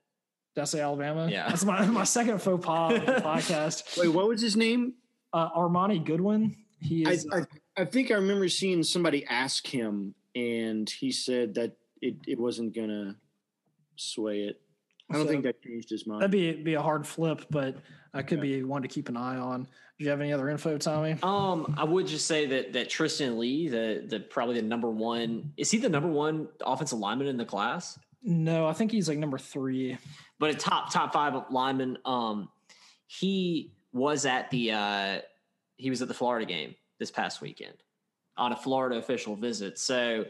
Did 0.54 0.62
I 0.62 0.66
say 0.66 0.82
Alabama? 0.82 1.28
Yeah. 1.30 1.50
That's 1.50 1.66
my, 1.66 1.84
my 1.88 2.04
second 2.04 2.40
faux 2.42 2.64
pas 2.64 2.94
of 2.94 3.06
the 3.06 3.14
podcast. 3.24 3.98
Wait, 3.98 4.10
what 4.10 4.28
was 4.28 4.42
his 4.42 4.56
name? 4.56 4.94
Uh, 5.34 5.50
Armoni 5.52 6.04
Goodwin. 6.04 6.56
He 6.80 7.04
is. 7.04 7.28
I, 7.32 7.40
I, 7.40 7.46
I, 7.78 7.86
think 7.86 8.12
I 8.12 8.16
remember 8.16 8.48
seeing 8.48 8.84
somebody 8.84 9.26
ask 9.26 9.66
him, 9.66 10.14
and 10.36 10.88
he 10.88 11.12
said 11.12 11.56
that 11.56 11.78
it, 12.02 12.16
it 12.28 12.40
wasn't 12.40 12.76
going 12.76 12.90
to 12.90 13.16
sway 13.98 14.42
it. 14.42 14.62
I 15.10 15.14
don't 15.14 15.26
so, 15.26 15.32
think 15.32 15.44
that 15.44 15.62
changed 15.62 15.90
his 15.90 16.06
mind. 16.06 16.22
That'd 16.22 16.32
be 16.32 16.52
be 16.52 16.74
a 16.74 16.82
hard 16.82 17.08
flip, 17.08 17.46
but 17.50 17.78
I 18.14 18.22
could 18.22 18.42
be 18.42 18.64
one 18.64 18.82
to 18.82 18.88
keep 18.88 19.10
an 19.10 19.18
eye 19.18 19.38
on. 19.38 19.64
Do 19.64 20.04
you 20.04 20.10
have 20.12 20.20
any 20.22 20.34
other 20.34 20.50
info, 20.50 20.78
Tommy? 20.78 21.18
Um, 21.24 21.74
I 21.78 21.84
would 21.84 22.08
just 22.08 22.28
say 22.28 22.46
that 22.48 22.74
that 22.74 22.90
Tristan 22.90 23.40
Leigh, 23.40 23.68
the 23.70 24.04
the 24.06 24.20
probably 24.20 24.56
the 24.56 24.68
number 24.68 24.90
one, 24.90 25.54
is 25.58 25.72
he 25.72 25.78
the 25.78 25.90
number 25.90 26.10
one 26.10 26.50
offensive 26.66 27.00
lineman 27.00 27.28
in 27.28 27.38
the 27.38 27.46
class? 27.46 27.98
No, 28.22 28.68
I 28.68 28.74
think 28.74 28.92
he's 28.92 29.08
like 29.08 29.18
number 29.18 29.38
three. 29.38 29.98
But 30.40 30.52
a 30.52 30.54
top 30.54 30.92
top 30.92 31.14
five 31.14 31.36
lineman. 31.50 31.98
Um, 32.06 32.50
he 33.08 33.72
was 33.94 34.26
at 34.26 34.52
the 34.52 34.72
uh, 34.72 35.20
he 35.78 35.90
was 35.90 36.02
at 36.02 36.10
the 36.10 36.14
Florida 36.14 36.46
game 36.46 36.76
this 37.00 37.12
past 37.12 37.42
weekend 37.42 37.76
on 38.36 38.52
a 38.52 38.56
Florida 38.56 38.98
official 38.98 39.36
visit. 39.36 39.80
So 39.80 40.26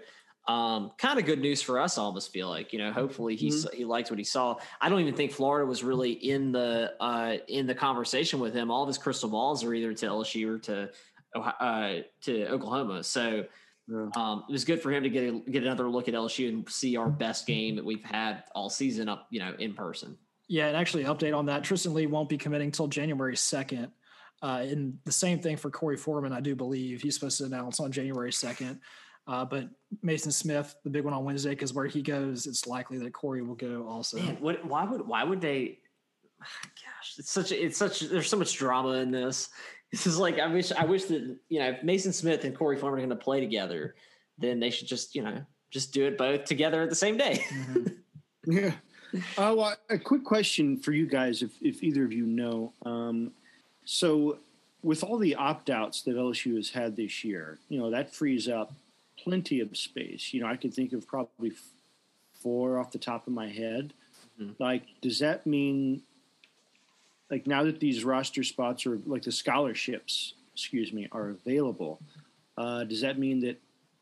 um, 0.48 0.92
kind 0.98 1.20
of 1.20 1.26
good 1.26 1.40
news 1.40 1.62
for 1.62 1.80
us. 1.80 1.98
I 1.98 2.02
almost 2.02 2.32
feel 2.32 2.50
like 2.50 2.72
you 2.72 2.80
know. 2.80 2.92
Hopefully 2.92 3.36
he 3.36 3.50
mm-hmm. 3.50 3.76
he 3.76 3.86
liked 3.86 4.10
what 4.10 4.18
he 4.18 4.24
saw. 4.24 4.56
I 4.80 4.88
don't 4.88 5.02
even 5.02 5.14
think 5.14 5.32
Florida 5.32 5.66
was 5.66 5.84
really 5.84 6.12
in 6.12 6.52
the 6.52 6.94
uh, 7.00 7.38
in 7.48 7.68
the 7.68 7.76
conversation 7.76 8.40
with 8.40 8.54
him. 8.54 8.72
All 8.72 8.84
of 8.84 8.88
his 8.88 8.98
crystal 8.98 9.30
balls 9.30 9.64
are 9.64 9.74
either 9.74 9.94
to 9.94 10.06
LSU 10.06 10.56
or 10.56 10.60
to 10.60 10.90
uh, 11.36 11.96
to 12.22 12.48
Oklahoma. 12.48 13.04
So 13.04 13.46
yeah. 13.88 14.08
um, 14.16 14.46
it 14.48 14.52
was 14.52 14.64
good 14.64 14.82
for 14.82 14.92
him 14.92 15.04
to 15.04 15.10
get 15.10 15.24
a, 15.24 15.40
get 15.52 15.64
another 15.64 15.90
look 15.90 16.08
at 16.08 16.14
LSU 16.14 16.48
and 16.50 16.70
see 16.70 16.96
our 16.96 17.10
best 17.10 17.46
game 17.46 17.76
that 17.76 17.86
we've 17.86 18.04
had 18.04 18.44
all 18.56 18.70
season 18.70 19.10
up 19.10 19.28
you 19.30 19.40
know 19.40 19.54
in 19.60 19.74
person. 19.74 20.18
Yeah, 20.48 20.68
and 20.68 20.78
actually 20.78 21.04
update 21.04 21.38
on 21.38 21.48
that. 21.48 21.66
Tristan 21.66 21.94
Leigh 21.94 22.08
won't 22.08 22.30
be 22.30 22.38
committing 22.38 22.68
until 22.68 22.88
January 22.88 23.36
second. 23.36 23.92
Uh, 24.42 24.66
and 24.70 24.98
the 25.04 25.12
same 25.12 25.40
thing 25.40 25.58
for 25.58 25.72
Korey 25.72 26.00
Foreman, 26.00 26.32
I 26.32 26.40
do 26.40 26.56
believe 26.56 27.02
he's 27.02 27.16
supposed 27.16 27.40
to 27.40 27.46
announce 27.46 27.80
on 27.80 27.92
January 27.92 28.32
second. 28.32 28.80
Uh, 29.28 29.44
but 29.44 29.68
Mason 30.02 30.32
Smith, 30.32 30.76
the 30.84 30.90
big 30.90 31.04
one 31.04 31.14
on 31.14 31.26
Wednesday, 31.26 31.50
because 31.50 31.74
where 31.74 31.86
he 31.86 32.02
goes, 32.02 32.48
it's 32.48 32.66
likely 32.66 32.98
that 33.00 33.12
Korey 33.12 33.46
will 33.46 33.56
go 33.56 33.86
also. 33.88 34.18
Man, 34.18 34.38
what, 34.40 34.64
why 34.66 34.86
would 34.86 35.06
why 35.06 35.24
would 35.24 35.42
they? 35.42 35.80
Gosh, 36.40 37.16
it's 37.18 37.32
such 37.32 37.52
a, 37.52 37.66
it's 37.66 37.78
such 37.78 38.02
there's 38.02 38.30
so 38.30 38.38
much 38.38 38.56
drama 38.56 38.94
in 38.94 39.12
this. 39.12 39.50
This 39.90 40.06
is 40.06 40.18
like 40.18 40.38
I 40.38 40.48
wish 40.48 40.74
I 40.74 40.84
wish 40.84 41.06
that 41.06 41.38
you 41.48 41.60
know 41.60 41.70
if 41.70 41.82
Mason 41.82 42.12
Smith 42.12 42.44
and 42.44 42.54
Korey 42.54 42.78
Farmer 42.78 42.98
are 42.98 43.00
going 43.00 43.10
to 43.10 43.16
play 43.16 43.40
together, 43.40 43.96
then 44.38 44.60
they 44.60 44.70
should 44.70 44.86
just 44.86 45.16
you 45.16 45.24
know 45.24 45.42
just 45.72 45.94
do 45.94 46.06
it 46.06 46.18
both 46.18 46.44
together 46.44 46.82
at 46.82 46.90
the 46.90 46.96
same 46.96 47.16
day. 47.16 47.42
Mm-hmm. 47.50 47.88
yeah. 48.52 48.72
Uh, 49.38 49.56
well, 49.56 49.76
a 49.90 49.98
quick 49.98 50.26
question 50.26 50.76
for 50.76 50.92
you 50.92 51.06
guys, 51.06 51.42
if 51.42 51.52
if 51.62 51.84
either 51.84 52.04
of 52.04 52.12
you 52.12 52.26
know. 52.26 52.74
Um, 52.86 53.32
so, 53.86 54.40
with 54.84 55.06
all 55.06 55.18
the 55.18 55.36
opt 55.36 55.70
outs 55.70 56.02
that 56.02 56.18
LSU 56.18 56.58
has 56.58 56.70
had 56.70 56.98
this 56.98 57.24
year, 57.24 57.58
you 57.70 57.80
know 57.80 57.90
that 57.90 58.14
frees 58.14 58.50
up 58.50 58.74
plenty 59.28 59.60
of 59.60 59.76
space. 59.76 60.34
You 60.34 60.42
know, 60.42 60.48
I 60.48 60.56
could 60.56 60.74
think 60.74 60.94
of 60.94 61.06
probably 61.06 61.52
four 62.32 62.80
off 62.80 62.92
the 62.92 62.98
top 62.98 63.28
of 63.28 63.34
my 63.34 63.50
head. 63.50 63.94
Mm-hmm. 64.40 64.54
Like, 64.58 64.84
does 65.02 65.20
that 65.20 65.46
mean, 65.46 66.02
like, 67.30 67.46
now 67.46 67.64
that 67.64 67.82
these 67.82 68.06
roster 68.06 68.44
spots 68.44 68.86
are 68.86 69.00
like 69.06 69.24
the 69.24 69.32
scholarships, 69.34 70.34
excuse 70.54 70.94
me, 70.94 71.10
are 71.12 71.30
available, 71.30 72.00
uh, 72.58 72.86
does 72.86 73.02
that 73.02 73.20
mean 73.20 73.42
that 73.42 73.62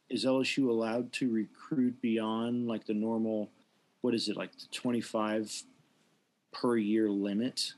is 0.09 0.25
LSU 0.25 0.69
allowed 0.69 1.11
to 1.13 1.31
recruit 1.31 1.99
beyond 2.01 2.67
like 2.67 2.85
the 2.85 2.93
normal, 2.93 3.49
what 4.01 4.13
is 4.13 4.29
it, 4.29 4.37
like 4.37 4.51
the 4.51 4.67
25 4.71 5.63
per 6.53 6.77
year 6.77 7.09
limit? 7.09 7.73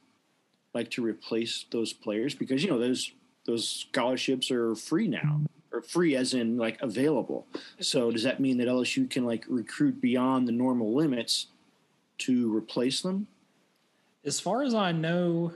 Like 0.73 0.91
to 0.91 1.01
replace 1.01 1.65
those 1.71 1.93
players 1.93 2.35
because 2.35 2.61
you 2.61 2.69
know 2.69 2.77
those 2.77 3.11
those 3.45 3.87
scholarships 3.89 4.51
are 4.51 4.75
free 4.75 5.07
now 5.07 5.41
or 5.77 5.81
free 5.81 6.15
as 6.15 6.33
in 6.33 6.57
like 6.57 6.81
available. 6.81 7.45
So 7.79 8.11
does 8.11 8.23
that 8.23 8.39
mean 8.39 8.57
that 8.57 8.67
LSU 8.67 9.09
can 9.09 9.25
like 9.25 9.45
recruit 9.47 10.01
beyond 10.01 10.47
the 10.47 10.51
normal 10.51 10.93
limits 10.93 11.47
to 12.19 12.55
replace 12.55 13.01
them? 13.01 13.27
As 14.25 14.39
far 14.39 14.63
as 14.63 14.73
I 14.73 14.91
know, 14.91 15.53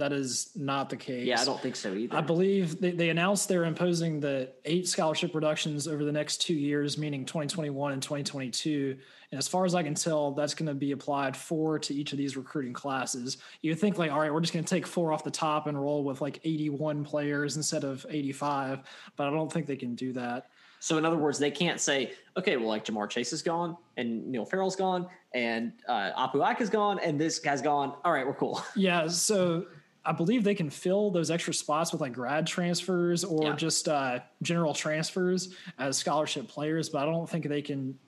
that 0.00 0.12
is 0.12 0.50
not 0.56 0.90
the 0.90 0.96
case. 0.96 1.26
Yeah, 1.26 1.40
I 1.40 1.44
don't 1.44 1.60
think 1.60 1.76
so 1.76 1.94
either. 1.94 2.16
I 2.16 2.20
believe 2.20 2.80
they, 2.80 2.90
they 2.90 3.10
announced 3.10 3.48
they're 3.48 3.64
imposing 3.64 4.20
the 4.20 4.50
eight 4.64 4.88
scholarship 4.88 5.34
reductions 5.34 5.86
over 5.86 6.04
the 6.04 6.12
next 6.12 6.38
two 6.38 6.54
years, 6.54 6.98
meaning 6.98 7.24
2021 7.24 7.92
and 7.92 8.02
2022. 8.02 8.96
And 9.30 9.38
as 9.38 9.46
far 9.46 9.64
as 9.64 9.74
I 9.74 9.82
can 9.82 9.94
tell, 9.94 10.32
that's 10.32 10.54
going 10.54 10.66
to 10.66 10.74
be 10.74 10.92
applied 10.92 11.36
four 11.36 11.78
to 11.78 11.94
each 11.94 12.12
of 12.12 12.18
these 12.18 12.36
recruiting 12.36 12.72
classes. 12.72 13.38
You 13.62 13.74
think 13.74 13.98
like, 13.98 14.10
all 14.10 14.18
right, 14.20 14.32
we're 14.32 14.40
just 14.40 14.52
going 14.52 14.64
to 14.64 14.74
take 14.74 14.86
four 14.86 15.12
off 15.12 15.22
the 15.22 15.30
top 15.30 15.66
and 15.66 15.80
roll 15.80 16.02
with 16.02 16.20
like 16.20 16.40
81 16.44 17.04
players 17.04 17.56
instead 17.56 17.84
of 17.84 18.04
85, 18.08 18.80
but 19.16 19.26
I 19.26 19.30
don't 19.30 19.52
think 19.52 19.66
they 19.66 19.76
can 19.76 19.94
do 19.94 20.12
that. 20.14 20.48
So 20.80 20.96
in 20.96 21.04
other 21.04 21.18
words, 21.18 21.38
they 21.38 21.50
can't 21.50 21.78
say, 21.78 22.12
okay, 22.36 22.56
well, 22.56 22.68
like 22.68 22.86
Ja'Marr 22.86 23.08
Chase 23.08 23.34
is 23.34 23.42
gone 23.42 23.76
and 23.98 24.26
Neil 24.26 24.46
Farrell's 24.46 24.76
gone 24.76 25.06
and 25.34 25.72
uh, 25.86 26.10
Apu 26.16 26.60
is 26.60 26.70
gone 26.70 26.98
and 27.00 27.20
this 27.20 27.38
guy's 27.38 27.60
gone. 27.60 27.94
All 28.02 28.12
right, 28.12 28.26
we're 28.26 28.34
cool. 28.34 28.62
Yeah. 28.74 29.06
So 29.08 29.66
I 30.04 30.12
believe 30.12 30.44
they 30.44 30.54
can 30.54 30.70
fill 30.70 31.10
those 31.10 31.30
extra 31.30 31.52
spots 31.52 31.92
with 31.92 32.00
like 32.00 32.12
grad 32.12 32.46
transfers 32.46 33.22
or 33.22 33.44
yeah. 33.44 33.56
just 33.56 33.88
uh, 33.88 34.20
general 34.42 34.72
transfers 34.72 35.54
as 35.78 35.98
scholarship 35.98 36.48
players, 36.48 36.88
but 36.88 37.02
I 37.02 37.04
don't 37.04 37.28
think 37.28 37.46
they 37.46 37.62
can 37.62 37.98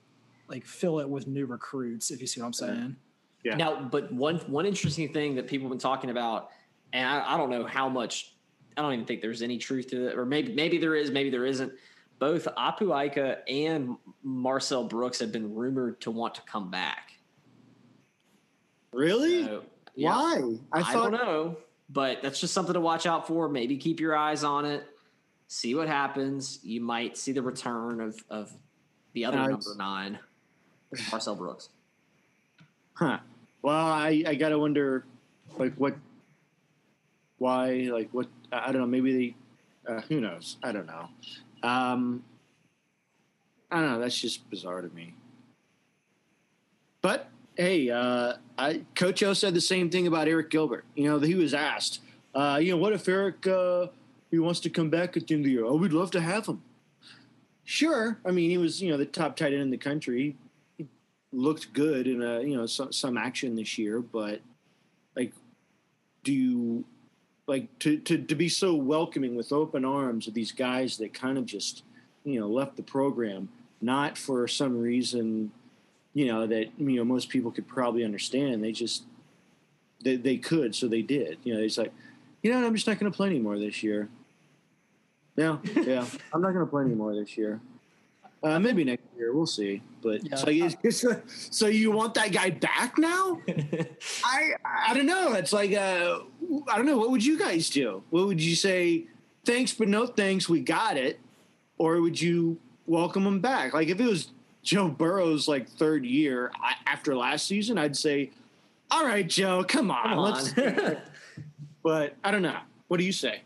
like 0.49 0.64
fill 0.64 1.01
it 1.01 1.09
with 1.09 1.26
new 1.26 1.45
recruits. 1.47 2.11
If 2.11 2.20
you 2.20 2.26
see 2.26 2.40
what 2.40 2.47
I'm 2.47 2.53
saying. 2.53 2.97
Yeah. 3.45 3.57
Now, 3.57 3.82
but 3.82 4.12
one 4.12 4.36
one 4.47 4.66
interesting 4.66 5.12
thing 5.12 5.34
that 5.34 5.47
people 5.47 5.66
have 5.66 5.72
been 5.72 5.78
talking 5.78 6.11
about, 6.11 6.51
and 6.93 7.07
I, 7.07 7.34
I 7.34 7.36
don't 7.36 7.51
know 7.51 7.66
how 7.66 7.88
much. 7.88 8.34
I 8.76 8.80
don't 8.80 8.95
even 8.95 9.05
think 9.05 9.20
there's 9.20 9.43
any 9.43 9.59
truth 9.59 9.88
to 9.88 10.09
it, 10.09 10.18
or 10.18 10.24
maybe 10.24 10.55
maybe 10.55 10.78
there 10.78 10.95
is, 10.95 11.11
maybe 11.11 11.28
there 11.28 11.45
isn't. 11.45 11.72
Both 12.18 12.47
Apu 12.57 13.07
Ika 13.07 13.49
and 13.51 13.97
Marcel 14.22 14.84
Brooks 14.84 15.18
have 15.18 15.32
been 15.32 15.55
rumored 15.55 16.01
to 16.03 16.11
want 16.11 16.36
to 16.36 16.43
come 16.43 16.70
back. 16.70 17.14
Really? 18.93 19.45
So, 19.45 19.64
yeah, 19.97 20.11
Why? 20.11 20.57
I, 20.72 20.82
thought- 20.82 20.90
I 20.90 21.11
don't 21.11 21.12
know, 21.12 21.57
but 21.93 22.22
that's 22.22 22.40
just 22.40 22.55
something 22.55 22.74
to 22.74 22.80
watch 22.80 23.07
out 23.07 23.26
for. 23.26 23.49
Maybe 23.49 23.76
keep 23.76 24.01
your 24.01 24.16
eyes 24.16 24.45
on 24.45 24.64
it. 24.64 24.84
See 25.49 25.74
what 25.74 25.88
happens. 25.88 26.59
You 26.62 26.80
might 26.80 27.18
see 27.18 27.32
the 27.32 27.43
return 27.43 28.01
of 28.01 28.16
of 28.30 28.53
the 29.12 29.26
other 29.26 29.36
number 29.36 29.74
nine. 29.76 30.18
Marcel 31.11 31.34
Brooks. 31.34 31.68
Huh. 32.95 33.18
Well, 33.62 33.76
I, 33.76 34.24
I 34.26 34.34
gotta 34.34 34.59
wonder, 34.59 35.05
like 35.59 35.74
what, 35.74 35.95
why, 37.38 37.88
like 37.93 38.09
what? 38.12 38.26
I 38.51 38.72
don't 38.72 38.80
know. 38.80 38.86
Maybe 38.86 39.34
they, 39.86 39.93
uh, 39.93 40.01
who 40.03 40.20
knows? 40.20 40.57
I 40.62 40.72
don't 40.72 40.86
know. 40.86 41.09
Um, 41.62 42.24
I 43.70 43.80
don't 43.80 43.93
know. 43.93 44.01
That's 44.01 44.18
just 44.18 44.49
bizarre 44.51 44.82
to 44.82 44.88
me. 44.95 45.14
But 47.01 47.28
hey, 47.57 47.90
uh, 47.90 48.34
I, 48.59 48.82
Coach 48.94 49.22
O 49.22 49.32
said 49.32 49.55
the 49.55 49.61
same 49.61 49.90
thing 49.90 50.07
about 50.07 50.28
Arik 50.28 50.50
Gilbert. 50.50 50.84
You 50.94 51.05
know, 51.05 51.18
he 51.18 51.34
was 51.34 51.55
asked, 51.55 52.00
uh, 52.34 52.59
you 52.61 52.72
know, 52.72 52.76
what 52.76 52.92
if 52.92 53.05
Arik 53.07 53.46
uh, 53.46 53.90
he 54.30 54.38
wants 54.38 54.61
to 54.61 54.70
come 54.70 54.90
back 54.90 55.16
at 55.16 55.26
the 55.26 55.34
end 55.34 55.44
of 55.44 55.46
the 55.46 55.53
year? 55.53 55.64
Oh, 55.64 55.76
we'd 55.76 55.92
love 55.92 56.11
to 56.12 56.20
have 56.20 56.46
him. 56.46 56.62
Sure. 57.64 58.18
I 58.24 58.30
mean, 58.30 58.50
he 58.50 58.59
was 58.59 58.82
you 58.82 58.90
know 58.90 58.96
the 58.96 59.07
top 59.07 59.36
tight 59.36 59.53
end 59.53 59.62
in 59.62 59.70
the 59.70 59.76
country 59.76 60.36
He 60.78 60.88
looked 61.32 61.72
good 61.72 62.07
in 62.07 62.22
a 62.22 62.42
you 62.42 62.57
know 62.57 62.66
some, 62.66 62.92
some 62.92 63.16
action 63.16 63.55
this 63.55 63.78
year, 63.78 64.00
but 64.00 64.40
like, 65.14 65.32
do 66.24 66.32
you 66.32 66.84
like 67.47 67.78
to, 67.81 67.98
to 67.98 68.18
to 68.18 68.35
be 68.35 68.48
so 68.48 68.74
welcoming 68.74 69.35
with 69.35 69.52
open 69.52 69.85
arms 69.85 70.27
of 70.27 70.35
these 70.35 70.52
guys 70.52 70.97
that 70.98 71.12
kind 71.12 71.39
of 71.39 71.47
just 71.47 71.82
you 72.24 72.40
know 72.40 72.48
left 72.48 72.77
the 72.77 72.82
program 72.82 73.48
not 73.81 74.16
for 74.16 74.47
some 74.47 74.78
reason 74.78 75.51
you 76.14 76.26
know 76.26 76.47
that 76.47 76.70
you 76.78 76.97
know 76.97 77.05
most 77.05 77.28
people 77.28 77.51
could 77.51 77.66
probably 77.66 78.05
understand 78.05 78.62
they 78.62 78.72
just 78.72 79.05
they, 80.02 80.16
they 80.16 80.36
could 80.36 80.74
so 80.74 80.89
they 80.89 81.02
did 81.02 81.39
you 81.44 81.55
know 81.55 81.60
it's 81.60 81.78
like 81.78 81.93
you 82.43 82.51
know 82.51 82.59
what, 82.59 82.66
i'm 82.66 82.74
just 82.74 82.86
not 82.86 82.98
going 82.98 83.10
to 83.10 83.16
play 83.16 83.28
anymore 83.28 83.59
this 83.59 83.82
year 83.82 84.09
yeah 85.36 85.56
yeah 85.82 86.05
i'm 86.32 86.43
not 86.43 86.52
going 86.52 86.64
to 86.64 86.70
play 86.70 86.82
anymore 86.82 87.14
this 87.14 87.36
year 87.36 87.60
uh, 88.44 88.59
maybe 88.59 88.82
next 88.82 89.05
year, 89.16 89.32
we'll 89.32 89.47
see. 89.47 89.82
But 90.02 90.28
yeah. 90.28 90.36
so, 90.36 90.51
you, 90.51 90.70
so 91.26 91.66
you 91.68 91.93
want 91.93 92.14
that 92.14 92.32
guy 92.32 92.51
back 92.51 92.98
now? 92.98 93.40
I 94.24 94.51
I 94.64 94.94
don't 94.94 95.06
know. 95.06 95.32
It's 95.34 95.52
like 95.52 95.72
uh, 95.72 96.20
I 96.68 96.76
don't 96.76 96.86
know. 96.86 96.97
What 96.97 97.10
would 97.10 97.24
you 97.24 97.39
guys 97.39 97.70
do? 97.70 98.02
What 98.10 98.26
would 98.26 98.43
you 98.43 98.56
say? 98.56 99.06
Thanks, 99.44 99.72
but 99.72 99.89
no 99.89 100.06
thanks. 100.06 100.48
We 100.48 100.60
got 100.60 100.97
it. 100.97 101.20
Or 101.78 102.01
would 102.01 102.20
you 102.20 102.59
welcome 102.86 103.26
him 103.26 103.40
back? 103.40 103.74
Like 103.74 103.89
if 103.89 104.01
it 104.01 104.06
was 104.06 104.32
Joe 104.62 104.89
Burrow's 104.89 105.48
like 105.48 105.68
third 105.68 106.05
year 106.05 106.52
I, 106.62 106.74
after 106.86 107.16
last 107.16 107.47
season, 107.47 107.78
I'd 107.78 107.97
say, 107.97 108.30
"All 108.90 109.05
right, 109.05 109.28
Joe, 109.28 109.64
come 109.64 109.90
on, 109.90 110.02
come 110.05 110.18
on. 110.18 110.32
let's." 110.32 110.55
but 111.82 112.14
I 112.22 112.30
don't 112.30 112.43
know. 112.43 112.59
What 112.89 112.98
do 112.98 113.05
you 113.05 113.12
say? 113.12 113.43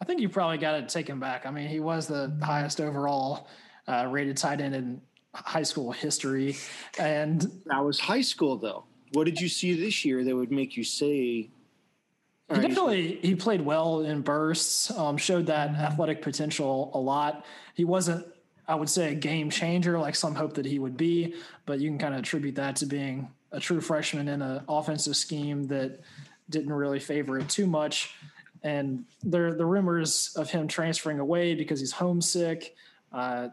I 0.00 0.04
think 0.04 0.20
you 0.20 0.28
probably 0.28 0.58
got 0.58 0.76
to 0.76 0.86
take 0.86 1.08
him 1.08 1.20
back. 1.20 1.46
I 1.46 1.50
mean, 1.50 1.68
he 1.68 1.80
was 1.80 2.06
the 2.06 2.36
highest 2.42 2.80
overall 2.80 3.48
uh, 3.88 4.06
rated 4.10 4.36
tight 4.36 4.60
end 4.60 4.74
in 4.74 5.00
high 5.34 5.62
school 5.62 5.92
history. 5.92 6.56
And 6.98 7.40
that 7.66 7.84
was 7.84 7.98
high 7.98 8.20
school, 8.20 8.56
though. 8.56 8.84
What 9.12 9.24
did 9.24 9.40
you 9.40 9.48
see 9.48 9.74
this 9.74 10.04
year 10.04 10.24
that 10.24 10.34
would 10.34 10.50
make 10.50 10.76
you 10.76 10.84
say? 10.84 11.50
He 12.48 12.60
definitely 12.60 13.18
he 13.22 13.34
played 13.34 13.60
well 13.60 14.00
in 14.00 14.20
bursts. 14.20 14.90
Um, 14.90 15.16
showed 15.16 15.46
that 15.46 15.70
athletic 15.70 16.22
potential 16.22 16.90
a 16.94 16.98
lot. 16.98 17.44
He 17.74 17.84
wasn't, 17.84 18.26
I 18.68 18.74
would 18.74 18.88
say, 18.90 19.12
a 19.12 19.14
game 19.14 19.50
changer 19.50 19.98
like 19.98 20.16
some 20.16 20.34
hope 20.34 20.54
that 20.54 20.66
he 20.66 20.78
would 20.78 20.96
be, 20.96 21.34
but 21.66 21.78
you 21.78 21.88
can 21.88 21.98
kind 21.98 22.14
of 22.14 22.20
attribute 22.20 22.56
that 22.56 22.76
to 22.76 22.86
being 22.86 23.28
a 23.52 23.60
true 23.60 23.80
freshman 23.80 24.28
in 24.28 24.42
an 24.42 24.62
offensive 24.68 25.16
scheme 25.16 25.68
that 25.68 26.00
didn't 26.50 26.72
really 26.72 27.00
favor 27.00 27.38
it 27.38 27.48
too 27.48 27.66
much. 27.66 28.14
And 28.62 29.04
there, 29.22 29.54
the 29.54 29.66
rumors 29.66 30.34
of 30.36 30.50
him 30.50 30.66
transferring 30.66 31.20
away 31.20 31.54
because 31.54 31.78
he's 31.78 31.92
homesick. 31.92 32.74
Uh, 33.12 33.48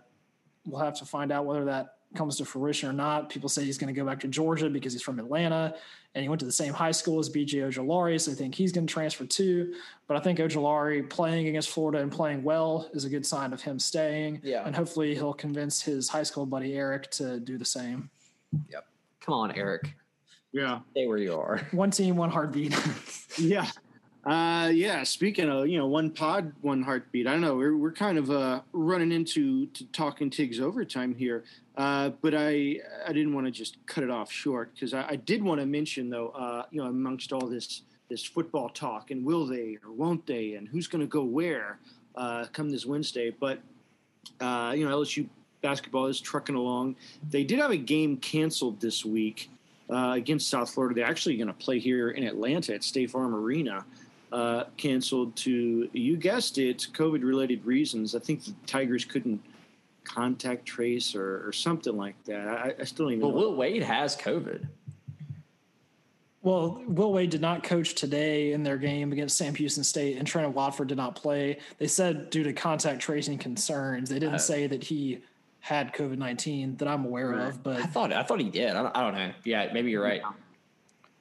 we'll 0.66 0.82
have 0.82 0.98
to 1.00 1.06
find 1.06 1.32
out 1.32 1.46
whether 1.46 1.66
that 1.66 1.93
comes 2.16 2.38
to 2.38 2.46
fruition 2.46 2.90
or 2.90 2.94
not. 2.94 3.30
People 3.30 3.50
say 3.50 3.64
he's 3.64 3.78
going 3.78 3.94
to 3.94 4.00
go 4.00 4.06
back 4.06 4.20
to 4.22 4.28
Georgia 4.28 4.70
because 4.70 4.94
he's 4.94 5.02
from 5.02 5.20
Atlanta 5.20 5.76
and 6.16 6.22
he 6.22 6.30
went 6.30 6.40
to 6.40 6.46
the 6.46 6.52
same 6.52 6.74
high 6.74 6.92
school 6.92 7.20
as 7.20 7.30
BJ 7.30 7.56
Ojulari, 7.68 8.22
so 8.22 8.32
I 8.32 8.36
think 8.36 8.54
he's 8.54 8.72
going 8.72 8.86
to 8.86 8.94
transfer 8.94 9.26
too. 9.26 9.74
But 10.08 10.18
I 10.18 10.20
think 10.20 10.40
Ojulari 10.40 11.10
playing 11.10 11.48
against 11.48 11.70
Florida 11.70 12.00
and 12.00 12.12
playing 12.12 12.44
well 12.44 12.90
is 12.94 13.06
a 13.06 13.10
good 13.10 13.26
sign 13.26 13.52
of 13.52 13.62
him 13.62 13.80
staying. 13.80 14.42
Yeah. 14.44 14.64
And 14.66 14.76
hopefully 14.76 15.16
he'll 15.16 15.34
convince 15.34 15.82
his 15.82 16.10
high 16.10 16.24
school 16.24 16.46
buddy 16.46 16.74
Arik 16.74 17.10
to 17.12 17.40
do 17.40 17.58
the 17.58 17.66
same. 17.66 18.10
Yep. 18.70 18.86
Come 19.22 19.34
on, 19.34 19.52
Arik. 19.54 19.94
Yeah. 20.52 20.82
Stay 20.92 21.08
where 21.08 21.18
you 21.18 21.34
are. 21.34 21.68
One 21.72 21.90
team, 21.90 22.16
one 22.16 22.30
heartbeat. 22.30 22.76
yeah. 23.40 23.68
Uh, 24.26 24.72
yeah. 24.74 25.04
Speaking 25.04 25.50
of, 25.50 25.68
you 25.68 25.78
know, 25.78 25.88
one 25.88 26.10
pod, 26.10 26.54
one 26.62 26.82
heartbeat. 26.82 27.28
I 27.28 27.32
don't 27.32 27.42
know. 27.42 27.56
We're 27.56 27.76
we're 27.76 27.92
kind 27.92 28.18
of 28.18 28.32
uh, 28.32 28.62
running 28.72 29.12
into 29.12 29.66
to 29.68 29.86
talking 29.88 30.30
Tigs 30.30 30.62
overtime 30.62 31.14
here. 31.14 31.44
Uh, 31.76 32.12
but 32.22 32.34
I 32.34 32.80
I 33.06 33.12
didn't 33.12 33.34
want 33.34 33.48
to 33.48 33.52
just 33.52 33.78
cut 33.86 34.04
it 34.04 34.10
off 34.10 34.32
short 34.32 34.74
because 34.74 34.94
I, 34.94 35.06
I, 35.10 35.16
did 35.18 35.44
want 35.44 35.60
to 35.60 35.66
mention 35.66 36.10
though, 36.10 36.30
uh, 36.30 36.64
you 36.72 36.82
know, 36.82 36.88
amongst 36.88 37.34
all 37.34 37.48
this 37.48 37.82
this 38.10 38.24
football 38.24 38.70
talk 38.70 39.12
and 39.12 39.26
will 39.26 39.46
they 39.46 39.78
or 39.84 39.92
won't 39.92 40.26
they 40.26 40.54
and 40.54 40.68
who's 40.68 40.88
going 40.88 41.02
to 41.02 41.08
go 41.08 41.24
where 41.24 41.80
uh, 42.16 42.46
come 42.54 42.70
this 42.70 42.86
Wednesday. 42.86 43.32
But 43.32 43.60
uh, 44.40 44.74
you 44.78 44.88
know, 44.88 44.98
LSU 44.98 45.28
basketball 45.62 46.06
is 46.06 46.22
trucking 46.22 46.56
along. 46.56 46.96
They 47.30 47.44
did 47.44 47.60
have 47.60 47.72
a 47.72 47.78
game 47.78 48.18
canceled 48.18 48.80
this 48.80 49.04
week 49.04 49.50
uh, 49.90 50.14
against 50.16 50.50
South 50.50 50.74
Florida. 50.74 50.96
They're 50.96 51.10
actually 51.10 51.38
going 51.38 51.48
to 51.48 51.54
play 51.54 51.80
here 51.80 52.12
in 52.12 52.24
Atlanta 52.24 52.76
at 52.76 52.84
State 52.84 53.12
Farm 53.12 53.34
Arena. 53.34 53.84
Uh, 54.34 54.64
canceled 54.78 55.36
to 55.36 55.88
you 55.94 56.18
guessed 56.18 56.58
it, 56.58 56.88
COVID 56.92 57.24
related 57.24 57.64
reasons. 57.64 58.16
I 58.16 58.20
think 58.20 58.44
the 58.44 58.54
Tigers 58.66 59.06
couldn't 59.06 59.40
contact 60.06 60.66
trace 60.66 61.14
or, 61.14 61.48
or 61.48 61.54
something 61.54 61.96
like 61.96 62.16
that. 62.24 62.48
I, 62.48 62.74
I 62.80 62.84
still 62.84 63.06
don't 63.06 63.14
even. 63.14 63.28
Well, 63.28 63.36
Will 63.36 63.56
Wade 63.56 63.84
has 63.84 64.18
COVID. 64.18 64.66
Well, 66.42 66.82
Will 66.88 67.14
Wade 67.14 67.30
did 67.30 67.42
not 67.42 67.62
coach 67.62 67.94
today 67.94 68.54
in 68.54 68.64
their 68.64 68.78
game 68.78 69.12
against 69.12 69.38
Sam 69.38 69.54
Houston 69.54 69.84
State, 69.84 70.18
and 70.18 70.28
Trent 70.28 70.52
Watford 70.56 70.88
did 70.88 70.98
not 70.98 71.16
play. 71.16 71.60
They 71.78 71.86
said 71.86 72.32
due 72.32 72.44
to 72.44 72.54
contact 72.54 73.02
tracing 73.02 73.38
concerns. 73.38 74.10
They 74.10 74.18
didn't 74.18 74.36
uh, 74.36 74.40
say 74.40 74.66
that 74.66 74.84
he 74.84 75.20
had 75.60 75.94
COVID 75.94 76.18
nineteen 76.18 76.76
that 76.78 76.88
I'm 76.88 77.06
aware 77.06 77.30
right. 77.30 77.50
of. 77.50 77.62
But 77.62 77.82
I 77.82 77.86
thought 77.86 78.12
I 78.12 78.24
thought 78.24 78.40
he 78.40 78.50
did. 78.50 78.72
I 78.72 78.82
don't, 78.82 78.98
I 78.98 79.02
don't 79.02 79.14
know. 79.14 79.32
Yeah, 79.44 79.72
maybe 79.72 79.92
you're 79.92 80.04
right. 80.04 80.24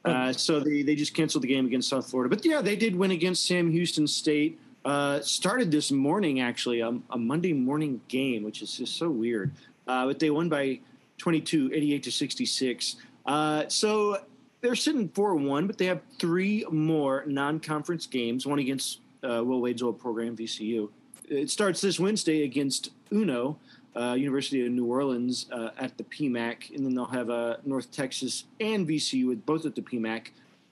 Uh, 0.04 0.32
so 0.32 0.58
they 0.58 0.82
they 0.82 0.94
just 0.94 1.14
canceled 1.14 1.44
the 1.44 1.48
game 1.48 1.66
against 1.66 1.88
South 1.88 2.10
Florida, 2.10 2.34
but 2.34 2.44
yeah, 2.44 2.60
they 2.60 2.74
did 2.74 2.96
win 2.96 3.12
against 3.12 3.46
Sam 3.46 3.70
Houston 3.70 4.06
State. 4.06 4.58
Uh, 4.84 5.20
started 5.20 5.70
this 5.70 5.92
morning, 5.92 6.40
actually, 6.40 6.80
a, 6.80 6.88
a, 7.10 7.16
Monday 7.16 7.52
morning 7.52 8.00
game, 8.08 8.42
which 8.42 8.62
is 8.62 8.78
just 8.78 8.96
so 8.96 9.08
weird. 9.08 9.52
Uh, 9.86 10.06
but 10.06 10.18
they 10.18 10.28
won 10.28 10.48
by 10.48 10.80
22, 11.18 11.70
88 11.72 12.02
to 12.02 12.10
66. 12.10 12.96
Uh, 13.24 13.68
so 13.68 14.18
they're 14.60 14.74
sitting 14.74 15.08
4 15.10 15.36
1, 15.36 15.66
but 15.68 15.78
they 15.78 15.86
have 15.86 16.00
three 16.18 16.64
more 16.70 17.22
non 17.28 17.60
conference 17.60 18.06
games, 18.06 18.44
one 18.44 18.58
against 18.58 18.98
uh, 19.22 19.42
Will 19.44 19.60
Wade's 19.60 19.82
old 19.82 20.00
program, 20.00 20.36
VCU. 20.36 20.88
It 21.28 21.48
starts 21.50 21.80
this 21.80 22.00
Wednesday 22.00 22.42
against 22.42 22.90
Uno, 23.12 23.58
uh, 23.94 24.14
University 24.14 24.64
of 24.64 24.72
New 24.72 24.86
Orleans, 24.86 25.46
uh, 25.52 25.70
at 25.78 25.96
the 25.98 26.04
PMAC, 26.04 26.74
and 26.74 26.84
then 26.84 26.94
they'll 26.94 27.04
have 27.06 27.28
North 27.64 27.90
Texas 27.90 28.44
and 28.60 28.86
VCU 28.88 29.28
with 29.28 29.44
both 29.44 29.66
at 29.66 29.74
the 29.74 29.82
PMAC 29.82 30.28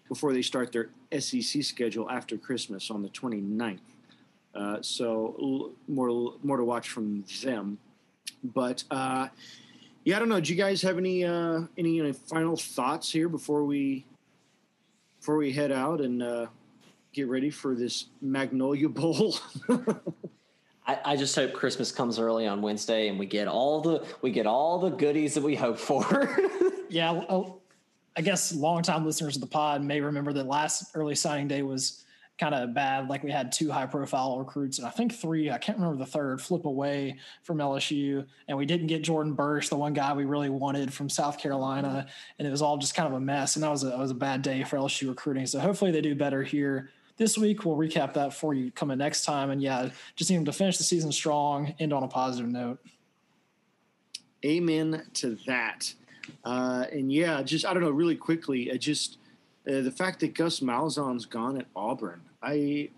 before 0.08 0.32
they 0.32 0.42
start 0.42 0.72
their 0.72 0.90
SEC 1.18 1.62
schedule 1.62 2.10
after 2.10 2.36
Christmas 2.36 2.90
on 2.90 3.02
the 3.02 3.08
29th. 3.08 3.78
Uh, 4.54 4.78
so 4.82 5.72
more 5.86 6.34
more 6.42 6.56
to 6.56 6.64
watch 6.64 6.88
from 6.88 7.24
them. 7.42 7.78
But 8.42 8.84
uh, 8.90 9.28
yeah, 10.04 10.16
I 10.16 10.18
don't 10.18 10.28
know. 10.28 10.40
Do 10.40 10.52
you 10.52 10.58
guys 10.58 10.82
have 10.82 10.98
any 10.98 11.24
uh, 11.24 11.62
any, 11.78 12.00
any 12.00 12.12
final 12.12 12.56
thoughts 12.56 13.10
here 13.12 13.28
before 13.28 13.64
we 13.64 14.04
before 15.18 15.36
we 15.36 15.52
head 15.52 15.70
out 15.70 16.00
and 16.00 16.22
uh, 16.22 16.46
get 17.12 17.28
ready 17.28 17.50
for 17.50 17.74
this 17.74 18.06
Magnolia 18.20 18.88
Bowl? 18.88 19.36
I, 20.90 21.12
I, 21.12 21.16
just 21.16 21.36
hope 21.36 21.52
Christmas 21.52 21.92
comes 21.92 22.18
early 22.18 22.48
on 22.48 22.62
Wednesday 22.62 23.08
and 23.08 23.18
we 23.18 23.26
get 23.26 23.46
all 23.46 23.80
the 23.80 24.04
we 24.22 24.32
get 24.32 24.46
all 24.46 24.80
the 24.80 24.90
goodies 24.90 25.34
that 25.34 25.42
we 25.42 25.54
hope 25.54 25.78
for. 25.78 26.36
yeah, 26.88 27.12
well, 27.12 27.26
oh, 27.28 27.60
I 28.16 28.22
guess 28.22 28.52
longtime 28.52 29.06
listeners 29.06 29.36
of 29.36 29.40
the 29.40 29.46
pod 29.46 29.82
may 29.82 30.00
remember 30.00 30.32
that 30.32 30.46
last 30.46 30.90
early 30.94 31.14
signing 31.14 31.46
day 31.46 31.62
was 31.62 32.04
kind 32.38 32.54
of 32.54 32.74
bad. 32.74 33.08
Like 33.08 33.22
we 33.22 33.30
had 33.30 33.52
two 33.52 33.70
high 33.70 33.86
profile 33.86 34.36
recruits, 34.38 34.78
and 34.78 34.86
I 34.86 34.90
think 34.90 35.14
three, 35.14 35.50
I 35.50 35.58
can't 35.58 35.78
remember 35.78 35.98
the 35.98 36.10
third, 36.10 36.40
flip 36.40 36.64
away 36.64 37.18
from 37.42 37.58
LSU. 37.58 38.26
And 38.48 38.58
we 38.58 38.66
didn't 38.66 38.88
get 38.88 39.02
Jordan 39.02 39.34
Burch, 39.34 39.68
the 39.68 39.76
one 39.76 39.92
guy 39.92 40.12
we 40.14 40.24
really 40.24 40.48
wanted 40.48 40.92
from 40.92 41.08
South 41.08 41.38
Carolina. 41.38 41.88
Mm-hmm. 41.88 42.08
And 42.38 42.48
it 42.48 42.50
was 42.50 42.62
all 42.62 42.78
just 42.78 42.96
kind 42.96 43.06
of 43.06 43.12
a 43.12 43.20
mess. 43.20 43.54
And 43.54 43.62
that 43.62 43.70
was 43.70 43.84
a, 43.84 43.88
that 43.88 43.98
was 43.98 44.10
a 44.10 44.14
bad 44.14 44.42
day 44.42 44.64
for 44.64 44.76
LSU 44.76 45.08
recruiting. 45.08 45.46
So 45.46 45.60
hopefully 45.60 45.92
they 45.92 46.00
do 46.00 46.16
better 46.16 46.42
here 46.42 46.90
this 47.20 47.36
week. 47.36 47.66
We'll 47.66 47.76
recap 47.76 48.14
that 48.14 48.32
for 48.32 48.54
you 48.54 48.70
coming 48.72 48.96
next 48.96 49.26
time. 49.26 49.50
And 49.50 49.62
yeah, 49.62 49.90
just 50.16 50.30
need 50.30 50.38
them 50.38 50.46
to 50.46 50.52
finish 50.52 50.78
the 50.78 50.84
season 50.84 51.12
strong, 51.12 51.74
end 51.78 51.92
on 51.92 52.02
a 52.02 52.08
positive 52.08 52.50
note. 52.50 52.78
Amen 54.42 55.04
to 55.14 55.36
that. 55.46 55.92
Uh, 56.44 56.86
and 56.90 57.12
yeah, 57.12 57.42
just, 57.42 57.66
I 57.66 57.74
don't 57.74 57.82
know, 57.82 57.90
really 57.90 58.16
quickly, 58.16 58.72
I 58.72 58.78
just, 58.78 59.18
uh, 59.68 59.82
the 59.82 59.90
fact 59.90 60.20
that 60.20 60.34
Gus 60.34 60.60
Malzahn's 60.60 61.26
gone 61.26 61.58
at 61.58 61.66
Auburn, 61.76 62.22
I 62.42 62.88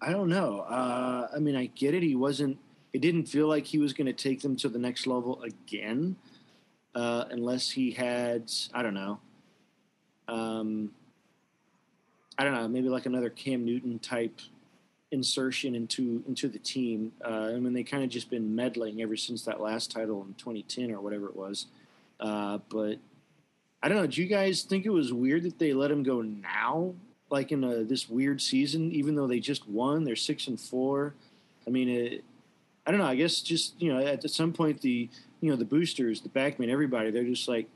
I 0.00 0.10
don't 0.10 0.28
know. 0.28 0.60
Uh, 0.60 1.28
I 1.34 1.38
mean, 1.38 1.56
I 1.56 1.66
get 1.66 1.94
it. 1.94 2.02
He 2.02 2.16
wasn't. 2.16 2.58
It 2.92 3.00
didn't 3.00 3.26
feel 3.26 3.48
like 3.48 3.64
he 3.64 3.78
was 3.78 3.92
going 3.92 4.06
to 4.06 4.12
take 4.12 4.42
them 4.42 4.56
to 4.56 4.68
the 4.68 4.78
next 4.78 5.06
level 5.06 5.42
again, 5.42 6.16
uh, 6.94 7.24
unless 7.30 7.70
he 7.70 7.92
had. 7.92 8.50
I 8.74 8.82
don't 8.82 8.94
know. 8.94 9.20
Um, 10.28 10.90
I 12.38 12.44
don't 12.44 12.54
know. 12.54 12.68
Maybe 12.68 12.88
like 12.88 13.06
another 13.06 13.30
Cam 13.30 13.64
Newton 13.64 13.98
type 13.98 14.40
insertion 15.10 15.74
into 15.74 16.22
into 16.26 16.48
the 16.48 16.58
team. 16.58 17.12
Uh, 17.24 17.52
I 17.54 17.58
mean, 17.58 17.72
they 17.72 17.84
kind 17.84 18.04
of 18.04 18.10
just 18.10 18.30
been 18.30 18.54
meddling 18.54 19.00
ever 19.00 19.16
since 19.16 19.42
that 19.42 19.60
last 19.60 19.90
title 19.90 20.22
in 20.22 20.34
2010 20.34 20.90
or 20.90 21.00
whatever 21.00 21.26
it 21.26 21.36
was. 21.36 21.66
Uh, 22.20 22.58
but 22.68 22.98
I 23.82 23.88
don't 23.88 23.96
know. 23.98 24.06
Do 24.06 24.20
you 24.20 24.28
guys 24.28 24.62
think 24.62 24.84
it 24.84 24.90
was 24.90 25.12
weird 25.12 25.44
that 25.44 25.58
they 25.58 25.72
let 25.72 25.90
him 25.90 26.02
go 26.02 26.22
now 26.22 26.94
like 27.30 27.52
in 27.52 27.64
a, 27.64 27.84
this 27.84 28.08
weird 28.08 28.40
season, 28.40 28.92
even 28.92 29.14
though 29.14 29.26
they 29.26 29.40
just 29.40 29.68
won. 29.68 30.04
They're 30.04 30.16
six 30.16 30.46
and 30.46 30.60
four. 30.60 31.14
I 31.66 31.70
mean, 31.70 31.88
it, 31.88 32.24
I 32.86 32.90
don't 32.90 33.00
know. 33.00 33.06
I 33.06 33.16
guess 33.16 33.40
just 33.40 33.80
you 33.80 33.92
know, 33.92 34.04
at 34.04 34.28
some 34.30 34.52
point, 34.52 34.80
the 34.80 35.08
you 35.40 35.50
know 35.50 35.56
the 35.56 35.64
boosters, 35.64 36.20
the 36.20 36.28
backmen, 36.28 36.70
everybody, 36.70 37.10
they're 37.10 37.24
just 37.24 37.48
like, 37.48 37.66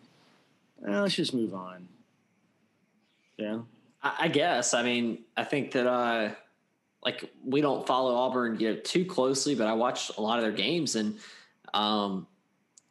eh, 0.87 1.01
let's 1.01 1.15
just 1.15 1.35
move 1.35 1.55
on. 1.55 1.89
Yeah, 3.37 3.61
I, 4.03 4.29
guess. 4.29 4.73
I 4.73 4.83
mean, 4.83 5.25
I 5.37 5.45
think 5.45 5.73
that 5.73 5.87
uh, 5.87 6.31
like 7.05 7.31
we 7.45 7.61
don't 7.61 7.87
follow 7.87 8.15
Auburn 8.15 8.59
you 8.59 8.71
know 8.71 8.81
too 8.81 9.05
closely, 9.05 9.55
but 9.55 9.67
I 9.67 9.75
watch 9.75 10.11
a 10.17 10.23
lot 10.23 10.39
of 10.39 10.45
their 10.45 10.53
games, 10.53 10.97
and 10.97 11.19
um, 11.75 12.27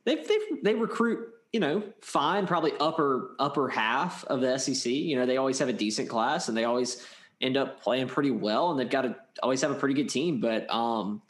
they 0.06 0.16
they 0.16 0.38
they 0.64 0.76
recruit 0.76 1.34
you 1.52 1.60
know, 1.60 1.82
fine, 2.02 2.46
probably 2.46 2.74
upper 2.80 3.32
upper 3.40 3.70
half 3.70 4.24
of 4.26 4.42
the 4.42 4.58
SEC. 4.58 4.92
You 4.92 5.16
know, 5.16 5.26
they 5.26 5.38
always 5.38 5.58
have 5.60 5.70
a 5.70 5.74
decent 5.74 6.10
class 6.10 6.48
and 6.48 6.56
they 6.56 6.66
always 6.66 7.06
end 7.42 7.58
up 7.58 7.82
playing 7.82 8.08
pretty 8.08 8.32
well 8.32 8.72
and 8.72 8.80
they've 8.80 8.90
got 8.90 9.02
to 9.04 9.16
always 9.42 9.62
have 9.62 9.72
a 9.72 9.76
pretty 9.76 9.96
good 9.96 10.10
team. 10.10 10.40
But 10.40 10.70
um, 10.70 11.22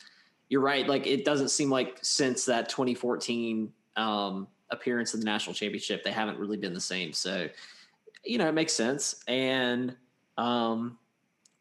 you're 0.49 0.61
right, 0.61 0.87
like 0.87 1.07
it 1.07 1.23
doesn't 1.23 1.49
seem 1.49 1.69
like 1.69 1.99
since 2.01 2.45
that 2.45 2.67
2014 2.69 3.71
um, 3.95 4.47
appearance 4.69 5.13
in 5.13 5.21
the 5.21 5.25
national 5.25 5.53
championship, 5.53 6.03
they 6.03 6.11
haven't 6.11 6.37
really 6.37 6.57
been 6.57 6.73
the 6.73 6.81
same. 6.81 7.13
So, 7.13 7.47
you 8.23 8.37
know, 8.37 8.47
it 8.47 8.53
makes 8.53 8.73
sense. 8.73 9.23
And 9.27 9.95
um, 10.37 10.97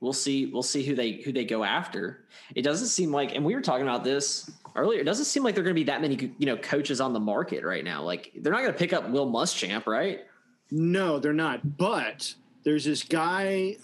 we'll 0.01 0.12
see 0.12 0.47
we'll 0.47 0.62
see 0.62 0.82
who 0.85 0.94
they 0.94 1.12
who 1.12 1.32
they 1.32 1.44
go 1.44 1.64
after. 1.64 2.24
It 2.55 2.62
doesn't 2.62 2.89
seem 2.89 3.12
like 3.12 3.35
and 3.35 3.44
we 3.44 3.55
were 3.55 3.60
talking 3.60 3.82
about 3.82 4.05
this 4.05 4.51
earlier. 4.76 5.01
It 5.01 5.05
doesn't 5.05 5.26
seem 5.26 5.43
like 5.43 5.55
there 5.55 5.62
are 5.62 5.64
going 5.64 5.74
to 5.74 5.80
be 5.80 5.85
that 5.85 6.01
many 6.01 6.32
you 6.39 6.47
know 6.47 6.56
coaches 6.56 7.01
on 7.01 7.12
the 7.12 7.20
market 7.20 7.64
right 7.64 7.85
now. 7.85 8.02
Like 8.02 8.32
they're 8.36 8.52
not 8.52 8.60
going 8.60 8.72
to 8.72 8.78
pick 8.78 8.93
up 8.93 9.09
Will 9.10 9.30
Muschamp, 9.30 9.86
right? 9.86 10.20
No, 10.70 11.18
they're 11.18 11.32
not. 11.32 11.76
But 11.78 12.35
there's 12.62 12.85
this 12.85 13.02
guy. 13.02 13.76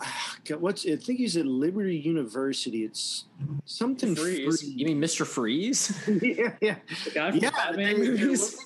What's 0.58 0.86
I 0.86 0.96
think 0.96 1.18
he's 1.18 1.36
at 1.36 1.46
Liberty 1.46 1.96
University. 1.96 2.84
It's 2.84 3.24
something. 3.64 4.14
Freeze. 4.14 4.60
Free. 4.60 4.70
You 4.70 4.86
mean 4.86 5.00
Mr. 5.00 5.26
Freeze? 5.26 5.98
yeah, 6.22 6.52
yeah. 6.60 6.76
The 7.04 7.10
guy 7.10 7.30
from 7.30 7.40
yeah, 7.40 7.50
Batman 7.50 7.98
movies 7.98 8.58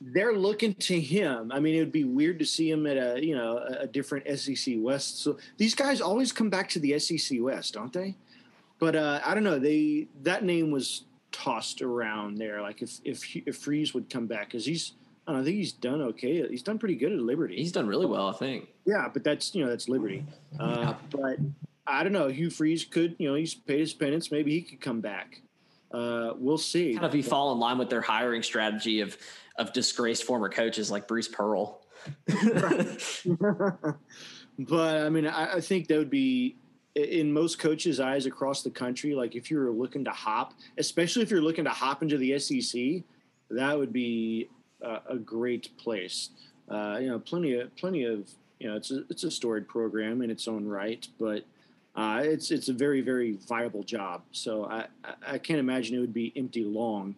they're 0.00 0.34
looking 0.34 0.74
to 0.74 0.98
him. 1.00 1.52
I 1.52 1.60
mean, 1.60 1.74
it 1.74 1.80
would 1.80 1.92
be 1.92 2.04
weird 2.04 2.38
to 2.38 2.46
see 2.46 2.70
him 2.70 2.86
at 2.86 2.96
a 2.96 3.24
you 3.24 3.34
know 3.34 3.58
a 3.58 3.86
different 3.86 4.26
SEC 4.38 4.74
West. 4.78 5.22
So 5.22 5.38
these 5.58 5.74
guys 5.74 6.00
always 6.00 6.32
come 6.32 6.50
back 6.50 6.68
to 6.70 6.78
the 6.78 6.98
SEC 6.98 7.38
West, 7.40 7.74
don't 7.74 7.92
they? 7.92 8.16
But 8.78 8.96
uh, 8.96 9.20
I 9.24 9.34
don't 9.34 9.44
know. 9.44 9.58
They 9.58 10.08
that 10.22 10.42
name 10.44 10.70
was 10.70 11.04
tossed 11.32 11.82
around 11.82 12.38
there. 12.38 12.62
Like 12.62 12.80
if 12.82 12.98
if 13.04 13.36
if 13.46 13.56
Freeze 13.58 13.92
would 13.92 14.08
come 14.08 14.26
back, 14.26 14.46
because 14.48 14.64
he's 14.64 14.94
I, 15.26 15.32
don't 15.32 15.36
know, 15.36 15.42
I 15.42 15.44
think 15.44 15.56
he's 15.58 15.72
done 15.72 16.00
okay. 16.02 16.48
He's 16.48 16.62
done 16.62 16.78
pretty 16.78 16.96
good 16.96 17.12
at 17.12 17.18
Liberty. 17.18 17.56
He's 17.56 17.72
done 17.72 17.86
really 17.86 18.06
well, 18.06 18.28
I 18.28 18.32
think. 18.32 18.68
Yeah, 18.86 19.08
but 19.12 19.22
that's 19.22 19.54
you 19.54 19.62
know 19.62 19.70
that's 19.70 19.88
Liberty. 19.88 20.24
Uh, 20.58 20.94
but 21.10 21.36
I 21.86 22.02
don't 22.02 22.12
know. 22.12 22.28
Hugh 22.28 22.48
Freeze 22.50 22.84
could 22.86 23.16
you 23.18 23.28
know 23.28 23.34
he's 23.34 23.54
paid 23.54 23.80
his 23.80 23.92
penance. 23.92 24.32
Maybe 24.32 24.52
he 24.52 24.62
could 24.62 24.80
come 24.80 25.00
back. 25.02 25.42
uh, 25.92 26.32
we'll 26.38 26.56
see. 26.58 26.94
Kind 26.94 27.04
of 27.04 27.14
you 27.14 27.22
fall 27.22 27.52
in 27.52 27.58
line 27.58 27.76
with 27.76 27.90
their 27.90 28.00
hiring 28.00 28.42
strategy 28.42 29.00
of 29.00 29.16
of 29.60 29.72
disgraced 29.74 30.24
former 30.24 30.48
coaches 30.48 30.90
like 30.90 31.06
Bruce 31.06 31.28
Pearl. 31.28 31.82
but 34.58 34.96
I 34.96 35.10
mean, 35.10 35.26
I, 35.26 35.56
I, 35.56 35.60
think 35.60 35.86
that 35.88 35.98
would 35.98 36.08
be 36.08 36.56
in 36.94 37.30
most 37.30 37.58
coaches' 37.58 38.00
eyes 38.00 38.24
across 38.24 38.62
the 38.62 38.70
country. 38.70 39.14
Like 39.14 39.36
if 39.36 39.50
you're 39.50 39.70
looking 39.70 40.04
to 40.06 40.10
hop, 40.10 40.54
especially 40.78 41.22
if 41.22 41.30
you're 41.30 41.42
looking 41.42 41.64
to 41.64 41.70
hop 41.70 42.02
into 42.02 42.16
the 42.16 42.38
SEC, 42.38 43.04
that 43.50 43.78
would 43.78 43.92
be 43.92 44.48
a, 44.80 45.00
a 45.10 45.16
great 45.16 45.76
place. 45.76 46.30
Uh, 46.70 46.96
you 46.98 47.08
know, 47.08 47.18
plenty 47.18 47.60
of 47.60 47.76
plenty 47.76 48.04
of 48.04 48.30
you 48.58 48.70
know, 48.70 48.76
it's 48.76 48.90
a 48.90 49.04
it's 49.10 49.24
a 49.24 49.30
storied 49.30 49.68
program 49.68 50.22
in 50.22 50.30
its 50.30 50.48
own 50.48 50.66
right, 50.66 51.06
but 51.18 51.44
uh, 51.96 52.22
it's 52.24 52.50
it's 52.50 52.70
a 52.70 52.72
very 52.72 53.02
very 53.02 53.38
viable 53.46 53.82
job. 53.82 54.22
So 54.32 54.64
I 54.64 54.86
I 55.26 55.36
can't 55.36 55.60
imagine 55.60 55.96
it 55.96 56.00
would 56.00 56.14
be 56.14 56.32
empty 56.34 56.64
long. 56.64 57.16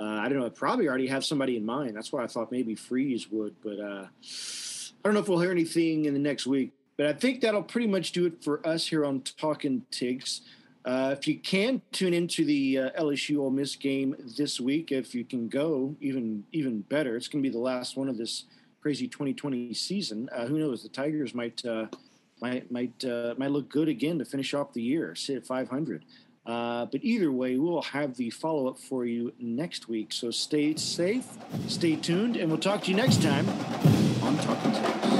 Uh, 0.00 0.20
I 0.20 0.30
don't 0.30 0.38
know. 0.38 0.46
I 0.46 0.48
probably 0.48 0.88
already 0.88 1.08
have 1.08 1.24
somebody 1.24 1.56
in 1.58 1.66
mind. 1.66 1.94
That's 1.94 2.10
why 2.10 2.24
I 2.24 2.26
thought 2.26 2.50
maybe 2.50 2.74
Freeze 2.74 3.30
would, 3.30 3.54
but 3.62 3.78
uh, 3.78 4.06
I 4.06 5.02
don't 5.04 5.12
know 5.12 5.20
if 5.20 5.28
we'll 5.28 5.40
hear 5.40 5.50
anything 5.50 6.06
in 6.06 6.14
the 6.14 6.20
next 6.20 6.46
week. 6.46 6.72
But 6.96 7.06
I 7.06 7.12
think 7.12 7.42
that'll 7.42 7.62
pretty 7.62 7.86
much 7.86 8.12
do 8.12 8.26
it 8.26 8.42
for 8.42 8.66
us 8.66 8.86
here 8.86 9.04
on 9.04 9.20
Talking 9.22 9.84
Tigs. 9.90 10.40
Uh, 10.86 11.14
if 11.16 11.28
you 11.28 11.38
can 11.38 11.82
tune 11.92 12.14
into 12.14 12.44
the 12.46 12.78
uh, 12.78 12.90
LSU 12.98 13.38
Ole 13.40 13.50
Miss 13.50 13.76
game 13.76 14.16
this 14.36 14.58
week, 14.58 14.90
if 14.90 15.14
you 15.14 15.24
can 15.24 15.48
go, 15.48 15.94
even 16.00 16.44
even 16.52 16.80
better. 16.80 17.16
It's 17.16 17.28
going 17.28 17.42
to 17.42 17.48
be 17.48 17.52
the 17.52 17.60
last 17.60 17.98
one 17.98 18.08
of 18.08 18.16
this 18.16 18.44
crazy 18.80 19.06
2020 19.06 19.74
season. 19.74 20.30
Uh, 20.32 20.46
who 20.46 20.58
knows? 20.58 20.82
The 20.82 20.88
Tigers 20.88 21.34
might 21.34 21.62
uh, 21.66 21.86
might 22.40 22.70
might 22.70 23.04
might 23.36 23.50
look 23.50 23.68
good 23.68 23.88
again 23.88 24.18
to 24.18 24.24
finish 24.24 24.54
off 24.54 24.72
the 24.72 24.82
year, 24.82 25.14
sit 25.14 25.36
at 25.36 25.46
500. 25.46 26.04
Uh, 26.46 26.86
but 26.86 27.02
either 27.04 27.30
way, 27.30 27.56
we'll 27.58 27.82
have 27.82 28.16
the 28.16 28.30
follow 28.30 28.68
up 28.68 28.78
for 28.78 29.04
you 29.04 29.32
next 29.38 29.88
week. 29.88 30.12
So 30.12 30.30
stay 30.30 30.74
safe, 30.76 31.26
stay 31.68 31.96
tuned, 31.96 32.36
and 32.36 32.50
we'll 32.50 32.58
talk 32.60 32.84
to 32.84 32.90
you 32.90 32.96
next 32.96 33.22
time 33.22 33.48
on 34.22 34.36
Talking 34.38 34.72
Tigs. 34.72 35.19